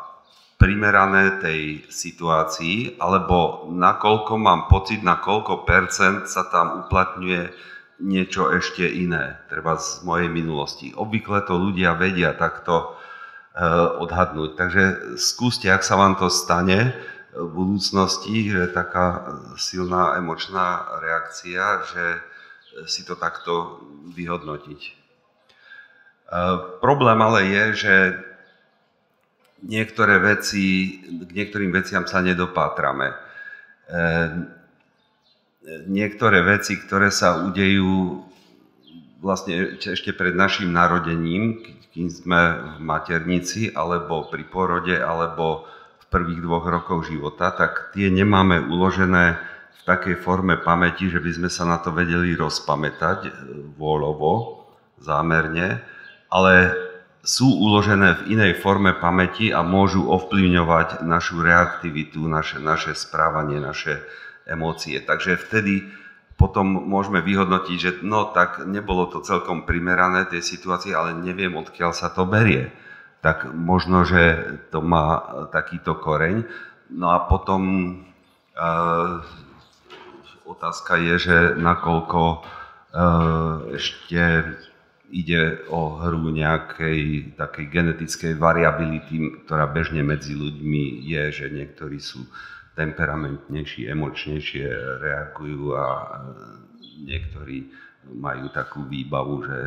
primerané 0.61 1.41
tej 1.41 1.85
situácii, 1.89 3.02
alebo 3.02 3.69
nakoľko 3.73 4.34
mám 4.38 4.69
pocit, 4.69 5.02
na 5.02 5.18
koľko 5.18 5.65
percent 5.65 6.30
sa 6.30 6.45
tam 6.48 6.85
uplatňuje 6.88 7.52
niečo 7.98 8.53
ešte 8.53 8.86
iné, 8.86 9.41
treba 9.49 9.78
z 9.78 10.06
mojej 10.06 10.30
minulosti. 10.30 10.94
Obvykle 10.94 11.41
to 11.49 11.57
ľudia 11.57 11.98
vedia 11.98 12.38
takto 12.38 12.94
e, 13.53 13.65
odhadnúť. 14.02 14.53
Takže 14.53 14.84
skúste, 15.18 15.69
ak 15.74 15.82
sa 15.82 15.98
vám 15.98 16.18
to 16.18 16.30
stane 16.30 16.94
v 17.34 17.49
budúcnosti, 17.49 18.53
že 18.53 18.74
taká 18.74 19.38
silná 19.57 20.18
emočná 20.18 20.86
reakcia, 21.02 21.86
že 21.90 22.06
si 22.86 23.02
to 23.02 23.18
takto 23.18 23.82
vyhodnotiť. 24.14 24.82
E, 24.86 24.91
problém 26.78 27.18
ale 27.18 27.40
je, 27.49 27.64
že 27.74 27.95
niektoré 29.65 30.22
veci, 30.22 31.02
k 31.02 31.32
niektorým 31.34 31.74
veciam 31.74 32.06
sa 32.06 32.22
nedopátrame. 32.22 33.10
Niektoré 35.68 36.48
veci, 36.48 36.80
ktoré 36.80 37.11
sa 37.11 37.44
udejú 37.44 38.23
vlastne 39.19 39.76
ešte 39.76 40.15
pred 40.15 40.31
našim 40.31 40.72
narodením, 40.72 41.60
kým 41.91 42.07
sme 42.07 42.41
v 42.77 42.80
maternici, 42.80 43.73
alebo 43.76 44.31
pri 44.31 44.48
porode, 44.48 44.95
alebo 44.95 45.68
v 45.99 46.06
prvých 46.07 46.39
dvoch 46.39 46.65
rokoch 46.72 47.10
života, 47.10 47.52
tak 47.52 47.91
tie 47.91 48.07
nemáme 48.07 48.64
uložené 48.64 49.35
v 49.76 49.81
takej 49.84 50.23
forme 50.23 50.56
pamäti, 50.61 51.11
že 51.11 51.19
by 51.19 51.31
sme 51.35 51.49
sa 51.52 51.68
na 51.68 51.84
to 51.84 51.91
vedeli 51.91 52.31
rozpamätať 52.38 53.19
e, 53.27 53.31
vôľovo, 53.76 54.64
zámerne, 55.03 55.84
ale 56.31 56.72
sú 57.27 57.49
uložené 57.49 58.23
v 58.23 58.39
inej 58.39 58.64
forme 58.64 58.95
pamäti 58.95 59.52
a 59.52 59.60
môžu 59.68 60.07
ovplyvňovať 60.07 61.03
našu 61.03 61.44
reaktivitu, 61.44 62.23
naše, 62.23 62.64
naše 62.64 62.95
správanie, 62.95 63.60
naše 63.60 63.99
emócie. 64.48 65.03
Takže 65.03 65.38
vtedy 65.38 65.86
potom 66.38 66.69
môžeme 66.69 67.19
vyhodnotiť, 67.19 67.78
že 67.78 67.91
no 68.06 68.30
tak 68.30 68.64
nebolo 68.64 69.10
to 69.10 69.26
celkom 69.26 69.65
primerané 69.65 70.30
tej 70.30 70.45
situácii, 70.45 70.94
ale 70.94 71.18
neviem, 71.18 71.53
odkiaľ 71.57 71.91
sa 71.91 72.14
to 72.14 72.24
berie. 72.30 72.69
Tak 73.26 73.49
možno, 73.52 74.06
že 74.06 74.56
to 74.69 74.80
má 74.80 75.19
takýto 75.49 75.98
koreň. 75.98 76.45
No 76.94 77.11
a 77.11 77.26
potom 77.26 77.61
e, 77.65 78.64
otázka 80.45 81.02
je, 81.02 81.15
že 81.18 81.38
nakoľko 81.57 82.22
e, 82.30 82.38
ešte 83.76 84.22
ide 85.10 85.65
o 85.72 85.98
hru 86.03 86.30
nejakej 86.30 87.34
takej 87.40 87.65
genetickej 87.72 88.34
variability, 88.38 89.48
ktorá 89.48 89.65
bežne 89.65 90.03
medzi 90.03 90.36
ľuďmi 90.36 91.07
je, 91.07 91.24
že 91.32 91.45
niektorí 91.49 91.98
sú 91.98 92.28
temperamentnejší, 92.78 93.90
emočnejšie 93.90 94.70
reagujú 95.02 95.74
a 95.74 95.86
niektorí 97.02 97.74
majú 98.14 98.48
takú 98.54 98.86
výbavu, 98.86 99.44
že 99.44 99.58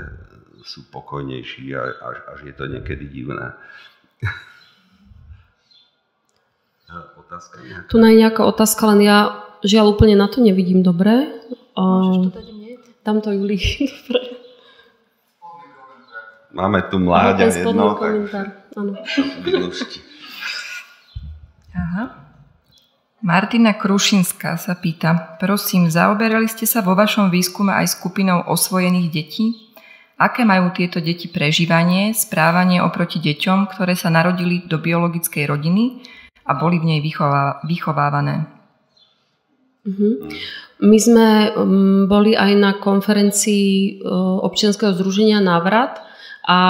sú 0.62 0.87
pokojnejší 0.95 1.74
a 1.74 1.82
až, 1.91 2.16
až 2.37 2.39
je 2.47 2.55
to 2.55 2.65
niekedy 2.70 3.11
divné. 3.11 3.53
otázka 7.31 7.57
nejaká? 7.62 7.89
Tu 7.91 7.97
je 7.99 8.15
nejaká 8.19 8.43
otázka, 8.47 8.82
len 8.95 9.01
ja 9.07 9.19
žiaľ 9.62 9.95
úplne 9.95 10.19
na 10.19 10.27
to 10.27 10.43
nevidím 10.43 10.82
dobre. 10.82 11.31
Môžeš 11.78 12.16
to 12.27 12.31
dať 12.35 12.47
mne? 12.51 12.73
Tam 13.07 13.16
to 13.23 13.31
Juli, 13.35 13.59
dobre. 14.11 14.23
Máme 16.51 16.82
tu 16.91 16.99
mláďa 16.99 17.47
jedno, 17.62 17.95
tak 17.95 18.66
Aha. 18.74 18.95
Martina 23.20 23.76
Krušinská 23.76 24.56
sa 24.56 24.72
pýta, 24.72 25.36
prosím, 25.36 25.92
zaoberali 25.92 26.48
ste 26.48 26.64
sa 26.64 26.80
vo 26.80 26.97
vašom 26.97 27.28
výskume 27.28 27.68
aj 27.68 28.01
skupinou 28.01 28.48
osvojených 28.48 29.09
detí? 29.12 29.47
Aké 30.16 30.48
majú 30.48 30.72
tieto 30.72 31.05
deti 31.05 31.28
prežívanie, 31.28 32.16
správanie 32.16 32.80
oproti 32.80 33.20
deťom, 33.20 33.72
ktoré 33.72 33.92
sa 33.92 34.09
narodili 34.09 34.64
do 34.64 34.80
biologickej 34.80 35.44
rodiny 35.48 36.01
a 36.48 36.56
boli 36.56 36.80
v 36.80 36.97
nej 36.97 37.01
vychovávané? 37.64 38.48
Uh-huh. 39.84 40.28
My 40.80 40.98
sme 41.01 41.28
um, 41.56 42.05
boli 42.09 42.32
aj 42.36 42.52
na 42.56 42.72
konferencii 42.76 44.01
uh, 44.01 44.44
občianského 44.44 44.97
združenia 44.97 45.44
Návrat 45.44 46.01
a 46.51 46.60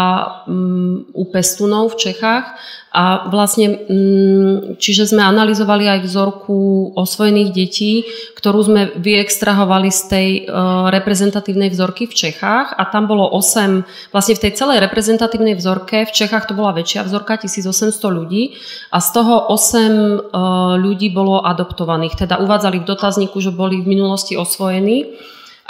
um, 0.45 1.09
u 1.17 1.25
pestunov 1.33 1.97
v 1.97 2.13
Čechách. 2.13 2.53
A 2.93 3.33
vlastne, 3.33 3.81
um, 3.89 4.77
čiže 4.77 5.09
sme 5.09 5.25
analyzovali 5.25 5.89
aj 5.89 6.05
vzorku 6.05 6.93
osvojených 6.93 7.51
detí, 7.57 8.05
ktorú 8.37 8.61
sme 8.61 8.83
vyextrahovali 9.01 9.89
z 9.89 10.01
tej 10.11 10.29
uh, 10.45 10.93
reprezentatívnej 10.93 11.73
vzorky 11.73 12.05
v 12.05 12.13
Čechách 12.13 12.77
a 12.77 12.83
tam 12.93 13.09
bolo 13.09 13.25
8, 13.25 14.13
vlastne 14.13 14.35
v 14.37 14.43
tej 14.45 14.53
celej 14.53 14.85
reprezentatívnej 14.85 15.57
vzorke, 15.57 16.05
v 16.05 16.13
Čechách 16.13 16.51
to 16.51 16.53
bola 16.53 16.77
väčšia 16.77 17.09
vzorka, 17.09 17.41
1800 17.41 17.97
ľudí 18.05 18.61
a 18.93 19.01
z 19.01 19.09
toho 19.17 19.49
8 19.49 19.57
uh, 19.57 20.77
ľudí 20.77 21.09
bolo 21.09 21.41
adoptovaných, 21.41 22.21
teda 22.27 22.43
uvádzali 22.43 22.85
v 22.85 22.89
dotazníku, 22.91 23.41
že 23.41 23.55
boli 23.55 23.81
v 23.81 23.97
minulosti 23.97 24.37
osvojení. 24.37 25.17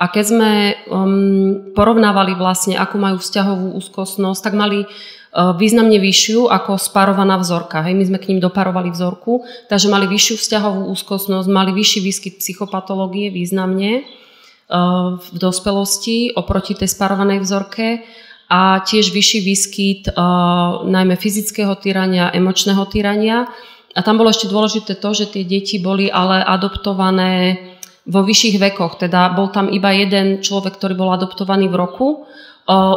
A 0.01 0.09
keď 0.09 0.25
sme 0.25 0.53
um, 0.89 1.77
porovnávali 1.77 2.33
vlastne, 2.33 2.73
akú 2.81 2.97
majú 2.97 3.21
vzťahovú 3.21 3.77
úzkostnosť, 3.77 4.41
tak 4.41 4.57
mali 4.57 4.89
uh, 4.89 5.53
významne 5.53 6.01
vyššiu 6.01 6.49
ako 6.49 6.81
spárovaná 6.81 7.37
vzorka. 7.37 7.85
Hej, 7.85 8.01
my 8.01 8.05
sme 8.09 8.19
k 8.19 8.33
ním 8.33 8.41
doparovali 8.41 8.89
vzorku, 8.97 9.45
takže 9.69 9.93
mali 9.93 10.09
vyššiu 10.09 10.41
vzťahovú 10.41 10.89
úzkostnosť, 10.97 11.47
mali 11.53 11.77
vyšší 11.77 12.01
výskyt 12.01 12.35
psychopatológie 12.41 13.29
významne 13.29 14.01
uh, 14.01 15.21
v 15.21 15.37
dospelosti 15.37 16.33
oproti 16.33 16.73
tej 16.73 16.89
spárovanej 16.97 17.45
vzorke 17.45 18.01
a 18.49 18.81
tiež 18.81 19.13
vyšší 19.13 19.39
výskyt 19.45 20.03
uh, 20.17 20.81
najmä 20.89 21.21
fyzického 21.21 21.77
týrania, 21.77 22.33
emočného 22.33 22.89
týrania. 22.89 23.53
A 23.93 24.01
tam 24.01 24.17
bolo 24.17 24.33
ešte 24.33 24.49
dôležité 24.49 24.97
to, 24.97 25.13
že 25.13 25.29
tie 25.29 25.45
deti 25.45 25.77
boli 25.77 26.09
ale 26.09 26.41
adoptované 26.41 27.69
vo 28.07 28.21
vyšších 28.25 28.57
vekoch. 28.61 29.01
Teda 29.01 29.33
bol 29.33 29.53
tam 29.53 29.69
iba 29.69 29.93
jeden 29.93 30.41
človek, 30.41 30.77
ktorý 30.77 30.95
bol 30.97 31.11
adoptovaný 31.13 31.69
v 31.69 31.77
roku, 31.77 32.09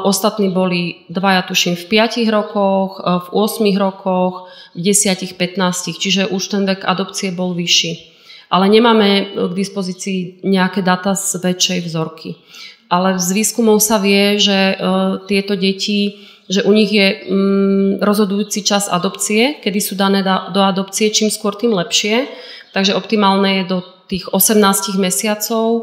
Ostatní 0.03 0.53
boli 0.53 1.09
dvaja, 1.09 1.41
tuším, 1.49 1.73
v 1.73 1.85
5 1.89 2.29
rokoch, 2.29 3.01
v 3.01 3.27
8 3.33 3.73
rokoch, 3.73 4.45
v 4.77 4.93
10, 4.93 5.33
15, 5.33 5.97
čiže 5.97 6.29
už 6.29 6.43
ten 6.45 6.61
vek 6.69 6.85
adopcie 6.85 7.33
bol 7.33 7.57
vyšší. 7.57 8.13
Ale 8.53 8.69
nemáme 8.69 9.33
k 9.33 9.51
dispozícii 9.57 10.45
nejaké 10.45 10.85
data 10.85 11.17
z 11.17 11.41
väčšej 11.41 11.79
vzorky. 11.89 12.37
Ale 12.85 13.17
z 13.17 13.33
výskumov 13.33 13.81
sa 13.81 13.97
vie, 13.97 14.37
že 14.37 14.77
tieto 15.25 15.57
deti, 15.57 16.21
že 16.45 16.61
u 16.61 16.69
nich 16.69 16.93
je 16.93 17.25
mm, 17.25 17.97
rozhodujúci 17.97 18.61
čas 18.61 18.85
adopcie, 18.85 19.57
kedy 19.57 19.79
sú 19.81 19.97
dané 19.97 20.21
do 20.53 20.61
adopcie, 20.61 21.09
čím 21.09 21.33
skôr, 21.33 21.57
tým 21.57 21.73
lepšie. 21.73 22.29
Takže 22.77 22.93
optimálne 22.93 23.63
je 23.65 23.73
do 23.73 23.77
tých 24.07 24.29
18 24.31 24.95
mesiacov, 24.99 25.65
e, 25.77 25.81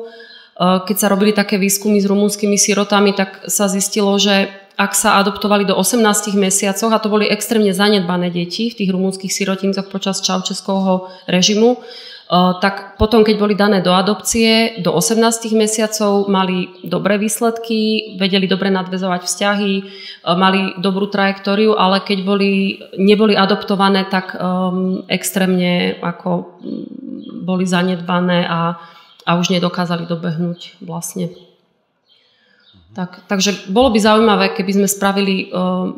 keď 0.60 0.96
sa 0.96 1.10
robili 1.10 1.32
také 1.32 1.56
výskumy 1.56 2.00
s 2.00 2.06
rumúnskymi 2.08 2.56
sirotami, 2.56 3.16
tak 3.16 3.44
sa 3.48 3.66
zistilo, 3.68 4.16
že 4.20 4.48
ak 4.80 4.96
sa 4.96 5.20
adoptovali 5.20 5.68
do 5.68 5.76
18 5.76 6.32
mesiacoch, 6.40 6.88
a 6.88 7.02
to 7.02 7.12
boli 7.12 7.28
extrémne 7.28 7.68
zanedbané 7.76 8.32
deti 8.32 8.72
v 8.72 8.78
tých 8.80 8.90
rumúnskych 8.90 9.28
sirotincoch 9.28 9.92
počas 9.92 10.24
čaučeského 10.24 11.12
režimu, 11.28 11.76
tak 12.30 12.94
potom, 12.94 13.26
keď 13.26 13.36
boli 13.42 13.58
dané 13.58 13.82
do 13.82 13.90
adopcie, 13.90 14.78
do 14.78 14.94
18 14.94 15.50
mesiacov 15.58 16.30
mali 16.30 16.70
dobré 16.86 17.18
výsledky, 17.18 18.14
vedeli 18.22 18.46
dobre 18.46 18.70
nadvezovať 18.70 19.26
vzťahy, 19.26 19.72
mali 20.38 20.78
dobrú 20.78 21.10
trajektóriu, 21.10 21.74
ale 21.74 21.98
keď 21.98 22.18
boli, 22.22 22.78
neboli 22.94 23.34
adoptované, 23.34 24.06
tak 24.06 24.38
um, 24.38 25.02
extrémne 25.10 25.98
ako 25.98 26.62
boli 27.42 27.66
zanedbané 27.66 28.46
a, 28.46 28.78
a 29.26 29.30
už 29.34 29.50
nedokázali 29.50 30.06
dobehnúť 30.06 30.78
vlastne. 30.86 31.34
Tak, 32.94 33.26
takže 33.26 33.74
bolo 33.74 33.90
by 33.90 33.98
zaujímavé, 33.98 34.54
keby 34.54 34.78
sme 34.78 34.86
spravili 34.86 35.50
uh, 35.50 35.90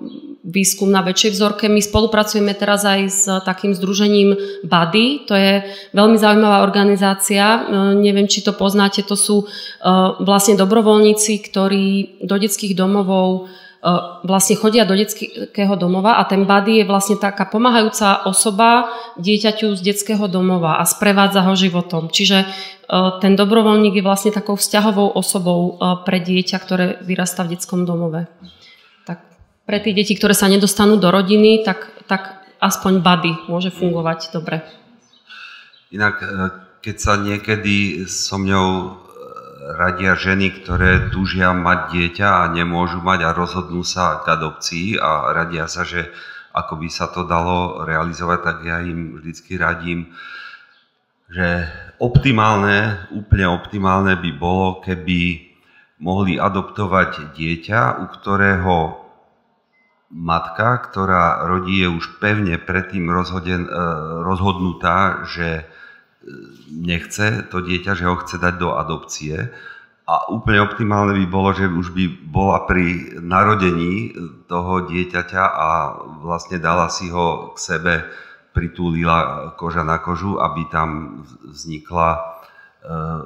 výskum 0.43 0.90
na 0.90 1.06
väčšej 1.06 1.31
vzorke. 1.39 1.70
My 1.70 1.78
spolupracujeme 1.78 2.52
teraz 2.59 2.82
aj 2.82 3.01
s 3.06 3.24
takým 3.47 3.78
združením 3.78 4.35
BADY, 4.66 5.31
to 5.31 5.39
je 5.39 5.62
veľmi 5.94 6.19
zaujímavá 6.19 6.66
organizácia, 6.66 7.62
uh, 7.62 7.94
neviem, 7.94 8.27
či 8.27 8.43
to 8.43 8.51
poznáte, 8.51 9.06
to 9.06 9.14
sú 9.14 9.47
uh, 9.47 10.19
vlastne 10.23 10.59
dobrovoľníci, 10.59 11.39
ktorí 11.47 12.19
do 12.27 12.36
detských 12.36 12.74
domovov 12.74 13.48
vlastne 14.23 14.55
chodia 14.55 14.86
do 14.86 14.94
detského 14.94 15.74
domova 15.74 16.14
a 16.14 16.23
ten 16.23 16.47
buddy 16.47 16.78
je 16.78 16.85
vlastne 16.86 17.19
taká 17.19 17.51
pomáhajúca 17.51 18.31
osoba 18.31 18.86
dieťaťu 19.19 19.74
z 19.74 19.82
detského 19.82 20.31
domova 20.31 20.78
a 20.78 20.86
sprevádza 20.86 21.43
ho 21.43 21.59
životom. 21.59 22.06
Čiže 22.06 22.47
ten 23.19 23.35
dobrovoľník 23.35 23.98
je 23.98 24.06
vlastne 24.06 24.31
takou 24.31 24.55
vzťahovou 24.55 25.19
osobou 25.19 25.82
pre 26.06 26.23
dieťa, 26.23 26.56
ktoré 26.62 27.02
vyrastá 27.02 27.43
v 27.43 27.59
detskom 27.59 27.82
domove. 27.82 28.31
Pre 29.62 29.78
tie 29.78 29.94
deti, 29.94 30.18
ktoré 30.18 30.34
sa 30.34 30.51
nedostanú 30.51 30.98
do 30.98 31.09
rodiny, 31.14 31.62
tak, 31.62 31.86
tak 32.10 32.43
aspoň 32.59 33.02
buddy 33.02 33.32
môže 33.47 33.70
fungovať 33.70 34.34
dobre. 34.34 34.62
Inak, 35.94 36.22
e, 36.22 36.26
keď 36.82 36.97
sa 36.98 37.14
niekedy 37.18 38.06
so 38.10 38.39
mňou 38.43 38.68
e, 38.70 38.89
radia 39.78 40.18
ženy, 40.18 40.62
ktoré 40.62 41.14
túžia 41.14 41.55
mať 41.55 41.94
dieťa 41.94 42.28
a 42.43 42.51
nemôžu 42.51 43.02
mať 43.02 43.20
a 43.22 43.30
rozhodnú 43.36 43.86
sa 43.86 44.22
k 44.22 44.34
adopcii 44.34 44.98
a 44.98 45.30
radia 45.30 45.70
sa, 45.70 45.86
že 45.86 46.10
ako 46.52 46.82
by 46.82 46.89
sa 46.90 47.09
to 47.10 47.24
dalo 47.24 47.82
realizovať, 47.82 48.39
tak 48.44 48.56
ja 48.66 48.82
im 48.84 49.18
vždycky 49.18 49.56
radím, 49.56 50.12
že 51.32 51.64
optimálne, 51.97 53.09
úplne 53.09 53.48
optimálne 53.48 54.20
by 54.20 54.30
bolo, 54.36 54.84
keby 54.84 55.48
mohli 56.02 56.36
adoptovať 56.36 57.32
dieťa, 57.32 58.05
u 58.05 58.06
ktorého 58.10 59.01
matka, 60.12 60.76
ktorá 60.84 61.48
rodí, 61.48 61.80
je 61.80 61.89
už 61.89 62.20
pevne 62.20 62.60
predtým 62.60 63.09
rozhoden, 63.09 63.64
e, 63.64 63.70
rozhodnutá, 64.20 65.24
že 65.24 65.48
e, 65.60 65.64
nechce 66.68 67.48
to 67.48 67.64
dieťa, 67.64 67.97
že 67.97 68.05
ho 68.05 68.20
chce 68.20 68.36
dať 68.36 68.55
do 68.60 68.76
adopcie. 68.76 69.48
A 70.05 70.28
úplne 70.28 70.60
optimálne 70.60 71.16
by 71.16 71.26
bolo, 71.26 71.56
že 71.56 71.64
už 71.64 71.97
by 71.97 72.05
bola 72.28 72.68
pri 72.68 73.16
narodení 73.24 74.12
toho 74.52 74.84
dieťaťa 74.84 75.44
a 75.48 75.68
vlastne 76.20 76.60
dala 76.60 76.93
si 76.93 77.09
ho 77.09 77.56
k 77.56 77.59
sebe, 77.59 77.94
pritúlila 78.52 79.48
koža 79.56 79.80
na 79.80 79.97
kožu, 79.97 80.36
aby 80.36 80.68
tam 80.68 81.24
vznikla 81.48 82.09
e, 82.12 82.20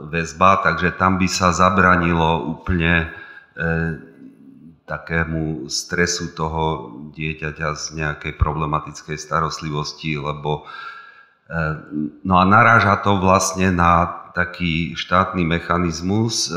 väzba, 0.07 0.63
takže 0.63 0.95
tam 0.95 1.19
by 1.19 1.27
sa 1.27 1.51
zabranilo 1.51 2.47
úplne 2.47 3.11
takému 4.87 5.67
stresu 5.67 6.31
toho 6.33 6.95
dieťaťa 7.11 7.69
z 7.75 7.85
nejakej 7.99 8.39
problematickej 8.39 9.19
starostlivosti, 9.19 10.15
lebo 10.15 10.63
e, 10.63 11.61
no 12.23 12.35
a 12.39 12.45
naráža 12.47 13.03
to 13.03 13.19
vlastne 13.19 13.75
na 13.75 14.07
taký 14.33 14.95
štátny 14.95 15.43
mechanizmus, 15.43 16.47
e, 16.47 16.51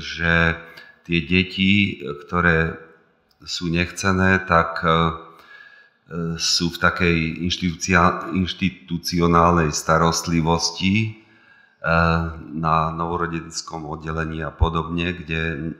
že 0.00 0.56
tie 1.04 1.20
deti, 1.20 2.00
ktoré 2.24 2.80
sú 3.44 3.68
nechcené, 3.68 4.40
tak 4.48 4.80
e, 4.80 4.88
sú 6.40 6.72
v 6.72 6.78
takej 6.80 7.16
inštitucionálnej 8.32 9.76
starostlivosti 9.76 11.20
na 12.48 12.90
novorodenskom 12.96 13.84
oddelení 13.84 14.40
a 14.40 14.48
podobne, 14.48 15.12
kde 15.12 15.76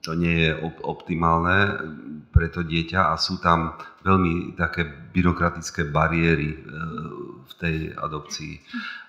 to 0.00 0.16
nie 0.16 0.48
je 0.48 0.52
optimálne 0.80 1.76
pre 2.32 2.48
to 2.48 2.64
dieťa 2.64 3.12
a 3.12 3.20
sú 3.20 3.36
tam 3.36 3.76
veľmi 4.00 4.56
také 4.56 4.88
byrokratické 4.88 5.92
bariéry 5.92 6.56
e, 6.56 6.58
v 7.44 7.52
tej 7.60 7.76
adopcii. 7.92 8.54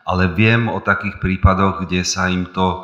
Ale 0.04 0.36
viem 0.36 0.68
o 0.68 0.84
takých 0.84 1.24
prípadoch, 1.24 1.88
kde 1.88 2.04
sa 2.04 2.28
im 2.28 2.52
to 2.52 2.68
e, 2.76 2.82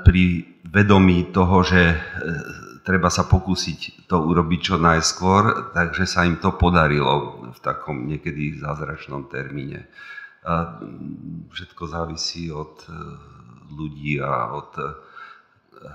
pri 0.00 0.24
vedomí 0.64 1.28
toho, 1.36 1.60
že 1.60 1.82
e, 1.92 1.96
treba 2.80 3.12
sa 3.12 3.28
pokúsiť 3.28 4.08
to 4.08 4.16
urobiť 4.16 4.60
čo 4.72 4.76
najskôr, 4.80 5.74
takže 5.76 6.08
sa 6.08 6.24
im 6.24 6.40
to 6.40 6.56
podarilo 6.56 7.44
v 7.52 7.58
takom 7.60 8.08
niekedy 8.08 8.56
zázračnom 8.56 9.28
termíne. 9.28 9.84
Všetko 11.52 11.82
závisí 11.84 12.48
od 12.48 12.88
ľudí 13.68 14.16
a 14.24 14.56
od 14.56 14.72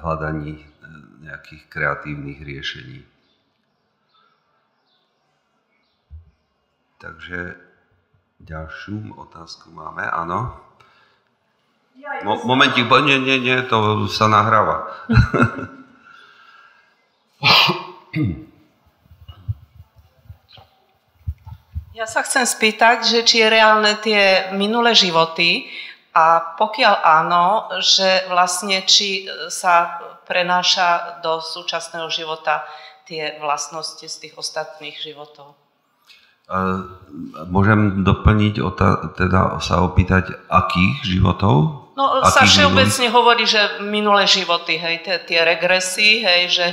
hľadaní 0.06 0.75
nejakých 1.26 1.64
kreatívnych 1.66 2.40
riešení. 2.46 3.02
Takže 7.02 7.58
ďalšiu 8.46 9.18
otázku 9.18 9.74
máme, 9.74 10.06
áno? 10.06 10.62
Mo- 12.24 12.46
momentík, 12.46 12.86
nie, 12.86 13.18
nie, 13.18 13.38
nie, 13.42 13.58
to 13.66 14.06
sa 14.06 14.30
nahráva. 14.30 14.86
Ja 21.96 22.04
sa 22.04 22.28
chcem 22.28 22.44
spýtať, 22.44 23.08
že 23.08 23.20
či 23.24 23.40
je 23.40 23.48
reálne 23.48 23.96
tie 24.04 24.52
minulé 24.52 24.92
životy 24.92 25.72
a 26.12 26.44
pokiaľ 26.60 26.96
áno, 27.00 27.72
že 27.80 28.28
vlastne 28.28 28.84
či 28.84 29.24
sa 29.48 29.96
prenáša 30.26 31.22
do 31.22 31.40
súčasného 31.40 32.10
života 32.10 32.66
tie 33.06 33.38
vlastnosti 33.38 34.06
z 34.06 34.16
tých 34.18 34.34
ostatných 34.36 34.98
životov. 34.98 35.54
Môžem 37.50 38.06
doplniť, 38.06 38.62
teda 39.18 39.58
sa 39.62 39.82
opýtať, 39.82 40.30
akých 40.46 41.02
životov? 41.02 41.90
No 41.98 42.22
akých 42.22 42.34
sa 42.34 42.42
všeobecne 42.46 43.06
životov? 43.10 43.18
hovorí, 43.18 43.44
že 43.50 43.62
minulé 43.82 44.30
životy, 44.30 44.78
hej, 44.78 45.02
tie, 45.02 45.18
tie 45.26 45.40
regresy, 45.42 46.22
hej, 46.22 46.54
že 46.54 46.66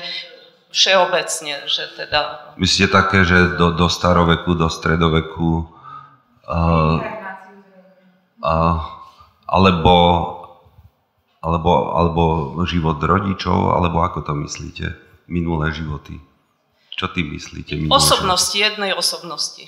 všeobecne, 0.73 1.69
že 1.69 1.89
teda... 1.97 2.53
Myslíte 2.57 2.93
také, 2.93 3.25
že 3.25 3.57
do, 3.57 3.73
do 3.73 3.89
staroveku, 3.89 4.57
do 4.57 4.69
stredoveku, 4.69 5.69
uh, 6.49 6.97
uh, 8.41 8.77
alebo 9.49 9.93
alebo, 11.43 11.99
alebo 11.99 12.23
život 12.71 13.03
rodičov, 13.03 13.75
alebo 13.75 14.07
ako 14.07 14.23
to 14.23 14.33
myslíte? 14.47 14.95
Minulé 15.27 15.75
životy. 15.75 16.23
Čo 16.95 17.11
ty 17.11 17.27
myslíte? 17.27 17.75
Minulé 17.75 17.99
osobnosti, 17.99 18.55
životy? 18.55 18.67
jednej 18.71 18.93
osobnosti. 18.95 19.65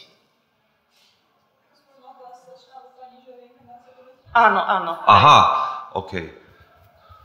Áno, 4.34 4.58
áno. 4.62 4.98
Aha, 5.06 5.38
OK. 5.94 6.12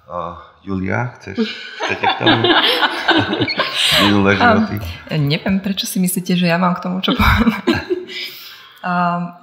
Uh, 0.09 0.37
Julia, 0.65 1.13
chceš, 1.17 1.45
chcete 1.85 2.05
k 2.05 2.15
tomu? 2.21 2.41
Minulé 4.05 4.37
životy. 4.37 4.77
Um, 5.13 5.25
neviem, 5.25 5.57
prečo 5.61 5.85
si 5.89 6.01
myslíte, 6.01 6.37
že 6.37 6.49
ja 6.49 6.57
mám 6.61 6.77
k 6.77 6.85
tomu 6.85 7.01
čo 7.01 7.13
povedať. 7.13 7.65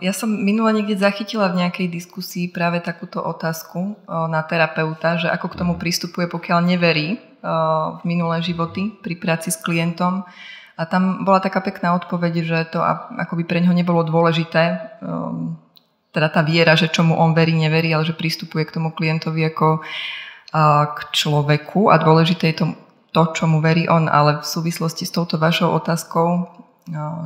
Ja 0.00 0.12
som 0.16 0.32
minule 0.32 0.72
niekde 0.72 0.96
zachytila 0.96 1.52
v 1.52 1.60
nejakej 1.60 1.92
diskusii 1.92 2.48
práve 2.48 2.80
takúto 2.80 3.20
otázku 3.20 4.00
na 4.08 4.40
terapeuta, 4.48 5.20
že 5.20 5.28
ako 5.28 5.52
k 5.52 5.58
tomu 5.60 5.74
pristupuje, 5.76 6.24
pokiaľ 6.24 6.58
neverí 6.64 7.20
v 7.96 8.02
minulé 8.08 8.40
životy 8.40 8.96
pri 9.04 9.14
práci 9.20 9.52
s 9.52 9.60
klientom. 9.60 10.24
A 10.76 10.82
tam 10.88 11.24
bola 11.24 11.40
taká 11.40 11.60
pekná 11.60 11.96
odpoveď, 11.96 12.32
že 12.44 12.58
to 12.72 12.80
akoby 13.20 13.44
pre 13.44 13.60
neho 13.60 13.76
nebolo 13.76 14.04
dôležité, 14.04 14.96
teda 16.16 16.28
tá 16.32 16.40
viera, 16.40 16.72
že 16.72 16.88
čomu 16.88 17.12
on 17.20 17.36
verí, 17.36 17.52
neverí, 17.52 17.92
ale 17.92 18.08
že 18.08 18.16
pristupuje 18.16 18.64
k 18.64 18.80
tomu 18.80 18.88
klientovi 18.96 19.52
ako 19.52 19.84
k 20.96 20.98
človeku 21.12 21.92
a 21.92 22.00
dôležité 22.00 22.56
je 22.56 22.64
to, 22.64 22.66
to, 23.12 23.22
čo 23.36 23.44
mu 23.44 23.60
verí 23.60 23.84
on, 23.84 24.08
ale 24.08 24.40
v 24.40 24.48
súvislosti 24.48 25.04
s 25.04 25.12
touto 25.12 25.36
vašou 25.36 25.76
otázkou 25.76 26.48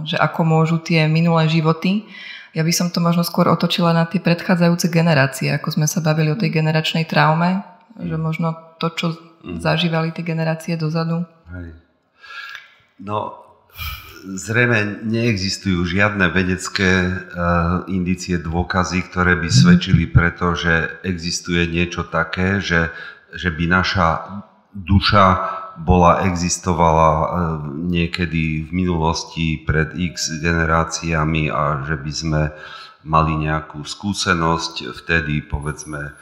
že 0.09 0.17
ako 0.17 0.41
môžu 0.45 0.77
tie 0.81 1.05
minulé 1.05 1.49
životy. 1.49 2.09
Ja 2.57 2.67
by 2.67 2.73
som 2.75 2.89
to 2.91 2.99
možno 2.99 3.23
skôr 3.23 3.47
otočila 3.47 3.95
na 3.95 4.09
tie 4.09 4.19
predchádzajúce 4.19 4.91
generácie, 4.91 5.53
ako 5.55 5.79
sme 5.79 5.87
sa 5.87 6.03
bavili 6.03 6.33
o 6.33 6.41
tej 6.41 6.51
generačnej 6.51 7.07
traume, 7.07 7.63
že 8.01 8.17
možno 8.17 8.57
to, 8.81 8.91
čo 8.97 9.07
mm. 9.45 9.61
zažívali 9.61 10.11
tie 10.11 10.25
generácie 10.25 10.75
dozadu. 10.75 11.29
Hej. 11.53 11.77
No, 13.01 13.39
zrejme 14.25 15.05
neexistujú 15.05 15.85
žiadne 15.89 16.29
vedecké 16.33 16.91
uh, 17.09 17.85
indície, 17.89 18.37
dôkazy, 18.37 19.09
ktoré 19.09 19.37
by 19.41 19.49
svedčili 19.49 20.05
preto, 20.11 20.53
že 20.53 21.01
existuje 21.05 21.65
niečo 21.69 22.05
také, 22.09 22.61
že, 22.61 22.93
že 23.33 23.49
by 23.49 23.65
naša 23.69 24.09
duša 24.75 25.25
bola, 25.79 26.27
existovala 26.27 27.11
e, 27.11 27.27
niekedy 27.87 28.67
v 28.67 28.71
minulosti 28.75 29.61
pred 29.63 29.95
x 29.95 30.43
generáciami 30.43 31.53
a 31.53 31.87
že 31.87 31.97
by 31.99 32.13
sme 32.13 32.43
mali 33.07 33.33
nejakú 33.49 33.81
skúsenosť 33.87 34.91
vtedy, 35.05 35.47
povedzme, 35.47 36.11
e, 36.11 36.13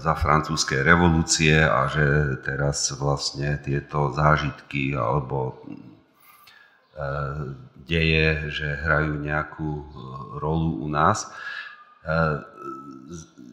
za 0.00 0.16
francúzskej 0.16 0.80
revolúcie 0.80 1.60
a 1.60 1.86
že 1.92 2.38
teraz 2.40 2.88
vlastne 2.96 3.60
tieto 3.60 4.14
zážitky 4.16 4.96
alebo 4.96 5.52
e, 5.52 7.04
deje, 7.84 8.54
že 8.54 8.80
hrajú 8.86 9.18
nejakú 9.18 9.70
rolu 10.38 10.86
u 10.86 10.86
nás. 10.86 11.26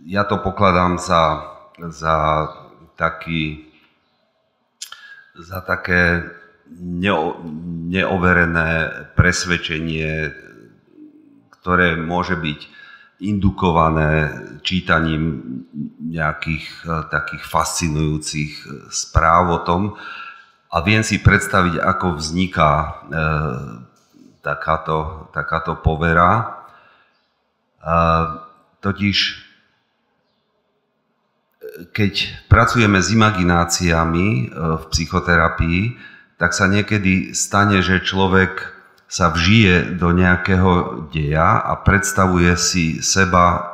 Ja 0.05 0.23
to 0.29 0.37
pokladám 0.45 1.01
za, 1.01 1.41
za 1.89 2.45
taký 2.93 3.66
za 5.39 5.61
také 5.61 6.25
neo, 6.79 7.41
neoverené 7.87 8.69
presvedčenie, 9.15 10.33
ktoré 11.61 11.95
môže 11.97 12.35
byť 12.35 12.59
indukované 13.17 14.29
čítaním 14.61 15.41
nejakých 16.05 16.65
e, 16.85 16.89
takých 17.09 17.43
fascinujúcich 17.49 18.51
e, 18.61 18.65
správ 18.93 19.43
o 19.49 19.59
tom 19.65 19.81
a 20.67 20.77
viem 20.83 21.01
si 21.01 21.23
predstaviť, 21.23 21.79
ako 21.79 22.19
vzniká 22.19 22.71
e, 22.77 22.87
takáto, 24.45 25.31
takáto 25.31 25.79
povera. 25.79 26.29
E, 26.37 26.45
totiž 28.83 29.46
keď 31.93 32.45
pracujeme 32.49 32.97
s 32.97 33.13
imagináciami 33.13 34.27
e, 34.27 34.43
v 34.51 34.83
psychoterapii, 34.89 35.81
tak 36.37 36.53
sa 36.53 36.69
niekedy 36.69 37.33
stane, 37.33 37.81
že 37.81 38.05
človek 38.05 38.73
sa 39.07 39.31
vžije 39.31 39.95
do 39.95 40.11
nejakého 40.11 41.07
deja 41.09 41.63
a 41.63 41.79
predstavuje 41.79 42.51
si 42.59 42.99
seba 42.99 43.73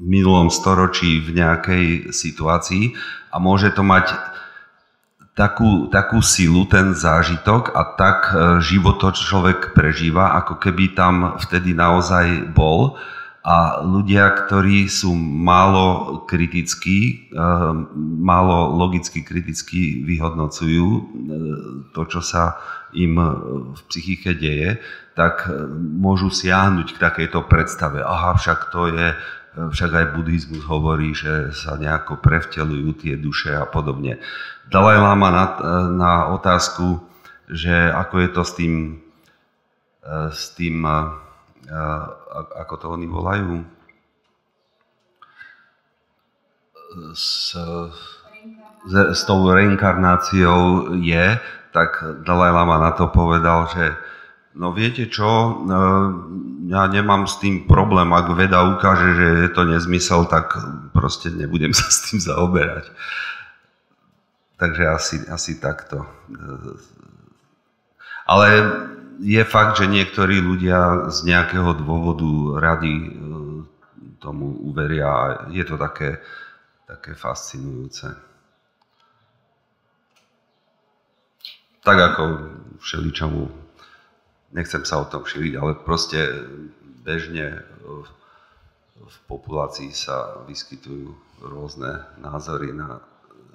v 0.00 0.08
minulom 0.08 0.48
storočí 0.48 1.20
v 1.20 1.36
nejakej 1.36 1.86
situácii 2.08 2.96
a 3.28 3.36
môže 3.36 3.68
to 3.76 3.84
mať 3.84 4.16
takú, 5.36 5.92
takú 5.92 6.24
silu, 6.24 6.64
ten 6.64 6.96
zážitok 6.96 7.76
a 7.76 7.82
tak 7.94 8.18
e, 8.28 8.34
život 8.64 8.98
to 8.98 9.12
človek 9.12 9.76
prežíva, 9.76 10.36
ako 10.40 10.56
keby 10.58 10.96
tam 10.96 11.36
vtedy 11.36 11.76
naozaj 11.76 12.50
bol 12.50 12.96
a 13.40 13.80
ľudia, 13.80 14.36
ktorí 14.36 14.84
sú 14.84 15.16
málo 15.16 16.20
kritickí, 16.28 17.32
eh, 17.32 17.72
málo 18.20 18.76
logicky 18.76 19.24
kriticky 19.24 20.04
vyhodnocujú 20.04 20.86
eh, 20.92 21.02
to, 21.96 22.02
čo 22.04 22.20
sa 22.20 22.60
im 22.92 23.16
v 23.72 23.80
psychike 23.88 24.36
deje, 24.36 24.76
tak 25.16 25.48
eh, 25.48 25.56
môžu 25.72 26.28
siahnuť 26.28 26.92
k 26.92 27.00
takejto 27.00 27.48
predstave. 27.48 28.04
Aha, 28.04 28.36
však 28.36 28.68
to 28.68 28.92
je, 28.92 29.16
však 29.56 29.90
aj 29.90 30.06
buddhizmus 30.20 30.60
hovorí, 30.68 31.16
že 31.16 31.56
sa 31.56 31.80
nejako 31.80 32.20
prevtelujú 32.20 32.92
tie 33.00 33.16
duše 33.16 33.56
a 33.56 33.64
podobne. 33.64 34.20
Dalaj 34.68 35.00
Lama 35.00 35.28
na, 35.32 35.44
na 35.88 36.12
otázku, 36.36 37.02
že 37.48 37.72
ako 37.72 38.14
je 38.20 38.28
to 38.30 38.42
s 38.46 38.52
tým, 38.54 38.74
s 40.30 40.54
tým 40.54 40.86
ako 42.58 42.74
to 42.76 42.86
oni 42.90 43.06
volajú, 43.06 43.62
s, 47.14 47.54
s 48.90 49.22
tou 49.24 49.40
reinkarnáciou 49.46 50.94
je, 50.98 51.38
tak 51.70 52.02
Dalaj 52.26 52.50
Lama 52.50 52.82
na 52.82 52.90
to 52.90 53.06
povedal, 53.14 53.70
že 53.70 53.94
no 54.58 54.74
viete 54.74 55.06
čo, 55.06 55.62
no, 55.62 55.78
ja 56.66 56.90
nemám 56.90 57.30
s 57.30 57.38
tým 57.38 57.70
problém, 57.70 58.10
ak 58.10 58.34
veda 58.34 58.66
ukáže, 58.66 59.14
že 59.14 59.26
je 59.46 59.50
to 59.54 59.62
nezmysel, 59.62 60.26
tak 60.26 60.58
proste 60.90 61.30
nebudem 61.30 61.70
sa 61.78 61.86
s 61.86 62.10
tým 62.10 62.18
zaoberať. 62.18 62.90
Takže 64.58 64.82
asi, 64.92 65.16
asi 65.30 65.56
takto. 65.56 66.04
Ale 68.28 68.46
je 69.20 69.42
fakt, 69.44 69.76
že 69.76 69.86
niektorí 69.86 70.40
ľudia 70.40 71.12
z 71.12 71.28
nejakého 71.28 71.76
dôvodu 71.76 72.56
rady 72.56 72.92
e, 72.96 73.08
tomu 74.16 74.56
uveria 74.64 75.08
a 75.08 75.24
je 75.52 75.64
to 75.64 75.76
také, 75.76 76.20
také 76.88 77.12
fascinujúce. 77.12 78.08
Tak 81.80 81.96
ako 81.96 82.24
všeličomu, 82.80 83.48
nechcem 84.52 84.84
sa 84.84 85.00
o 85.00 85.08
tom 85.08 85.24
šíriť, 85.24 85.52
ale 85.56 85.72
proste 85.80 86.20
bežne 87.04 87.64
v, 87.80 88.08
v 89.00 89.16
populácii 89.28 89.92
sa 89.92 90.44
vyskytujú 90.44 91.12
rôzne 91.40 92.04
názory 92.20 92.76
na, 92.76 93.00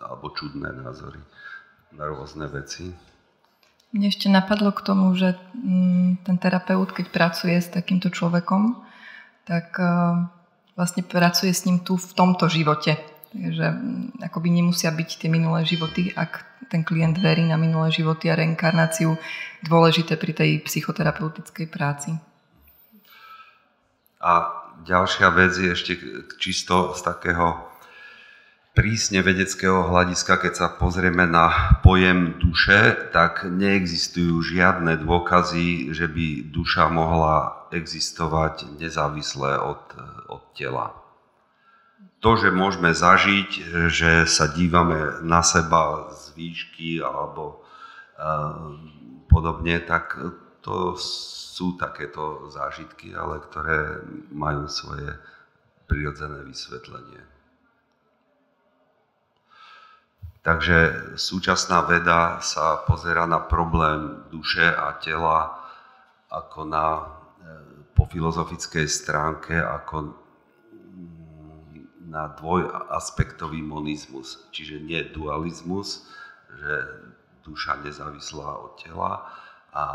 alebo 0.02 0.34
čudné 0.34 0.74
názory 0.74 1.22
na 1.94 2.10
rôzne 2.10 2.50
veci. 2.50 2.90
Mne 3.94 4.10
ešte 4.10 4.28
napadlo 4.28 4.74
k 4.74 4.82
tomu, 4.82 5.14
že 5.14 5.38
mm, 5.54 6.26
ten 6.26 6.36
terapeut, 6.42 6.90
keď 6.92 7.06
pracuje 7.12 7.56
s 7.60 7.70
takýmto 7.70 8.10
človekom, 8.10 8.82
tak 9.46 9.78
e, 9.78 9.86
vlastne 10.74 11.06
pracuje 11.06 11.54
s 11.54 11.64
ním 11.70 11.84
tu 11.86 11.96
v 11.96 12.12
tomto 12.18 12.50
živote. 12.50 12.98
Takže 13.32 13.66
mm, 13.72 14.26
akoby 14.26 14.50
nemusia 14.50 14.90
byť 14.90 15.10
tie 15.22 15.30
minulé 15.30 15.64
životy, 15.64 16.12
ak 16.12 16.44
ten 16.68 16.82
klient 16.82 17.22
verí 17.22 17.46
na 17.46 17.62
minulé 17.62 17.94
životy 17.94 18.34
a 18.34 18.40
reinkarnáciu 18.40 19.16
dôležité 19.62 20.18
pri 20.18 20.34
tej 20.34 20.52
psychoterapeutickej 20.66 21.68
práci. 21.70 22.18
A 24.26 24.50
ďalšia 24.82 25.30
vec 25.30 25.54
je 25.54 25.70
ešte 25.70 25.94
čisto 26.42 26.98
z 26.98 27.02
takého 27.06 27.75
prísne 28.76 29.24
vedeckého 29.24 29.88
hľadiska, 29.88 30.36
keď 30.44 30.54
sa 30.54 30.68
pozrieme 30.68 31.24
na 31.24 31.80
pojem 31.80 32.36
duše, 32.38 33.10
tak 33.16 33.48
neexistujú 33.48 34.44
žiadne 34.44 35.00
dôkazy, 35.00 35.96
že 35.96 36.12
by 36.12 36.52
duša 36.52 36.92
mohla 36.92 37.66
existovať 37.72 38.76
nezávisle 38.76 39.56
od, 39.64 39.84
od 40.28 40.44
tela. 40.60 40.92
To, 42.20 42.36
že 42.36 42.52
môžeme 42.52 42.92
zažiť, 42.92 43.50
že 43.88 44.28
sa 44.28 44.52
dívame 44.52 45.24
na 45.24 45.40
seba 45.40 46.12
z 46.12 46.36
výšky 46.36 47.00
alebo 47.00 47.64
uh, 48.20 48.76
podobne, 49.32 49.80
tak 49.88 50.20
to 50.60 51.00
sú 51.00 51.80
takéto 51.80 52.52
zážitky, 52.52 53.16
ale 53.16 53.40
ktoré 53.40 54.04
majú 54.34 54.68
svoje 54.68 55.16
prirodzené 55.86 56.44
vysvetlenie. 56.44 57.35
Takže 60.46 60.78
súčasná 61.18 61.82
veda 61.90 62.38
sa 62.38 62.78
pozera 62.86 63.26
na 63.26 63.42
problém 63.42 64.30
duše 64.30 64.62
a 64.62 64.94
tela 65.02 65.58
ako 66.30 66.70
na, 66.70 66.86
e, 66.94 67.06
po 67.98 68.06
filozofickej 68.06 68.86
stránke 68.86 69.58
ako 69.58 70.14
na 72.06 72.30
dvojaspektový 72.38 73.66
monizmus, 73.66 74.46
čiže 74.54 74.86
nie 74.86 75.02
dualizmus, 75.10 76.06
že 76.54 76.74
duša 77.42 77.82
nezávislá 77.82 78.70
od 78.70 78.78
tela, 78.78 79.26
a, 79.74 79.86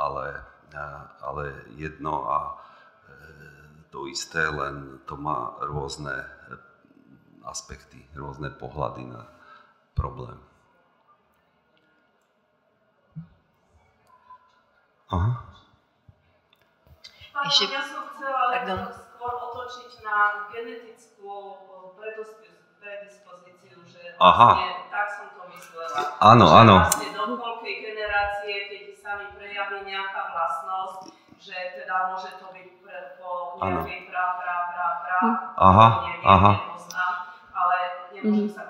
ale, 0.00 0.40
a, 0.80 1.12
ale 1.20 1.52
jedno 1.76 2.24
a 2.24 2.38
e, 2.48 2.52
to 3.92 4.08
isté, 4.08 4.48
len 4.48 4.96
to 5.04 5.20
má 5.20 5.60
rôzne 5.60 6.24
aspekty, 7.44 8.00
rôzne 8.16 8.48
pohľady 8.56 9.04
na, 9.04 9.28
problém. 10.00 10.38
Aha. 15.12 15.30
Ešte... 17.44 17.68
Ja 17.68 17.84
som 17.84 18.08
chcela 18.16 18.54
Pardon. 18.56 18.80
skôr 18.94 19.32
otočiť 19.32 20.00
na 20.06 20.48
genetickú 20.54 21.60
predispozíciu, 22.80 23.76
že 23.84 24.16
Aha. 24.16 24.48
vlastne 24.56 24.88
tak 24.88 25.06
som 25.12 25.26
to 25.36 25.42
myslela. 25.52 26.00
Áno, 26.20 26.44
že 26.48 26.56
áno. 26.64 26.76
Vlastne 26.80 27.10
do 27.12 27.24
koľkej 27.36 27.76
generácie, 27.84 28.54
keď 28.70 28.84
sa 28.96 29.10
mi 29.18 29.26
prejaví 29.34 29.84
nejaká 29.84 30.32
vlastnosť, 30.32 31.00
že 31.40 31.56
teda 31.76 32.12
môže 32.12 32.30
to 32.38 32.46
byť 32.52 32.68
pre, 32.84 32.98
po 33.16 33.56
nejakej 33.60 34.00
pra, 34.12 34.24
pra, 34.36 34.56
pra, 34.70 34.86
pra, 35.00 35.18
aha, 35.56 35.86
neviem, 36.04 36.28
aha. 36.28 36.52
nepoznám, 36.52 37.14
ale 37.56 37.76
nemôžem 38.12 38.46
mm-hmm. 38.46 38.52
sa 38.52 38.69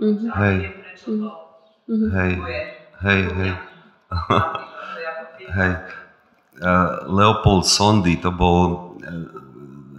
Mm-hmm. 0.00 0.32
Hej. 0.32 0.56
Mm-hmm. 1.04 2.10
Hej. 2.16 2.32
Hej, 3.04 3.20
hej. 3.36 3.52
hej. 5.60 5.72
Leopold 7.08 7.64
Sondy, 7.68 8.16
to 8.20 8.32
bol 8.32 8.96
e, 9.00 9.04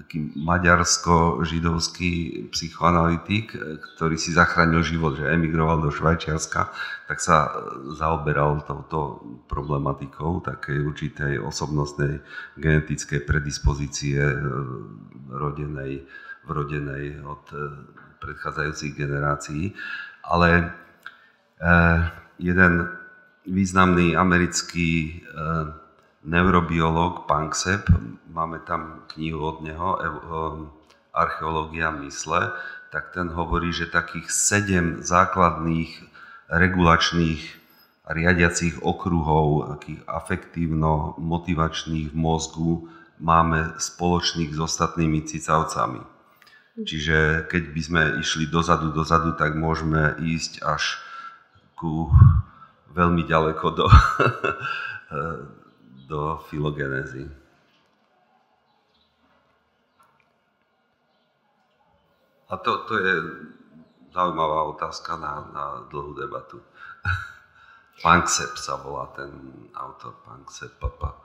taký 0.02 0.34
maďarsko-židovský 0.38 2.46
psychoanalytik, 2.54 3.54
e, 3.54 3.78
ktorý 3.78 4.18
si 4.18 4.34
zachránil 4.34 4.82
život, 4.82 5.18
že 5.18 5.30
emigroval 5.30 5.82
do 5.86 5.94
Švajčiarska, 5.94 6.70
tak 7.06 7.22
sa 7.22 7.50
zaoberal 7.98 8.62
touto 8.66 9.22
problematikou 9.50 10.42
takej 10.46 10.82
určitej 10.82 11.38
osobnostnej 11.42 12.22
genetickej 12.58 13.22
predispozície 13.26 14.22
e, 14.22 14.38
rodenej, 15.30 16.06
vrodenej 16.46 17.22
od 17.26 17.46
predchádzajúcich 18.22 18.94
generácií, 18.94 19.74
ale 20.22 20.78
eh, 21.58 22.00
jeden 22.38 22.86
významný 23.50 24.14
americký 24.14 25.10
eh, 25.10 25.66
neurobiológ 26.22 27.26
Panksepp, 27.26 27.90
máme 28.30 28.62
tam 28.70 29.10
knihu 29.18 29.42
od 29.42 29.58
neho, 29.66 29.90
eh, 29.98 30.82
Archeológia 31.12 31.92
mysle, 31.92 32.56
tak 32.88 33.12
ten 33.12 33.28
hovorí, 33.36 33.76
že 33.76 33.92
takých 33.92 34.32
sedem 34.32 35.04
základných 35.04 35.92
regulačných 36.48 37.42
riadiacich 38.08 38.80
okruhov, 38.80 39.76
takých 39.76 40.08
afektívno-motivačných 40.08 42.12
v 42.12 42.16
mozgu 42.16 42.88
máme 43.20 43.76
spoločných 43.76 44.56
s 44.56 44.60
ostatnými 44.60 45.28
cicavcami. 45.28 46.11
Čiže 46.86 47.48
keď 47.52 47.64
by 47.74 47.82
sme 47.82 48.02
išli 48.22 48.46
dozadu, 48.50 48.90
dozadu, 48.94 49.34
tak 49.38 49.54
môžeme 49.58 50.18
ísť 50.22 50.64
až 50.66 50.98
ku 51.78 52.10
veľmi 52.94 53.24
ďaleko 53.26 53.66
do, 53.74 53.88
do 56.12 56.22
filogenézy. 56.52 57.26
A 62.52 62.60
to, 62.60 62.84
to 62.84 63.00
je 63.00 63.14
zaujímavá 64.12 64.68
otázka 64.76 65.16
na, 65.16 65.34
na 65.56 65.66
dlhú 65.88 66.12
debatu. 66.20 66.60
Panksepp 68.04 68.60
sa 68.60 68.76
volá 68.76 69.08
ten 69.16 69.32
autor, 69.72 70.20
Panksepp 70.28 70.76
Papa. 70.76 71.16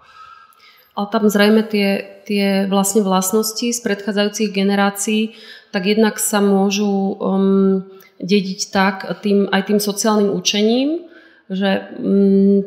Ale 0.96 1.06
tam 1.12 1.28
zrejme 1.28 1.62
tie, 1.68 1.88
tie 2.24 2.64
vlastne 2.66 3.04
vlastnosti 3.04 3.68
z 3.68 3.80
predchádzajúcich 3.84 4.48
generácií, 4.48 5.36
tak 5.70 5.84
jednak 5.84 6.16
sa 6.16 6.40
môžu 6.40 7.20
um, 7.20 7.84
dediť 8.16 8.60
tak 8.72 9.04
tým, 9.20 9.52
aj 9.52 9.68
tým 9.68 9.80
sociálnym 9.80 10.32
učením, 10.32 11.04
že 11.52 11.92
um, 12.00 12.64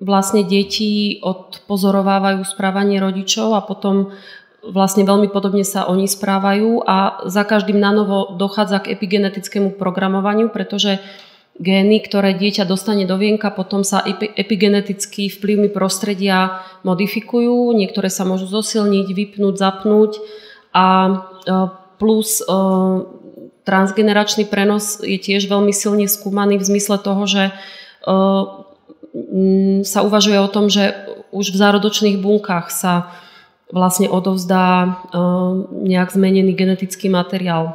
vlastne 0.00 0.42
deti 0.48 1.20
odpozorovávajú 1.20 2.40
správanie 2.48 2.96
rodičov 2.96 3.52
a 3.52 3.60
potom 3.60 4.16
vlastne 4.64 5.04
veľmi 5.04 5.28
podobne 5.28 5.64
sa 5.64 5.88
oni 5.88 6.08
správajú 6.08 6.84
a 6.84 7.24
za 7.28 7.44
každým 7.44 7.80
nanovo 7.80 8.36
dochádza 8.36 8.84
k 8.84 8.96
epigenetickému 8.96 9.76
programovaniu, 9.76 10.52
pretože 10.52 11.00
gény, 11.60 12.00
ktoré 12.00 12.32
dieťa 12.32 12.64
dostane 12.64 13.04
do 13.04 13.20
vienka, 13.20 13.52
potom 13.52 13.84
sa 13.84 14.00
epigeneticky 14.34 15.28
vplyvmi 15.28 15.68
prostredia 15.68 16.64
modifikujú, 16.88 17.76
niektoré 17.76 18.08
sa 18.08 18.24
môžu 18.24 18.48
zosilniť, 18.48 19.06
vypnúť, 19.12 19.54
zapnúť 19.60 20.12
a 20.72 20.86
e, 21.04 21.14
plus 22.00 22.40
e, 22.40 22.48
transgeneračný 23.68 24.48
prenos 24.48 25.04
je 25.04 25.20
tiež 25.20 25.52
veľmi 25.52 25.70
silne 25.76 26.08
skúmaný 26.08 26.56
v 26.56 26.68
zmysle 26.72 26.96
toho, 26.96 27.28
že 27.28 27.52
e, 27.52 27.52
sa 29.84 30.00
uvažuje 30.00 30.38
o 30.40 30.48
tom, 30.48 30.72
že 30.72 30.96
už 31.28 31.52
v 31.52 31.60
zárodočných 31.60 32.24
bunkách 32.24 32.72
sa 32.72 33.12
vlastne 33.70 34.10
odovzdá 34.10 34.98
nejak 35.70 36.10
zmenený 36.10 36.54
genetický 36.58 37.06
materiál. 37.06 37.74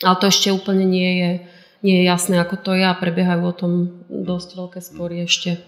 Ale 0.00 0.16
to 0.20 0.28
ešte 0.28 0.48
úplne 0.52 0.84
nie 0.84 1.10
je, 1.20 1.30
nie 1.84 2.00
je 2.00 2.04
jasné, 2.08 2.40
ako 2.40 2.56
to 2.64 2.72
je 2.72 2.82
a 2.82 2.96
prebiehajú 2.96 3.42
o 3.44 3.52
tom 3.52 3.72
dosť 4.08 4.48
veľké 4.56 4.80
spory 4.80 5.28
ešte. 5.28 5.60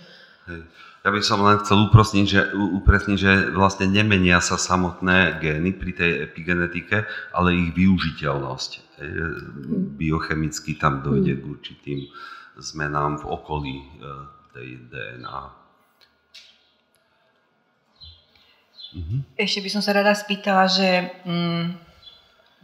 Ja 1.06 1.14
by 1.14 1.22
som 1.22 1.44
len 1.44 1.60
chcel 1.62 1.86
upresniť, 1.86 2.26
že, 2.26 2.40
upresniť, 2.56 3.18
že 3.20 3.32
vlastne 3.54 3.86
nemenia 3.86 4.42
sa 4.42 4.58
samotné 4.58 5.38
gény 5.38 5.76
pri 5.76 5.92
tej 5.94 6.12
epigenetike, 6.26 7.06
ale 7.30 7.54
ich 7.54 7.70
využiteľnosť. 7.76 8.70
Biochemicky 9.94 10.74
tam 10.80 11.06
dojde 11.06 11.38
k 11.38 11.44
určitým 11.46 12.00
zmenám 12.58 13.22
v 13.22 13.24
okolí 13.28 13.76
eh, 13.78 14.24
tej 14.56 14.68
DNA. 14.88 15.40
Mm-hmm. 18.96 19.20
Ešte 19.36 19.60
by 19.60 19.70
som 19.70 19.82
sa 19.84 19.92
rada 19.92 20.16
spýtala, 20.16 20.64
že 20.72 20.88
mm, 21.28 21.64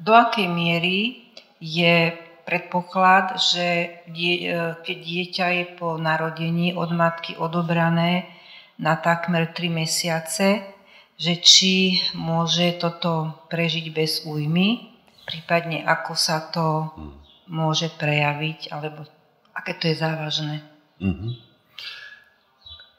do 0.00 0.12
akej 0.16 0.48
miery 0.48 1.28
je 1.60 2.16
predpoklad, 2.42 3.38
že 3.38 3.66
die, 4.10 4.50
e, 4.50 4.74
keď 4.82 4.98
dieťa 4.98 5.46
je 5.62 5.64
po 5.78 5.96
narodení 5.98 6.74
od 6.74 6.90
matky 6.90 7.38
odobrané 7.38 8.26
na 8.78 8.98
takmer 8.98 9.54
3 9.54 9.70
mesiace, 9.70 10.62
že 11.14 11.38
či 11.38 12.02
môže 12.18 12.82
toto 12.82 13.30
prežiť 13.46 13.86
bez 13.94 14.26
újmy, 14.26 14.90
prípadne 15.22 15.86
ako 15.86 16.12
sa 16.18 16.42
to 16.50 16.90
mm. 16.98 17.12
môže 17.52 17.94
prejaviť, 17.94 18.74
alebo 18.74 19.06
aké 19.54 19.78
to 19.78 19.86
je 19.92 19.96
závažné. 20.02 20.66
Mm-hmm. 20.98 21.32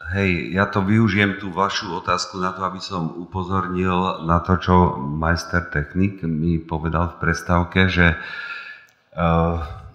Hej, 0.04 0.30
ja 0.52 0.68
to 0.68 0.84
využijem 0.84 1.40
tú 1.40 1.48
vašu 1.52 1.88
otázku 1.96 2.36
na 2.36 2.52
to, 2.52 2.68
aby 2.68 2.80
som 2.84 3.08
upozornil 3.24 4.24
na 4.28 4.44
to, 4.44 4.60
čo 4.60 5.00
majster 5.00 5.72
technik 5.72 6.20
mi 6.28 6.60
povedal 6.60 7.16
v 7.16 7.20
prestávke, 7.24 7.88
že 7.88 8.12
uh, 8.12 8.20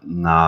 na 0.08 0.40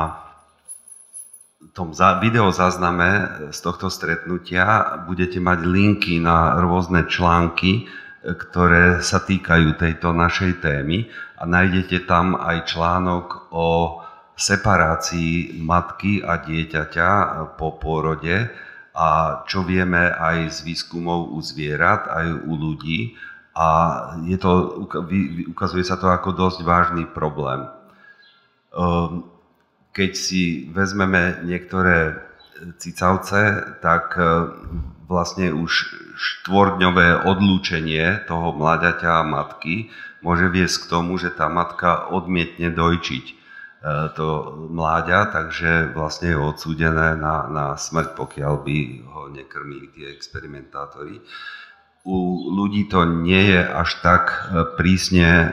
tom 1.71 1.95
videozázname 1.95 3.11
z 3.55 3.59
tohto 3.63 3.91
stretnutia 3.91 4.99
budete 5.07 5.39
mať 5.39 5.59
linky 5.67 6.19
na 6.19 6.59
rôzne 6.59 7.07
články, 7.07 7.87
ktoré 8.21 9.01
sa 9.01 9.23
týkajú 9.23 9.81
tejto 9.81 10.13
našej 10.13 10.61
témy 10.61 11.09
a 11.41 11.49
nájdete 11.49 12.05
tam 12.05 12.37
aj 12.37 12.69
článok 12.69 13.49
o 13.55 14.01
separácii 14.37 15.61
matky 15.61 16.21
a 16.25 16.41
dieťaťa 16.41 17.09
po 17.61 17.77
pôrode, 17.77 18.49
a 18.91 19.41
čo 19.47 19.63
vieme 19.65 20.11
aj 20.11 20.61
z 20.61 20.69
výskumov 20.69 21.33
u 21.33 21.39
zvierat, 21.41 22.11
aj 22.11 22.27
u 22.45 22.53
ľudí. 22.59 23.17
A 23.55 23.69
je 24.25 24.37
to, 24.37 24.83
ukazuje 25.49 25.85
sa 25.85 25.97
to 25.97 26.11
ako 26.11 26.33
dosť 26.37 26.61
vážny 26.65 27.05
problém. 27.09 27.80
Ehm, 28.71 29.27
keď 29.91 30.11
si 30.15 30.71
vezmeme 30.71 31.43
niektoré 31.43 32.23
cicavce, 32.79 33.75
tak 33.83 34.15
e, 34.15 34.23
vlastne 35.11 35.51
už 35.51 35.91
štvordňové 36.15 37.27
odlúčenie 37.27 38.23
toho 38.31 38.55
mláďaťa 38.55 39.11
a 39.11 39.27
matky 39.27 39.91
môže 40.23 40.47
viesť 40.53 40.87
k 40.87 40.91
tomu, 40.93 41.19
že 41.19 41.35
tá 41.35 41.51
matka 41.51 42.13
odmietne 42.13 42.71
dojčiť. 42.71 43.25
E, 43.27 43.35
to 44.15 44.27
mláďa, 44.71 45.35
takže 45.35 45.91
vlastne 45.97 46.37
je 46.37 46.39
odsúdené 46.39 47.19
na, 47.19 47.51
na 47.51 47.67
smrť, 47.75 48.15
pokiaľ 48.15 48.55
by 48.63 48.79
ho 49.09 49.23
nekrmili 49.33 49.91
tie 49.91 50.07
experimentátori. 50.13 51.19
U 52.07 52.17
ľudí 52.57 52.89
to 52.89 53.05
nie 53.05 53.53
je 53.53 53.61
až 53.61 53.99
tak 54.05 54.31
e, 54.31 54.63
prísne 54.77 55.29
e, 55.29 55.49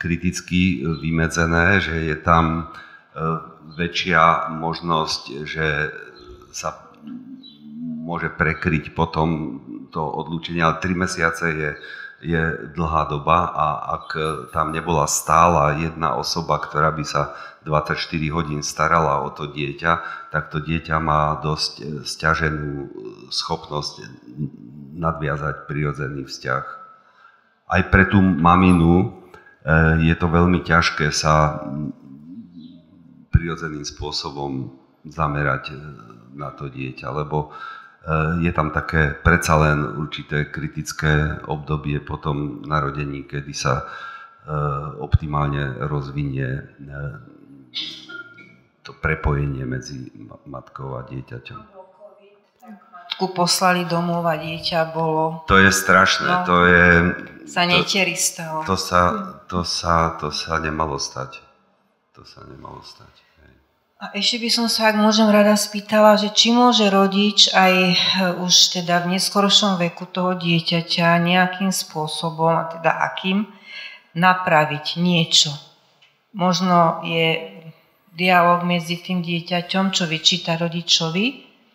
kriticky 0.00 0.80
vymedzené, 0.80 1.76
že 1.84 2.08
je 2.08 2.16
tam 2.16 2.72
väčšia 3.76 4.48
možnosť, 4.56 5.44
že 5.44 5.92
sa 6.56 6.88
môže 8.00 8.32
prekryť 8.32 8.96
potom 8.96 9.60
to 9.92 10.00
odlúčenie, 10.00 10.64
ale 10.64 10.80
3 10.80 11.04
mesiace 11.04 11.44
je 11.52 11.70
je 12.20 12.68
dlhá 12.76 13.08
doba 13.08 13.48
a 13.48 13.66
ak 13.96 14.06
tam 14.52 14.76
nebola 14.76 15.08
stála 15.08 15.80
jedna 15.80 16.20
osoba, 16.20 16.60
ktorá 16.60 16.92
by 16.92 17.04
sa 17.04 17.32
24 17.64 17.96
hodín 18.32 18.60
starala 18.60 19.24
o 19.24 19.32
to 19.32 19.48
dieťa, 19.48 19.92
tak 20.28 20.52
to 20.52 20.60
dieťa 20.60 20.96
má 21.00 21.40
dosť 21.40 21.72
e, 21.80 21.84
stiaženú 22.04 22.88
schopnosť 23.28 24.04
nadviazať 24.96 25.68
prirodzený 25.68 26.24
vzťah. 26.28 26.64
Aj 27.68 27.82
pre 27.88 28.04
tú 28.08 28.20
maminu 28.20 28.92
e, 29.00 29.04
je 30.00 30.14
to 30.16 30.26
veľmi 30.26 30.64
ťažké 30.64 31.12
sa 31.12 31.60
prirodzeným 33.28 33.84
spôsobom 33.84 34.72
zamerať 35.04 35.72
e, 35.72 35.74
na 36.36 36.52
to 36.52 36.68
dieťa, 36.68 37.08
lebo 37.12 37.52
Eh, 38.00 38.48
je 38.48 38.52
tam 38.56 38.72
také 38.72 39.12
predsa 39.12 39.60
len 39.60 39.84
určité 40.00 40.48
kritické 40.48 41.36
obdobie 41.44 42.00
po 42.00 42.16
tom 42.16 42.64
narodení, 42.64 43.28
kedy 43.28 43.52
sa 43.52 43.84
eh, 43.84 44.56
optimálne 44.96 45.84
rozvinie 45.84 46.48
eh, 46.48 47.12
to 48.80 48.96
prepojenie 48.96 49.68
medzi 49.68 50.08
matkou 50.48 50.96
a 50.96 51.04
dieťaťom. 51.12 51.60
Matku 52.64 53.36
poslali 53.36 53.84
domov 53.84 54.24
a 54.24 54.40
dieťa 54.40 54.96
bolo... 54.96 55.44
To 55.44 55.60
je 55.60 55.68
strašné, 55.68 56.24
no, 56.24 56.48
to 56.48 56.56
je... 56.64 56.84
Sa 57.44 57.68
netieri 57.68 58.16
z 58.16 58.40
toho. 58.40 58.64
To 58.64 58.80
sa, 58.80 59.00
to, 59.50 59.66
sa, 59.66 60.14
to 60.22 60.30
sa 60.30 60.62
nemalo 60.62 60.94
stať. 60.96 61.42
To 62.14 62.22
sa 62.22 62.46
nemalo 62.46 62.78
stať. 62.86 63.30
A 64.00 64.16
ešte 64.16 64.40
by 64.40 64.48
som 64.48 64.64
sa, 64.64 64.88
ak 64.88 64.96
môžem 64.96 65.28
rada, 65.28 65.52
spýtala, 65.60 66.16
že 66.16 66.32
či 66.32 66.56
môže 66.56 66.88
rodič 66.88 67.52
aj 67.52 67.74
e, 67.76 67.94
už 68.40 68.80
teda 68.80 69.04
v 69.04 69.12
neskoršom 69.12 69.76
veku 69.76 70.08
toho 70.08 70.32
dieťaťa 70.40 71.20
nejakým 71.20 71.68
spôsobom, 71.68 72.48
a 72.48 72.64
teda 72.72 72.96
akým, 72.96 73.44
napraviť 74.16 74.96
niečo. 74.96 75.52
Možno 76.32 77.04
je 77.04 77.60
dialog 78.16 78.64
medzi 78.64 79.04
tým 79.04 79.20
dieťaťom, 79.20 79.92
čo 79.92 80.08
vyčíta 80.08 80.56
rodičovi, 80.56 81.26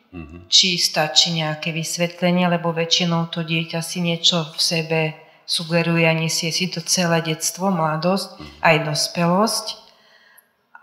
mm-hmm. 0.09 0.39
či 0.49 0.81
stačí 0.81 1.29
nejaké 1.29 1.69
vysvetlenie, 1.69 2.49
lebo 2.49 2.73
väčšinou 2.73 3.29
to 3.29 3.45
dieťa 3.45 3.85
si 3.85 4.01
niečo 4.01 4.49
v 4.49 4.57
sebe 4.57 5.01
sugeruje 5.45 6.05
a 6.09 6.13
nesie 6.13 6.49
si 6.49 6.67
to 6.67 6.81
celé 6.81 7.21
detstvo, 7.21 7.69
mladosť, 7.69 8.61
aj 8.65 8.75
dospelosť 8.85 9.85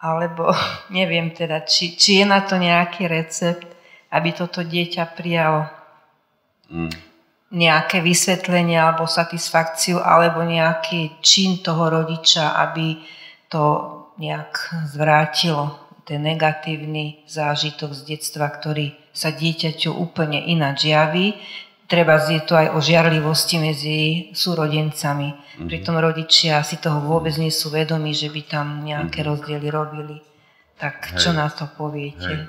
alebo 0.02 0.50
neviem 0.98 1.30
teda, 1.30 1.62
či, 1.62 1.94
či 1.94 2.20
je 2.20 2.26
na 2.26 2.42
to 2.42 2.58
nejaký 2.58 3.06
recept, 3.06 3.70
aby 4.12 4.34
toto 4.34 4.66
dieťa 4.66 5.14
prijalo 5.14 5.70
mm. 6.68 6.92
nejaké 7.54 8.02
vysvetlenie 8.02 8.76
alebo 8.76 9.06
satisfakciu, 9.06 10.02
alebo 10.02 10.42
nejaký 10.42 11.22
čin 11.22 11.62
toho 11.62 11.88
rodiča, 11.88 12.58
aby 12.60 13.00
to 13.48 13.64
nejak 14.20 14.52
zvrátilo 14.92 15.80
ten 16.02 16.20
negatívny 16.20 17.22
zážitok 17.30 17.94
z 17.94 18.18
detstva, 18.18 18.50
ktorý 18.50 18.92
sa 19.14 19.30
dieťaťu 19.30 19.94
úplne 19.94 20.42
ináč 20.50 20.90
javí. 20.90 21.38
Treba 21.92 22.16
je 22.16 22.40
to 22.40 22.56
aj 22.56 22.72
o 22.72 22.80
žiarlivosti 22.80 23.60
medzi 23.60 23.98
súrodencami. 24.32 25.28
Mm-hmm. 25.28 25.68
Pritom 25.68 26.00
rodičia 26.00 26.64
si 26.64 26.80
toho 26.80 27.04
vôbec 27.04 27.36
nie 27.36 27.52
sú 27.52 27.68
vedomí, 27.68 28.16
že 28.16 28.32
by 28.32 28.40
tam 28.48 28.80
nejaké 28.80 29.20
mm-hmm. 29.20 29.28
rozdiely 29.28 29.68
robili. 29.68 30.16
Tak 30.80 31.12
Hej. 31.12 31.20
čo 31.20 31.30
na 31.36 31.52
to 31.52 31.68
poviete? 31.68 32.48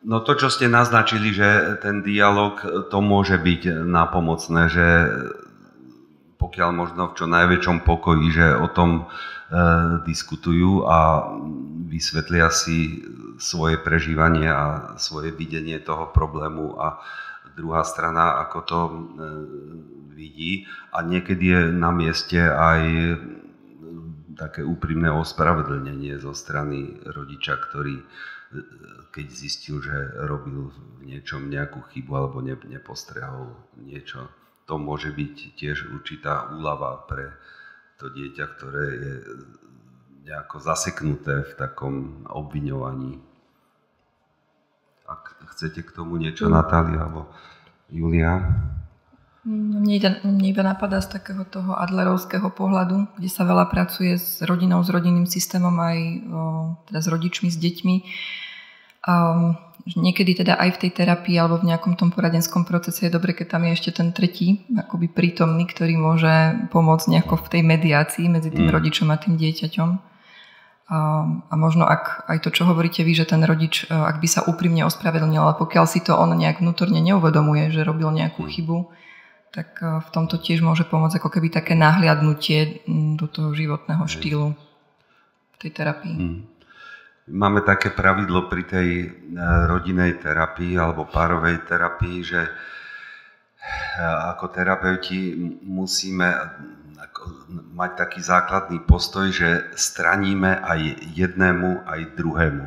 No 0.00 0.24
to, 0.24 0.32
čo 0.32 0.48
ste 0.48 0.64
naznačili, 0.72 1.28
že 1.28 1.76
ten 1.84 2.00
dialog, 2.00 2.56
to 2.88 3.04
môže 3.04 3.36
byť 3.36 3.84
napomocné, 3.84 4.72
že 4.72 4.86
pokiaľ 6.40 6.70
možno 6.72 7.12
v 7.12 7.16
čo 7.20 7.28
najväčšom 7.28 7.84
pokoji, 7.84 8.32
že 8.32 8.46
o 8.56 8.72
tom 8.72 8.90
e, 8.96 9.02
diskutujú 10.08 10.88
a 10.88 11.28
vysvetlia 11.84 12.48
si 12.48 13.04
svoje 13.36 13.76
prežívanie 13.76 14.48
a 14.48 14.96
svoje 14.96 15.36
videnie 15.36 15.76
toho 15.84 16.08
problému 16.08 16.80
a 16.80 17.04
druhá 17.60 17.84
strana 17.84 18.40
ako 18.48 18.58
to 18.64 18.80
e, 18.80 18.92
vidí 20.16 20.52
a 20.96 21.04
niekedy 21.04 21.44
je 21.52 21.60
na 21.76 21.92
mieste 21.92 22.40
aj 22.40 22.82
také 24.40 24.64
úprimné 24.64 25.12
ospravedlnenie 25.12 26.16
zo 26.16 26.32
strany 26.32 26.96
rodiča, 27.04 27.60
ktorý 27.60 28.00
e, 28.00 28.04
keď 29.12 29.26
zistil, 29.28 29.84
že 29.84 29.92
robil 30.24 30.72
v 30.72 31.12
niečom 31.12 31.44
nejakú 31.52 31.84
chybu 31.92 32.12
alebo 32.16 32.40
nepostrehol 32.40 33.52
niečo 33.76 34.32
to 34.70 34.78
môže 34.78 35.10
byť 35.10 35.58
tiež 35.58 35.90
určitá 35.90 36.46
úlava 36.54 37.02
pre 37.10 37.34
to 37.98 38.06
dieťa, 38.06 38.44
ktoré 38.54 38.84
je 38.86 39.14
nejako 40.30 40.62
zaseknuté 40.62 41.42
v 41.42 41.52
takom 41.58 42.22
obviňovaní. 42.30 43.18
Ak 45.10 45.42
chcete 45.50 45.82
k 45.82 45.90
tomu 45.90 46.22
niečo, 46.22 46.46
mm. 46.46 46.54
Natália 46.54 47.02
alebo 47.02 47.34
Julia? 47.90 48.40
Mne, 49.40 50.20
mne 50.20 50.46
iba 50.52 50.60
napadá 50.60 51.00
z 51.00 51.16
takého 51.16 51.48
toho 51.48 51.72
adlerovského 51.72 52.52
pohľadu, 52.52 53.08
kde 53.16 53.30
sa 53.32 53.48
veľa 53.48 53.72
pracuje 53.72 54.20
s 54.20 54.44
rodinou, 54.44 54.84
s 54.84 54.92
rodinným 54.92 55.24
systémom, 55.24 55.72
aj 55.80 55.98
o, 55.98 56.40
teda 56.92 57.00
s 57.00 57.08
rodičmi, 57.08 57.48
s 57.48 57.56
deťmi. 57.56 57.96
Um, 59.00 59.56
niekedy 59.96 60.44
teda 60.44 60.60
aj 60.60 60.76
v 60.76 60.80
tej 60.84 60.90
terapii 60.92 61.40
alebo 61.40 61.56
v 61.56 61.72
nejakom 61.72 61.96
tom 61.96 62.12
poradenskom 62.12 62.68
procese 62.68 63.08
je 63.08 63.16
dobre, 63.16 63.32
keď 63.32 63.56
tam 63.56 63.64
je 63.64 63.72
ešte 63.72 63.90
ten 63.96 64.12
tretí, 64.12 64.60
akoby 64.76 65.08
prítomný, 65.08 65.64
ktorý 65.64 65.96
môže 65.96 66.68
pomôcť 66.68 67.06
nejako 67.08 67.40
v 67.40 67.48
tej 67.48 67.62
mediácii 67.64 68.28
medzi 68.28 68.52
tým 68.52 68.68
mm. 68.68 68.74
rodičom 68.76 69.08
a 69.08 69.16
tým 69.16 69.40
dieťaťom. 69.40 70.09
A, 70.90 71.22
a 71.46 71.54
možno 71.54 71.86
ak 71.86 72.26
aj 72.26 72.42
to, 72.42 72.50
čo 72.50 72.66
hovoríte 72.66 73.06
vy, 73.06 73.14
že 73.14 73.22
ten 73.22 73.38
rodič, 73.46 73.86
e, 73.86 73.94
ak 73.94 74.18
by 74.18 74.26
sa 74.26 74.42
úprimne 74.50 74.82
ospravedlnil, 74.82 75.38
ale 75.38 75.54
pokiaľ 75.54 75.86
si 75.86 76.02
to 76.02 76.18
on 76.18 76.34
nejak 76.34 76.58
vnútorne 76.58 76.98
neuvedomuje, 76.98 77.70
že 77.70 77.86
robil 77.86 78.10
nejakú 78.10 78.42
mm. 78.42 78.50
chybu, 78.50 78.78
tak 79.54 79.78
e, 79.78 80.02
v 80.02 80.08
tomto 80.10 80.42
tiež 80.42 80.66
môže 80.66 80.82
pomôcť 80.90 81.22
ako 81.22 81.30
keby 81.30 81.54
také 81.54 81.78
nahliadnutie 81.78 82.82
do 83.14 83.30
toho 83.30 83.54
životného 83.54 84.02
štýlu 84.02 84.50
v 85.54 85.56
tej 85.62 85.70
terapii. 85.70 86.16
Mm. 86.18 86.38
Máme 87.30 87.62
také 87.62 87.94
pravidlo 87.94 88.50
pri 88.50 88.66
tej 88.66 88.88
e, 88.90 89.06
rodinej 89.70 90.18
terapii 90.18 90.74
alebo 90.74 91.06
párovej 91.06 91.70
terapii, 91.70 92.18
že 92.26 92.50
ako 94.00 94.50
terapeuti 94.50 95.36
musíme 95.62 96.26
mať 97.74 97.90
taký 97.96 98.20
základný 98.20 98.84
postoj, 98.84 99.32
že 99.32 99.72
straníme 99.76 100.60
aj 100.60 100.80
jednému, 101.16 101.84
aj 101.88 102.00
druhému. 102.16 102.66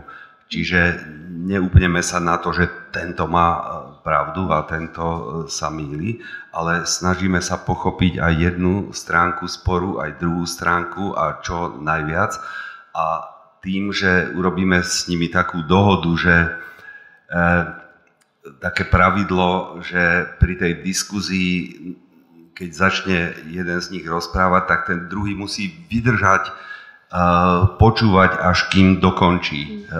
Čiže 0.53 1.01
neúpneme 1.34 2.05
sa 2.05 2.22
na 2.22 2.38
to, 2.38 2.53
že 2.53 2.69
tento 2.93 3.26
má 3.26 3.49
e, 3.57 3.61
pravdu 4.05 4.53
a 4.53 4.61
tento 4.69 5.05
sa 5.49 5.73
míli, 5.73 6.22
ale 6.53 6.85
snažíme 6.85 7.41
sa 7.41 7.57
pochopiť 7.57 8.22
aj 8.22 8.34
jednu 8.38 8.73
stránku 8.93 9.49
sporu, 9.49 9.97
aj 9.97 10.22
druhú 10.22 10.45
stránku 10.45 11.18
a 11.18 11.41
čo 11.41 11.73
najviac. 11.81 12.38
A 12.93 13.34
tým, 13.65 13.89
že 13.89 14.30
urobíme 14.38 14.84
s 14.85 15.10
nimi 15.10 15.31
takú 15.31 15.65
dohodu, 15.65 16.11
že 16.14 16.35
e, 16.38 16.49
také 18.61 18.85
pravidlo, 18.85 19.81
že 19.81 20.27
pri 20.38 20.53
tej 20.60 20.73
diskuzii, 20.85 21.49
keď 22.53 22.69
začne 22.73 23.19
jeden 23.49 23.80
z 23.81 23.88
nich 23.97 24.05
rozprávať, 24.05 24.63
tak 24.69 24.80
ten 24.85 25.09
druhý 25.09 25.34
musí 25.34 25.73
vydržať, 25.89 26.53
počúvať, 27.77 28.41
až 28.41 28.73
kým 28.73 28.97
dokončí 28.97 29.85
e, 29.85 29.93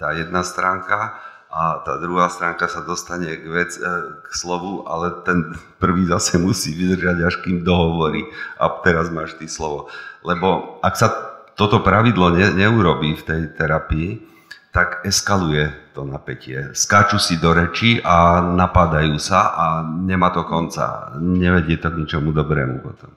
tá 0.00 0.16
jedna 0.16 0.40
stránka 0.40 1.20
a 1.52 1.84
tá 1.84 2.00
druhá 2.00 2.32
stránka 2.32 2.72
sa 2.72 2.80
dostane 2.80 3.36
k, 3.36 3.44
vec, 3.44 3.76
e, 3.76 3.84
k 4.24 4.28
slovu, 4.32 4.88
ale 4.88 5.20
ten 5.28 5.52
prvý 5.76 6.08
zase 6.08 6.40
musí 6.40 6.72
vydržať, 6.72 7.16
až 7.20 7.36
kým 7.44 7.60
dohovorí. 7.68 8.24
A 8.56 8.80
teraz 8.80 9.12
máš 9.12 9.36
ty 9.36 9.44
slovo. 9.44 9.92
Lebo 10.24 10.80
ak 10.80 10.94
sa 10.96 11.12
toto 11.52 11.84
pravidlo 11.84 12.32
ne, 12.32 12.48
neurobí 12.48 13.20
v 13.20 13.26
tej 13.26 13.42
terapii, 13.52 14.24
tak 14.72 15.04
eskaluje 15.04 15.68
to 15.90 16.06
napätie. 16.06 16.70
Skáču 16.72 17.18
si 17.18 17.36
do 17.36 17.50
reči 17.54 18.00
a 18.00 18.40
napadajú 18.40 19.18
sa 19.18 19.54
a 19.54 19.66
nemá 19.84 20.30
to 20.30 20.46
konca. 20.46 21.14
Nevedie 21.18 21.76
to 21.76 21.90
k 21.90 22.00
ničomu 22.00 22.30
dobrému 22.30 22.82
potom. 22.82 23.10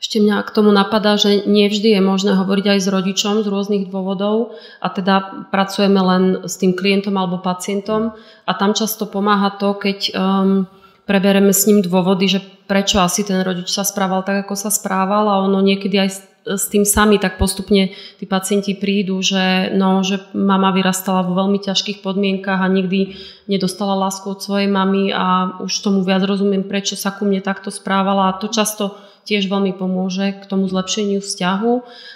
Ešte 0.00 0.16
mňa 0.16 0.48
k 0.48 0.54
tomu 0.56 0.72
napadá, 0.72 1.20
že 1.20 1.44
nie 1.44 1.68
vždy 1.68 2.00
je 2.00 2.00
možné 2.00 2.32
hovoriť 2.32 2.66
aj 2.72 2.78
s 2.80 2.88
rodičom 2.88 3.44
z 3.44 3.52
rôznych 3.52 3.92
dôvodov 3.92 4.56
a 4.80 4.88
teda 4.88 5.44
pracujeme 5.52 6.00
len 6.00 6.22
s 6.48 6.56
tým 6.56 6.72
klientom 6.72 7.12
alebo 7.20 7.44
pacientom 7.44 8.16
a 8.48 8.52
tam 8.56 8.72
často 8.72 9.04
pomáha 9.04 9.60
to, 9.60 9.76
keď 9.76 9.98
um, 10.16 10.64
prebereme 11.04 11.52
s 11.52 11.68
ním 11.68 11.84
dôvody, 11.84 12.32
že 12.32 12.40
prečo 12.64 12.96
asi 12.96 13.28
ten 13.28 13.44
rodič 13.44 13.68
sa 13.68 13.84
správal 13.84 14.24
tak, 14.24 14.48
ako 14.48 14.56
sa 14.56 14.72
správal 14.72 15.28
a 15.28 15.44
ono 15.44 15.60
niekedy 15.60 16.00
aj 16.00 16.29
s 16.44 16.72
tým 16.72 16.88
sami 16.88 17.20
tak 17.20 17.36
postupne 17.36 17.92
tí 18.16 18.24
pacienti 18.24 18.72
prídu, 18.72 19.20
že, 19.20 19.72
no, 19.76 20.00
že 20.00 20.20
mama 20.32 20.72
vyrastala 20.72 21.24
vo 21.24 21.36
veľmi 21.36 21.60
ťažkých 21.60 22.00
podmienkach 22.00 22.64
a 22.64 22.72
nikdy 22.72 23.16
nedostala 23.44 23.98
lásku 23.98 24.24
od 24.24 24.40
svojej 24.40 24.68
mamy 24.68 25.12
a 25.12 25.58
už 25.60 25.72
tomu 25.84 26.00
viac 26.00 26.24
rozumiem, 26.24 26.64
prečo 26.64 26.96
sa 26.96 27.12
ku 27.12 27.28
mne 27.28 27.44
takto 27.44 27.68
správala 27.68 28.32
a 28.32 28.36
to 28.40 28.48
často 28.48 28.96
tiež 29.28 29.52
veľmi 29.52 29.76
pomôže 29.76 30.40
k 30.40 30.44
tomu 30.48 30.64
zlepšeniu 30.66 31.20
vzťahu 31.20 31.72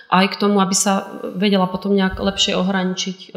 aj 0.08 0.26
k 0.34 0.38
tomu, 0.40 0.58
aby 0.58 0.72
sa 0.72 1.04
vedela 1.36 1.68
potom 1.68 1.92
nejak 1.92 2.16
lepšie 2.16 2.56
ohraničiť. 2.56 3.18
E, 3.18 3.28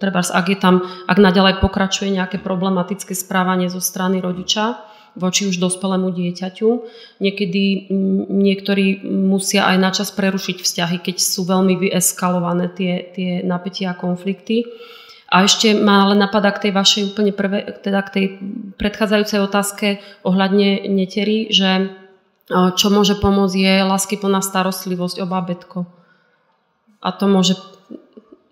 treba, 0.00 0.24
ak 0.24 0.46
je 0.48 0.58
tam, 0.58 0.82
ak 1.04 1.18
naďalej 1.20 1.60
pokračuje 1.60 2.10
nejaké 2.16 2.40
problematické 2.40 3.12
správanie 3.12 3.68
zo 3.68 3.82
strany 3.82 4.24
rodiča, 4.24 4.89
voči 5.16 5.46
už 5.46 5.58
dospelému 5.58 6.10
dieťaťu. 6.14 6.68
Niekedy 7.18 7.90
niektorí 8.30 9.02
musia 9.06 9.66
aj 9.66 9.76
načas 9.78 10.08
prerušiť 10.14 10.56
vzťahy, 10.62 10.96
keď 11.02 11.16
sú 11.18 11.46
veľmi 11.46 11.78
vyeskalované 11.78 12.70
tie, 12.74 13.10
tie 13.14 13.30
napätia 13.42 13.94
a 13.94 13.98
konflikty. 13.98 14.66
A 15.30 15.46
ešte 15.46 15.78
ma 15.78 16.02
ale 16.06 16.18
napadá 16.18 16.50
k 16.50 16.68
tej 16.68 16.72
vašej 16.74 17.02
úplne 17.14 17.30
prvé, 17.30 17.62
teda 17.86 18.02
k 18.02 18.10
tej 18.10 18.24
predchádzajúcej 18.74 19.38
otázke 19.38 19.86
ohľadne 20.26 20.90
netery, 20.90 21.54
že 21.54 21.94
čo 22.50 22.90
môže 22.90 23.14
pomôcť 23.14 23.54
je 23.54 23.74
láskyplná 23.86 24.42
starostlivosť 24.42 25.22
o 25.22 25.26
bábetko. 25.30 25.86
A 26.98 27.14
to 27.14 27.30
môže 27.30 27.54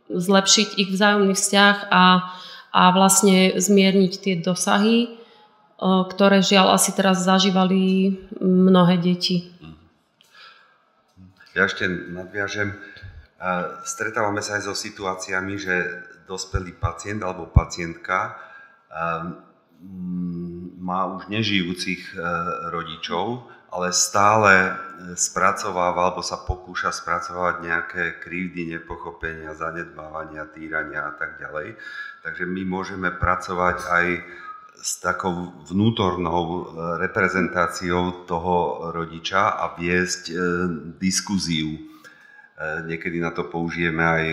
zlepšiť 0.07 0.79
ich 0.79 0.89
vzájomný 0.95 1.35
vzťah 1.35 1.91
a, 1.91 2.31
a 2.71 2.83
vlastne 2.95 3.59
zmierniť 3.59 4.13
tie 4.23 4.35
dosahy 4.39 5.18
ktoré 5.79 6.43
žiaľ 6.43 6.75
asi 6.75 6.91
teraz 6.91 7.23
zažívali 7.23 8.15
mnohé 8.43 8.99
deti. 8.99 9.55
Ja 11.55 11.71
ešte 11.71 11.87
nadviažem. 11.87 12.75
Stretávame 13.87 14.43
sa 14.43 14.59
aj 14.59 14.67
so 14.67 14.75
situáciami, 14.75 15.55
že 15.55 15.75
dospelý 16.27 16.75
pacient 16.77 17.23
alebo 17.23 17.47
pacientka 17.47 18.35
má 20.79 21.01
už 21.15 21.29
nežijúcich 21.29 22.17
e, 22.17 22.19
rodičov, 22.73 23.45
ale 23.69 23.93
stále 23.93 24.53
e, 24.57 24.73
spracováva 25.15 26.09
alebo 26.09 26.25
sa 26.25 26.41
pokúša 26.41 26.91
spracovať 26.91 27.55
nejaké 27.61 28.05
krivdy, 28.25 28.73
nepochopenia, 28.73 29.53
zanedbávania, 29.53 30.49
týrania 30.51 31.05
a 31.05 31.13
tak 31.15 31.37
ďalej. 31.39 31.77
Takže 32.25 32.45
my 32.49 32.63
môžeme 32.65 33.13
pracovať 33.13 33.79
aj 33.87 34.07
s 34.79 35.03
takou 35.03 35.53
vnútornou 35.67 36.43
e, 36.47 36.63
reprezentáciou 37.03 38.25
toho 38.31 38.89
rodiča 38.95 39.59
a 39.59 39.75
viesť 39.75 40.23
e, 40.31 40.35
diskuziu. 41.03 41.75
E, 41.75 41.81
niekedy 42.87 43.19
na 43.19 43.35
to 43.35 43.51
použijeme 43.51 44.03
aj 44.03 44.25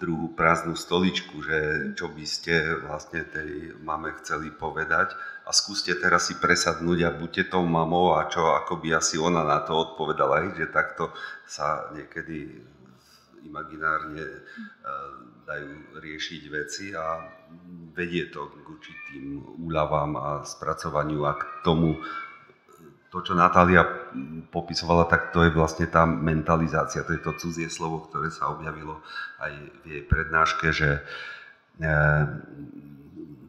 druhú 0.00 0.32
prázdnu 0.32 0.72
stoličku, 0.72 1.44
že 1.44 1.58
čo 2.00 2.08
by 2.08 2.24
ste 2.24 2.80
vlastne 2.88 3.28
tej 3.28 3.76
mame 3.84 4.16
chceli 4.24 4.48
povedať 4.48 5.12
a 5.44 5.50
skúste 5.52 5.92
teraz 6.00 6.32
si 6.32 6.40
presadnúť 6.40 6.98
a 7.04 7.14
buďte 7.16 7.52
tou 7.52 7.64
mamou 7.68 8.16
a 8.16 8.24
čo 8.32 8.56
ako 8.56 8.80
by 8.80 8.96
asi 8.96 9.20
ona 9.20 9.44
na 9.44 9.60
to 9.60 9.76
odpovedala, 9.76 10.56
že 10.56 10.72
takto 10.72 11.12
sa 11.44 11.92
niekedy 11.92 12.56
imaginárne 13.40 14.44
dajú 15.48 15.98
riešiť 15.98 16.42
veci 16.52 16.92
a 16.92 17.39
vedie 17.94 18.30
to 18.32 18.48
k 18.48 18.64
určitým 18.64 19.24
úľavám 19.60 20.10
a 20.16 20.28
spracovaniu 20.46 21.26
a 21.28 21.36
k 21.36 21.42
tomu 21.66 22.00
to, 23.10 23.26
čo 23.26 23.34
Natália 23.34 23.82
popisovala, 24.54 25.10
tak 25.10 25.34
to 25.34 25.42
je 25.42 25.50
vlastne 25.50 25.90
tá 25.90 26.06
mentalizácia, 26.06 27.02
to 27.02 27.18
je 27.18 27.22
to 27.22 27.34
cudzie 27.34 27.66
slovo, 27.66 28.06
ktoré 28.06 28.30
sa 28.30 28.54
objavilo 28.54 29.02
aj 29.42 29.52
v 29.82 29.84
jej 29.90 30.02
prednáške, 30.06 30.70
že 30.70 31.02
e, 31.82 31.90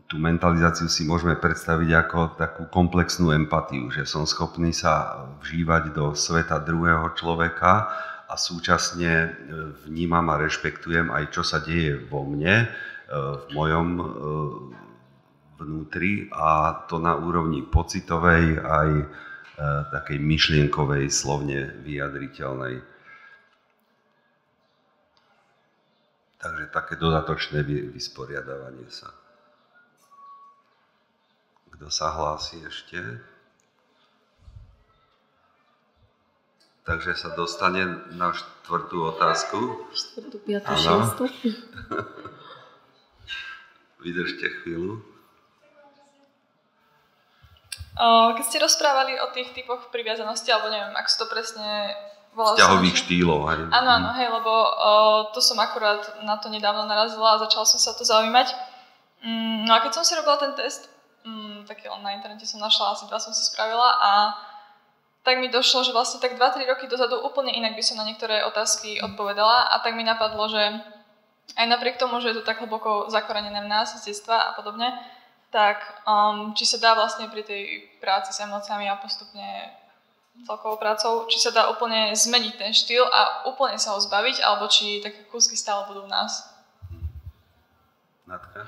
tú 0.10 0.18
mentalizáciu 0.18 0.90
si 0.90 1.06
môžeme 1.06 1.38
predstaviť 1.38 1.90
ako 1.94 2.20
takú 2.42 2.64
komplexnú 2.74 3.30
empatiu, 3.38 3.94
že 3.94 4.10
som 4.10 4.26
schopný 4.26 4.74
sa 4.74 5.30
vžívať 5.46 5.94
do 5.94 6.18
sveta 6.18 6.58
druhého 6.58 7.14
človeka 7.14 7.94
a 8.26 8.34
súčasne 8.34 9.14
e, 9.14 9.30
vnímam 9.86 10.26
a 10.34 10.42
rešpektujem 10.42 11.14
aj, 11.14 11.38
čo 11.38 11.46
sa 11.46 11.62
deje 11.62 12.02
vo 12.10 12.26
mne, 12.26 12.66
e, 12.66 12.91
v 13.12 13.46
mojom 13.52 13.88
vnútri 15.60 16.32
a 16.32 16.74
to 16.88 16.98
na 16.98 17.20
úrovni 17.20 17.62
pocitovej 17.62 18.58
aj 18.64 18.90
takej 19.92 20.18
myšlienkovej, 20.18 21.12
slovne 21.12 21.76
vyjadriteľnej. 21.86 22.82
Takže 26.42 26.74
také 26.74 26.98
dodatočné 26.98 27.62
vysporiadavanie 27.94 28.90
sa. 28.90 29.14
Kto 31.78 31.94
sa 31.94 32.18
hlási 32.18 32.58
ešte? 32.66 32.98
Takže 36.82 37.14
sa 37.14 37.38
dostane 37.38 37.86
na 38.18 38.34
štvrtú 38.34 39.14
otázku. 39.14 39.86
Štvrtú, 39.94 40.38
piatú, 40.42 40.74
šiestú. 40.74 41.24
Vydržte 44.02 44.50
chvíľu. 44.62 45.02
Keď 48.38 48.44
ste 48.48 48.58
rozprávali 48.64 49.20
o 49.22 49.30
tých 49.30 49.54
typoch 49.54 49.94
priviazanosti, 49.94 50.50
alebo 50.50 50.74
neviem, 50.74 50.96
ak 50.98 51.06
to 51.06 51.30
presne 51.30 51.94
volá... 52.34 52.58
Vzťahových 52.58 52.98
štýlov, 52.98 53.40
hej. 53.52 53.62
Áno, 53.70 53.90
áno, 54.02 54.10
hej, 54.16 54.28
lebo 54.32 54.50
o, 54.50 54.92
to 55.36 55.44
som 55.44 55.60
akurát 55.60 56.02
na 56.24 56.40
to 56.40 56.48
nedávno 56.48 56.88
narazila 56.88 57.36
a 57.36 57.42
začala 57.46 57.68
som 57.68 57.78
sa 57.78 57.92
to 57.94 58.08
zaujímať. 58.08 58.56
Mm, 59.22 59.70
no 59.70 59.72
a 59.76 59.84
keď 59.84 60.02
som 60.02 60.04
si 60.08 60.18
robila 60.18 60.40
ten 60.40 60.56
test, 60.58 60.90
mm, 61.28 61.70
taký 61.70 61.92
on 61.92 62.02
na 62.02 62.16
internete 62.16 62.48
som 62.48 62.64
našla, 62.64 62.96
asi 62.96 63.06
dva 63.06 63.22
som 63.22 63.36
si 63.36 63.44
spravila 63.46 64.02
a 64.02 64.34
tak 65.22 65.38
mi 65.38 65.54
došlo, 65.54 65.86
že 65.86 65.94
vlastne 65.94 66.18
tak 66.18 66.34
2-3 66.34 66.66
roky 66.66 66.90
dozadu 66.90 67.22
úplne 67.22 67.54
inak 67.54 67.78
by 67.78 67.84
som 67.86 68.02
na 68.02 68.08
niektoré 68.10 68.42
otázky 68.42 68.98
odpovedala 68.98 69.70
a 69.70 69.78
tak 69.86 69.94
mi 69.94 70.02
napadlo, 70.02 70.50
že 70.50 70.82
aj 71.56 71.68
napriek 71.68 72.00
tomu, 72.00 72.24
že 72.24 72.32
je 72.32 72.38
to 72.40 72.48
tak 72.48 72.64
hlboko 72.64 73.12
zakorenené 73.12 73.62
v 73.62 73.72
nás 73.72 73.92
z 73.92 74.12
detstva 74.12 74.52
a 74.52 74.56
podobne, 74.56 74.94
tak 75.52 75.84
um, 76.08 76.56
či 76.56 76.64
sa 76.64 76.80
dá 76.80 76.96
vlastne 76.96 77.28
pri 77.28 77.44
tej 77.44 77.92
práci 78.00 78.32
s 78.32 78.40
emóciami 78.40 78.88
a 78.88 78.96
postupne 78.96 79.76
celkovou 80.48 80.80
prácou, 80.80 81.28
či 81.28 81.38
sa 81.44 81.52
dá 81.52 81.68
úplne 81.68 82.16
zmeniť 82.16 82.54
ten 82.56 82.72
štýl 82.72 83.04
a 83.04 83.46
úplne 83.52 83.76
sa 83.76 83.94
ho 83.94 84.00
zbaviť, 84.00 84.40
alebo 84.42 84.72
či 84.72 85.04
také 85.04 85.28
kúsky 85.28 85.60
stále 85.60 85.86
budú 85.92 86.08
v 86.08 86.14
nás. 86.16 86.48
Natka? 88.26 88.64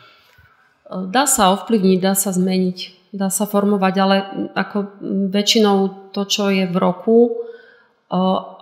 Dá 1.08 1.24
sa 1.24 1.56
ovplyvniť, 1.56 2.00
dá 2.04 2.14
sa 2.20 2.36
zmeniť, 2.36 3.10
dá 3.16 3.32
sa 3.32 3.48
formovať, 3.48 3.94
ale 4.04 4.16
ako 4.54 5.00
väčšinou 5.32 6.12
to, 6.12 6.28
čo 6.28 6.52
je 6.52 6.68
v 6.68 6.76
roku, 6.76 7.48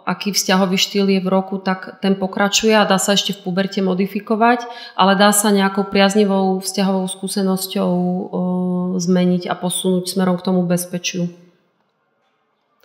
aký 0.06 0.34
vzťahový 0.34 0.78
štýl 0.78 1.08
je 1.08 1.22
v 1.22 1.30
roku, 1.30 1.58
tak 1.62 2.02
ten 2.02 2.18
pokračuje 2.18 2.74
a 2.74 2.88
dá 2.88 2.98
sa 2.98 3.14
ešte 3.14 3.38
v 3.38 3.48
puberte 3.48 3.80
modifikovať, 3.80 4.66
ale 4.98 5.14
dá 5.16 5.32
sa 5.32 5.54
nejakou 5.54 5.88
priaznivou 5.88 6.60
vzťahovou 6.60 7.06
skúsenosťou 7.08 7.92
zmeniť 8.98 9.48
a 9.48 9.54
posunúť 9.56 10.12
smerom 10.12 10.38
k 10.38 10.46
tomu 10.46 10.62
bezpečiu. 10.66 11.30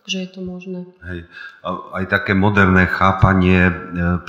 Takže 0.07 0.23
je 0.23 0.31
to 0.31 0.41
možné. 0.47 0.87
Hej. 1.03 1.27
Aj 1.67 2.05
také 2.07 2.31
moderné 2.31 2.87
chápanie 2.87 3.67
e, 3.67 3.75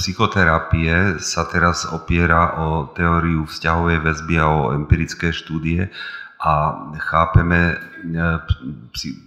psychoterapie 0.01 1.22
sa 1.22 1.45
teraz 1.45 1.85
opiera 1.85 2.57
o 2.57 2.89
teóriu 2.97 3.45
vzťahovej 3.45 4.01
väzby 4.01 4.35
a 4.41 4.45
o 4.49 4.73
empirické 4.73 5.30
štúdie 5.30 5.93
a 6.41 6.53
chápeme 6.97 7.73
e, 7.73 7.76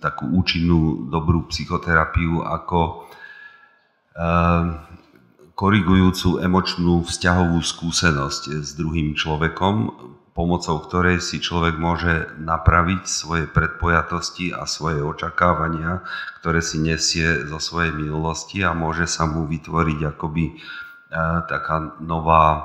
takú 0.03 0.27
účinnú 0.27 1.07
dobrú 1.07 1.47
psychoterapiu 1.55 2.43
ako 2.43 3.10
korigujúcu 5.55 6.41
emočnú 6.41 7.05
vzťahovú 7.05 7.61
skúsenosť 7.61 8.65
s 8.65 8.75
druhým 8.81 9.13
človekom, 9.13 9.75
pomocou 10.33 10.81
ktorej 10.81 11.21
si 11.21 11.37
človek 11.37 11.77
môže 11.77 12.33
napraviť 12.41 13.03
svoje 13.05 13.45
predpojatosti 13.45 14.57
a 14.57 14.65
svoje 14.65 15.05
očakávania, 15.05 16.01
ktoré 16.41 16.65
si 16.65 16.81
nesie 16.81 17.45
zo 17.45 17.61
svojej 17.61 17.93
minulosti 17.93 18.65
a 18.65 18.73
môže 18.73 19.05
sa 19.05 19.29
mu 19.29 19.45
vytvoriť 19.45 20.17
akoby 20.17 20.45
e, 20.49 20.55
taká 21.45 22.01
nová 22.01 22.47
e, 22.57 22.61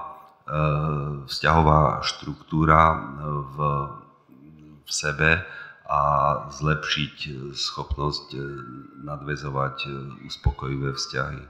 vzťahová 1.28 2.06
štruktúra 2.06 2.96
v, 3.44 3.58
v 4.86 4.90
sebe, 4.90 5.44
a 5.86 6.00
zlepšiť 6.50 7.16
e, 7.30 7.34
schopnosť 7.54 8.28
e, 8.34 8.42
nadvezovať 9.06 9.78
e, 9.86 9.90
uspokojivé 10.26 10.98
vzťahy. 10.98 11.42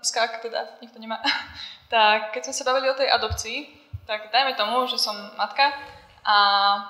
Skák 0.00 0.40
teda, 0.40 0.80
nikto 0.80 0.96
nemá. 0.96 1.20
tak 1.92 2.32
keď 2.32 2.48
sme 2.48 2.54
sa 2.56 2.64
bavili 2.64 2.88
o 2.88 2.96
tej 2.96 3.12
adopcii, 3.12 3.58
tak 4.08 4.32
dajme 4.32 4.56
tomu, 4.56 4.88
že 4.88 4.96
som 4.96 5.12
matka 5.36 5.68
a, 6.24 6.36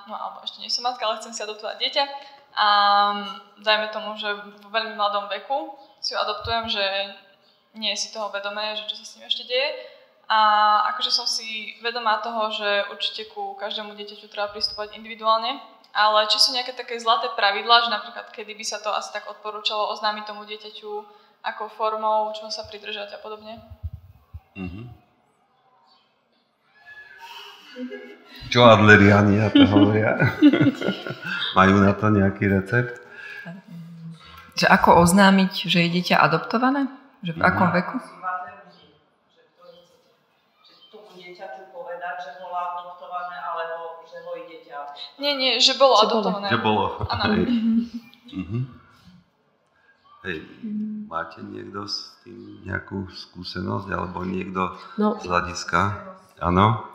no 0.06 0.14
alebo 0.14 0.46
ešte 0.46 0.62
nie 0.62 0.70
som 0.70 0.86
matka, 0.86 1.02
ale 1.02 1.18
chcem 1.18 1.34
si 1.34 1.42
adoptovať 1.42 1.82
dieťa 1.82 2.04
a 2.58 2.68
dajme 3.58 3.90
tomu, 3.90 4.14
že 4.14 4.38
v 4.38 4.70
veľmi 4.70 4.94
mladom 4.94 5.26
veku 5.26 5.74
si 5.98 6.14
ho 6.14 6.22
adoptujem, 6.22 6.70
že 6.70 6.84
nie 7.74 7.90
je 7.94 8.06
si 8.06 8.14
toho 8.14 8.30
vedomé, 8.30 8.78
že 8.78 8.86
čo 8.86 8.94
sa 8.98 9.04
s 9.06 9.14
ním 9.18 9.26
ešte 9.26 9.50
deje 9.50 9.97
a 10.28 10.40
akože 10.92 11.08
som 11.08 11.24
si 11.24 11.72
vedomá 11.80 12.20
toho, 12.20 12.52
že 12.52 12.84
určite 12.92 13.32
ku 13.32 13.56
každému 13.56 13.96
dieťaťu 13.96 14.28
treba 14.28 14.52
pristupovať 14.52 15.00
individuálne, 15.00 15.56
ale 15.96 16.28
či 16.28 16.36
sú 16.36 16.52
nejaké 16.52 16.76
také 16.76 17.00
zlaté 17.00 17.32
pravidlá, 17.32 17.88
že 17.88 17.90
napríklad 17.90 18.28
kedy 18.36 18.52
by 18.52 18.64
sa 18.64 18.76
to 18.84 18.92
asi 18.92 19.08
tak 19.08 19.24
odporúčalo 19.24 19.88
oznámiť 19.96 20.28
tomu 20.28 20.44
dieťaťu, 20.44 20.90
akou 21.48 21.72
formou, 21.72 22.28
čo 22.36 22.44
sa 22.52 22.68
pridržať 22.68 23.16
a 23.16 23.18
podobne? 23.24 23.56
Mm-hmm. 24.52 24.84
Čo 28.52 28.68
Adleriani 28.68 29.40
na 29.40 29.48
to 29.48 29.64
hovoria? 29.64 30.12
Majú 31.58 31.76
na 31.80 31.96
to 31.96 32.12
nejaký 32.12 32.52
recept? 32.52 33.00
Že 34.58 34.66
ako 34.66 35.08
oznámiť, 35.08 35.70
že 35.70 35.86
je 35.86 35.88
dieťa 35.88 36.20
adoptované? 36.20 36.90
Že 37.22 37.38
v 37.38 37.40
akom 37.42 37.70
veku? 37.70 37.96
Nie, 45.18 45.34
nie, 45.34 45.58
že 45.58 45.74
bolo 45.74 45.98
že 45.98 46.02
adoptované. 46.06 46.46
Že 46.50 46.58
bolo. 46.62 46.84
Áno. 47.10 47.34
Hej. 47.34 47.44
Uh-huh. 48.38 48.62
Hej, 50.26 50.38
máte 51.06 51.38
niekto 51.46 51.86
s 51.86 52.18
tým 52.26 52.66
nejakú 52.66 53.06
skúsenosť, 53.06 53.86
alebo 53.90 54.26
niekto 54.26 54.74
no. 54.98 55.14
z 55.18 55.24
hľadiska? 55.30 55.80
Áno? 56.42 56.86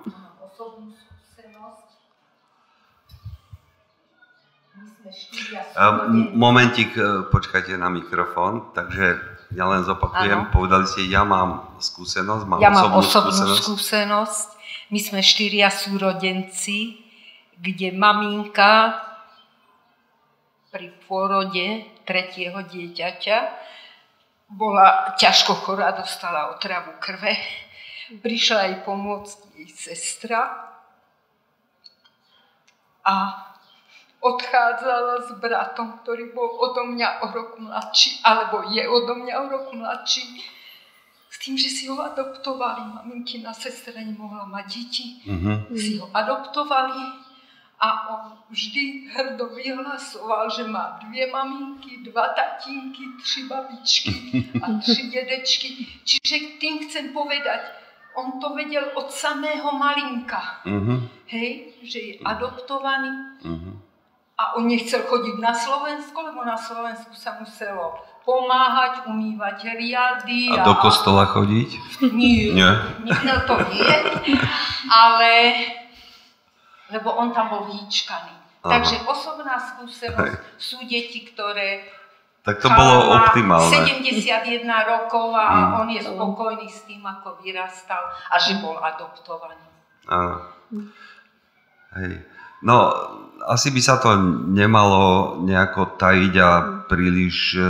Momentik, 6.35 6.95
e, 6.95 7.27
počkajte 7.27 7.75
na 7.75 7.87
mikrofón. 7.91 8.71
Takže 8.75 9.19
ja 9.53 9.65
len 9.69 9.83
zopakujem, 9.85 10.49
ano. 10.49 10.53
povedali 10.53 10.85
ste, 10.89 11.05
ja 11.05 11.21
mám 11.27 11.77
skúsenosť, 11.77 12.43
mám 12.47 12.59
ja 12.59 12.73
osobnú, 12.73 12.89
mám 12.89 13.03
osobnú 13.03 13.31
skúsenosť. 13.31 13.61
skúsenosť. 13.61 14.47
My 14.89 14.99
sme 14.99 15.19
štyria 15.25 15.69
súrodenci 15.73 17.02
kde 17.63 17.95
maminka 17.95 18.99
pri 20.67 20.91
pôrode 21.07 21.87
tretieho 22.03 22.59
dieťaťa 22.59 23.37
bola 24.51 25.15
ťažko 25.15 25.55
chorá, 25.63 25.95
dostala 25.95 26.51
otravu 26.51 26.99
krve. 26.99 27.39
Prišla 28.19 28.67
jej 28.67 28.77
pomôcť 28.83 29.37
jej 29.55 29.71
sestra 29.71 30.43
a 33.07 33.15
odchádzala 34.19 35.23
s 35.23 35.29
bratom, 35.39 36.03
ktorý 36.03 36.35
bol 36.35 36.51
odo 36.59 36.83
mňa 36.83 37.23
o 37.23 37.25
rok 37.31 37.51
mladší, 37.63 38.19
alebo 38.27 38.67
je 38.71 38.83
odo 38.83 39.23
mňa 39.23 39.35
o 39.39 39.45
rok 39.47 39.67
mladší, 39.71 40.43
s 41.31 41.35
tým, 41.41 41.55
že 41.57 41.71
si 41.71 41.87
ho 41.89 41.97
adoptovali. 41.97 42.87
Maminkina 42.93 43.55
sestra 43.55 43.99
nemohla 43.99 44.47
mať 44.47 44.65
deti, 44.67 45.05
mm-hmm. 45.25 45.75
si 45.75 45.97
ho 45.99 46.07
adoptovali 46.13 47.22
a 47.83 48.09
on 48.09 48.37
vždy 48.49 49.11
hrdo 49.11 49.47
vyhlasoval, 49.47 50.49
že 50.49 50.63
má 50.63 50.99
dvě 51.03 51.31
maminky, 51.31 51.97
dva 51.97 52.27
tatínky, 52.27 53.03
tři 53.23 53.43
babičky 53.43 54.11
a 54.63 54.79
tři 54.79 55.11
dedečky. 55.13 55.87
Čiže 56.03 56.55
tým 56.59 56.87
chcem 56.87 57.11
povedať, 57.11 57.59
on 58.15 58.39
to 58.39 58.55
vedel 58.55 58.87
od 58.93 59.11
samého 59.11 59.71
malinka. 59.75 60.63
Mm-hmm. 60.65 60.99
Hej, 61.27 61.73
že 61.83 61.99
je 61.99 62.13
adoptovaný. 62.23 63.11
Mm-hmm 63.43 63.75
a 64.33 64.57
on 64.57 64.65
nechcel 64.65 65.05
chodiť 65.05 65.37
na 65.37 65.53
Slovensko, 65.53 66.17
lebo 66.25 66.41
na 66.41 66.57
Slovensku 66.57 67.13
sa 67.13 67.37
muselo 67.37 68.01
pomáhať, 68.25 69.05
umývať 69.05 69.77
riady. 69.77 70.49
A, 70.57 70.65
a 70.65 70.65
do 70.65 70.75
kostola 70.81 71.29
chodiť? 71.29 72.01
Nie, 72.09 72.49
nie. 72.49 72.71
nie 73.05 73.37
to 73.45 73.55
nie, 73.69 73.93
ale 75.05 75.31
lebo 76.93 77.09
on 77.17 77.33
tam 77.33 77.49
bol 77.49 77.63
hýčkaný. 77.73 78.33
Aha. 78.63 78.79
Takže 78.79 79.03
osobná 79.09 79.59
skúsenosť 79.59 80.39
Hej. 80.39 80.61
sú 80.61 80.77
deti, 80.87 81.27
ktoré 81.27 81.83
tak 82.43 82.59
to 82.59 82.67
bolo 82.67 83.15
optimálne. 83.23 83.71
71 83.71 84.67
rokov 84.67 85.31
a 85.31 85.47
mm. 85.47 85.79
on 85.79 85.87
je 85.87 86.01
spokojný 86.03 86.67
s 86.67 86.83
tým, 86.83 86.99
ako 86.99 87.39
vyrastal 87.39 88.03
a 88.03 88.35
že 88.35 88.59
bol 88.59 88.75
adoptovaný. 88.83 89.63
Áno. 90.11 90.43
Hej. 91.95 92.19
No, 92.63 92.91
asi 93.47 93.71
by 93.71 93.81
sa 93.83 93.95
to 93.99 94.15
nemalo 94.51 95.35
nejako 95.43 95.95
tajiť 95.95 96.33
a 96.39 96.49
príliš 96.87 97.59
e, 97.59 97.63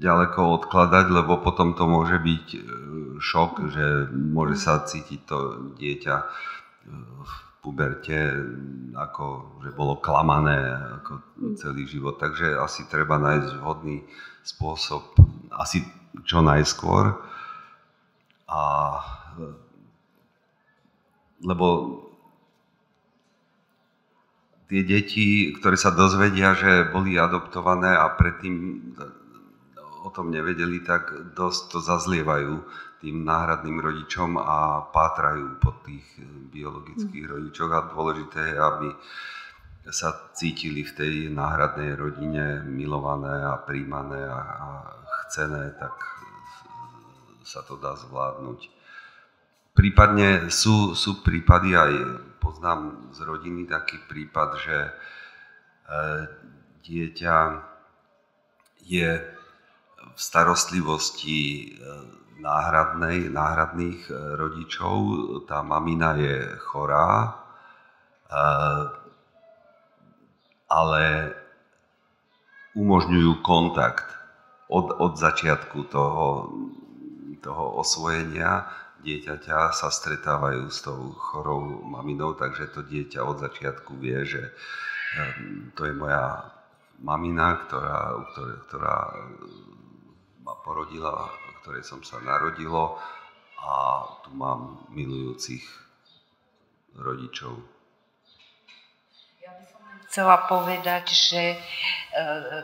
ďaleko 0.00 0.40
odkladať, 0.60 1.06
lebo 1.12 1.40
potom 1.40 1.72
to 1.76 1.84
môže 1.84 2.16
byť 2.20 2.46
e, 2.56 2.60
šok, 3.20 3.52
že 3.72 3.86
môže 4.12 4.56
sa 4.60 4.84
cítiť 4.84 5.20
to 5.24 5.38
dieťa 5.76 6.16
e, 6.16 6.24
v 7.24 7.32
puberte, 7.66 8.14
ako 8.94 9.58
že 9.66 9.74
bolo 9.74 9.98
klamané 9.98 10.54
ako 11.02 11.18
celý 11.58 11.82
život. 11.90 12.14
Takže 12.14 12.62
asi 12.62 12.86
treba 12.86 13.18
nájsť 13.18 13.58
vhodný 13.58 14.06
spôsob, 14.46 15.02
asi 15.50 15.82
čo 16.22 16.46
najskôr. 16.46 17.18
A 18.46 18.62
lebo 21.42 21.66
tie 24.70 24.86
deti, 24.86 25.50
ktoré 25.58 25.74
sa 25.74 25.90
dozvedia, 25.90 26.54
že 26.54 26.94
boli 26.94 27.18
adoptované 27.18 27.90
a 27.98 28.06
predtým 28.14 28.78
o 30.06 30.08
tom 30.14 30.30
nevedeli, 30.30 30.86
tak 30.86 31.34
dosť 31.34 31.60
to 31.74 31.78
zazlievajú 31.82 32.62
tým 33.00 33.24
náhradným 33.24 33.78
rodičom 33.80 34.40
a 34.40 34.88
pátrajú 34.88 35.60
po 35.60 35.76
tých 35.84 36.06
biologických 36.52 37.24
mm. 37.28 37.32
rodičoch 37.32 37.70
a 37.72 37.88
dôležité 37.92 38.40
je, 38.40 38.56
aby 38.56 38.88
sa 39.92 40.32
cítili 40.34 40.82
v 40.82 40.92
tej 40.96 41.14
náhradnej 41.30 41.94
rodine 41.94 42.64
milované 42.66 43.30
a 43.46 43.60
príjmané 43.62 44.18
a, 44.26 44.40
a 44.40 44.68
chcené, 45.26 45.76
tak 45.78 45.94
sa 47.46 47.62
to 47.62 47.78
dá 47.78 47.94
zvládnuť. 47.94 48.66
Prípadne 49.76 50.50
sú, 50.50 50.96
sú 50.98 51.22
prípady 51.22 51.78
aj 51.78 51.92
poznám 52.42 53.12
z 53.14 53.18
rodiny 53.22 53.68
taký 53.68 54.00
prípad, 54.08 54.48
že 54.58 54.78
e, 54.80 54.90
dieťa 56.82 57.36
je 58.88 59.10
v 60.16 60.18
starostlivosti 60.18 61.40
e, 61.42 61.66
náhradnej, 62.40 63.32
náhradných 63.32 64.00
e, 64.08 64.14
rodičov. 64.36 64.98
Tá 65.48 65.62
mamina 65.64 66.16
je 66.16 66.36
chorá, 66.60 67.36
ale 70.66 71.04
umožňujú 72.74 73.40
kontakt 73.46 74.10
od, 74.66 74.90
od 74.98 75.14
začiatku 75.14 75.86
toho, 75.88 76.50
toho 77.38 77.64
osvojenia 77.78 78.66
dieťaťa 79.06 79.70
sa 79.70 79.88
stretávajú 79.88 80.66
s 80.66 80.82
tou 80.82 81.14
chorou 81.14 81.86
maminou, 81.86 82.34
takže 82.34 82.74
to 82.74 82.82
dieťa 82.82 83.22
od 83.22 83.38
začiatku 83.38 83.94
vie, 84.02 84.26
že 84.26 84.50
to 85.78 85.86
je 85.86 85.94
moja 85.94 86.50
mamina, 86.98 87.62
ktorá, 87.66 88.26
ktorá, 88.34 88.54
ktorá 88.66 88.96
ma 90.42 90.54
porodila, 90.66 91.30
ktorej 91.66 91.82
som 91.82 91.98
sa 92.06 92.22
narodilo 92.22 92.94
a 93.58 93.98
tu 94.22 94.30
mám 94.38 94.86
milujúcich 94.94 95.66
rodičov. 96.94 97.58
Ja 99.42 99.50
by 99.50 99.66
som 99.66 99.82
chcela 100.06 100.46
povedať, 100.46 101.10
že 101.10 101.42
e, 101.50 101.56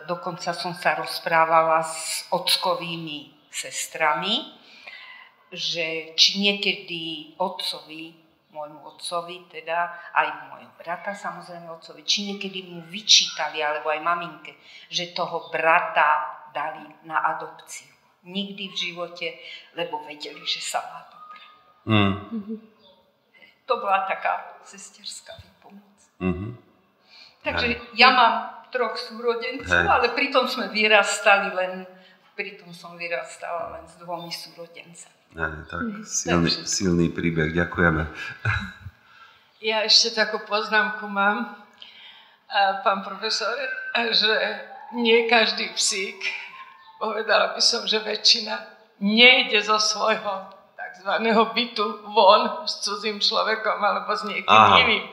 dokonca 0.07 0.55
som 0.55 0.71
sa 0.79 0.95
rozprávala 0.95 1.83
s 1.83 2.31
ockovými 2.31 3.51
sestrami, 3.51 4.55
že 5.51 6.15
či 6.15 6.39
niekedy 6.39 7.35
otcovi, 7.43 8.15
môjmu 8.55 8.87
otcovi, 8.87 9.51
teda 9.51 9.99
aj 10.15 10.29
môjho 10.47 10.71
brata 10.79 11.11
samozrejme 11.11 11.67
otcovi, 11.75 12.07
či 12.07 12.31
niekedy 12.31 12.71
mu 12.71 12.87
vyčítali, 12.87 13.67
alebo 13.67 13.91
aj 13.91 13.99
maminke, 13.99 14.55
že 14.87 15.11
toho 15.11 15.51
brata 15.51 16.39
dali 16.55 16.87
na 17.03 17.19
adopciu. 17.35 17.91
Nikdy 18.23 18.65
v 18.71 18.77
živote, 18.79 19.27
lebo 19.75 20.07
vedeli, 20.07 20.43
že 20.47 20.63
sa 20.63 20.79
má 20.79 21.01
dobre. 21.11 21.43
Mm. 21.91 22.15
To 23.67 23.75
bola 23.83 24.07
taká 24.07 24.63
sesterská 24.63 25.35
výpomoc. 25.43 25.99
Mm-hmm. 26.23 26.51
Takže 27.43 27.67
Hej. 27.67 27.83
ja 27.99 28.15
mám 28.15 28.35
troch 28.71 28.95
súrodencov, 28.95 29.75
Hej. 29.75 29.91
ale 29.91 30.07
pritom 30.15 30.47
sme 30.47 30.71
vyrastali 30.71 31.51
len, 31.51 31.83
pritom 32.39 32.71
som 32.71 32.95
vyrastala 32.95 33.75
len 33.75 33.85
s 33.91 33.99
dvomi 33.99 34.31
súrodencami. 34.31 35.19
Ne, 35.35 35.67
tak 35.67 35.83
silný, 36.07 36.51
silný 36.69 37.07
príbeh, 37.11 37.51
ďakujeme. 37.51 38.07
Ja 39.63 39.83
ešte 39.87 40.15
takú 40.15 40.43
poznámku 40.47 41.07
mám, 41.11 41.59
pán 42.87 43.01
profesor, 43.03 43.55
že 44.13 44.33
nie 44.93 45.31
každý 45.31 45.73
psík, 45.73 46.19
povedala 47.03 47.59
by 47.59 47.59
som, 47.59 47.83
že 47.83 47.99
väčšina, 47.99 48.55
nejde 49.03 49.59
zo 49.59 49.83
svojho 49.83 50.63
tzv. 50.79 51.11
bytu 51.51 51.85
von 52.15 52.63
s 52.63 52.87
cudzým 52.87 53.19
človekom 53.19 53.83
alebo 53.83 54.15
s 54.15 54.23
niekým 54.23 54.47
Aha. 54.47 54.79
iným. 54.87 55.05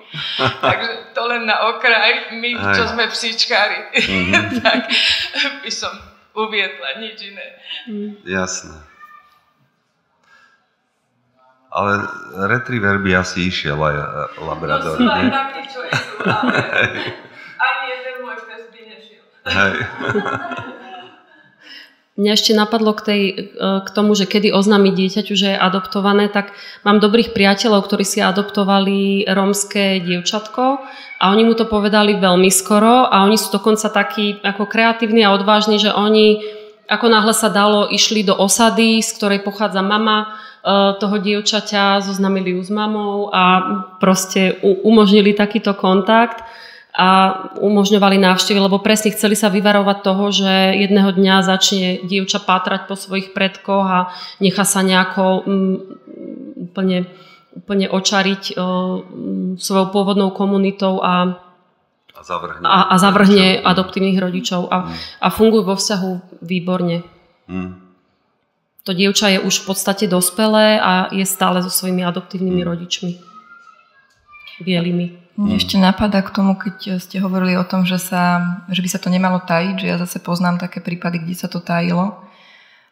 Takže 0.62 1.18
to 1.18 1.22
len 1.26 1.50
na 1.50 1.58
okraj, 1.74 2.38
my, 2.38 2.52
Aj. 2.54 2.78
čo 2.78 2.94
sme 2.94 3.10
psíčkári, 3.10 3.90
mm-hmm. 3.98 4.46
tak 4.62 4.86
by 5.66 5.72
som 5.74 5.98
uviedla 6.38 7.02
nič 7.02 7.18
iné. 7.34 7.48
Jasné. 8.22 8.86
Ale 11.70 12.02
retriever 12.50 12.98
by 13.02 13.22
asi 13.22 13.50
išiel 13.50 13.78
aj 13.78 13.96
e, 13.98 14.06
labrador, 14.42 14.98
no, 14.98 15.06
nie? 15.06 15.30
taký, 15.30 15.62
čo 15.70 15.86
je 15.86 15.94
tu, 15.94 16.16
ale 16.26 16.54
ani 17.70 17.84
jeden 17.94 18.16
môj 18.26 18.42
pes 18.42 18.64
by 18.74 18.80
nešiel. 18.90 19.24
Hej. 19.46 19.74
Mňa 22.20 22.32
ešte 22.36 22.52
napadlo 22.52 22.92
k, 22.92 23.02
tej, 23.02 23.22
e, 23.32 23.34
k 23.80 23.90
tomu, 23.96 24.12
že 24.12 24.28
kedy 24.28 24.52
oznámiť 24.52 24.94
dieťaťu, 24.94 25.34
že 25.40 25.56
je 25.56 25.58
adoptované, 25.58 26.28
tak 26.28 26.52
mám 26.84 27.00
dobrých 27.00 27.32
priateľov, 27.32 27.88
ktorí 27.88 28.04
si 28.04 28.20
adoptovali 28.20 29.24
rómske 29.24 30.04
dievčatko 30.04 30.84
a 31.24 31.24
oni 31.32 31.48
mu 31.48 31.56
to 31.56 31.64
povedali 31.64 32.20
veľmi 32.20 32.52
skoro 32.52 33.08
a 33.08 33.24
oni 33.24 33.40
sú 33.40 33.56
dokonca 33.56 33.88
takí 33.88 34.36
ako 34.44 34.68
kreatívni 34.68 35.24
a 35.24 35.32
odvážni, 35.32 35.80
že 35.80 35.96
oni 35.96 36.44
ako 36.90 37.06
náhle 37.08 37.32
sa 37.38 37.48
dalo, 37.54 37.88
išli 37.88 38.26
do 38.26 38.34
osady, 38.34 39.00
z 39.06 39.10
ktorej 39.16 39.46
pochádza 39.46 39.80
mama, 39.80 40.36
E, 40.60 41.00
toho 41.00 41.16
dievčaťa, 41.24 42.04
zoznamili 42.04 42.52
ju 42.52 42.62
s 42.64 42.72
mamou 42.72 43.32
a 43.32 43.44
proste 44.04 44.60
umožnili 44.84 45.32
takýto 45.32 45.72
kontakt 45.72 46.44
a 47.00 47.08
umožňovali 47.64 48.20
návštevy, 48.20 48.60
lebo 48.60 48.84
presne 48.84 49.16
chceli 49.16 49.40
sa 49.40 49.48
vyvarovať 49.48 49.98
toho, 50.04 50.26
že 50.36 50.52
jedného 50.76 51.16
dňa 51.16 51.48
začne 51.48 52.04
dievča 52.04 52.44
pátrať 52.44 52.92
po 52.92 53.00
svojich 53.00 53.32
predkoch 53.32 53.88
a 53.88 54.00
nechá 54.44 54.68
sa 54.68 54.84
nejako 54.84 55.48
um, 55.48 55.80
úplne, 56.60 57.08
úplne 57.56 57.88
očariť 57.88 58.60
um, 58.60 59.56
svojou 59.56 59.88
pôvodnou 59.96 60.36
komunitou 60.36 61.00
a 61.00 61.40
a 62.20 62.24
zavrhne, 62.24 62.68
a, 62.68 62.80
a 62.92 62.96
zavrhne 63.00 63.48
adoptívnych 63.64 64.20
rodičov 64.20 64.68
a, 64.68 64.92
mm. 64.92 65.24
a 65.24 65.28
fungujú 65.32 65.64
vo 65.64 65.80
vzťahu 65.80 66.44
výborne. 66.44 67.08
Mm. 67.48 67.80
To 68.84 68.92
dievča 68.92 69.32
je 69.32 69.40
už 69.40 69.64
v 69.64 69.66
podstate 69.72 70.04
dospelé 70.12 70.84
a 70.84 71.08
je 71.16 71.24
stále 71.24 71.64
so 71.64 71.72
svojimi 71.72 72.04
adoptívnymi 72.04 72.60
mm. 72.60 72.68
rodičmi. 72.68 73.12
Bielými. 74.60 75.29
Mne 75.40 75.56
ešte 75.56 75.80
napadá 75.80 76.20
k 76.20 76.36
tomu, 76.36 76.60
keď 76.60 77.00
ste 77.00 77.24
hovorili 77.24 77.56
o 77.56 77.64
tom, 77.64 77.88
že, 77.88 77.96
sa, 77.96 78.44
že 78.68 78.84
by 78.84 78.90
sa 78.92 79.00
to 79.00 79.08
nemalo 79.08 79.40
tajiť, 79.40 79.76
že 79.80 79.88
ja 79.88 79.96
zase 79.96 80.20
poznám 80.20 80.60
také 80.60 80.84
prípady, 80.84 81.24
kde 81.24 81.36
sa 81.40 81.48
to 81.48 81.64
tajilo. 81.64 82.20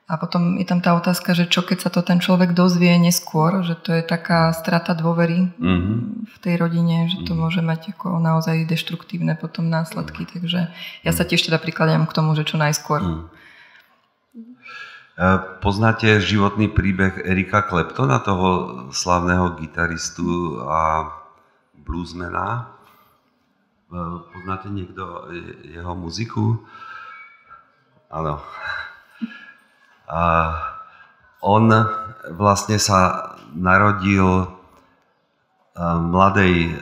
A 0.08 0.16
potom 0.16 0.56
je 0.56 0.64
tam 0.64 0.80
tá 0.80 0.96
otázka, 0.96 1.36
že 1.36 1.52
čo 1.52 1.68
keď 1.68 1.84
sa 1.84 1.90
to 1.92 2.00
ten 2.00 2.24
človek 2.24 2.56
dozvie 2.56 2.96
neskôr, 2.96 3.68
že 3.68 3.76
to 3.76 3.92
je 3.92 4.00
taká 4.00 4.56
strata 4.56 4.96
dôvery 4.96 5.52
mm-hmm. 5.60 5.98
v 6.32 6.38
tej 6.40 6.56
rodine, 6.56 7.12
že 7.12 7.28
to 7.28 7.36
mm-hmm. 7.36 7.44
môže 7.44 7.60
mať 7.60 7.92
ako 7.92 8.16
naozaj 8.24 8.64
deštruktívne 8.64 9.36
potom 9.36 9.68
následky. 9.68 10.24
Takže 10.24 10.72
ja 11.04 11.12
sa 11.12 11.28
tiež 11.28 11.52
teda 11.52 11.60
prikladám 11.60 12.08
k 12.08 12.16
tomu, 12.16 12.32
že 12.40 12.48
čo 12.48 12.56
najskôr. 12.56 13.04
Mm. 13.04 13.24
Poznáte 15.60 16.22
životný 16.24 16.72
príbeh 16.72 17.28
Erika 17.28 17.66
Kleptona, 17.68 18.24
toho 18.24 18.48
slavného 18.96 19.60
gitaristu 19.60 20.62
a 20.64 21.10
bluesmana? 21.88 22.76
E, 23.88 23.98
poznáte 24.36 24.68
niekto 24.68 25.32
jeho 25.64 25.96
muziku? 25.96 26.60
Áno. 28.12 28.44
A 30.12 30.22
on 31.44 31.72
vlastne 32.36 32.80
sa 32.80 33.32
narodil 33.56 34.48
mladej 35.86 36.80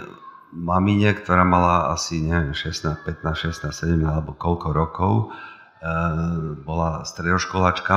mamine, 0.56 1.12
ktorá 1.12 1.44
mala 1.44 1.92
asi, 1.92 2.24
neviem, 2.24 2.56
16, 2.56 3.04
15, 3.04 3.52
16, 3.52 4.00
17 4.00 4.08
alebo 4.08 4.32
koľko 4.38 4.68
rokov. 4.72 5.14
Bola 6.64 7.04
stredoškolačka. 7.04 7.96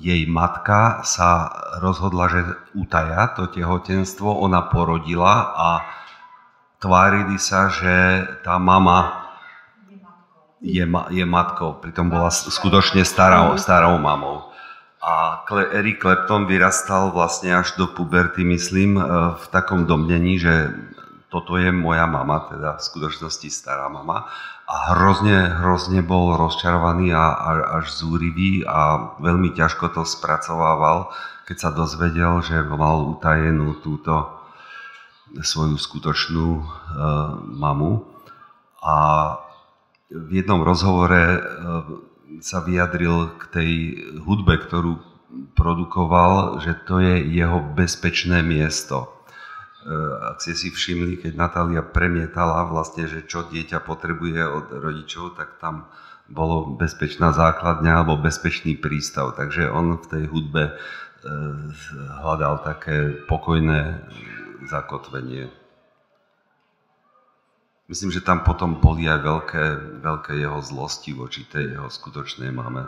Jej 0.00 0.26
matka 0.26 1.04
sa 1.04 1.52
rozhodla, 1.78 2.26
že 2.32 2.40
utaja 2.74 3.36
to 3.36 3.46
tehotenstvo. 3.52 4.26
Ona 4.48 4.66
porodila 4.72 5.54
a 5.54 5.68
tvárili 6.78 7.38
sa, 7.38 7.70
že 7.70 8.26
tá 8.46 8.58
mama 8.58 9.28
je, 10.62 10.82
je 11.14 11.24
matkou, 11.26 11.78
pritom 11.78 12.10
bola 12.10 12.30
skutočne 12.30 13.06
starou, 13.06 13.54
starou 13.58 13.98
mamou. 13.98 14.50
A 14.98 15.46
Eric 15.70 16.02
Clapton 16.02 16.50
vyrastal 16.50 17.14
vlastne 17.14 17.54
až 17.54 17.78
do 17.78 17.86
puberty, 17.86 18.42
myslím, 18.42 18.98
e, 18.98 19.02
v 19.38 19.44
takom 19.54 19.86
domnení, 19.86 20.42
že 20.42 20.74
toto 21.30 21.54
je 21.54 21.70
moja 21.70 22.08
mama, 22.10 22.50
teda 22.50 22.76
v 22.76 22.82
skutočnosti 22.82 23.48
stará 23.52 23.86
mama. 23.86 24.26
A 24.68 24.92
hrozne, 24.92 25.62
hrozne 25.62 26.02
bol 26.02 26.34
rozčarovaný 26.34 27.14
a, 27.14 27.24
a 27.30 27.50
až 27.80 27.94
zúrivý 27.94 28.66
a 28.66 29.14
veľmi 29.22 29.54
ťažko 29.54 29.94
to 29.94 30.02
spracovával, 30.02 31.14
keď 31.46 31.56
sa 31.56 31.70
dozvedel, 31.72 32.42
že 32.42 32.66
mal 32.66 33.16
utajenú 33.16 33.78
túto 33.80 34.37
svoju 35.42 35.76
skutočnú 35.76 36.48
uh, 36.56 36.64
mamu. 37.44 38.06
A 38.78 38.96
v 40.08 40.30
jednom 40.40 40.64
rozhovore 40.64 41.20
eh, 41.20 41.40
sa 42.40 42.64
vyjadril 42.64 43.36
k 43.36 43.42
tej 43.52 43.70
hudbe, 44.24 44.56
ktorú 44.56 45.00
produkoval, 45.52 46.64
že 46.64 46.72
to 46.88 47.00
je 47.04 47.20
jeho 47.28 47.60
bezpečné 47.76 48.40
miesto. 48.40 49.12
Eh, 49.84 50.32
ak 50.32 50.40
ste 50.40 50.56
si 50.56 50.68
všimli, 50.72 51.20
keď 51.20 51.32
Natália 51.36 51.84
premietala 51.84 52.64
vlastne, 52.64 53.04
že 53.04 53.28
čo 53.28 53.44
dieťa 53.48 53.84
potrebuje 53.84 54.40
od 54.40 54.66
rodičov, 54.80 55.36
tak 55.36 55.60
tam 55.60 55.88
bolo 56.28 56.76
bezpečná 56.76 57.32
základňa 57.32 58.04
alebo 58.04 58.20
bezpečný 58.20 58.76
prístav. 58.76 59.32
Takže 59.36 59.72
on 59.72 59.96
v 59.96 60.06
tej 60.08 60.24
hudbe 60.28 60.76
hľadal 62.22 62.62
také 62.62 63.26
pokojné 63.26 64.06
zakotvenie. 64.66 65.46
Myslím, 67.88 68.12
že 68.12 68.20
tam 68.20 68.44
potom 68.44 68.76
boli 68.82 69.08
aj 69.08 69.20
veľké, 69.24 69.64
veľké 70.04 70.32
jeho 70.36 70.60
zlosti 70.60 71.16
voči 71.16 71.48
tej 71.48 71.78
jeho 71.78 71.88
skutočnej 71.88 72.52
mame, 72.52 72.84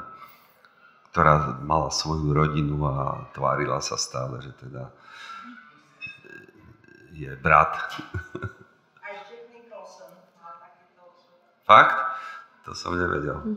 ktorá 1.12 1.56
mala 1.64 1.88
svoju 1.88 2.36
rodinu 2.36 2.84
a 2.84 3.24
tvárila 3.32 3.80
sa 3.80 3.96
stále, 3.96 4.44
že 4.44 4.52
teda 4.60 4.92
je 7.16 7.32
brat. 7.40 7.96
Fakt? 11.64 11.96
To 12.66 12.74
som 12.74 12.98
nevedel. 12.98 13.56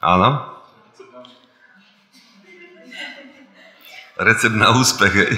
Áno? 0.00 0.55
Recept 4.16 4.56
na 4.56 4.72
úspech, 4.72 5.12
hej. 5.12 5.32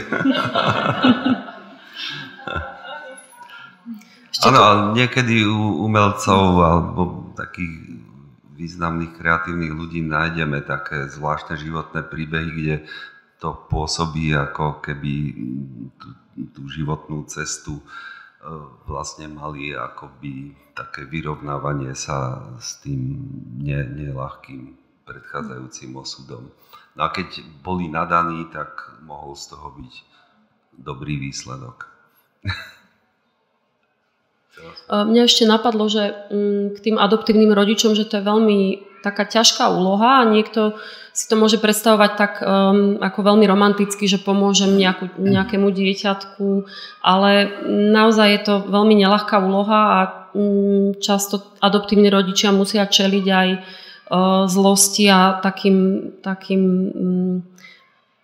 Áno, 4.39 4.59
ale 4.63 4.81
niekedy 4.95 5.43
u 5.43 5.83
umelcov 5.83 6.63
alebo 6.63 7.35
takých 7.35 8.07
významných 8.55 9.19
kreatívnych 9.19 9.75
ľudí 9.75 9.99
nájdeme 10.07 10.63
také 10.63 11.11
zvláštne 11.11 11.59
životné 11.59 12.07
príbehy, 12.07 12.51
kde 12.55 12.77
to 13.43 13.55
pôsobí 13.67 14.35
ako 14.35 14.79
keby 14.83 15.35
tú, 15.99 16.09
tú 16.55 16.63
životnú 16.71 17.27
cestu 17.31 17.79
e, 17.79 17.85
vlastne 18.87 19.31
mali 19.31 19.75
akoby 19.75 20.55
také 20.75 21.07
vyrovnávanie 21.07 21.95
sa 21.95 22.47
s 22.63 22.83
tým 22.83 23.27
nelahkým 23.63 24.75
predchádzajúcim 25.07 25.95
osudom. 25.99 26.51
No 26.99 27.07
a 27.07 27.15
keď 27.15 27.47
boli 27.63 27.87
nadaní, 27.87 28.51
tak 28.51 28.99
mohol 29.07 29.39
z 29.39 29.55
toho 29.55 29.71
byť 29.71 29.93
dobrý 30.75 31.15
výsledok. 31.23 31.87
Mňa 34.91 35.23
ešte 35.31 35.47
napadlo, 35.47 35.87
že 35.87 36.11
mm, 36.35 36.75
k 36.75 36.79
tým 36.91 36.97
adoptívnym 36.99 37.55
rodičom, 37.55 37.95
že 37.95 38.03
to 38.03 38.19
je 38.19 38.27
veľmi 38.27 38.83
taká 39.07 39.23
ťažká 39.23 39.71
úloha 39.71 40.27
a 40.27 40.27
niekto 40.27 40.75
si 41.15 41.31
to 41.31 41.39
môže 41.39 41.63
predstavovať 41.63 42.11
tak 42.19 42.43
um, 42.43 42.99
ako 42.99 43.23
veľmi 43.23 43.47
romanticky, 43.47 44.11
že 44.11 44.19
pomôžem 44.19 44.75
nejakú, 44.75 45.15
nejakému 45.23 45.71
dieťatku, 45.71 46.67
ale 47.07 47.31
naozaj 47.95 48.27
je 48.35 48.41
to 48.43 48.55
veľmi 48.67 48.99
nelahká 48.99 49.39
úloha 49.39 49.81
a 49.95 49.99
um, 50.35 50.91
často 50.99 51.55
adoptívni 51.63 52.11
rodičia 52.11 52.51
musia 52.51 52.83
čeliť 52.91 53.27
aj 53.31 53.49
uh, 53.55 53.63
zlosti 54.49 55.05
a 55.13 55.39
takým, 55.45 56.11
takým 56.25 56.63
um, 56.93 57.35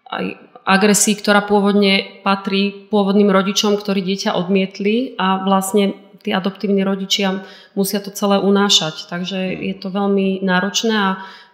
aj 0.09 0.25
agresii, 0.65 1.21
ktorá 1.21 1.45
pôvodne 1.45 2.25
patrí 2.25 2.89
pôvodným 2.89 3.29
rodičom, 3.29 3.77
ktorí 3.77 4.01
dieťa 4.01 4.33
odmietli 4.33 5.13
a 5.21 5.45
vlastne 5.45 5.93
tí 6.25 6.33
adoptívni 6.33 6.81
rodičia 6.81 7.45
musia 7.77 8.01
to 8.01 8.09
celé 8.09 8.41
unášať. 8.41 9.05
Takže 9.13 9.39
mm. 9.39 9.61
je 9.61 9.75
to 9.77 9.89
veľmi 9.93 10.41
náročné 10.41 10.95
a 10.97 11.11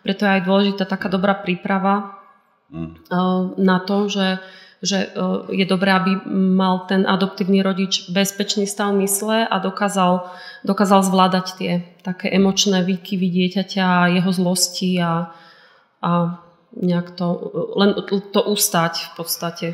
preto 0.06 0.24
je 0.24 0.34
aj 0.38 0.46
dôležitá 0.46 0.84
taká 0.86 1.10
dobrá 1.10 1.34
príprava 1.34 2.22
mm. 2.70 3.10
na 3.58 3.76
to, 3.82 4.06
že, 4.06 4.38
že 4.80 5.12
je 5.52 5.66
dobré, 5.68 5.92
aby 5.92 6.16
mal 6.56 6.88
ten 6.88 7.04
adoptívny 7.04 7.60
rodič 7.60 8.08
bezpečný 8.08 8.64
stav 8.64 8.96
mysle 8.96 9.44
a 9.44 9.56
dokázal, 9.60 10.32
dokázal 10.64 11.04
zvládať 11.04 11.46
tie 11.60 11.72
také 12.00 12.32
emočné 12.32 12.80
výkyvy 12.80 13.28
dieťaťa 13.28 13.84
a 13.84 14.08
jeho 14.08 14.32
zlosti 14.32 14.96
a, 15.04 15.36
a 16.00 16.10
nejak 16.72 17.12
to, 17.12 17.26
len 17.76 17.92
to 18.08 18.40
ustať 18.40 18.94
v 19.04 19.10
podstate. 19.20 19.66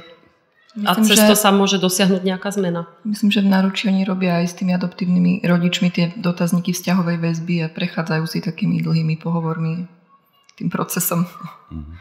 Myslím, 0.77 0.93
a 0.93 1.07
cez 1.09 1.17
že, 1.17 1.25
to 1.25 1.37
sa 1.39 1.55
môže 1.55 1.81
dosiahnuť 1.81 2.21
nejaká 2.21 2.53
zmena. 2.53 2.85
Myslím, 3.01 3.33
že 3.33 3.41
v 3.41 3.49
náručí 3.49 3.89
oni 3.89 4.05
robia 4.05 4.45
aj 4.45 4.53
s 4.53 4.55
tými 4.61 4.77
adoptívnymi 4.77 5.41
rodičmi 5.41 5.89
tie 5.89 6.13
dotazníky 6.21 6.77
vzťahovej 6.77 7.17
väzby 7.17 7.65
a 7.65 7.73
prechádzajú 7.73 8.25
si 8.29 8.45
takými 8.45 8.85
dlhými 8.85 9.17
pohovormi 9.17 9.89
tým 10.59 10.69
procesom. 10.69 11.25
Mhm. 11.71 11.95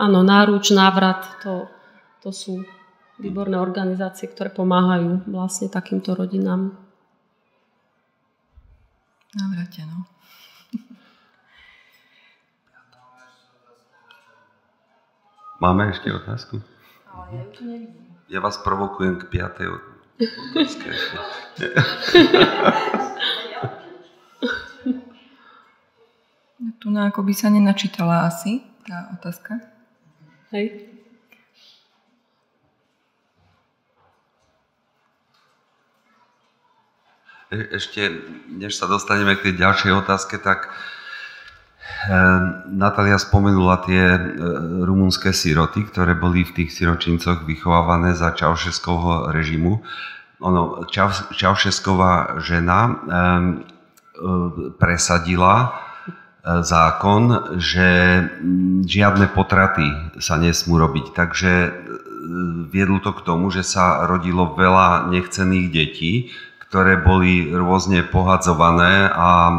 Áno, 0.00 0.24
náruč, 0.24 0.72
návrat, 0.72 1.44
to, 1.44 1.68
to 2.20 2.30
sú 2.32 2.64
výborné 3.20 3.56
organizácie, 3.60 4.28
ktoré 4.28 4.48
pomáhajú 4.52 5.28
vlastne 5.28 5.68
takýmto 5.68 6.16
rodinám. 6.16 6.72
Návrate, 9.36 9.84
no. 9.86 10.08
Máme 15.60 15.92
ešte 15.92 16.08
otázku? 16.08 16.56
Ale 17.12 17.26
ja 17.36 17.44
ju 17.44 17.50
tu 17.52 17.62
nevidím. 17.68 18.16
Ja 18.32 18.40
vás 18.40 18.56
provokujem 18.64 19.20
k 19.20 19.28
piatej 19.28 19.68
otázke. 19.76 20.88
tu 26.80 26.88
na 26.88 27.12
ako 27.12 27.20
by 27.22 27.34
sa 27.36 27.52
nenačítala 27.52 28.24
asi 28.24 28.64
tá 28.88 29.12
otázka. 29.12 29.60
Hej. 30.50 30.89
Ešte, 37.50 38.22
než 38.46 38.78
sa 38.78 38.86
dostaneme 38.86 39.34
k 39.34 39.50
tej 39.50 39.54
ďalšej 39.58 39.92
otázke, 40.06 40.38
tak 40.38 40.70
Natália 42.70 43.20
spomenula 43.20 43.82
tie 43.84 44.16
rumunské 44.86 45.34
siroty, 45.36 45.84
ktoré 45.84 46.16
boli 46.16 46.46
v 46.46 46.62
tých 46.62 46.72
siročincoch 46.72 47.44
vychovávané 47.44 48.16
za 48.16 48.32
Čaušeskovho 48.32 49.34
režimu. 49.34 49.82
Ono, 50.40 50.88
Čaušesková 51.34 52.40
žena 52.40 52.96
presadila 54.80 55.76
zákon, 56.46 57.52
že 57.60 57.88
žiadne 58.88 59.28
potraty 59.36 60.16
sa 60.22 60.40
nesmú 60.40 60.80
robiť. 60.80 61.12
Takže 61.12 61.52
viedlo 62.72 63.04
to 63.04 63.12
k 63.12 63.24
tomu, 63.28 63.52
že 63.52 63.60
sa 63.60 64.08
rodilo 64.08 64.56
veľa 64.56 65.12
nechcených 65.12 65.66
detí, 65.68 66.32
ktoré 66.70 67.02
boli 67.02 67.50
rôzne 67.50 68.06
pohadzované 68.06 69.10
a 69.10 69.50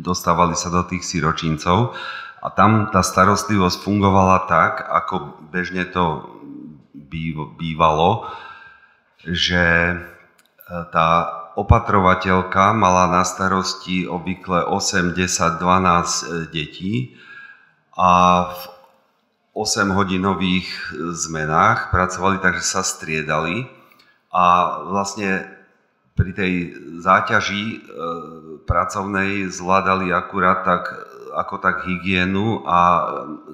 dostávali 0.00 0.56
sa 0.56 0.72
do 0.72 0.80
tých 0.88 1.04
siročincov. 1.04 1.92
A 2.40 2.48
tam 2.48 2.88
tá 2.88 3.04
starostlivosť 3.04 3.84
fungovala 3.84 4.48
tak, 4.48 4.80
ako 4.80 5.36
bežne 5.52 5.84
to 5.92 6.24
bývalo, 7.60 8.24
že 9.20 9.92
e, 9.92 9.94
tá 10.88 11.08
opatrovateľka 11.60 12.72
mala 12.72 13.04
na 13.12 13.20
starosti 13.20 14.08
obvykle 14.08 14.72
8, 14.72 15.12
10, 15.12 15.60
12 15.60 16.48
detí 16.48 17.12
a 17.92 18.48
v 18.56 18.60
8-hodinových 19.52 20.96
zmenách 21.12 21.92
pracovali 21.92 22.40
tak, 22.40 22.56
že 22.56 22.64
sa 22.64 22.80
striedali 22.80 23.68
a 24.32 24.80
vlastne 24.88 25.59
pri 26.14 26.30
tej 26.36 26.52
záťaži 27.00 27.64
e, 27.64 27.78
pracovnej 28.66 29.48
zvládali 29.48 30.10
akurát 30.12 30.66
tak, 30.66 30.84
ako 31.32 31.54
tak 31.62 31.86
hygienu 31.86 32.66
a 32.66 32.80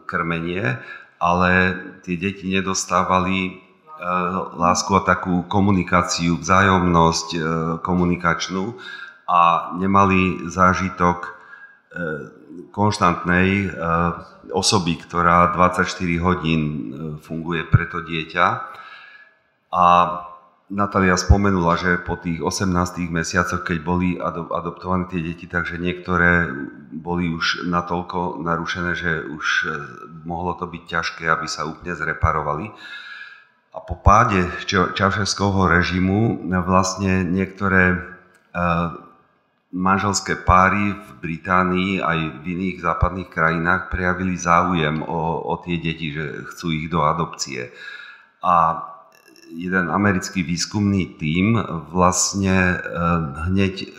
krmenie, 0.09 0.81
ale 1.21 1.51
tie 2.03 2.17
deti 2.17 2.49
nedostávali 2.49 3.39
e, 3.47 3.53
lásku 4.57 4.91
a 4.97 5.07
takú 5.07 5.45
komunikáciu, 5.47 6.41
vzájomnosť 6.41 7.29
e, 7.33 7.39
komunikačnú 7.85 8.75
a 9.27 9.73
nemali 9.79 10.47
zážitok 10.47 11.35
konštantnej 12.77 13.73
osoby, 14.53 15.01
ktorá 15.01 15.57
24 15.57 15.89
hodín 16.21 16.63
funguje 17.25 17.65
pre 17.65 17.89
to 17.89 18.05
dieťa. 18.05 18.47
A 19.73 19.85
Natália 20.67 21.15
spomenula, 21.15 21.79
že 21.79 22.03
po 22.03 22.19
tých 22.19 22.43
18 22.43 23.07
mesiacoch, 23.07 23.63
keď 23.63 23.79
boli 23.87 24.19
adoptované 24.51 25.07
tie 25.07 25.23
deti, 25.23 25.47
takže 25.47 25.79
niektoré 25.79 26.51
boli 26.91 27.31
už 27.31 27.71
natoľko 27.71 28.43
narušené, 28.43 28.99
že 28.99 29.23
už 29.31 29.47
e, 29.47 29.67
mohlo 30.27 30.59
to 30.59 30.67
byť 30.67 30.83
ťažké, 30.91 31.23
aby 31.31 31.47
sa 31.47 31.71
úplne 31.71 31.95
zreparovali. 31.95 32.67
A 33.71 33.79
po 33.79 33.95
páde 33.95 34.43
Čauševského 34.67 35.71
režimu 35.71 36.51
vlastne 36.67 37.23
niektoré 37.23 37.95
e, 37.95 37.97
manželské 39.71 40.35
páry 40.35 40.99
v 40.99 41.09
Británii 41.23 42.03
aj 42.03 42.43
v 42.43 42.45
iných 42.59 42.83
západných 42.83 43.31
krajinách 43.31 43.87
prejavili 43.87 44.35
záujem 44.35 44.99
o, 44.99 45.47
o 45.47 45.55
tie 45.63 45.79
deti, 45.79 46.11
že 46.11 46.43
chcú 46.51 46.75
ich 46.75 46.91
do 46.91 47.07
adopcie. 47.07 47.71
A 48.43 48.83
jeden 49.51 49.91
americký 49.91 50.43
výskumný 50.43 51.19
tím 51.21 51.61
vlastne 51.91 52.77
eh, 52.77 52.83
hneď 53.51 53.75
eh, 53.87 53.91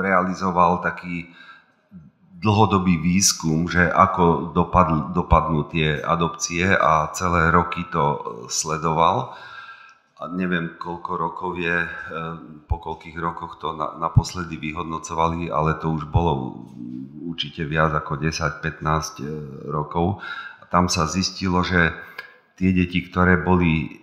realizoval 0.00 0.80
taký 0.80 1.28
dlhodobý 2.36 3.00
výskum, 3.00 3.66
že 3.66 3.88
ako 3.88 4.52
dopadl, 4.52 5.12
dopadnú 5.16 5.66
tie 5.72 5.98
adopcie 5.98 6.68
a 6.68 7.08
celé 7.16 7.48
roky 7.50 7.84
to 7.88 8.22
sledoval. 8.52 9.32
A 10.16 10.32
neviem, 10.32 10.76
koľko 10.80 11.12
rokov 11.16 11.60
je, 11.60 11.76
po 12.64 12.80
koľkých 12.80 13.16
rokoch 13.20 13.60
to 13.60 13.76
naposledy 13.76 14.56
vyhodnocovali, 14.56 15.52
ale 15.52 15.76
to 15.76 15.92
už 15.92 16.08
bolo 16.08 16.64
určite 17.28 17.68
viac 17.68 17.92
ako 17.92 18.16
10-15 18.24 19.68
rokov. 19.68 20.24
A 20.60 20.64
tam 20.72 20.88
sa 20.88 21.04
zistilo, 21.04 21.60
že 21.60 21.92
tie 22.56 22.72
deti, 22.72 23.04
ktoré 23.04 23.36
boli 23.36 24.00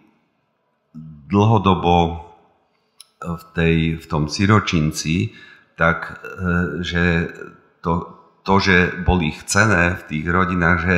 dlhodobo 1.27 1.95
e, 2.05 2.13
v, 3.33 3.43
tej, 3.57 3.75
v 3.97 4.05
tom 4.05 4.29
siročinci, 4.29 5.33
tak 5.73 6.21
e, 6.21 6.85
že 6.85 7.33
to, 7.81 8.13
to, 8.45 8.53
že 8.61 8.77
boli 9.01 9.33
chcené 9.33 9.97
v 9.97 10.03
tých 10.05 10.25
rodinách, 10.29 10.79
že 10.85 10.97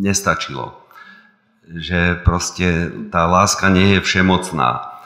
nestačilo. 0.00 0.72
Že 1.68 2.24
proste 2.24 2.88
tá 3.12 3.28
láska 3.28 3.68
nie 3.68 3.98
je 3.98 4.00
všemocná. 4.00 4.96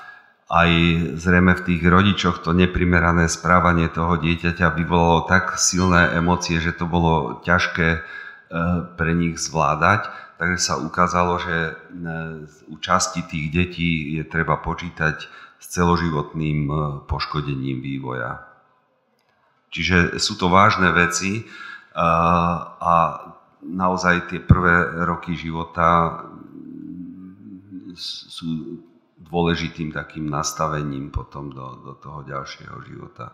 Aj 0.53 0.71
zrejme 1.17 1.59
v 1.59 1.65
tých 1.65 1.83
rodičoch 1.83 2.45
to 2.45 2.55
neprimerané 2.55 3.27
správanie 3.27 3.89
toho 3.89 4.21
dieťaťa 4.21 4.77
vyvolalo 4.79 5.27
tak 5.27 5.59
silné 5.59 6.13
emócie, 6.15 6.61
že 6.63 6.77
to 6.77 6.87
bolo 6.87 7.43
ťažké 7.43 7.89
e, 7.99 8.01
pre 8.95 9.11
nich 9.19 9.43
zvládať 9.43 10.07
Takže 10.43 10.59
sa 10.59 10.75
ukázalo, 10.75 11.39
že 11.39 11.55
e, 11.55 11.73
u 12.67 12.75
časti 12.83 13.23
tých 13.31 13.47
detí 13.55 14.19
je 14.19 14.27
treba 14.27 14.59
počítať 14.59 15.31
s 15.63 15.67
celoživotným 15.71 16.67
e, 16.67 16.75
poškodením 17.07 17.79
vývoja. 17.79 18.43
Čiže 19.71 20.19
sú 20.19 20.35
to 20.35 20.51
vážne 20.51 20.91
veci 20.91 21.39
e, 21.39 21.43
a 22.75 22.95
naozaj 23.63 24.35
tie 24.35 24.43
prvé 24.43 25.07
roky 25.07 25.39
života 25.39 26.27
sú 27.95 28.83
dôležitým 29.23 29.95
takým 29.95 30.27
nastavením 30.27 31.15
potom 31.15 31.55
do, 31.55 31.87
do 31.87 31.95
toho 32.03 32.27
ďalšieho 32.27 32.83
života. 32.91 33.31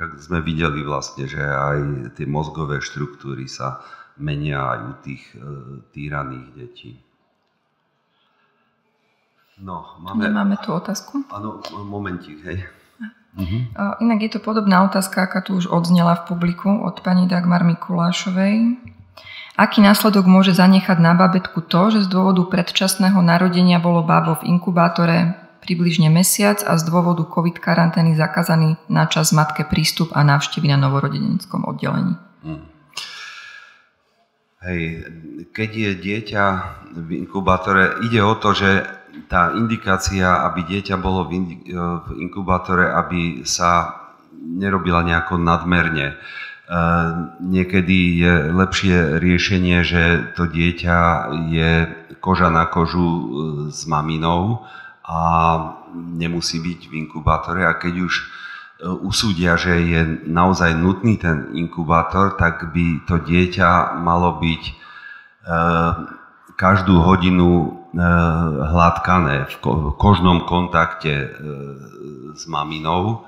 Tak 0.00 0.16
sme 0.16 0.40
videli 0.40 0.80
vlastne, 0.80 1.28
že 1.28 1.44
aj 1.44 1.76
tie 2.16 2.24
mozgové 2.24 2.80
štruktúry 2.80 3.44
sa 3.52 3.84
menia 4.18 4.58
aj 4.58 4.78
u 4.82 4.92
tých 5.02 5.22
e, 5.34 5.38
týraných 5.94 6.48
detí. 6.54 6.92
No, 9.58 9.98
máme... 9.98 10.30
Nemáme 10.30 10.56
tu 10.62 10.70
otázku? 10.70 11.26
Áno, 11.34 11.58
momentík, 11.82 12.38
hej. 12.46 12.62
Uh-huh. 13.38 13.62
Inak 14.02 14.22
je 14.22 14.30
to 14.38 14.40
podobná 14.42 14.86
otázka, 14.86 15.26
aká 15.26 15.42
tu 15.42 15.58
už 15.58 15.70
odznela 15.70 16.14
v 16.22 16.34
publiku 16.34 16.70
od 16.82 17.02
pani 17.02 17.26
Dagmar 17.30 17.62
Mikulášovej. 17.66 18.78
Aký 19.58 19.82
následok 19.82 20.30
môže 20.30 20.54
zanechať 20.54 21.02
na 21.02 21.18
babetku 21.18 21.66
to, 21.66 21.90
že 21.90 22.06
z 22.06 22.08
dôvodu 22.10 22.46
predčasného 22.46 23.18
narodenia 23.18 23.82
bolo 23.82 24.06
bábo 24.06 24.38
v 24.38 24.46
inkubátore 24.54 25.34
približne 25.58 26.06
mesiac 26.06 26.62
a 26.62 26.78
z 26.78 26.82
dôvodu 26.86 27.26
COVID 27.26 27.58
karantény 27.58 28.14
zakázaný 28.14 28.78
na 28.86 29.10
čas 29.10 29.34
matke 29.34 29.66
prístup 29.66 30.14
a 30.14 30.22
návštevy 30.22 30.70
na 30.70 30.78
novorodeneckom 30.78 31.66
oddelení? 31.66 32.14
Uh-huh. 32.46 32.62
Hej, 34.58 35.06
keď 35.54 35.70
je 35.70 35.90
dieťa 36.02 36.44
v 36.98 37.22
inkubátore, 37.22 38.02
ide 38.02 38.18
o 38.18 38.34
to, 38.34 38.50
že 38.58 38.82
tá 39.30 39.54
indikácia, 39.54 40.42
aby 40.50 40.66
dieťa 40.66 40.98
bolo 40.98 41.30
v 41.30 41.46
inkubátore, 42.18 42.90
aby 42.90 43.46
sa 43.46 43.94
nerobila 44.34 45.06
nejako 45.06 45.38
nadmerne. 45.38 46.10
E, 46.10 46.14
niekedy 47.38 48.18
je 48.18 48.34
lepšie 48.50 49.22
riešenie, 49.22 49.78
že 49.86 50.34
to 50.34 50.50
dieťa 50.50 50.98
je 51.54 51.70
koža 52.18 52.50
na 52.50 52.66
kožu 52.66 53.06
e, 53.06 53.22
s 53.70 53.86
maminou 53.86 54.66
a 55.06 55.18
nemusí 55.94 56.58
byť 56.58 56.80
v 56.90 56.92
inkubátore 57.06 57.62
a 57.62 57.78
keď 57.78 57.94
už 58.10 58.14
E, 58.26 58.37
usúdia, 58.82 59.58
že 59.58 59.74
je 59.74 60.00
naozaj 60.26 60.74
nutný 60.78 61.18
ten 61.18 61.50
inkubátor, 61.54 62.38
tak 62.38 62.70
by 62.70 63.02
to 63.10 63.18
dieťa 63.18 63.98
malo 63.98 64.38
byť 64.38 64.62
e, 64.62 64.72
každú 66.54 67.02
hodinu 67.02 67.50
e, 67.58 67.68
hladkané 68.70 69.50
v 69.50 69.54
kožnom 69.98 70.46
kontakte 70.46 71.34
s 72.38 72.46
maminou. 72.46 73.26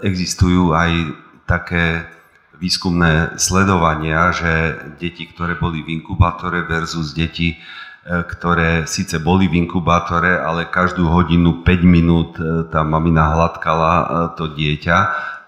Existujú 0.00 0.72
aj 0.72 1.12
také 1.44 2.08
výskumné 2.56 3.36
sledovania, 3.36 4.32
že 4.32 4.78
deti, 4.96 5.28
ktoré 5.28 5.58
boli 5.58 5.84
v 5.84 6.00
inkubátore 6.00 6.64
versus 6.64 7.12
deti, 7.12 7.58
E, 7.58 7.81
ktoré 8.02 8.90
síce 8.90 9.22
boli 9.22 9.46
v 9.46 9.62
inkubátore, 9.62 10.34
ale 10.34 10.66
každú 10.66 11.06
hodinu 11.06 11.62
5 11.62 11.86
minút 11.86 12.34
e, 12.34 12.66
tá 12.66 12.82
mamina 12.82 13.30
hladkala 13.30 13.92
e, 13.94 14.06
to 14.34 14.50
dieťa, 14.58 14.98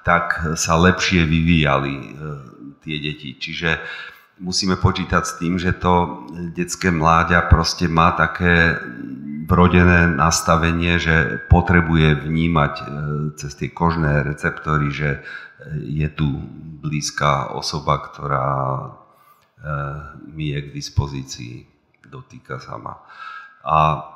tak 0.06 0.54
sa 0.54 0.78
lepšie 0.78 1.24
vyvíjali 1.24 2.12
tie 2.84 2.96
deti. 3.00 3.40
Čiže 3.40 3.80
musíme 4.44 4.76
počítať 4.76 5.22
s 5.24 5.36
tým, 5.40 5.56
že 5.56 5.72
to 5.72 6.28
detské 6.52 6.92
mláďa 6.92 7.48
proste 7.48 7.88
má 7.88 8.12
také 8.12 8.76
vrodené 9.48 10.12
nastavenie, 10.12 11.00
že 11.00 11.40
potrebuje 11.48 12.20
vnímať 12.20 12.74
cez 13.40 13.56
tie 13.56 13.72
kožné 13.72 14.28
receptory, 14.28 14.92
že 14.92 15.24
je 15.80 16.08
tu 16.12 16.28
blízka 16.84 17.56
osoba, 17.56 18.04
ktorá 18.04 18.52
mi 20.28 20.52
je 20.52 20.58
k 20.60 20.68
dispozícii, 20.68 21.73
dotýka 22.14 22.62
sa 22.62 22.78
ma. 22.78 23.02
A 23.66 24.06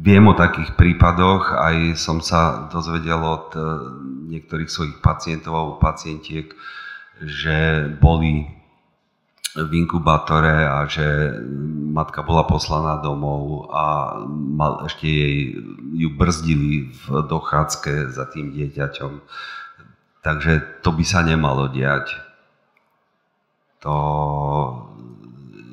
viem 0.00 0.24
o 0.28 0.36
takých 0.36 0.72
prípadoch, 0.76 1.52
aj 1.52 1.96
som 2.00 2.24
sa 2.24 2.68
dozvedel 2.72 3.20
od 3.20 3.52
niektorých 4.32 4.68
svojich 4.72 4.96
pacientov 5.04 5.52
alebo 5.52 5.74
pacientiek, 5.80 6.48
že 7.20 7.88
boli 8.00 8.48
v 9.52 9.70
inkubátore 9.76 10.64
a 10.64 10.88
že 10.88 11.36
matka 11.92 12.24
bola 12.24 12.48
poslaná 12.48 12.96
domov 13.04 13.68
a 13.68 14.16
mal, 14.32 14.88
ešte 14.88 15.04
jej, 15.04 15.60
ju 15.92 16.08
brzdili 16.16 16.88
v 16.88 17.04
dochádzke 17.28 18.16
za 18.16 18.24
tým 18.32 18.48
dieťaťom. 18.48 19.12
Takže 20.24 20.80
to 20.80 20.90
by 20.96 21.04
sa 21.04 21.20
nemalo 21.20 21.68
diať. 21.68 22.16
To 23.84 23.94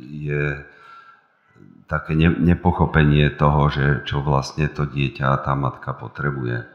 je 0.10 0.66
také 1.90 2.14
nepochopenie 2.18 3.34
toho, 3.34 3.70
že 3.74 3.86
čo 4.06 4.22
vlastne 4.22 4.70
to 4.70 4.86
dieťa 4.86 5.26
a 5.26 5.42
tá 5.42 5.54
matka 5.58 5.94
potrebuje. 5.94 6.70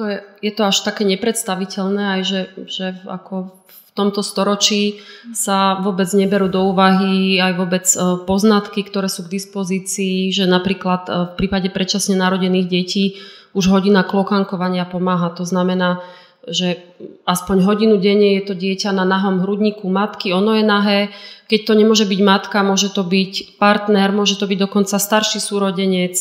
To 0.00 0.08
je, 0.08 0.24
je 0.40 0.52
to 0.56 0.62
až 0.64 0.88
také 0.88 1.04
nepredstaviteľné, 1.04 2.16
aj 2.16 2.22
že, 2.24 2.40
že 2.64 2.86
ako 3.04 3.60
v 3.68 3.90
tomto 3.92 4.24
storočí 4.24 5.04
sa 5.36 5.76
vôbec 5.84 6.08
neberú 6.16 6.48
do 6.48 6.72
úvahy 6.72 7.36
aj 7.36 7.52
vôbec 7.60 7.84
e, 7.92 8.24
poznatky, 8.24 8.88
ktoré 8.88 9.12
sú 9.12 9.28
k 9.28 9.36
dispozícii, 9.36 10.32
že 10.32 10.48
napríklad 10.48 11.02
e, 11.04 11.10
v 11.28 11.32
prípade 11.36 11.68
predčasne 11.68 12.16
narodených 12.16 12.66
detí 12.72 13.20
už 13.52 13.68
hodina 13.68 14.00
klokankovania 14.00 14.88
pomáha. 14.88 15.28
To 15.36 15.44
znamená, 15.44 16.00
že 16.50 16.82
aspoň 17.22 17.56
hodinu 17.62 17.94
denne 18.02 18.38
je 18.40 18.42
to 18.50 18.54
dieťa 18.58 18.90
na 18.90 19.06
nahom 19.06 19.42
hrudníku 19.42 19.86
matky, 19.86 20.34
ono 20.34 20.58
je 20.58 20.64
nahé. 20.66 21.00
Keď 21.46 21.60
to 21.68 21.72
nemôže 21.78 22.06
byť 22.08 22.20
matka, 22.24 22.66
môže 22.66 22.90
to 22.90 23.06
byť 23.06 23.58
partner, 23.62 24.10
môže 24.10 24.34
to 24.40 24.50
byť 24.50 24.58
dokonca 24.58 24.98
starší 24.98 25.38
súrodenec 25.38 26.16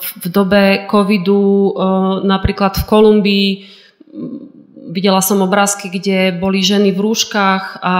v 0.00 0.26
dobe 0.32 0.88
covidu 0.88 1.76
napríklad 2.24 2.80
v 2.80 2.84
Kolumbii 2.88 3.50
videla 4.90 5.20
som 5.20 5.44
obrázky, 5.44 5.92
kde 5.92 6.32
boli 6.32 6.64
ženy 6.64 6.90
v 6.96 7.02
rúškach 7.04 7.78
a 7.84 7.94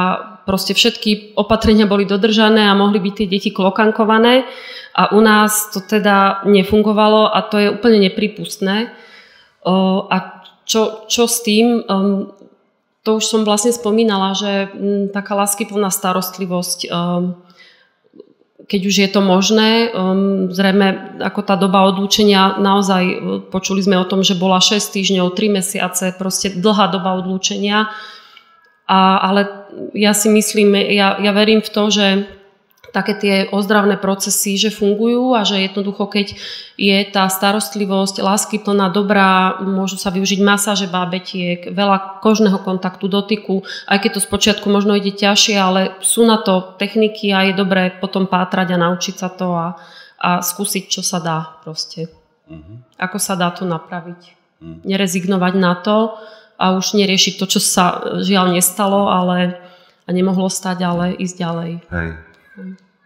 proste 0.49 0.73
všetky 0.73 1.37
opatrenia 1.37 1.87
boli 1.87 2.09
dodržané 2.09 2.67
a 2.67 2.75
mohli 2.75 2.99
byť 2.99 3.15
tie 3.15 3.27
deti 3.29 3.51
klokankované 3.53 4.49
a 4.97 5.15
u 5.15 5.21
nás 5.21 5.71
to 5.71 5.85
teda 5.85 6.43
nefungovalo 6.49 7.31
a 7.31 7.39
to 7.47 7.61
je 7.61 7.69
úplne 7.71 8.11
nepripustné. 8.11 8.91
A 10.11 10.40
čo, 10.71 11.11
čo 11.11 11.27
s 11.27 11.43
tým? 11.43 11.83
To 13.03 13.11
už 13.19 13.25
som 13.27 13.43
vlastne 13.43 13.75
spomínala, 13.75 14.39
že 14.39 14.71
taká 15.11 15.35
láskyplná 15.35 15.91
starostlivosť 15.91 16.87
keď 18.71 18.81
už 18.87 18.97
je 19.03 19.09
to 19.11 19.19
možné. 19.19 19.91
Um, 19.91 20.47
zrejme 20.55 21.19
ako 21.19 21.43
tá 21.43 21.59
doba 21.59 21.83
odlúčenia, 21.91 22.63
naozaj 22.63 23.03
uh, 23.03 23.19
počuli 23.51 23.83
sme 23.83 23.99
o 23.99 24.07
tom, 24.07 24.23
že 24.23 24.39
bola 24.39 24.63
6 24.63 24.79
týždňov, 24.95 25.35
3 25.35 25.59
mesiace, 25.59 26.15
proste 26.15 26.55
dlhá 26.55 26.87
doba 26.95 27.19
odlúčenia. 27.19 27.91
A, 28.87 29.19
ale 29.27 29.51
ja 29.91 30.15
si 30.15 30.31
myslím, 30.31 30.79
ja, 30.95 31.19
ja 31.19 31.33
verím 31.35 31.67
v 31.67 31.71
to, 31.71 31.91
že 31.91 32.07
také 32.91 33.13
tie 33.17 33.35
ozdravné 33.51 33.97
procesy, 33.97 34.59
že 34.59 34.75
fungujú 34.75 35.35
a 35.35 35.47
že 35.47 35.63
jednoducho, 35.63 36.07
keď 36.11 36.35
je 36.75 36.97
tá 37.11 37.27
starostlivosť, 37.31 38.23
lásky 38.23 38.57
plná 38.63 38.91
dobrá, 38.91 39.59
môžu 39.63 39.97
sa 39.97 40.11
využiť 40.11 40.41
masáže 40.43 40.87
bábetiek, 40.91 41.71
veľa 41.71 42.23
kožného 42.23 42.59
kontaktu, 42.63 43.07
dotyku, 43.07 43.63
aj 43.87 43.99
keď 44.03 44.11
to 44.19 44.21
spočiatku 44.23 44.67
možno 44.67 44.99
ide 44.99 45.15
ťažšie, 45.15 45.57
ale 45.59 45.81
sú 46.03 46.27
na 46.27 46.39
to 46.43 46.77
techniky 46.77 47.31
a 47.31 47.51
je 47.51 47.59
dobré 47.59 47.95
potom 47.97 48.27
pátrať 48.27 48.75
a 48.75 48.83
naučiť 48.83 49.15
sa 49.17 49.29
to 49.31 49.49
a, 49.55 49.69
a 50.21 50.31
skúsiť, 50.45 50.85
čo 50.91 51.03
sa 51.03 51.23
dá 51.23 51.61
proste. 51.63 52.11
Mm-hmm. 52.51 52.99
Ako 52.99 53.19
sa 53.23 53.39
dá 53.39 53.55
to 53.55 53.63
napraviť. 53.63 54.37
Mm. 54.61 54.85
Nerezignovať 54.85 55.55
na 55.57 55.73
to 55.79 56.19
a 56.61 56.77
už 56.77 56.93
neriešiť 56.99 57.41
to, 57.41 57.47
čo 57.47 57.61
sa 57.63 58.19
žiaľ 58.21 58.53
nestalo, 58.53 59.09
ale 59.09 59.71
a 60.11 60.13
nemohlo 60.13 60.51
stať, 60.51 60.83
ale 60.83 61.15
ísť 61.15 61.37
ďalej. 61.39 61.73
Hej. 61.87 62.09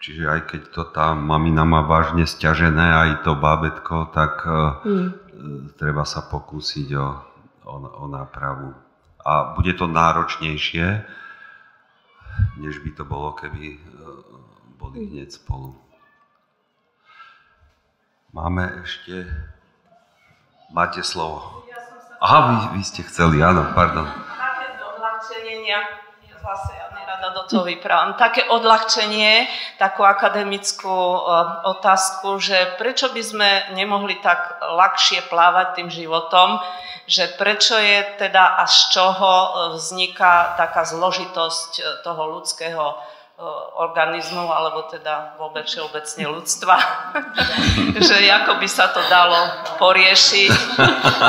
Čiže 0.05 0.29
aj 0.29 0.41
keď 0.53 0.63
to 0.69 0.83
tá 0.93 1.17
mamina 1.17 1.65
má 1.65 1.81
vážne 1.81 2.29
stiažené, 2.29 2.93
aj 2.93 3.25
to 3.25 3.33
bábetko, 3.41 4.13
tak 4.13 4.45
mm. 4.85 5.09
treba 5.81 6.05
sa 6.05 6.29
pokúsiť 6.29 6.93
o, 6.93 7.09
o, 7.65 7.75
o 7.81 8.05
nápravu. 8.13 8.77
A 9.25 9.57
bude 9.57 9.73
to 9.73 9.89
náročnejšie, 9.89 11.09
než 12.61 12.85
by 12.85 12.91
to 12.93 13.09
bolo, 13.09 13.33
keby 13.33 13.81
e, 13.81 13.89
boli 14.77 14.99
hm. 15.01 15.09
hneď 15.09 15.29
spolu. 15.33 15.73
Máme 18.37 18.85
ešte... 18.85 19.25
Máte 20.69 21.01
slovo. 21.01 21.65
Aha, 22.21 22.41
vy, 22.45 22.57
vy 22.77 22.83
ste 22.85 23.01
chceli, 23.09 23.41
áno, 23.41 23.73
pardon. 23.73 24.05
Také 24.05 24.69
zase 24.77 25.41
ja 25.65 25.81
toho 27.49 27.65
vyprávam, 27.65 28.17
také 28.17 28.45
odľahčenie, 28.49 29.49
takú 29.77 30.05
akademickú 30.05 30.91
e, 30.91 31.19
otázku, 31.77 32.41
že 32.41 32.77
prečo 32.81 33.13
by 33.13 33.23
sme 33.23 33.49
nemohli 33.77 34.19
tak 34.21 34.61
ľahšie 34.61 35.29
plávať 35.29 35.81
tým 35.81 35.89
životom, 35.89 36.59
že 37.05 37.29
prečo 37.37 37.77
je 37.77 38.17
teda 38.17 38.61
a 38.61 38.65
z 38.65 38.79
čoho 38.97 39.33
vzniká 39.77 40.57
taká 40.57 40.89
zložitosť 40.89 41.71
e, 41.79 41.83
toho 42.01 42.23
ľudského 42.41 43.15
Eh, 43.35 43.43
organizmu, 43.83 44.47
alebo 44.47 44.87
teda 44.87 45.35
vôbec 45.43 45.67
všeobecne 45.67 46.39
ľudstva, 46.39 46.79
že 48.07 48.31
ako 48.31 48.63
by 48.63 48.69
sa 48.71 48.95
to 48.95 49.03
dalo 49.11 49.35
poriešiť, 49.75 50.55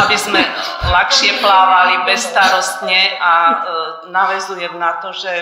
aby 0.06 0.14
sme 0.14 0.38
ľahšie 0.86 1.42
plávali 1.42 2.06
bezstarostne 2.06 3.18
a 3.18 3.34
navezujem 4.14 4.78
na 4.78 5.02
to, 5.02 5.18
že 5.18 5.34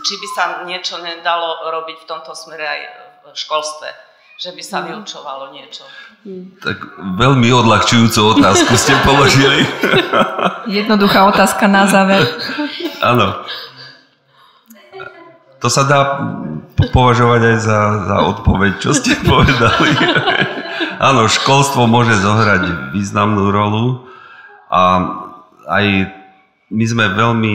či 0.00 0.14
by 0.16 0.28
sa 0.32 0.44
niečo 0.64 1.04
nedalo 1.04 1.68
robiť 1.68 2.04
v 2.04 2.08
tomto 2.08 2.32
smere 2.32 2.64
aj 2.64 2.80
v 3.28 3.36
školstve 3.36 4.12
že 4.42 4.50
by 4.50 4.62
sa 4.64 4.82
mhm. 4.82 4.86
vyučovalo 4.90 5.54
niečo. 5.54 5.86
Tak 6.58 6.76
veľmi 6.98 7.46
odľahčujúcu 7.46 8.42
otázku 8.42 8.74
ste 8.74 8.98
položili. 9.06 9.62
Jednoduchá 10.82 11.30
otázka 11.30 11.70
na 11.70 11.86
záver. 11.86 12.26
Áno. 12.98 13.46
To 15.62 15.68
sa 15.70 15.86
dá 15.86 16.00
považovať 16.90 17.54
aj 17.54 17.56
za, 17.62 17.80
za 18.10 18.16
odpoveď, 18.34 18.72
čo 18.82 18.90
ste 18.90 19.14
povedali. 19.30 19.94
Áno, 21.08 21.30
školstvo 21.30 21.86
môže 21.86 22.18
zohrať 22.18 22.94
významnú 22.94 23.50
rolu 23.50 24.06
a 24.70 24.82
aj 25.70 25.86
my 26.72 26.84
sme 26.88 27.04
veľmi 27.12 27.54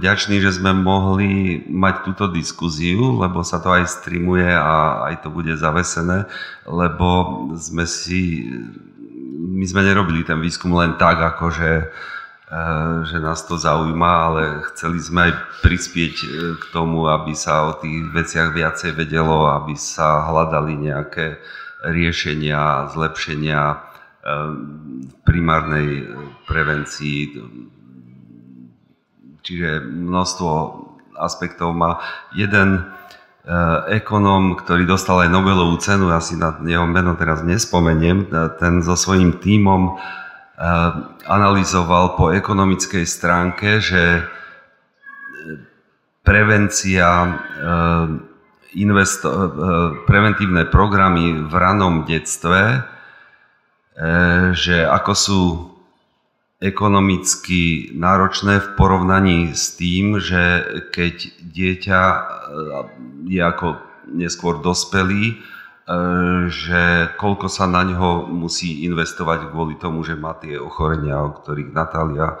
vďační, 0.00 0.40
že 0.40 0.56
sme 0.56 0.72
mohli 0.72 1.60
mať 1.68 2.08
túto 2.08 2.24
diskuziu, 2.32 3.20
lebo 3.20 3.44
sa 3.44 3.60
to 3.60 3.68
aj 3.68 3.84
streamuje 3.84 4.48
a 4.48 5.04
aj 5.12 5.22
to 5.22 5.28
bude 5.28 5.52
zavesené, 5.52 6.24
lebo 6.64 7.08
sme 7.60 7.84
si, 7.84 8.48
my 9.36 9.64
sme 9.68 9.84
nerobili 9.84 10.24
ten 10.24 10.40
výskum 10.40 10.72
len 10.72 10.96
tak, 10.96 11.20
ako 11.20 11.52
že 11.52 11.70
Eh, 12.46 13.04
že 13.10 13.18
nás 13.18 13.42
to 13.42 13.58
zaujíma, 13.58 14.12
ale 14.30 14.42
chceli 14.70 15.02
sme 15.02 15.20
aj 15.26 15.32
prispieť 15.66 16.14
eh, 16.22 16.28
k 16.54 16.64
tomu, 16.70 17.10
aby 17.10 17.34
sa 17.34 17.66
o 17.66 17.74
tých 17.74 18.06
veciach 18.14 18.54
viacej 18.54 18.94
vedelo, 18.94 19.50
aby 19.50 19.74
sa 19.74 20.22
hľadali 20.30 20.78
nejaké 20.78 21.42
riešenia, 21.82 22.86
zlepšenia 22.94 23.62
v 24.26 25.14
primárnej 25.22 26.10
prevencii. 26.50 27.38
Čiže 29.46 29.86
množstvo 29.86 30.50
aspektov 31.16 31.70
má. 31.70 32.02
Jeden 32.34 32.82
ekonóm, 33.86 34.58
ktorý 34.58 34.90
dostal 34.90 35.22
aj 35.22 35.30
Nobelovú 35.30 35.78
cenu, 35.78 36.10
ja 36.10 36.18
si 36.18 36.34
na 36.34 36.58
jeho 36.66 36.82
meno 36.82 37.14
teraz 37.14 37.46
nespomeniem, 37.46 38.26
ten 38.58 38.82
so 38.82 38.98
svojím 38.98 39.38
tímom 39.38 39.94
Eh, 40.56 40.92
analyzoval 41.28 42.16
po 42.16 42.32
ekonomickej 42.32 43.04
stránke, 43.04 43.76
že 43.76 44.24
prevencia, 46.24 47.06
investo, 48.74 49.30
preventívne 50.10 50.66
programy 50.66 51.44
v 51.46 51.54
ranom 51.54 52.02
detstve, 52.02 52.82
že 54.58 54.76
ako 54.90 55.12
sú 55.14 55.42
ekonomicky 56.56 57.92
náročné 57.92 58.64
v 58.64 58.68
porovnaní 58.80 59.52
s 59.52 59.76
tým, 59.76 60.16
že 60.16 60.64
keď 60.88 61.14
dieťa 61.44 62.00
je 63.28 63.40
ako 63.44 63.76
neskôr 64.16 64.64
dospelý, 64.64 65.36
že 66.48 67.12
koľko 67.20 67.46
sa 67.46 67.68
na 67.68 67.84
ňo 67.84 68.26
musí 68.32 68.88
investovať 68.88 69.52
kvôli 69.52 69.76
tomu, 69.76 70.02
že 70.02 70.16
má 70.18 70.34
tie 70.34 70.56
ochorenia, 70.58 71.20
o 71.22 71.36
ktorých 71.36 71.70
Natália 71.76 72.40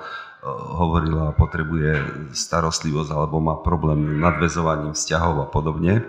hovorila, 0.50 1.34
potrebuje 1.34 2.06
starostlivosť 2.32 3.10
alebo 3.10 3.42
má 3.42 3.58
problém 3.60 4.22
nadvezovaním 4.22 4.94
vzťahov 4.94 5.42
a 5.42 5.46
podobne, 5.50 6.06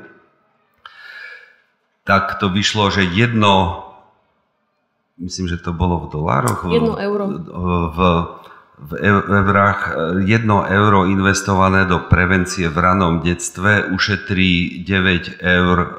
tak 2.08 2.40
to 2.40 2.48
vyšlo, 2.48 2.88
že 2.88 3.04
jedno, 3.04 3.87
myslím, 5.18 5.46
že 5.50 5.58
to 5.58 5.74
bolo 5.74 6.06
v 6.06 6.14
dolároch, 6.14 6.66
jedno 6.70 6.98
euro. 6.98 7.26
v, 7.94 8.00
v 8.78 8.92
eurách, 9.02 9.82
jedno 10.30 10.62
euro 10.66 11.10
investované 11.10 11.90
do 11.90 12.06
prevencie 12.06 12.70
v 12.70 12.78
ranom 12.78 13.26
detstve 13.26 13.90
ušetrí 13.90 14.86
9 14.86 15.42
eur, 15.42 15.78
e, 15.82 15.90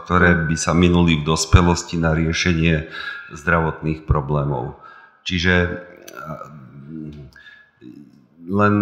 ktoré 0.00 0.48
by 0.48 0.56
sa 0.56 0.72
minuli 0.72 1.20
v 1.20 1.28
dospelosti 1.28 2.00
na 2.00 2.16
riešenie 2.16 2.88
zdravotných 3.32 4.08
problémov. 4.08 4.80
Čiže 5.22 5.84
len 8.48 8.74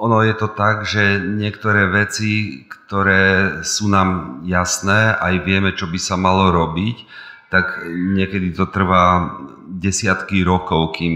ono 0.00 0.16
je 0.24 0.34
to 0.34 0.48
tak, 0.56 0.88
že 0.88 1.20
niektoré 1.20 1.92
veci, 1.92 2.64
ktoré 2.64 3.60
sú 3.60 3.92
nám 3.92 4.40
jasné, 4.48 5.12
aj 5.12 5.34
vieme, 5.44 5.76
čo 5.76 5.86
by 5.86 6.00
sa 6.00 6.16
malo 6.16 6.48
robiť, 6.48 7.04
tak 7.50 7.82
niekedy 7.90 8.54
to 8.54 8.70
trvá 8.70 9.36
desiatky 9.66 10.46
rokov, 10.46 10.94
kým 10.94 11.14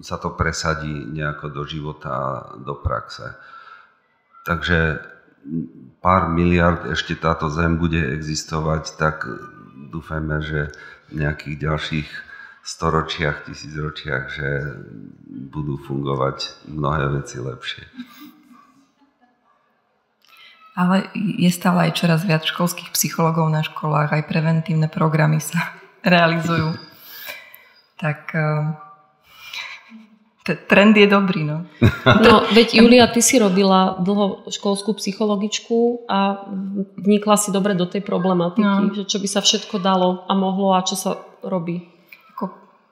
sa 0.00 0.16
to 0.16 0.32
presadí 0.32 1.04
nejako 1.12 1.52
do 1.52 1.62
života, 1.68 2.48
do 2.56 2.72
praxe. 2.80 3.36
Takže 4.48 4.96
pár 6.00 6.32
miliard 6.32 6.88
ešte 6.88 7.16
táto 7.20 7.52
zem 7.52 7.76
bude 7.76 8.00
existovať, 8.00 8.96
tak 8.96 9.28
dúfajme, 9.92 10.40
že 10.40 10.72
v 11.12 11.20
nejakých 11.20 11.56
ďalších 11.60 12.08
storočiach, 12.64 13.44
tisícročiach, 13.44 14.24
že 14.32 14.48
budú 15.52 15.76
fungovať 15.80 16.68
mnohé 16.68 17.20
veci 17.20 17.40
lepšie. 17.40 17.84
Ale 20.80 21.12
je 21.12 21.50
stále 21.52 21.92
aj 21.92 22.00
čoraz 22.00 22.24
viac 22.24 22.40
školských 22.48 22.88
psychologov 22.96 23.52
na 23.52 23.60
školách, 23.60 24.16
aj 24.16 24.24
preventívne 24.24 24.88
programy 24.88 25.44
sa 25.44 25.76
realizujú. 26.16 26.72
Tak 28.00 28.32
eh, 28.32 28.72
trend 30.64 30.96
je 30.96 31.04
dobrý, 31.04 31.44
no. 31.44 31.68
No, 32.24 32.48
veď 32.48 32.80
Julia, 32.80 33.04
ty 33.12 33.20
si 33.20 33.36
robila 33.36 34.00
dlho 34.00 34.48
školskú 34.48 34.96
psychologičku 34.96 36.08
a 36.08 36.48
vnikla 36.96 37.36
si 37.36 37.52
dobre 37.52 37.76
do 37.76 37.84
tej 37.84 38.00
problematiky, 38.00 38.64
no. 38.64 38.96
že 38.96 39.04
čo 39.04 39.20
by 39.20 39.28
sa 39.28 39.44
všetko 39.44 39.76
dalo 39.76 40.24
a 40.24 40.32
mohlo 40.32 40.72
a 40.72 40.80
čo 40.80 40.96
sa 40.96 41.20
robí 41.44 42.00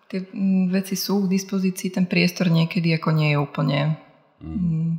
tie 0.09 0.25
mm, 0.25 0.73
veci 0.73 0.97
sú 0.97 1.29
k 1.29 1.33
dispozícii, 1.37 1.93
ten 1.93 2.09
priestor 2.09 2.49
niekedy 2.49 2.97
ako 2.97 3.13
nie 3.13 3.37
je 3.37 3.39
úplne 3.39 3.79
mm. 4.41 4.93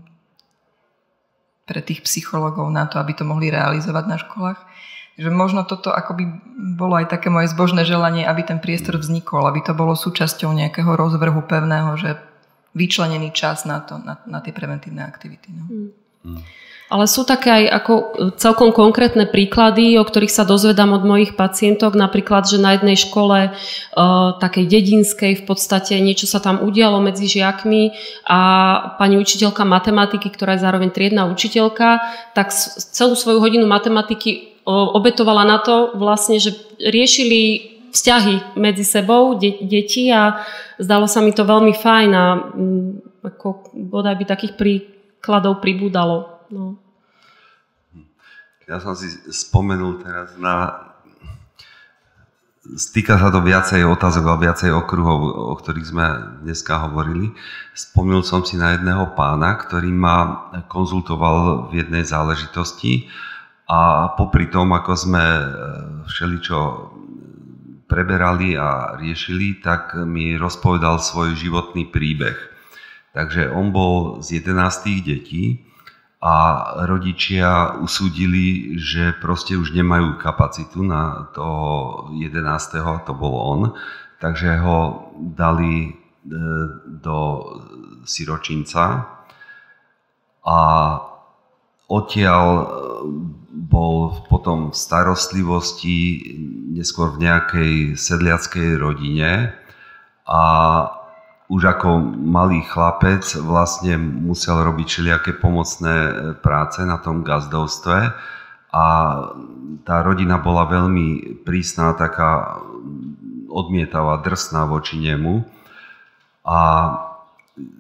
Mm. 1.70 1.72
pre 1.72 1.80
tých 1.86 2.02
psychologov 2.02 2.66
na 2.74 2.90
to, 2.90 2.98
aby 2.98 3.14
to 3.14 3.22
mohli 3.22 3.54
realizovať 3.54 4.06
na 4.10 4.18
školách. 4.18 4.60
Že 5.20 5.30
možno 5.30 5.68
toto 5.68 5.94
ako 5.94 6.16
by 6.16 6.24
bolo 6.80 6.98
aj 6.98 7.12
také 7.12 7.30
moje 7.30 7.52
zbožné 7.52 7.86
želanie, 7.86 8.26
aby 8.26 8.42
ten 8.42 8.58
priestor 8.58 8.98
mm. 8.98 9.02
vznikol, 9.06 9.46
aby 9.46 9.62
to 9.62 9.78
bolo 9.78 9.94
súčasťou 9.94 10.50
nejakého 10.50 10.90
rozvrhu 10.98 11.46
pevného, 11.46 11.94
že 12.02 12.18
vyčlenený 12.74 13.30
čas 13.36 13.70
na, 13.70 13.82
to, 13.86 14.02
na, 14.02 14.18
na 14.26 14.40
tie 14.42 14.54
preventívne 14.56 15.06
aktivity. 15.06 15.54
No. 15.54 15.66
Mm. 16.26 16.42
Ale 16.90 17.06
sú 17.06 17.22
také 17.22 17.54
aj 17.54 17.64
ako 17.70 17.94
e, 17.94 18.04
celkom 18.42 18.74
konkrétne 18.74 19.30
príklady, 19.30 20.02
o 20.02 20.04
ktorých 20.04 20.34
sa 20.34 20.42
dozvedám 20.42 20.90
od 20.98 21.06
mojich 21.06 21.38
pacientok, 21.38 21.94
napríklad, 21.94 22.50
že 22.50 22.58
na 22.58 22.74
jednej 22.74 22.98
škole 22.98 23.54
uh, 23.54 24.34
takej 24.42 24.66
dedinskej 24.66 25.32
v 25.38 25.44
podstate 25.46 26.02
niečo 26.02 26.26
sa 26.26 26.42
tam 26.42 26.66
udialo 26.66 26.98
medzi 26.98 27.30
žiakmi 27.30 27.94
a 28.26 28.40
pani 28.98 29.22
učiteľka 29.22 29.62
matematiky, 29.70 30.34
ktorá 30.34 30.58
je 30.58 30.66
zároveň 30.66 30.90
triedna 30.90 31.30
učiteľka, 31.30 32.02
tak 32.34 32.50
celú 32.90 33.14
svoju 33.14 33.38
hodinu 33.38 33.70
matematiky 33.70 34.58
uh, 34.66 34.90
obetovala 34.98 35.46
na 35.46 35.62
to 35.62 35.94
vlastne, 35.94 36.42
že 36.42 36.58
riešili 36.82 37.70
vzťahy 37.94 38.58
medzi 38.58 38.82
sebou, 38.82 39.38
de- 39.38 39.62
deti 39.62 40.10
a 40.10 40.42
zdalo 40.82 41.06
sa 41.06 41.22
mi 41.22 41.38
to 41.38 41.46
veľmi 41.46 41.74
fajn 41.78 42.10
a 42.18 42.26
um, 42.34 42.98
ako 43.22 43.78
bodaj 43.78 44.18
by 44.18 44.26
takých 44.26 44.54
príkladov 44.58 45.62
pribúdalo. 45.62 46.39
No. 46.50 46.82
Ja 48.66 48.82
som 48.82 48.98
si 48.98 49.10
spomenul 49.30 50.02
teraz 50.02 50.34
na... 50.38 50.86
Stýka 52.70 53.18
sa 53.18 53.34
to 53.34 53.42
viacej 53.42 53.82
otázok 53.82 54.26
a 54.30 54.42
viacej 54.42 54.70
okruhov, 54.70 55.26
o 55.26 55.56
ktorých 55.58 55.90
sme 55.90 56.06
dneska 56.46 56.86
hovorili. 56.86 57.34
Spomnul 57.74 58.22
som 58.22 58.46
si 58.46 58.62
na 58.62 58.78
jedného 58.78 59.18
pána, 59.18 59.58
ktorý 59.58 59.90
ma 59.90 60.50
konzultoval 60.70 61.70
v 61.74 61.82
jednej 61.82 62.06
záležitosti 62.06 63.10
a 63.66 64.14
popri 64.14 64.54
tom, 64.54 64.70
ako 64.74 64.94
sme 64.94 65.22
e, 65.22 65.44
všeličo 66.06 66.60
preberali 67.90 68.54
a 68.54 68.98
riešili, 69.02 69.66
tak 69.66 69.98
mi 70.06 70.38
rozpovedal 70.38 71.02
svoj 71.02 71.34
životný 71.34 71.90
príbeh. 71.90 72.38
Takže 73.18 73.50
on 73.50 73.74
bol 73.74 74.22
z 74.22 74.46
11 74.46 75.10
detí 75.10 75.69
a 76.20 76.36
rodičia 76.84 77.80
usúdili, 77.80 78.76
že 78.76 79.16
proste 79.24 79.56
už 79.56 79.72
nemajú 79.72 80.20
kapacitu 80.20 80.84
na 80.84 81.32
toho 81.32 82.12
11. 82.12 83.08
to 83.08 83.14
bol 83.16 83.34
on, 83.40 83.62
takže 84.20 84.60
ho 84.60 85.08
dali 85.16 85.88
e, 85.88 85.92
do 87.00 87.20
siročinca 88.04 89.08
a 90.44 90.60
odtiaľ 91.88 92.48
e, 92.52 92.66
bol 93.50 94.20
potom 94.28 94.72
v 94.72 94.76
starostlivosti, 94.76 96.00
neskôr 96.76 97.16
v 97.16 97.32
nejakej 97.32 97.74
sedliackej 97.96 98.76
rodine 98.76 99.56
a 100.28 100.44
už 101.50 101.62
ako 101.66 101.98
malý 102.14 102.62
chlapec 102.62 103.26
vlastne 103.42 103.98
musel 103.98 104.62
robiť 104.62 104.86
všelijaké 104.86 105.32
pomocné 105.42 105.96
e, 105.98 106.12
práce 106.38 106.78
na 106.86 107.02
tom 107.02 107.26
gazdovstve 107.26 108.14
a 108.70 108.86
tá 109.82 109.96
rodina 110.06 110.38
bola 110.38 110.70
veľmi 110.70 111.42
prísná, 111.42 111.98
taká 111.98 112.62
odmietavá, 113.50 114.22
drsná 114.22 114.70
voči 114.70 115.02
nemu. 115.02 115.42
A 116.46 116.62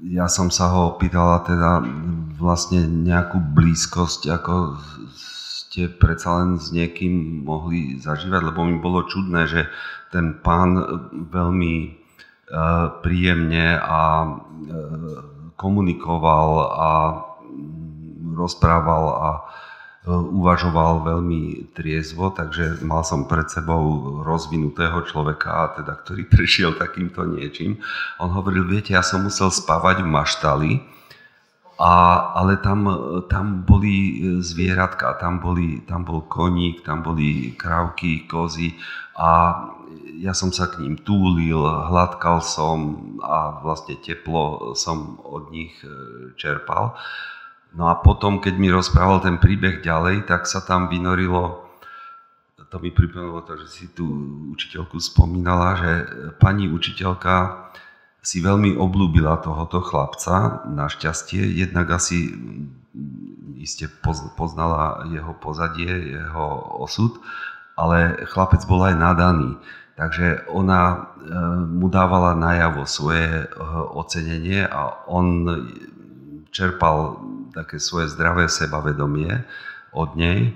ja 0.02 0.26
som 0.26 0.50
sa 0.50 0.74
ho 0.74 0.98
pýtala 0.98 1.46
teda 1.46 1.86
vlastne 2.42 2.90
nejakú 2.90 3.38
blízkosť, 3.38 4.34
ako 4.34 4.82
ste 5.14 5.94
predsa 5.94 6.42
len 6.42 6.58
s 6.58 6.74
niekým 6.74 7.46
mohli 7.46 8.02
zažívať, 8.02 8.50
lebo 8.50 8.66
mi 8.66 8.82
bolo 8.82 9.06
čudné, 9.06 9.46
že 9.46 9.70
ten 10.10 10.42
pán 10.42 10.74
veľmi 11.30 11.99
Eh, 11.99 11.99
príjemne 13.06 13.78
a 13.78 14.02
eh, 14.26 14.38
komunikoval 15.54 16.50
a 16.66 16.90
mm, 17.46 18.34
rozprával 18.34 19.06
a 19.14 19.30
eh, 19.38 20.10
uvažoval 20.10 21.06
veľmi 21.06 21.74
triezvo, 21.78 22.34
takže 22.34 22.82
mal 22.82 23.06
som 23.06 23.30
pred 23.30 23.46
sebou 23.54 24.22
rozvinutého 24.26 25.06
človeka, 25.06 25.78
teda, 25.78 25.94
ktorý 26.02 26.26
prešiel 26.34 26.74
takýmto 26.74 27.22
niečím. 27.30 27.78
On 28.18 28.34
hovoril, 28.34 28.66
viete, 28.66 28.98
ja 28.98 29.06
som 29.06 29.22
musel 29.22 29.54
spávať 29.54 30.02
v 30.02 30.10
maštali, 30.10 30.72
a, 31.80 31.94
ale 32.36 32.60
tam, 32.60 32.92
tam 33.32 33.64
boli 33.64 34.20
zvieratka, 34.44 35.16
tam, 35.16 35.40
boli, 35.40 35.80
tam 35.88 36.04
bol 36.04 36.28
koník, 36.28 36.84
tam 36.84 37.00
boli 37.00 37.56
krávky, 37.56 38.28
kozy 38.28 38.76
a 39.16 39.64
ja 40.20 40.36
som 40.36 40.52
sa 40.52 40.68
k 40.68 40.84
ním 40.84 41.00
túlil, 41.00 41.64
hladkal 41.64 42.44
som 42.44 43.00
a 43.24 43.64
vlastne 43.64 43.96
teplo 43.96 44.76
som 44.76 45.24
od 45.24 45.48
nich 45.56 45.72
e, 45.80 46.36
čerpal. 46.36 47.00
No 47.72 47.88
a 47.88 47.96
potom, 47.96 48.44
keď 48.44 48.60
mi 48.60 48.68
rozprával 48.68 49.24
ten 49.24 49.40
príbeh 49.40 49.80
ďalej, 49.80 50.28
tak 50.28 50.44
sa 50.50 50.60
tam 50.60 50.92
vynorilo, 50.92 51.64
to 52.70 52.78
mi 52.78 52.94
pripomenulo 52.94 53.42
to, 53.48 53.58
že 53.66 53.68
si 53.72 53.86
tú 53.96 54.06
učiteľku 54.54 55.02
spomínala, 55.02 55.80
že 55.80 55.92
pani 56.38 56.70
učiteľka 56.70 57.69
si 58.30 58.46
veľmi 58.46 58.78
oblúbila 58.78 59.42
tohoto 59.42 59.82
chlapca, 59.82 60.62
našťastie, 60.70 61.42
jednak 61.50 61.90
asi 61.90 62.30
iste 63.58 63.90
poznala 64.38 65.02
jeho 65.10 65.34
pozadie, 65.42 66.14
jeho 66.14 66.78
osud, 66.78 67.18
ale 67.74 68.22
chlapec 68.30 68.62
bol 68.70 68.86
aj 68.86 68.96
nadaný. 69.02 69.58
Takže 69.98 70.46
ona 70.46 70.82
e, 70.94 70.98
mu 71.74 71.90
dávala 71.90 72.38
najavo 72.38 72.86
svoje 72.86 73.26
e, 73.26 73.46
ocenenie 73.98 74.62
a 74.62 75.10
on 75.10 75.50
čerpal 76.54 77.18
také 77.58 77.82
svoje 77.82 78.14
zdravé 78.14 78.46
sebavedomie 78.46 79.42
od 79.90 80.14
nej. 80.14 80.54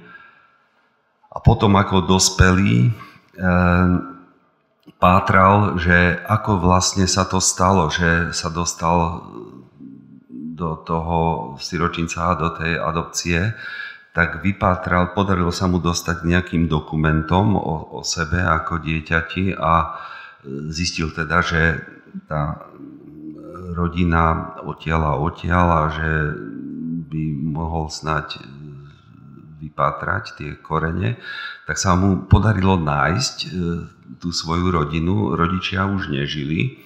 A 1.34 1.42
potom 1.42 1.74
ako 1.74 2.06
dospelý 2.06 2.94
pátral, 5.04 5.76
že 5.76 6.16
ako 6.24 6.64
vlastne 6.64 7.12
sa 7.12 7.28
to 7.28 7.44
stalo, 7.44 7.92
že 7.92 8.32
sa 8.32 8.48
dostal 8.48 9.20
do 10.56 10.80
toho 10.80 11.20
siročinca 11.60 12.40
do 12.40 12.56
tej 12.56 12.80
adopcie, 12.80 13.52
tak 14.16 14.40
vypátral, 14.40 15.12
podarilo 15.12 15.52
sa 15.52 15.68
mu 15.68 15.84
dostať 15.84 16.24
nejakým 16.24 16.72
dokumentom 16.72 17.60
o, 17.60 18.00
o 18.00 18.02
sebe 18.08 18.40
ako 18.40 18.80
dieťati 18.80 19.60
a 19.60 20.00
zistil 20.72 21.12
teda, 21.12 21.44
že 21.44 21.84
tá 22.30 22.64
rodina 23.76 24.56
odtiaľa 24.64 25.20
odtiaľa, 25.20 25.80
že 25.98 26.12
by 27.12 27.24
mohol 27.44 27.90
snať 27.90 28.40
vypátrať 29.64 30.24
tie 30.36 30.52
korene, 30.60 31.16
tak 31.64 31.80
sa 31.80 31.96
mu 31.96 32.28
podarilo 32.28 32.76
nájsť 32.76 33.36
e, 33.44 33.48
tú 34.20 34.30
svoju 34.36 34.76
rodinu. 34.76 35.40
Rodičia 35.40 35.88
už 35.88 36.12
nežili, 36.12 36.84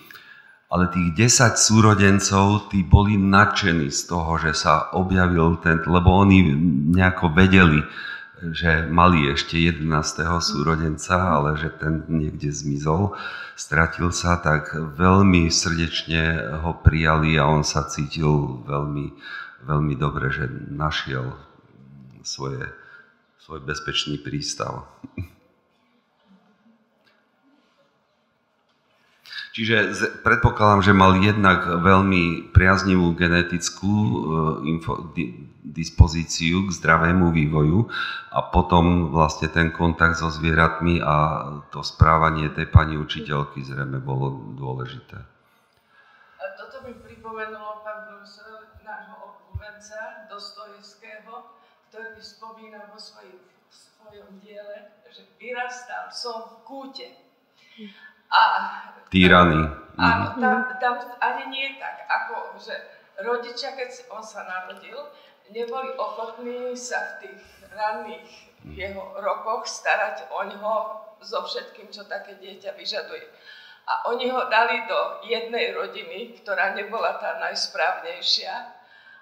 ale 0.68 0.92
tých 0.92 1.32
10 1.32 1.56
súrodencov, 1.56 2.68
tí 2.70 2.84
boli 2.84 3.16
nadšení 3.16 3.88
z 3.88 4.02
toho, 4.12 4.36
že 4.38 4.52
sa 4.52 4.92
objavil 4.92 5.58
ten, 5.64 5.80
lebo 5.88 6.12
oni 6.12 6.44
nejako 6.92 7.32
vedeli, 7.32 7.82
že 8.38 8.86
mali 8.86 9.34
ešte 9.34 9.58
11. 9.58 9.88
súrodenca, 10.44 11.40
ale 11.40 11.58
že 11.58 11.74
ten 11.74 12.06
niekde 12.06 12.54
zmizol, 12.54 13.18
stratil 13.58 14.14
sa, 14.14 14.38
tak 14.38 14.70
veľmi 14.76 15.50
srdečne 15.50 16.54
ho 16.62 16.78
prijali 16.84 17.40
a 17.40 17.50
on 17.50 17.66
sa 17.66 17.90
cítil 17.90 18.62
veľmi, 18.68 19.16
veľmi 19.66 19.94
dobre, 19.98 20.30
že 20.30 20.46
našiel 20.70 21.47
svoje, 22.28 22.68
svoj 23.40 23.64
bezpečný 23.64 24.20
prístav. 24.20 24.84
Čiže 29.58 29.90
predpokladám, 30.22 30.86
že 30.86 30.94
mal 30.94 31.18
jednak 31.18 31.66
veľmi 31.66 32.54
priaznivú 32.54 33.18
genetickú 33.18 33.90
e, 33.90 34.14
info, 34.70 35.10
di, 35.18 35.34
dispozíciu 35.66 36.70
k 36.70 36.78
zdravému 36.78 37.34
vývoju 37.34 37.90
a 38.38 38.54
potom 38.54 39.10
vlastne 39.10 39.50
ten 39.50 39.74
kontakt 39.74 40.22
so 40.22 40.30
zvieratmi 40.30 41.02
a 41.02 41.16
to 41.74 41.82
správanie 41.82 42.54
tej 42.54 42.70
pani 42.70 43.02
učiteľky 43.02 43.66
zrejme 43.66 43.98
bolo 43.98 44.54
dôležité. 44.54 45.26
A 46.38 46.46
toto 46.54 46.86
mi 46.86 46.94
pripomenulo 46.94 47.82
pán 47.82 48.14
profesor 48.14 48.78
nášho 48.86 49.18
obľúbenca 49.18 50.30
Dostojevského, 50.30 51.57
ktorý 51.98 52.22
spomína 52.22 52.94
vo 52.94 53.02
svojim, 53.02 53.42
svojom 53.74 54.38
diele, 54.46 55.02
že 55.10 55.26
vyrastal 55.42 56.14
som 56.14 56.46
v 56.46 56.56
kúte. 56.62 57.10
A 58.30 58.42
Týraný. 59.10 59.66
Áno, 59.98 60.38
mhm. 60.38 60.38
tam, 60.38 60.58
tam 60.78 60.94
ani 61.18 61.50
nie 61.50 61.74
tak, 61.82 62.06
ako 62.06 62.62
že 62.62 62.78
rodičia, 63.18 63.74
keď 63.74 64.14
on 64.14 64.22
sa 64.22 64.46
narodil, 64.46 65.10
neboli 65.50 65.90
ochotní 65.98 66.78
sa 66.78 67.18
v 67.18 67.26
tých 67.26 67.42
ranných 67.74 68.30
jeho 68.78 69.18
rokoch 69.18 69.66
starať 69.66 70.30
o 70.30 70.46
ňoho 70.54 70.78
so 71.26 71.42
všetkým, 71.50 71.90
čo 71.90 72.06
také 72.06 72.38
dieťa 72.38 72.78
vyžaduje. 72.78 73.26
A 73.90 74.06
oni 74.14 74.30
ho 74.30 74.46
dali 74.54 74.86
do 74.86 75.26
jednej 75.26 75.74
rodiny, 75.74 76.38
ktorá 76.46 76.78
nebola 76.78 77.18
tá 77.18 77.42
najsprávnejšia 77.42 78.54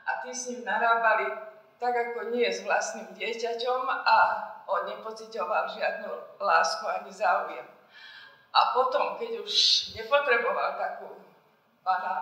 a 0.03 0.11
tí 0.27 0.35
s 0.35 0.51
ním 0.51 0.67
narábali 0.67 1.54
tak, 1.79 1.93
ako 1.93 2.31
nie 2.31 2.47
s 2.47 2.63
vlastným 2.63 3.11
dieťaťom 3.13 3.81
a 3.89 4.17
on 4.65 4.81
nepocitoval 4.89 5.69
žiadnu 5.69 6.09
lásku 6.41 6.85
ani 6.87 7.11
záujem. 7.11 7.67
A 8.55 8.71
potom, 8.71 9.19
keď 9.19 9.43
už 9.43 9.53
nepotreboval 9.99 10.79
takú 10.79 11.11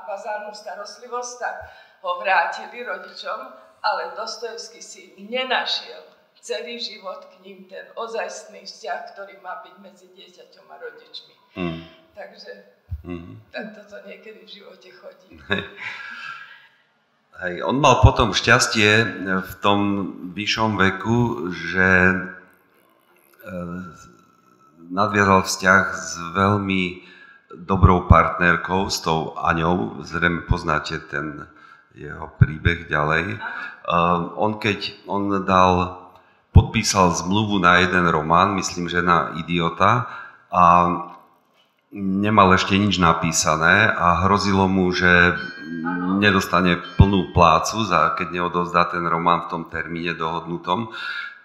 bazálnu 0.10 0.52
starostlivosť, 0.52 1.34
tak 1.40 1.56
ho 2.04 2.20
vrátili 2.20 2.84
rodičom, 2.84 3.40
ale 3.80 4.18
Dostojevský 4.18 4.82
si 4.82 5.14
nenašiel 5.22 6.04
celý 6.44 6.76
život 6.76 7.24
k 7.32 7.34
ním 7.48 7.70
ten 7.72 7.88
ozajstný 7.96 8.68
vzťah, 8.68 9.16
ktorý 9.16 9.40
má 9.40 9.64
byť 9.64 9.76
medzi 9.80 10.12
dieťaťom 10.12 10.66
a 10.68 10.76
rodičmi. 10.76 11.36
Mm. 11.56 11.82
Takže 12.12 12.52
mm. 13.08 13.34
tak 13.56 13.66
toto 13.80 14.04
niekedy 14.04 14.44
v 14.44 14.52
živote 14.52 14.90
chodí. 14.92 15.40
Hej, 17.42 17.66
on 17.66 17.82
mal 17.82 18.04
potom 18.06 18.36
šťastie 18.36 18.92
v 19.42 19.54
tom 19.58 19.80
vyššom 20.38 20.78
veku, 20.78 21.50
že 21.50 21.90
e, 21.90 22.16
nadviazal 24.94 25.42
vzťah 25.42 25.84
s 25.98 26.14
veľmi 26.38 27.04
dobrou 27.58 28.06
partnerkou, 28.06 28.90
s 28.90 29.02
tou 29.02 29.34
Aňou. 29.38 30.02
Zrejme 30.06 30.46
poznáte 30.46 31.02
ten 31.10 31.50
jeho 31.94 32.30
príbeh 32.42 32.90
ďalej. 32.90 33.38
Uh, 33.86 34.34
on 34.40 34.58
keď 34.58 34.98
on 35.06 35.46
dal, 35.46 36.02
podpísal 36.50 37.14
zmluvu 37.14 37.62
na 37.62 37.86
jeden 37.86 38.10
román, 38.10 38.58
myslím, 38.58 38.90
že 38.90 39.06
na 39.06 39.38
Idiota, 39.38 40.10
a 40.54 40.64
nemal 41.94 42.58
ešte 42.58 42.74
nič 42.74 42.98
napísané 42.98 43.86
a 43.86 44.26
hrozilo 44.26 44.66
mu, 44.66 44.90
že 44.90 45.38
nedostane 46.18 46.82
plnú 46.98 47.32
plácu, 47.32 47.86
za, 47.86 48.18
keď 48.18 48.28
neodovzdá 48.34 48.90
ten 48.90 49.06
román 49.06 49.46
v 49.46 49.50
tom 49.52 49.64
termíne 49.70 50.18
dohodnutom, 50.18 50.90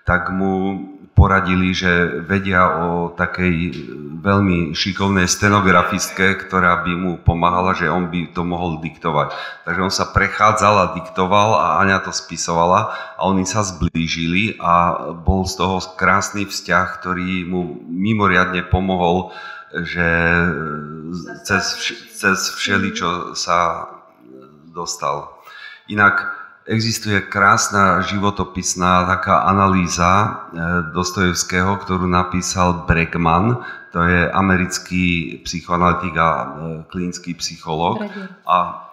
tak 0.09 0.33
mu 0.33 0.89
poradili, 1.13 1.77
že 1.77 2.25
vedia 2.25 2.65
o 2.81 3.13
takej 3.13 3.77
veľmi 4.25 4.73
šikovnej 4.73 5.29
stenografistke, 5.29 6.33
ktorá 6.49 6.81
by 6.81 6.93
mu 6.97 7.13
pomáhala, 7.21 7.77
že 7.77 7.93
on 7.93 8.09
by 8.09 8.33
to 8.33 8.41
mohol 8.41 8.81
diktovať. 8.81 9.37
Takže 9.69 9.85
on 9.85 9.93
sa 9.93 10.09
prechádzal 10.09 10.75
a 10.81 10.93
diktoval 10.97 11.49
a 11.61 11.67
Aňa 11.85 12.09
to 12.09 12.13
spisovala 12.15 12.95
a 13.19 13.29
oni 13.29 13.45
sa 13.45 13.61
zblížili 13.67 14.57
a 14.63 14.97
bol 15.13 15.45
z 15.45 15.61
toho 15.61 15.77
krásny 15.99 16.49
vzťah, 16.49 16.87
ktorý 17.03 17.45
mu 17.45 17.77
mimoriadne 17.85 18.65
pomohol, 18.65 19.35
že 19.73 20.09
cez, 21.45 21.65
cez 22.13 22.39
všeličo 22.57 23.37
sa 23.37 23.89
dostal. 24.73 25.33
Inak 25.89 26.25
existuje 26.69 27.25
krásna 27.25 28.05
životopisná 28.05 29.09
taká 29.09 29.49
analýza 29.49 30.11
e, 30.21 30.29
Dostojevského, 30.93 31.81
ktorú 31.81 32.05
napísal 32.05 32.85
Bregman, 32.85 33.65
to 33.89 34.05
je 34.05 34.29
americký 34.29 35.41
psychoanalytik 35.49 36.13
a 36.21 36.29
e, 36.29 36.47
klinický 36.93 37.33
psychológ. 37.41 38.05
A, 38.45 38.85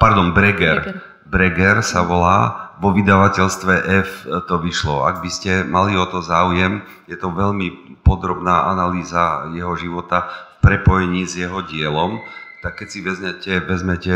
pardon, 0.00 0.32
Breger. 0.32 0.80
Breger. 0.80 1.12
Breger 1.32 1.76
sa 1.80 2.04
volá, 2.04 2.72
vo 2.82 2.90
vydavateľstve 2.90 3.72
F 4.04 4.10
to 4.50 4.56
vyšlo. 4.58 5.06
Ak 5.06 5.22
by 5.22 5.30
ste 5.30 5.62
mali 5.62 5.94
o 5.94 6.02
to 6.10 6.18
záujem, 6.18 6.82
je 7.06 7.14
to 7.14 7.30
veľmi 7.30 7.96
podrobná 8.02 8.68
analýza 8.68 9.50
jeho 9.54 9.74
života 9.78 10.28
v 10.58 10.70
prepojení 10.70 11.26
s 11.26 11.38
jeho 11.38 11.62
dielom 11.66 12.22
tak 12.62 12.78
keď 12.78 12.88
si 12.88 12.98
vezmete, 13.02 13.52
vezmete 13.66 14.14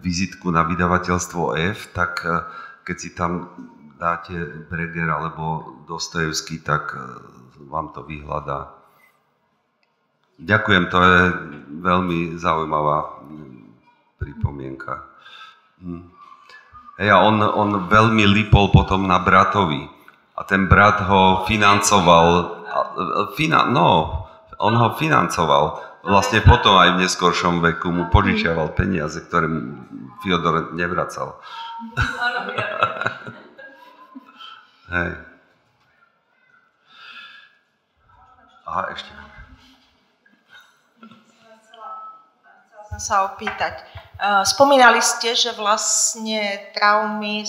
vizitku 0.00 0.48
na 0.48 0.64
vydavateľstvo 0.64 1.60
F, 1.76 1.92
tak 1.92 2.24
eh, 2.24 2.40
keď 2.88 2.96
si 2.96 3.12
tam 3.12 3.52
dáte 4.00 4.34
Breger 4.72 5.12
alebo 5.12 5.76
Dostojevský, 5.84 6.64
tak 6.64 6.96
eh, 6.96 7.04
vám 7.68 7.92
to 7.92 8.00
vyhľadá. 8.08 8.72
Ďakujem, 10.40 10.84
to 10.88 10.98
je 10.98 11.20
veľmi 11.84 12.40
zaujímavá 12.40 13.20
hm, 13.28 13.76
pripomienka. 14.16 15.04
Hm. 15.84 16.08
Hej, 16.96 17.08
a 17.12 17.20
on, 17.20 17.44
on 17.44 17.70
veľmi 17.92 18.24
lipol 18.24 18.72
potom 18.72 19.04
na 19.04 19.20
bratovi. 19.20 19.84
A 20.32 20.48
ten 20.48 20.64
brat 20.64 21.04
ho 21.04 21.44
financoval. 21.44 22.61
Fina, 23.36 23.64
no, 23.68 24.26
on 24.58 24.76
ho 24.76 24.94
financoval 24.96 25.80
vlastne 26.02 26.40
potom 26.42 26.78
aj 26.78 26.90
v 26.98 27.00
neskoršom 27.06 27.62
veku 27.62 27.92
mu 27.94 28.10
požičiaval 28.10 28.68
peniaze, 28.74 29.20
ktoré 29.22 29.46
mu 29.46 29.86
Fyodor 30.22 30.74
nevracal. 30.74 31.34
Hej. 34.92 35.12
Aha, 38.62 38.94
ešte. 38.94 39.10
Chcela 42.86 43.00
sa 43.02 43.26
opýtať. 43.34 43.82
Eh, 44.22 44.44
spomínali 44.46 45.02
ste, 45.02 45.34
že 45.34 45.50
vlastne 45.58 46.70
traumy 46.70 47.42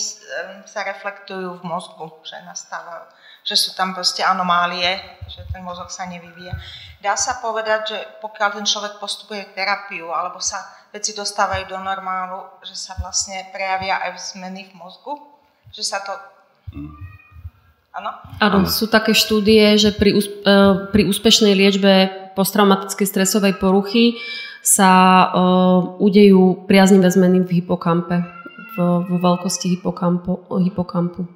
sa 0.66 0.80
reflektujú 0.82 1.60
v 1.60 1.62
mozgu, 1.62 2.10
že 2.26 2.34
nastávajú, 2.42 3.06
že 3.44 3.54
sú 3.60 3.76
tam 3.76 3.92
proste 3.92 4.24
anomálie, 4.24 4.96
že 5.28 5.44
ten 5.52 5.60
mozog 5.60 5.92
sa 5.92 6.08
nevyvíja. 6.08 6.56
Dá 7.04 7.14
sa 7.20 7.44
povedať, 7.44 7.80
že 7.92 7.98
pokiaľ 8.24 8.56
ten 8.56 8.66
človek 8.66 8.96
postupuje 8.96 9.44
terapiu 9.52 10.08
alebo 10.08 10.40
sa 10.40 10.64
veci 10.88 11.12
dostávajú 11.12 11.68
do 11.68 11.76
normálu, 11.76 12.48
že 12.64 12.72
sa 12.72 12.96
vlastne 12.96 13.44
prejavia 13.52 14.00
aj 14.08 14.32
zmeny 14.32 14.72
v 14.72 14.72
mozgu? 14.80 15.20
Že 15.76 15.82
sa 15.84 15.98
to... 16.00 16.12
Hmm. 16.72 16.96
Áno? 17.94 18.10
Áno, 18.40 18.58
sú 18.66 18.88
také 18.90 19.14
štúdie, 19.14 19.76
že 19.78 19.94
pri, 19.94 20.18
e, 20.18 20.50
pri 20.90 21.02
úspešnej 21.06 21.54
liečbe 21.54 22.10
posttraumatickej 22.34 23.06
stresovej 23.06 23.54
poruchy 23.62 24.18
sa 24.64 24.90
uh, 25.28 26.00
udejú 26.00 26.64
priaznivé 26.64 27.04
zmeny 27.12 27.44
v 27.44 27.60
hypokampe, 27.60 28.24
v, 28.72 28.76
vo 29.04 29.16
veľkosti 29.20 29.76
hypokampu. 29.76 30.48
hypokampu. 30.56 31.28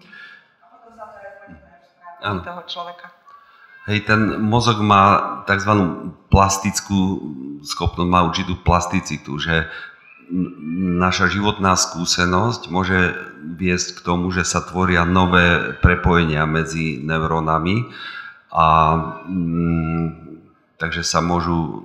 Áno. 2.23 2.41
toho 2.43 2.63
človeka. 2.67 3.15
Hej, 3.89 4.05
ten 4.05 4.45
mozog 4.45 4.85
má 4.85 5.41
tzv. 5.49 5.73
plastickú 6.29 7.25
schopnosť, 7.65 8.11
má 8.11 8.21
určitú 8.29 8.61
plasticitu, 8.61 9.41
že 9.41 9.65
naša 11.01 11.33
životná 11.33 11.73
skúsenosť 11.73 12.69
môže 12.69 13.17
viesť 13.57 13.97
k 13.97 14.05
tomu, 14.05 14.29
že 14.29 14.45
sa 14.45 14.61
tvoria 14.61 15.09
nové 15.09 15.73
prepojenia 15.81 16.45
medzi 16.45 17.01
neurónami 17.01 17.89
a 18.53 18.67
mm, 19.25 20.07
takže 20.77 21.01
sa 21.01 21.25
môžu 21.25 21.81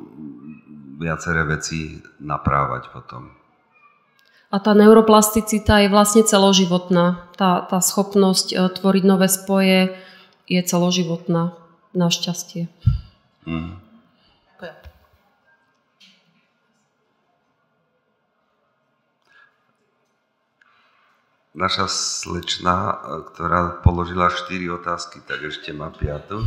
viaceré 1.00 1.48
veci 1.48 2.03
naprávať 2.20 2.92
potom. 2.92 3.32
A 4.53 4.62
tá 4.62 4.78
neuroplasticita 4.78 5.82
je 5.82 5.90
vlastne 5.90 6.22
celoživotná. 6.22 7.26
Tá, 7.34 7.66
tá 7.66 7.82
schopnosť 7.82 8.53
e, 8.53 8.56
tvoriť 8.70 9.03
nové 9.08 9.26
spoje 9.26 9.98
je 10.47 10.59
celoživotná, 10.63 11.55
našťastie. 11.93 12.67
Mm. 13.43 13.83
naša 21.53 21.85
slečna, 21.88 22.97
ktorá 23.31 23.85
položila 23.85 24.33
4 24.33 24.49
otázky, 24.73 25.22
tak 25.23 25.45
ešte 25.45 25.69
má 25.69 25.93
piatu. 25.93 26.41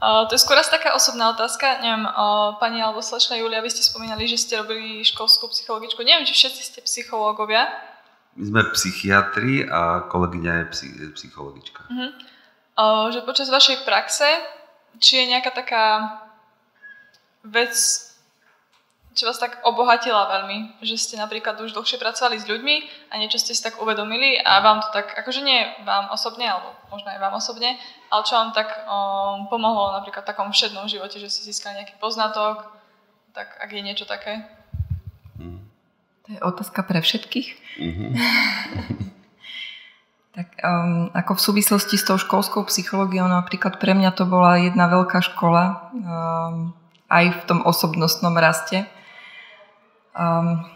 Uh, 0.00 0.24
to 0.28 0.32
je 0.34 0.40
skôr 0.40 0.56
asi 0.56 0.72
taká 0.72 0.96
osobná 0.96 1.28
otázka. 1.36 1.84
Neviem, 1.84 2.08
uh, 2.08 2.56
pani 2.56 2.80
alebo 2.80 3.04
slečna 3.04 3.36
Julia, 3.36 3.60
vy 3.60 3.70
ste 3.70 3.84
spomínali, 3.84 4.24
že 4.24 4.40
ste 4.40 4.56
robili 4.56 5.04
školskú 5.04 5.52
psychologičku. 5.52 6.00
Neviem, 6.00 6.24
či 6.24 6.34
všetci 6.34 6.62
ste 6.64 6.80
psychológovia. 6.88 7.68
My 8.38 8.44
sme 8.46 8.60
psychiatri 8.74 9.66
a 9.66 10.06
kolegyňa 10.06 10.52
je 10.54 10.64
psy, 10.70 10.88
psychologička. 11.18 11.82
Uh-huh. 11.90 12.10
Uh, 12.78 13.06
že 13.10 13.26
počas 13.26 13.50
vašej 13.50 13.82
praxe, 13.82 14.28
či 15.02 15.22
je 15.22 15.30
nejaká 15.34 15.50
taká 15.50 15.84
vec, 17.42 17.74
čo 19.18 19.26
vás 19.26 19.42
tak 19.42 19.58
obohatila 19.66 20.30
veľmi, 20.30 20.78
že 20.80 20.94
ste 20.94 21.18
napríklad 21.18 21.58
už 21.58 21.74
dlhšie 21.74 21.98
pracovali 21.98 22.38
s 22.38 22.46
ľuďmi 22.46 22.76
a 23.10 23.18
niečo 23.18 23.42
ste 23.42 23.52
si 23.52 23.60
tak 23.60 23.82
uvedomili 23.82 24.38
a 24.38 24.62
vám 24.62 24.80
to 24.80 24.88
tak, 24.94 25.12
akože 25.18 25.42
nie 25.42 25.66
vám 25.82 26.08
osobne, 26.14 26.46
alebo 26.46 26.70
možno 26.94 27.10
aj 27.10 27.18
vám 27.18 27.34
osobne, 27.34 27.74
ale 28.08 28.22
čo 28.22 28.38
vám 28.38 28.54
tak 28.54 28.70
um, 28.86 29.50
pomohlo 29.50 29.90
napríklad 29.98 30.22
v 30.22 30.30
takom 30.30 30.48
všednom 30.54 30.86
živote, 30.86 31.18
že 31.18 31.28
ste 31.28 31.50
získali 31.50 31.82
nejaký 31.82 31.98
poznatok, 31.98 32.70
tak 33.34 33.50
ak 33.58 33.70
je 33.74 33.82
niečo 33.82 34.06
také? 34.06 34.46
To 36.30 36.38
je 36.38 36.40
otázka 36.46 36.86
pre 36.86 37.02
všetkých. 37.02 37.48
Mm-hmm. 37.82 38.10
tak 40.38 40.46
um, 40.62 41.10
ako 41.10 41.34
v 41.34 41.44
súvislosti 41.50 41.98
s 41.98 42.06
tou 42.06 42.14
školskou 42.14 42.62
psychológiou, 42.70 43.26
napríklad 43.26 43.82
pre 43.82 43.98
mňa 43.98 44.14
to 44.14 44.30
bola 44.30 44.62
jedna 44.62 44.86
veľká 44.86 45.26
škola, 45.26 45.90
um, 45.90 46.70
aj 47.10 47.24
v 47.34 47.42
tom 47.50 47.66
osobnostnom 47.66 48.38
raste 48.38 48.86
Um, 50.10 50.66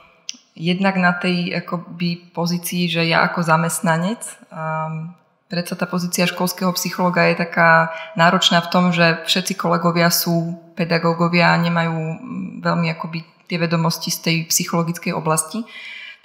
jednak 0.55 0.94
na 0.97 1.12
tej 1.12 1.58
akoby, 1.58 2.31
pozícii, 2.31 2.86
že 2.86 3.02
ja 3.02 3.26
ako 3.26 3.42
zamestnanec, 3.42 4.23
um, 4.55 5.10
predsa 5.50 5.74
tá 5.74 5.91
pozícia 5.91 6.31
školského 6.31 6.70
psychologa 6.78 7.26
je 7.26 7.42
taká 7.42 7.91
náročná 8.15 8.62
v 8.62 8.70
tom, 8.70 8.84
že 8.94 9.26
všetci 9.26 9.58
kolegovia 9.58 10.07
sú 10.15 10.55
pedagógovia 10.78 11.50
a 11.50 11.60
nemajú 11.60 11.99
mm, 11.99 12.62
veľmi 12.62 12.86
akoby 12.94 13.33
tie 13.55 13.62
vedomosti 13.62 14.10
z 14.10 14.18
tej 14.18 14.36
psychologickej 14.50 15.15
oblasti. 15.15 15.62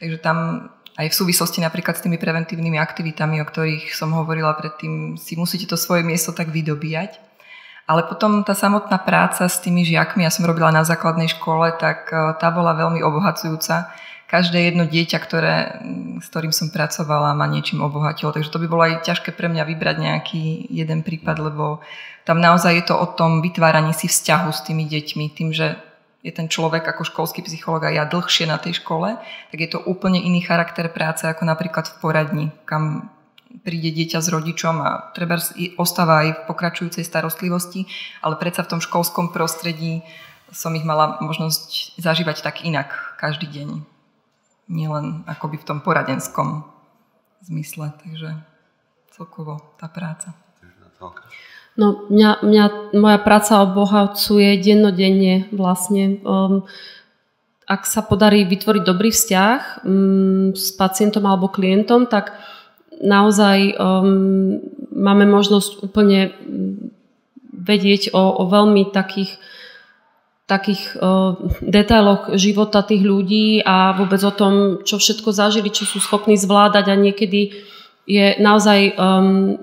Takže 0.01 0.17
tam 0.17 0.69
aj 0.97 1.13
v 1.13 1.17
súvislosti 1.21 1.61
napríklad 1.61 2.01
s 2.01 2.03
tými 2.03 2.17
preventívnymi 2.17 2.81
aktivitami, 2.81 3.37
o 3.37 3.45
ktorých 3.45 3.93
som 3.93 4.17
hovorila 4.17 4.57
predtým, 4.57 5.13
si 5.21 5.37
musíte 5.37 5.69
to 5.69 5.77
svoje 5.77 6.01
miesto 6.01 6.33
tak 6.33 6.49
vydobíjať. 6.49 7.21
Ale 7.85 8.05
potom 8.09 8.41
tá 8.41 8.57
samotná 8.57 8.97
práca 9.01 9.45
s 9.45 9.61
tými 9.61 9.85
žiakmi, 9.85 10.25
ja 10.25 10.33
som 10.33 10.45
robila 10.45 10.73
na 10.73 10.81
základnej 10.85 11.29
škole, 11.29 11.73
tak 11.77 12.09
e, 12.13 12.37
tá 12.37 12.53
bola 12.53 12.77
veľmi 12.77 13.01
obohacujúca. 13.01 13.89
Každé 14.29 14.61
jedno 14.61 14.85
dieťa, 14.85 15.17
ktoré, 15.17 15.81
s 16.21 16.29
ktorým 16.29 16.53
som 16.53 16.69
pracovala, 16.69 17.33
ma 17.33 17.49
niečím 17.49 17.81
obohatilo. 17.81 18.29
Takže 18.29 18.53
to 18.53 18.61
by 18.61 18.67
bolo 18.69 18.85
aj 18.85 19.01
ťažké 19.09 19.33
pre 19.33 19.49
mňa 19.49 19.65
vybrať 19.65 19.95
nejaký 20.05 20.69
jeden 20.69 21.01
prípad, 21.01 21.41
lebo 21.41 21.81
tam 22.29 22.37
naozaj 22.37 22.77
je 22.77 22.85
to 22.85 22.93
o 22.93 23.09
tom 23.17 23.41
vytváraní 23.41 23.89
si 23.97 24.05
vzťahu 24.05 24.53
s 24.53 24.61
tými 24.69 24.85
deťmi. 24.85 25.25
Tým, 25.33 25.49
že 25.49 25.73
je 26.19 26.31
ten 26.35 26.51
človek 26.51 26.83
ako 26.83 27.07
školský 27.07 27.39
psychológ 27.47 27.87
a 27.87 27.95
ja 27.95 28.03
dlhšie 28.03 28.43
na 28.43 28.59
tej 28.59 28.83
škole, 28.83 29.15
tak 29.51 29.59
je 29.59 29.69
to 29.71 29.79
úplne 29.87 30.19
iný 30.19 30.43
charakter 30.43 30.91
práce 30.91 31.23
ako 31.23 31.47
napríklad 31.47 31.87
v 31.87 31.95
poradni, 32.03 32.45
kam 32.67 33.07
príde 33.63 33.89
dieťa 33.95 34.19
s 34.21 34.27
rodičom 34.29 34.75
a 34.83 35.09
treba 35.15 35.39
ostáva 35.79 36.27
aj 36.27 36.29
v 36.35 36.41
pokračujúcej 36.45 37.01
starostlivosti, 37.07 37.87
ale 38.21 38.37
predsa 38.37 38.67
v 38.67 38.77
tom 38.77 38.81
školskom 38.83 39.31
prostredí 39.31 40.03
som 40.51 40.75
ich 40.75 40.85
mala 40.85 41.17
možnosť 41.21 41.97
zažívať 41.97 42.41
tak 42.45 42.65
inak 42.65 42.89
každý 43.17 43.49
deň. 43.49 43.69
Nielen 44.69 45.25
akoby 45.25 45.57
v 45.57 45.65
tom 45.65 45.79
poradenskom 45.81 46.67
zmysle, 47.41 47.89
takže 48.05 48.37
celkovo 49.09 49.57
tá 49.81 49.89
práca. 49.89 50.37
No, 51.77 52.09
mňa, 52.09 52.43
mňa 52.43 52.65
moja 52.97 53.19
práca 53.21 53.63
obohacuje 53.63 54.57
dennodenne 54.59 55.47
vlastne. 55.53 56.19
Um, 56.25 56.67
ak 57.69 57.85
sa 57.85 58.01
podarí 58.01 58.49
vytvoriť 58.49 58.83
dobrý 58.83 59.13
vzťah 59.13 59.85
um, 59.85 60.57
s 60.57 60.73
pacientom 60.73 61.23
alebo 61.29 61.53
klientom, 61.53 62.09
tak 62.09 62.33
naozaj 62.99 63.77
um, 63.77 64.59
máme 64.91 65.29
možnosť 65.29 65.85
úplne 65.85 66.33
vedieť 67.53 68.11
o, 68.11 68.23
o 68.41 68.43
veľmi 68.49 68.89
takých, 68.89 69.37
takých 70.49 70.97
uh, 70.97 71.37
detailoch 71.61 72.35
života 72.35 72.81
tých 72.81 73.05
ľudí 73.05 73.61
a 73.63 73.93
vôbec 73.93 74.19
o 74.25 74.33
tom, 74.33 74.81
čo 74.83 74.97
všetko 74.97 75.29
zažili, 75.31 75.69
čo 75.69 75.85
sú 75.85 76.01
schopní 76.01 76.35
zvládať 76.35 76.85
a 76.91 76.95
niekedy 76.97 77.53
je 78.09 78.35
naozaj 78.41 78.97
um, 78.97 79.61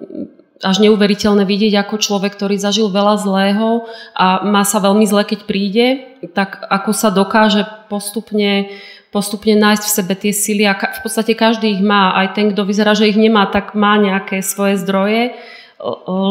až 0.64 0.80
neuveriteľné 0.80 1.44
vidieť, 1.44 1.76
ako 1.76 2.00
človek, 2.00 2.32
ktorý 2.32 2.56
zažil 2.56 2.88
veľa 2.88 3.20
zlého 3.20 3.84
a 4.16 4.40
má 4.40 4.64
sa 4.64 4.80
veľmi 4.80 5.04
zle, 5.04 5.20
keď 5.28 5.40
príde, 5.44 5.86
tak 6.32 6.64
ako 6.72 6.90
sa 6.96 7.12
dokáže 7.12 7.68
postupne 7.92 8.72
postupne 9.16 9.56
nájsť 9.56 9.84
v 9.86 9.96
sebe 9.96 10.14
tie 10.18 10.32
sily 10.36 10.68
a 10.68 10.76
v 10.76 11.00
podstate 11.00 11.32
každý 11.32 11.72
ich 11.72 11.80
má. 11.80 12.12
Aj 12.12 12.36
ten, 12.36 12.52
kto 12.52 12.68
vyzerá, 12.68 12.92
že 12.92 13.08
ich 13.08 13.16
nemá, 13.16 13.48
tak 13.48 13.72
má 13.72 13.96
nejaké 13.96 14.44
svoje 14.44 14.76
zdroje, 14.76 15.32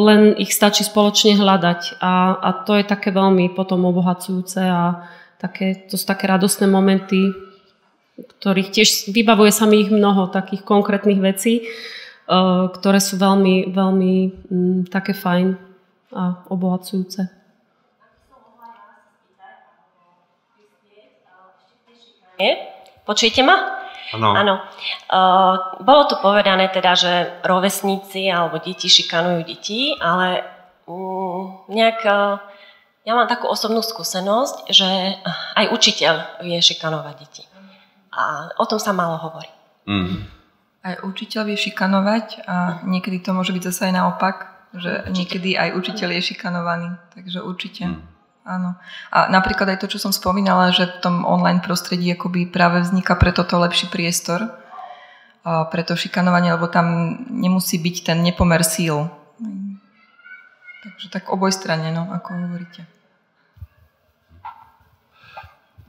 len 0.05 0.37
ich 0.37 0.53
stačí 0.53 0.85
spoločne 0.85 1.33
hľadať. 1.33 1.97
A, 1.97 2.37
a 2.37 2.49
to 2.61 2.77
je 2.77 2.85
také 2.85 3.09
veľmi 3.09 3.57
potom 3.57 3.89
obohacujúce 3.89 4.61
a 4.61 5.01
také, 5.41 5.89
to 5.89 5.97
sú 5.97 6.05
také 6.05 6.29
radostné 6.29 6.69
momenty, 6.69 7.33
ktorých 8.15 8.69
tiež 8.69 9.09
vybavuje 9.09 9.49
sa 9.49 9.65
mi 9.65 9.81
ich 9.81 9.89
mnoho 9.89 10.29
takých 10.29 10.61
konkrétnych 10.61 11.17
vecí, 11.17 11.65
ktoré 12.79 12.97
sú 12.97 13.21
veľmi, 13.21 13.69
veľmi 13.69 14.13
m, 14.49 14.81
také 14.89 15.13
fajn 15.13 15.53
a 16.15 16.41
obohacujúce. 16.49 17.21
Počujete 23.05 23.45
ma? 23.45 23.85
Áno. 24.13 24.29
Áno. 24.33 24.55
Uh, 25.09 25.81
bolo 25.81 26.09
tu 26.09 26.15
povedané 26.21 26.69
teda, 26.69 26.93
že 26.97 27.13
rovesníci 27.45 28.29
alebo 28.29 28.61
deti 28.61 28.89
šikanujú 28.89 29.45
deti, 29.45 29.93
ale 29.97 30.45
um, 30.89 31.65
nejak 31.69 31.99
uh, 32.05 32.37
ja 33.05 33.13
mám 33.13 33.29
takú 33.29 33.45
osobnú 33.45 33.85
skúsenosť, 33.85 34.69
že 34.73 34.89
aj 35.57 35.65
učiteľ 35.69 36.41
vie 36.41 36.57
šikanovať 36.57 37.15
deti. 37.21 37.43
A 38.09 38.49
o 38.57 38.65
tom 38.65 38.81
sa 38.81 38.95
málo 38.95 39.21
hovorí. 39.21 39.51
Mm. 39.85 40.25
Aj 40.85 41.01
učiteľ 41.01 41.49
vie 41.49 41.57
šikanovať 41.57 42.45
a 42.45 42.85
niekedy 42.85 43.17
to 43.25 43.33
môže 43.33 43.49
byť 43.49 43.63
zase 43.73 43.89
aj 43.89 43.93
naopak, 43.97 44.35
že 44.77 45.09
niekedy 45.09 45.57
aj 45.57 45.73
učiteľ 45.73 46.09
je 46.19 46.21
šikanovaný. 46.29 46.89
Takže 47.17 47.41
určite. 47.41 47.89
Mm. 47.89 48.05
Áno. 48.45 48.77
A 49.09 49.25
napríklad 49.33 49.73
aj 49.73 49.81
to, 49.81 49.89
čo 49.89 49.97
som 49.97 50.13
spomínala, 50.13 50.69
že 50.69 50.85
v 50.85 51.01
tom 51.01 51.15
online 51.25 51.65
prostredí 51.65 52.13
akoby 52.13 52.45
práve 52.45 52.85
vzniká 52.85 53.17
preto 53.17 53.41
to 53.41 53.57
lepší 53.57 53.89
priestor 53.89 54.53
a 55.41 55.65
pre 55.65 55.81
to 55.81 55.97
šikanovanie, 55.97 56.53
lebo 56.53 56.69
tam 56.69 57.17
nemusí 57.33 57.81
byť 57.81 57.95
ten 58.05 58.21
nepomer 58.21 58.61
síl. 58.61 59.09
Takže 60.85 61.09
tak 61.09 61.33
oboj 61.33 61.49
strane, 61.49 61.89
no, 61.89 62.05
ako 62.13 62.37
hovoríte. 62.37 62.85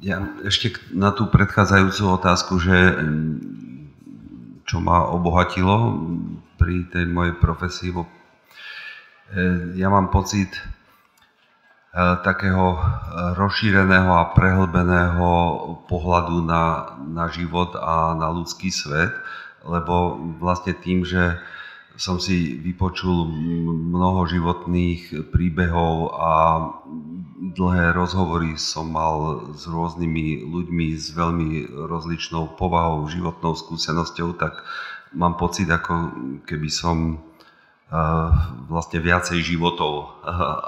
Ja 0.00 0.24
ešte 0.44 0.76
na 0.96 1.12
tú 1.12 1.28
predchádzajúcu 1.28 2.02
otázku, 2.16 2.56
že 2.60 2.76
čo 4.66 4.82
ma 4.82 5.06
obohatilo 5.14 6.02
pri 6.58 6.90
tej 6.90 7.06
mojej 7.06 7.38
profesii. 7.38 7.94
Ja 9.78 9.88
mám 9.88 10.10
pocit 10.10 10.50
takého 11.96 12.76
rozšíreného 13.40 14.12
a 14.12 14.34
prehlbeného 14.36 15.30
pohľadu 15.88 16.44
na, 16.44 16.92
na 17.08 17.32
život 17.32 17.72
a 17.78 18.12
na 18.12 18.28
ľudský 18.28 18.68
svet, 18.68 19.14
lebo 19.64 20.20
vlastne 20.36 20.76
tým, 20.76 21.08
že 21.08 21.40
som 21.96 22.20
si 22.20 22.60
vypočul 22.60 23.28
mnoho 23.92 24.28
životných 24.28 25.32
príbehov 25.32 26.12
a 26.12 26.32
dlhé 27.56 27.96
rozhovory 27.96 28.60
som 28.60 28.92
mal 28.92 29.48
s 29.56 29.64
rôznymi 29.64 30.44
ľuďmi 30.44 30.86
s 30.92 31.16
veľmi 31.16 31.72
rozličnou 31.72 32.56
povahou, 32.60 33.08
životnou 33.08 33.56
skúsenosťou, 33.56 34.36
tak 34.36 34.60
mám 35.16 35.40
pocit, 35.40 35.68
ako 35.72 36.12
keby 36.44 36.68
som 36.68 37.24
vlastne 38.66 38.98
viacej 38.98 39.40
životov 39.40 40.20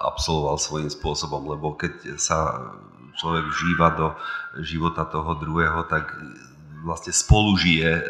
absolvoval 0.07 0.57
svojím 0.57 0.89
spôsobom, 0.89 1.51
lebo 1.51 1.75
keď 1.75 2.17
sa 2.17 2.73
človek 3.19 3.51
vžíva 3.51 3.89
do 3.99 4.07
života 4.63 5.03
toho 5.03 5.35
druhého, 5.35 5.83
tak 5.91 6.15
vlastne 6.83 7.13
spolužije 7.15 7.91
e, 7.91 8.03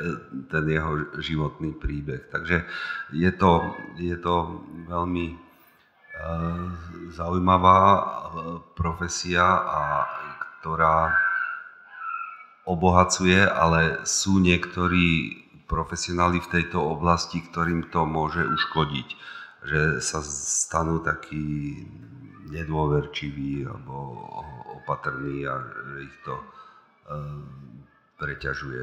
ten 0.50 0.64
jeho 0.68 1.18
životný 1.20 1.72
príbeh. 1.76 2.28
Takže 2.28 2.64
je 3.12 3.30
to, 3.32 3.72
je 3.96 4.16
to 4.18 4.64
veľmi 4.88 5.26
e, 5.32 5.36
zaujímavá 7.14 7.80
e, 7.80 8.02
profesia, 8.76 9.46
a 9.64 9.82
ktorá 10.60 11.14
obohacuje, 12.68 13.40
ale 13.40 14.04
sú 14.04 14.42
niektorí 14.42 15.38
profesionáli 15.68 16.40
v 16.40 16.52
tejto 16.60 16.80
oblasti, 16.80 17.40
ktorým 17.40 17.88
to 17.88 18.04
môže 18.04 18.44
uškodiť. 18.44 19.08
Že 19.58 19.80
sa 20.00 20.20
stanú 20.24 21.00
takí 21.02 21.76
nedôverčiví 22.48 23.68
alebo 23.68 24.16
opatrní 24.80 25.44
a 25.44 25.60
že 25.60 25.98
ich 26.08 26.16
to 26.24 26.34
preťažuje. 28.18 28.82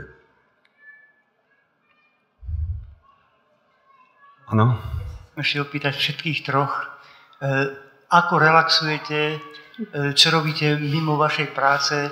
Áno? 4.55 4.79
Ešte 5.35 5.59
opýtať 5.59 5.99
všetkých 5.99 6.39
troch, 6.47 6.71
e, 6.79 6.85
ako 8.07 8.33
relaxujete, 8.39 9.21
e, 9.35 9.37
čo 10.15 10.27
robíte 10.31 10.79
mimo 10.79 11.19
vašej 11.19 11.51
práce, 11.51 12.07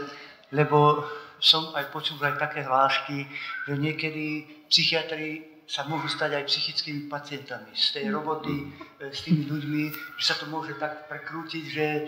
lebo 0.51 1.07
som 1.39 1.71
aj 1.75 1.91
počul 1.95 2.19
aj 2.19 2.39
také 2.39 2.67
hlášky, 2.67 3.27
že 3.67 3.73
niekedy 3.79 4.43
psychiatri 4.67 5.52
sa 5.73 5.89
môžu 5.89 6.05
stať 6.05 6.37
aj 6.37 6.45
psychickými 6.53 7.09
pacientami 7.09 7.73
z 7.73 7.97
tej 7.97 8.13
roboty 8.13 8.69
e, 9.01 9.09
s 9.09 9.25
tými 9.25 9.49
ľuďmi, 9.49 9.83
že 10.21 10.25
sa 10.29 10.37
to 10.37 10.45
môže 10.45 10.77
tak 10.77 11.09
prekrútiť, 11.09 11.63
že 11.65 11.85
e, 11.97 12.03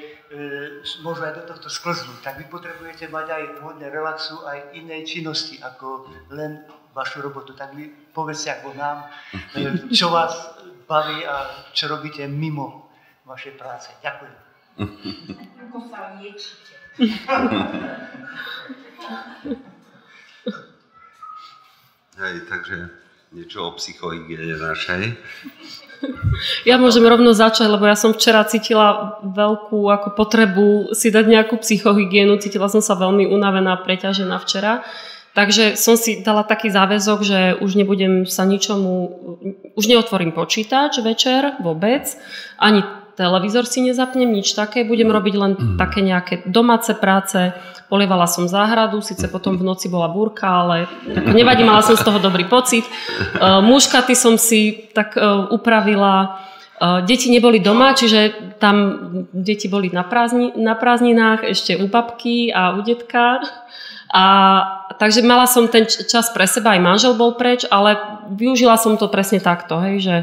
môžu 1.01 1.25
aj 1.25 1.33
do 1.41 1.49
tohto 1.49 1.65
sklznúť. 1.73 2.21
Tak 2.21 2.37
vy 2.37 2.45
potrebujete 2.45 3.09
mať 3.09 3.25
aj 3.25 3.43
hodne 3.65 3.89
relaxu, 3.89 4.37
aj 4.45 4.77
inej 4.77 5.09
činnosti, 5.09 5.57
ako 5.65 6.05
len 6.29 6.61
vašu 6.93 7.25
robotu. 7.25 7.57
Tak 7.57 7.73
vy 7.73 7.89
povedzte 8.13 8.53
ako 8.53 8.77
nám, 8.77 9.09
e, 9.57 9.89
čo 9.89 10.13
vás 10.13 10.61
baví 10.85 11.25
a 11.25 11.65
čo 11.73 11.89
robíte 11.89 12.21
mimo 12.29 12.93
vašej 13.25 13.57
práce. 13.57 13.89
Ďakujem. 14.05 14.35
Ako 15.65 15.77
sa 15.89 16.13
liečite. 16.21 16.77
Hej, 22.21 22.35
takže 22.45 23.04
niečo 23.33 23.65
o 23.65 23.75
psychohygiene 23.77 24.57
našej. 24.59 25.03
Ja 26.69 26.77
môžem 26.77 27.01
rovno 27.07 27.33
začať, 27.33 27.65
lebo 27.65 27.87
ja 27.87 27.97
som 27.97 28.13
včera 28.13 28.45
cítila 28.45 29.17
veľkú 29.25 29.89
ako 29.89 30.13
potrebu 30.13 30.93
si 30.93 31.09
dať 31.09 31.25
nejakú 31.25 31.57
psychohygienu. 31.57 32.37
Cítila 32.37 32.69
som 32.69 32.83
sa 32.83 32.93
veľmi 32.93 33.25
unavená, 33.25 33.73
preťažená 33.81 34.37
včera. 34.43 34.85
Takže 35.35 35.75
som 35.75 35.99
si 35.99 36.23
dala 36.23 36.47
taký 36.47 36.71
záväzok, 36.71 37.19
že 37.25 37.39
už 37.59 37.75
nebudem 37.75 38.23
sa 38.23 38.47
ničomu, 38.47 38.93
už 39.75 39.85
neotvorím 39.91 40.31
počítač 40.31 41.03
večer 41.03 41.59
vôbec, 41.59 42.07
ani 42.55 42.87
televízor 43.19 43.67
si 43.67 43.83
nezapnem, 43.83 44.31
nič 44.31 44.55
také, 44.55 44.87
budem 44.87 45.11
robiť 45.11 45.35
len 45.35 45.51
také 45.81 45.99
nejaké 45.99 46.47
domáce 46.47 46.95
práce, 46.95 47.51
polievala 47.89 48.25
som 48.25 48.49
záhradu, 48.49 49.01
síce 49.01 49.29
potom 49.29 49.57
v 49.57 49.63
noci 49.63 49.89
bola 49.89 50.09
búrka, 50.09 50.65
ale 50.65 50.89
ako 51.05 51.31
nevadí, 51.33 51.61
mala 51.61 51.85
som 51.85 51.93
z 51.93 52.05
toho 52.05 52.17
dobrý 52.17 52.45
pocit. 52.49 52.85
Uh, 53.37 53.61
muškaty 53.61 54.13
som 54.17 54.37
si 54.41 54.89
tak 54.93 55.13
uh, 55.17 55.49
upravila, 55.53 56.41
uh, 56.81 57.05
deti 57.05 57.29
neboli 57.29 57.61
doma, 57.61 57.93
čiže 57.93 58.57
tam 58.57 58.75
deti 59.31 59.69
boli 59.69 59.93
na, 59.93 60.01
prázdni, 60.01 60.57
na 60.57 60.73
prázdninách, 60.73 61.45
ešte 61.45 61.77
u 61.77 61.85
babky 61.85 62.49
a 62.49 62.73
u 62.77 62.81
detka. 62.81 63.45
A 64.15 64.25
takže 64.95 65.25
mala 65.27 65.43
som 65.43 65.67
ten 65.67 65.83
čas 65.85 66.31
pre 66.31 66.47
seba, 66.47 66.77
aj 66.77 66.81
manžel 66.81 67.13
bol 67.19 67.35
preč, 67.35 67.67
ale 67.67 67.99
využila 68.31 68.79
som 68.79 68.95
to 68.95 69.11
presne 69.11 69.43
takto, 69.43 69.75
hej, 69.83 69.95
že 69.99 70.15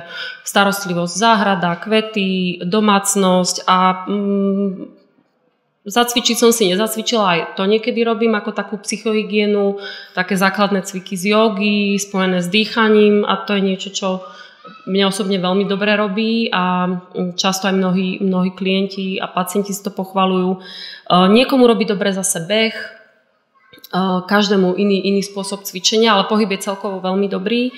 starostlivosť, 0.49 1.13
záhrada, 1.13 1.77
kvety, 1.77 2.63
domácnosť 2.65 3.69
a 3.69 4.09
mm, 4.09 4.92
zacvičiť 5.83 6.37
som 6.39 6.55
si 6.55 6.71
nezacvičila, 6.71 7.27
aj 7.27 7.41
to 7.59 7.67
niekedy 7.67 8.07
robím 8.07 8.39
ako 8.39 8.55
takú 8.55 8.79
psychohygienu, 8.79 9.83
také 10.15 10.39
základné 10.39 10.87
cviky 10.87 11.19
z 11.19 11.35
jogy, 11.35 11.99
spojené 11.99 12.39
s 12.39 12.47
dýchaním 12.47 13.27
a 13.27 13.43
to 13.43 13.59
je 13.59 13.63
niečo, 13.63 13.91
čo 13.91 14.09
mne 14.87 15.11
osobne 15.11 15.43
veľmi 15.43 15.67
dobre 15.67 15.95
robí 15.99 16.47
a 16.55 16.87
mm, 16.87 17.35
často 17.35 17.67
aj 17.67 17.75
mnohí, 17.75 18.23
mnohí 18.23 18.55
klienti 18.55 19.19
a 19.19 19.27
pacienti 19.27 19.75
si 19.75 19.83
to 19.83 19.91
pochvalujú. 19.91 20.63
Niekomu 21.11 21.67
robí 21.67 21.83
dobre 21.83 22.15
zase 22.15 22.47
beh, 22.47 22.75
každému 24.27 24.79
iný, 24.79 25.05
iný 25.05 25.21
spôsob 25.21 25.69
cvičenia, 25.69 26.17
ale 26.17 26.31
pohyb 26.31 26.49
je 26.57 26.65
celkovo 26.65 27.03
veľmi 27.03 27.29
dobrý. 27.29 27.75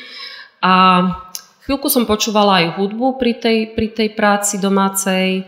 A 0.63 0.73
chvíľku 1.67 1.91
som 1.91 2.07
počúvala 2.07 2.63
aj 2.63 2.79
hudbu 2.79 3.19
pri 3.19 3.33
tej, 3.37 3.59
pri 3.75 3.89
tej 3.91 4.09
práci 4.15 4.63
domácej 4.63 5.43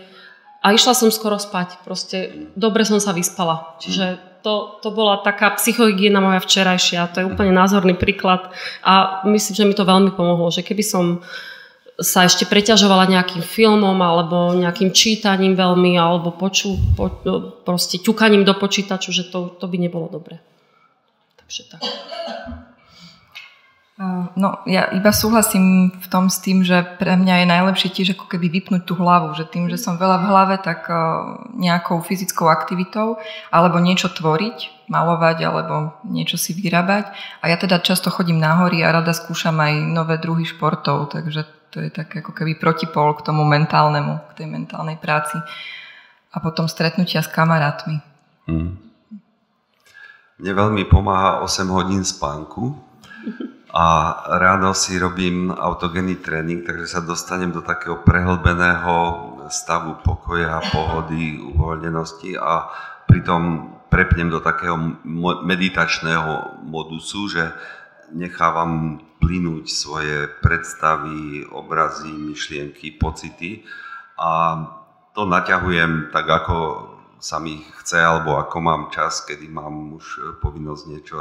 a 0.63 0.67
išla 0.73 0.95
som 0.97 1.11
skoro 1.15 1.39
spať. 1.39 1.81
Proste 1.87 2.49
dobre 2.59 2.83
som 2.83 2.99
sa 2.99 3.15
vyspala. 3.15 3.77
Čiže 3.79 4.19
to, 4.47 4.79
to 4.79 4.95
bola 4.95 5.27
taká 5.27 5.59
psychohygiena 5.59 6.23
moja 6.23 6.39
včerajšia. 6.39 7.11
To 7.15 7.17
je 7.19 7.29
úplne 7.29 7.51
názorný 7.51 7.99
príklad 7.99 8.55
a 8.87 9.23
myslím, 9.27 9.55
že 9.59 9.67
mi 9.67 9.75
to 9.75 9.83
veľmi 9.83 10.15
pomohlo, 10.15 10.55
že 10.55 10.63
keby 10.63 10.85
som 10.87 11.05
sa 11.97 12.29
ešte 12.29 12.45
preťažovala 12.45 13.09
nejakým 13.09 13.41
filmom 13.41 13.97
alebo 13.97 14.53
nejakým 14.53 14.93
čítaním 14.93 15.57
veľmi 15.57 15.97
alebo 15.97 16.31
poču, 16.31 16.77
po, 16.93 17.09
proste 17.65 17.97
ťukaním 17.99 18.45
do 18.45 18.53
počítaču, 18.53 19.11
že 19.11 19.27
to, 19.33 19.57
to 19.57 19.65
by 19.65 19.81
nebolo 19.81 20.07
dobre. 20.13 20.39
Takže 21.41 21.63
tak. 21.73 21.83
No, 24.37 24.61
ja 24.69 24.93
iba 24.93 25.09
súhlasím 25.09 25.89
v 25.89 26.07
tom 26.13 26.29
s 26.29 26.45
tým, 26.45 26.61
že 26.61 26.85
pre 27.01 27.17
mňa 27.17 27.41
je 27.41 27.47
najlepšie 27.49 27.89
tiež 27.97 28.09
ako 28.13 28.29
keby 28.29 28.53
vypnúť 28.53 28.85
tú 28.85 28.93
hlavu, 28.93 29.33
že 29.33 29.49
tým, 29.49 29.73
že 29.73 29.81
som 29.81 29.97
veľa 29.97 30.21
v 30.21 30.29
hlave, 30.29 30.55
tak 30.61 30.85
nejakou 31.57 32.05
fyzickou 32.05 32.45
aktivitou 32.53 33.17
alebo 33.49 33.81
niečo 33.81 34.13
tvoriť, 34.13 34.85
malovať 34.93 35.39
alebo 35.49 35.97
niečo 36.05 36.37
si 36.37 36.53
vyrábať. 36.53 37.09
A 37.41 37.49
ja 37.49 37.57
teda 37.57 37.81
často 37.81 38.13
chodím 38.13 38.37
na 38.37 38.61
hory 38.61 38.85
a 38.85 38.93
rada 38.93 39.17
skúšam 39.17 39.57
aj 39.65 39.73
nové 39.89 40.21
druhy 40.21 40.45
športov, 40.45 41.17
takže 41.17 41.49
to 41.73 41.81
je 41.81 41.89
tak 41.89 42.13
ako 42.13 42.37
keby 42.37 42.53
protipol 42.53 43.17
k 43.17 43.25
tomu 43.25 43.49
mentálnemu, 43.49 44.21
k 44.29 44.45
tej 44.45 44.47
mentálnej 44.53 45.01
práci. 45.01 45.41
A 46.33 46.37
potom 46.45 46.69
stretnutia 46.69 47.25
s 47.25 47.33
kamarátmi. 47.33 48.05
Hmm. 48.45 48.77
Mne 50.37 50.53
veľmi 50.53 50.85
pomáha 50.85 51.41
8 51.41 51.65
hodín 51.73 52.05
spánku 52.05 52.77
a 53.77 53.87
ráno 54.41 54.73
si 54.73 54.97
robím 54.97 55.53
autogenný 55.53 56.17
tréning, 56.25 56.65
takže 56.65 56.97
sa 56.97 57.01
dostanem 57.05 57.53
do 57.53 57.61
takého 57.61 58.01
prehlbeného 58.01 58.97
stavu 59.53 60.01
pokoja, 60.01 60.65
pohody, 60.73 61.37
uvoľnenosti 61.37 62.41
a 62.41 62.73
pritom 63.05 63.69
prepnem 63.93 64.33
do 64.33 64.41
takého 64.41 64.81
meditačného 65.45 66.65
modusu, 66.65 67.29
že 67.29 67.53
nechávam 68.17 68.97
plynúť 69.21 69.69
svoje 69.69 70.25
predstavy, 70.41 71.45
obrazy, 71.53 72.09
myšlienky, 72.09 72.97
pocity 72.97 73.61
a 74.17 74.57
to 75.13 75.29
naťahujem 75.29 76.17
tak, 76.17 76.25
ako 76.25 76.57
sa 77.21 77.37
mi 77.41 77.61
chce, 77.61 78.01
alebo 78.01 78.41
ako 78.41 78.57
mám 78.61 78.83
čas, 78.89 79.25
kedy 79.25 79.53
mám 79.53 80.01
už 80.01 80.41
povinnosť 80.41 80.83
niečo 80.89 81.17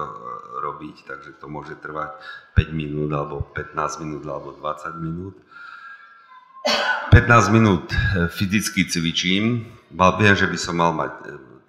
robiť, 0.65 1.05
takže 1.05 1.37
to 1.37 1.45
môže 1.45 1.77
trvať 1.77 2.17
5 2.57 2.73
minút, 2.73 3.13
alebo 3.13 3.45
15 3.53 4.01
minút, 4.01 4.25
alebo 4.25 4.57
20 4.57 4.97
minút. 4.97 5.37
15 7.13 7.53
minút 7.53 7.93
e, 7.93 8.25
fyzicky 8.33 8.89
cvičím, 8.89 9.69
viem, 9.93 10.33
že 10.33 10.49
by 10.49 10.57
som 10.57 10.81
mal 10.81 10.97
mať 10.97 11.13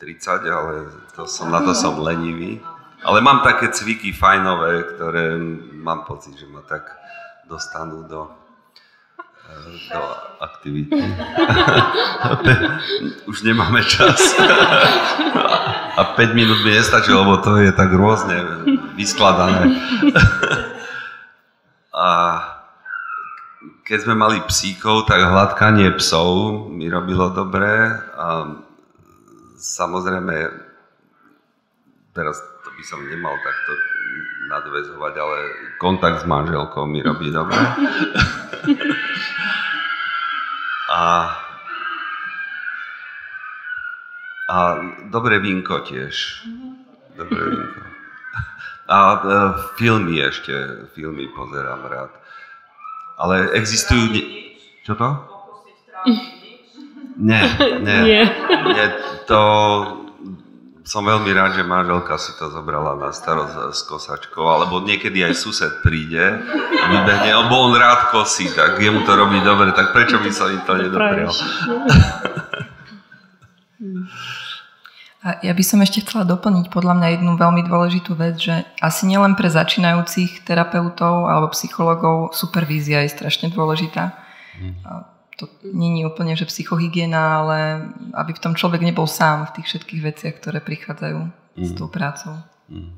30, 0.01 0.49
ale 0.49 0.89
to 1.17 1.29
som, 1.29 1.53
na 1.53 1.61
to 1.61 1.73
som 1.73 2.01
lenivý. 2.01 2.61
Ale 3.05 3.21
mám 3.21 3.45
také 3.45 3.69
cviky 3.71 4.13
fajnové, 4.13 4.83
ktoré 4.97 5.37
mám 5.77 6.05
pocit, 6.05 6.37
že 6.37 6.47
ma 6.49 6.61
tak 6.65 6.89
dostanú 7.47 8.03
do, 8.09 8.27
eh, 9.47 9.95
do 9.95 10.03
aktivity. 10.43 10.99
Už 13.31 13.43
nemáme 13.47 13.85
čas. 13.87 14.19
A 15.97 16.13
5 16.13 16.37
minút 16.37 16.61
mi 16.61 16.77
nestačí, 16.77 17.09
lebo 17.09 17.41
to 17.41 17.57
je 17.57 17.73
tak 17.73 17.89
rôzne 17.89 18.37
vyskladané. 19.01 19.73
A 21.97 22.09
keď 23.89 23.99
sme 24.05 24.15
mali 24.21 24.45
psíkov, 24.45 25.09
tak 25.09 25.25
hladkanie 25.25 25.89
psov 25.97 26.69
mi 26.69 26.93
robilo 26.93 27.33
dobre. 27.33 27.97
A 28.13 28.61
samozrejme, 29.57 30.37
teraz 32.13 32.37
to 32.61 32.69
by 32.77 32.85
som 32.85 33.01
nemal 33.09 33.33
takto 33.41 33.73
nadvezovať, 34.53 35.13
ale 35.17 35.39
kontakt 35.81 36.21
s 36.23 36.27
manželkou 36.29 36.85
mi 36.85 37.01
robí 37.01 37.33
dobre. 37.33 37.57
A, 40.87 41.35
a 44.47 44.79
dobré 45.11 45.43
vínko 45.43 45.83
tiež. 45.83 46.47
Dobré 47.19 47.43
vínko. 47.51 47.81
A 48.87 48.99
e, 48.99 49.19
filmy 49.75 50.23
ešte, 50.23 50.87
filmy 50.95 51.27
pozerám 51.35 51.83
rád. 51.91 52.13
Ale 53.19 53.51
existujú... 53.59 54.15
Čo 54.87 54.95
to? 54.95 55.09
Nie, 57.19 57.43
nie, 57.83 57.99
nie. 58.07 58.23
nie. 58.71 58.87
To 59.27 59.41
som 60.87 61.03
veľmi 61.03 61.35
rád, 61.35 61.59
že 61.59 61.67
manželka 61.67 62.15
si 62.15 62.31
to 62.39 62.47
zobrala 62.47 62.95
na 62.95 63.11
starosť 63.11 63.75
s 63.75 63.83
kosačkou, 63.91 64.47
alebo 64.47 64.79
niekedy 64.87 65.27
aj 65.27 65.35
sused 65.35 65.83
príde 65.83 66.23
vybehne, 66.87 67.31
lebo 67.43 67.67
on 67.67 67.75
rád 67.75 68.15
kosí, 68.15 68.47
tak 68.55 68.79
jemu 68.79 69.03
to 69.03 69.19
robí 69.19 69.43
dobre, 69.43 69.75
tak 69.75 69.91
prečo 69.91 70.23
by 70.23 70.31
som 70.31 70.55
im 70.55 70.63
to 70.63 70.79
nedoprial? 70.79 71.35
A 75.27 75.43
ja 75.43 75.51
by 75.57 75.65
som 75.67 75.83
ešte 75.83 76.07
chcela 76.07 76.23
doplniť 76.23 76.71
podľa 76.71 76.95
mňa 77.03 77.09
jednu 77.19 77.33
veľmi 77.35 77.67
dôležitú 77.67 78.15
vec, 78.15 78.39
že 78.39 78.63
asi 78.79 79.11
nielen 79.11 79.35
pre 79.35 79.51
začínajúcich 79.51 80.47
terapeutov 80.47 81.27
alebo 81.27 81.51
psychologov 81.51 82.31
supervízia 82.31 83.03
je 83.03 83.11
strašne 83.11 83.51
dôležitá. 83.51 84.15
Mm. 84.61 84.77
To 85.37 85.45
není 85.69 86.07
úplne, 86.07 86.33
že 86.39 86.49
psychohygiena, 86.49 87.43
ale 87.43 87.59
aby 88.15 88.39
v 88.39 88.43
tom 88.45 88.55
človek 88.55 88.81
nebol 88.81 89.11
sám 89.11 89.51
v 89.51 89.61
tých 89.61 89.67
všetkých 89.75 90.03
veciach, 90.05 90.35
ktoré 90.39 90.63
prichádzajú 90.63 91.19
mm. 91.27 91.65
s 91.65 91.71
tou 91.75 91.91
prácou. 91.91 92.39
Mm. 92.71 92.95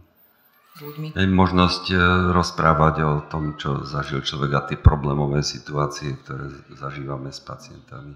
S 0.77 0.79
ľuďmi. 0.85 1.07
Je 1.17 1.27
možnosť 1.27 1.85
e, 1.91 1.97
rozprávať 2.31 2.95
o 3.09 3.13
tom, 3.27 3.57
čo 3.59 3.83
zažil 3.83 4.23
človek 4.23 4.51
a 4.55 4.61
tie 4.69 4.79
problémové 4.79 5.43
situácie, 5.43 6.15
ktoré 6.23 6.53
zažívame 6.77 7.35
s 7.35 7.41
pacientami. 7.43 8.15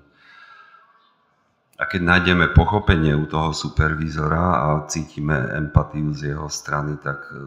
A 1.81 1.89
keď 1.89 2.01
nájdeme 2.05 2.53
pochopenie 2.53 3.17
u 3.17 3.25
toho 3.25 3.57
supervízora 3.57 4.61
a 4.61 4.67
cítime 4.87 5.35
empatiu 5.57 6.13
z 6.13 6.37
jeho 6.37 6.47
strany, 6.53 7.01
tak 7.01 7.33
e, 7.33 7.41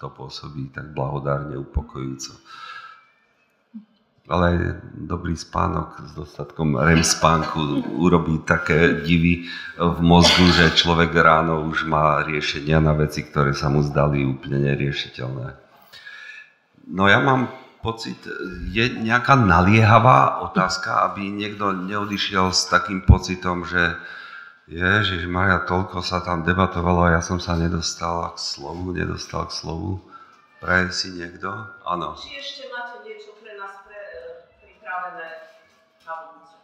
to 0.00 0.08
pôsobí 0.08 0.72
tak 0.72 0.96
blahodárne, 0.96 1.60
upokojujúco. 1.60 2.40
Ale 4.30 4.78
dobrý 4.94 5.34
spánok 5.34 6.06
s 6.06 6.14
dostatkom 6.14 6.78
REM 6.78 7.02
spánku 7.02 7.82
urobí 7.98 8.40
také 8.46 9.02
divy 9.02 9.50
v 9.74 9.98
mozgu, 10.00 10.46
že 10.54 10.70
človek 10.78 11.10
ráno 11.18 11.66
už 11.66 11.84
má 11.84 12.22
riešenia 12.22 12.78
na 12.78 12.94
veci, 12.94 13.26
ktoré 13.26 13.52
sa 13.52 13.66
mu 13.66 13.82
zdali 13.82 14.22
úplne 14.22 14.62
neriešiteľné. 14.70 15.50
No 16.94 17.10
ja 17.10 17.18
mám 17.18 17.59
pocit, 17.80 18.20
je 18.68 18.84
nejaká 19.00 19.34
naliehavá 19.36 20.44
otázka, 20.44 21.10
aby 21.10 21.32
niekto 21.32 21.72
neodišiel 21.72 22.52
s 22.52 22.68
takým 22.68 23.04
pocitom, 23.04 23.64
že 23.64 23.96
Ježiš 24.70 25.26
Maria, 25.26 25.66
toľko 25.66 25.98
sa 25.98 26.22
tam 26.22 26.46
debatovalo 26.46 27.10
a 27.10 27.18
ja 27.18 27.22
som 27.24 27.42
sa 27.42 27.58
nedostal 27.58 28.30
k 28.32 28.38
slovu, 28.38 28.94
nedostal 28.94 29.50
k 29.50 29.56
slovu. 29.56 29.98
Praje 30.62 30.94
si 30.94 31.08
niekto? 31.16 31.50
Áno. 31.82 32.14
Či 32.14 32.38
ešte 32.38 32.62
máte 32.70 33.02
niečo 33.02 33.34
pre 33.40 33.58
nás 33.58 33.80
pre, 33.82 33.98
pripravené 34.62 35.28
na 36.06 36.14
budúce? 36.22 36.56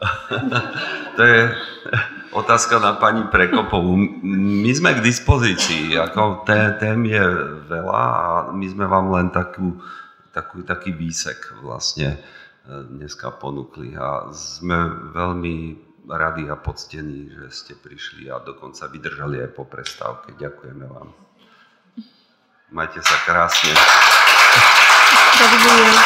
to 1.16 1.22
je 1.22 1.40
otázka 2.32 2.80
na 2.82 2.96
pani 2.96 3.28
Prekopovú. 3.28 3.96
My 4.24 4.72
sme 4.74 4.96
k 4.96 5.04
dispozícii, 5.04 5.96
ako 5.96 6.44
tém 6.80 7.08
je 7.08 7.24
veľa 7.68 8.04
a 8.04 8.28
my 8.52 8.66
sme 8.68 8.84
vám 8.88 9.12
len 9.12 9.28
takú 9.32 9.78
taký, 10.38 10.62
taký 10.62 10.90
výsek 10.94 11.58
vlastne 11.64 12.14
e, 12.14 12.18
dneska 12.86 13.34
ponúkli 13.34 13.98
a 13.98 14.30
sme 14.30 15.10
veľmi 15.10 15.56
radi 16.08 16.48
a 16.48 16.56
poctení, 16.56 17.28
že 17.28 17.46
ste 17.52 17.72
prišli 17.76 18.30
a 18.32 18.40
dokonca 18.40 18.88
vydržali 18.88 19.42
aj 19.44 19.50
po 19.52 19.68
prestávke. 19.68 20.32
Ďakujeme 20.38 20.86
vám. 20.88 21.12
Majte 22.72 23.00
sa 23.02 23.16
krásne. 23.24 23.72
Dovidenia. 25.36 26.04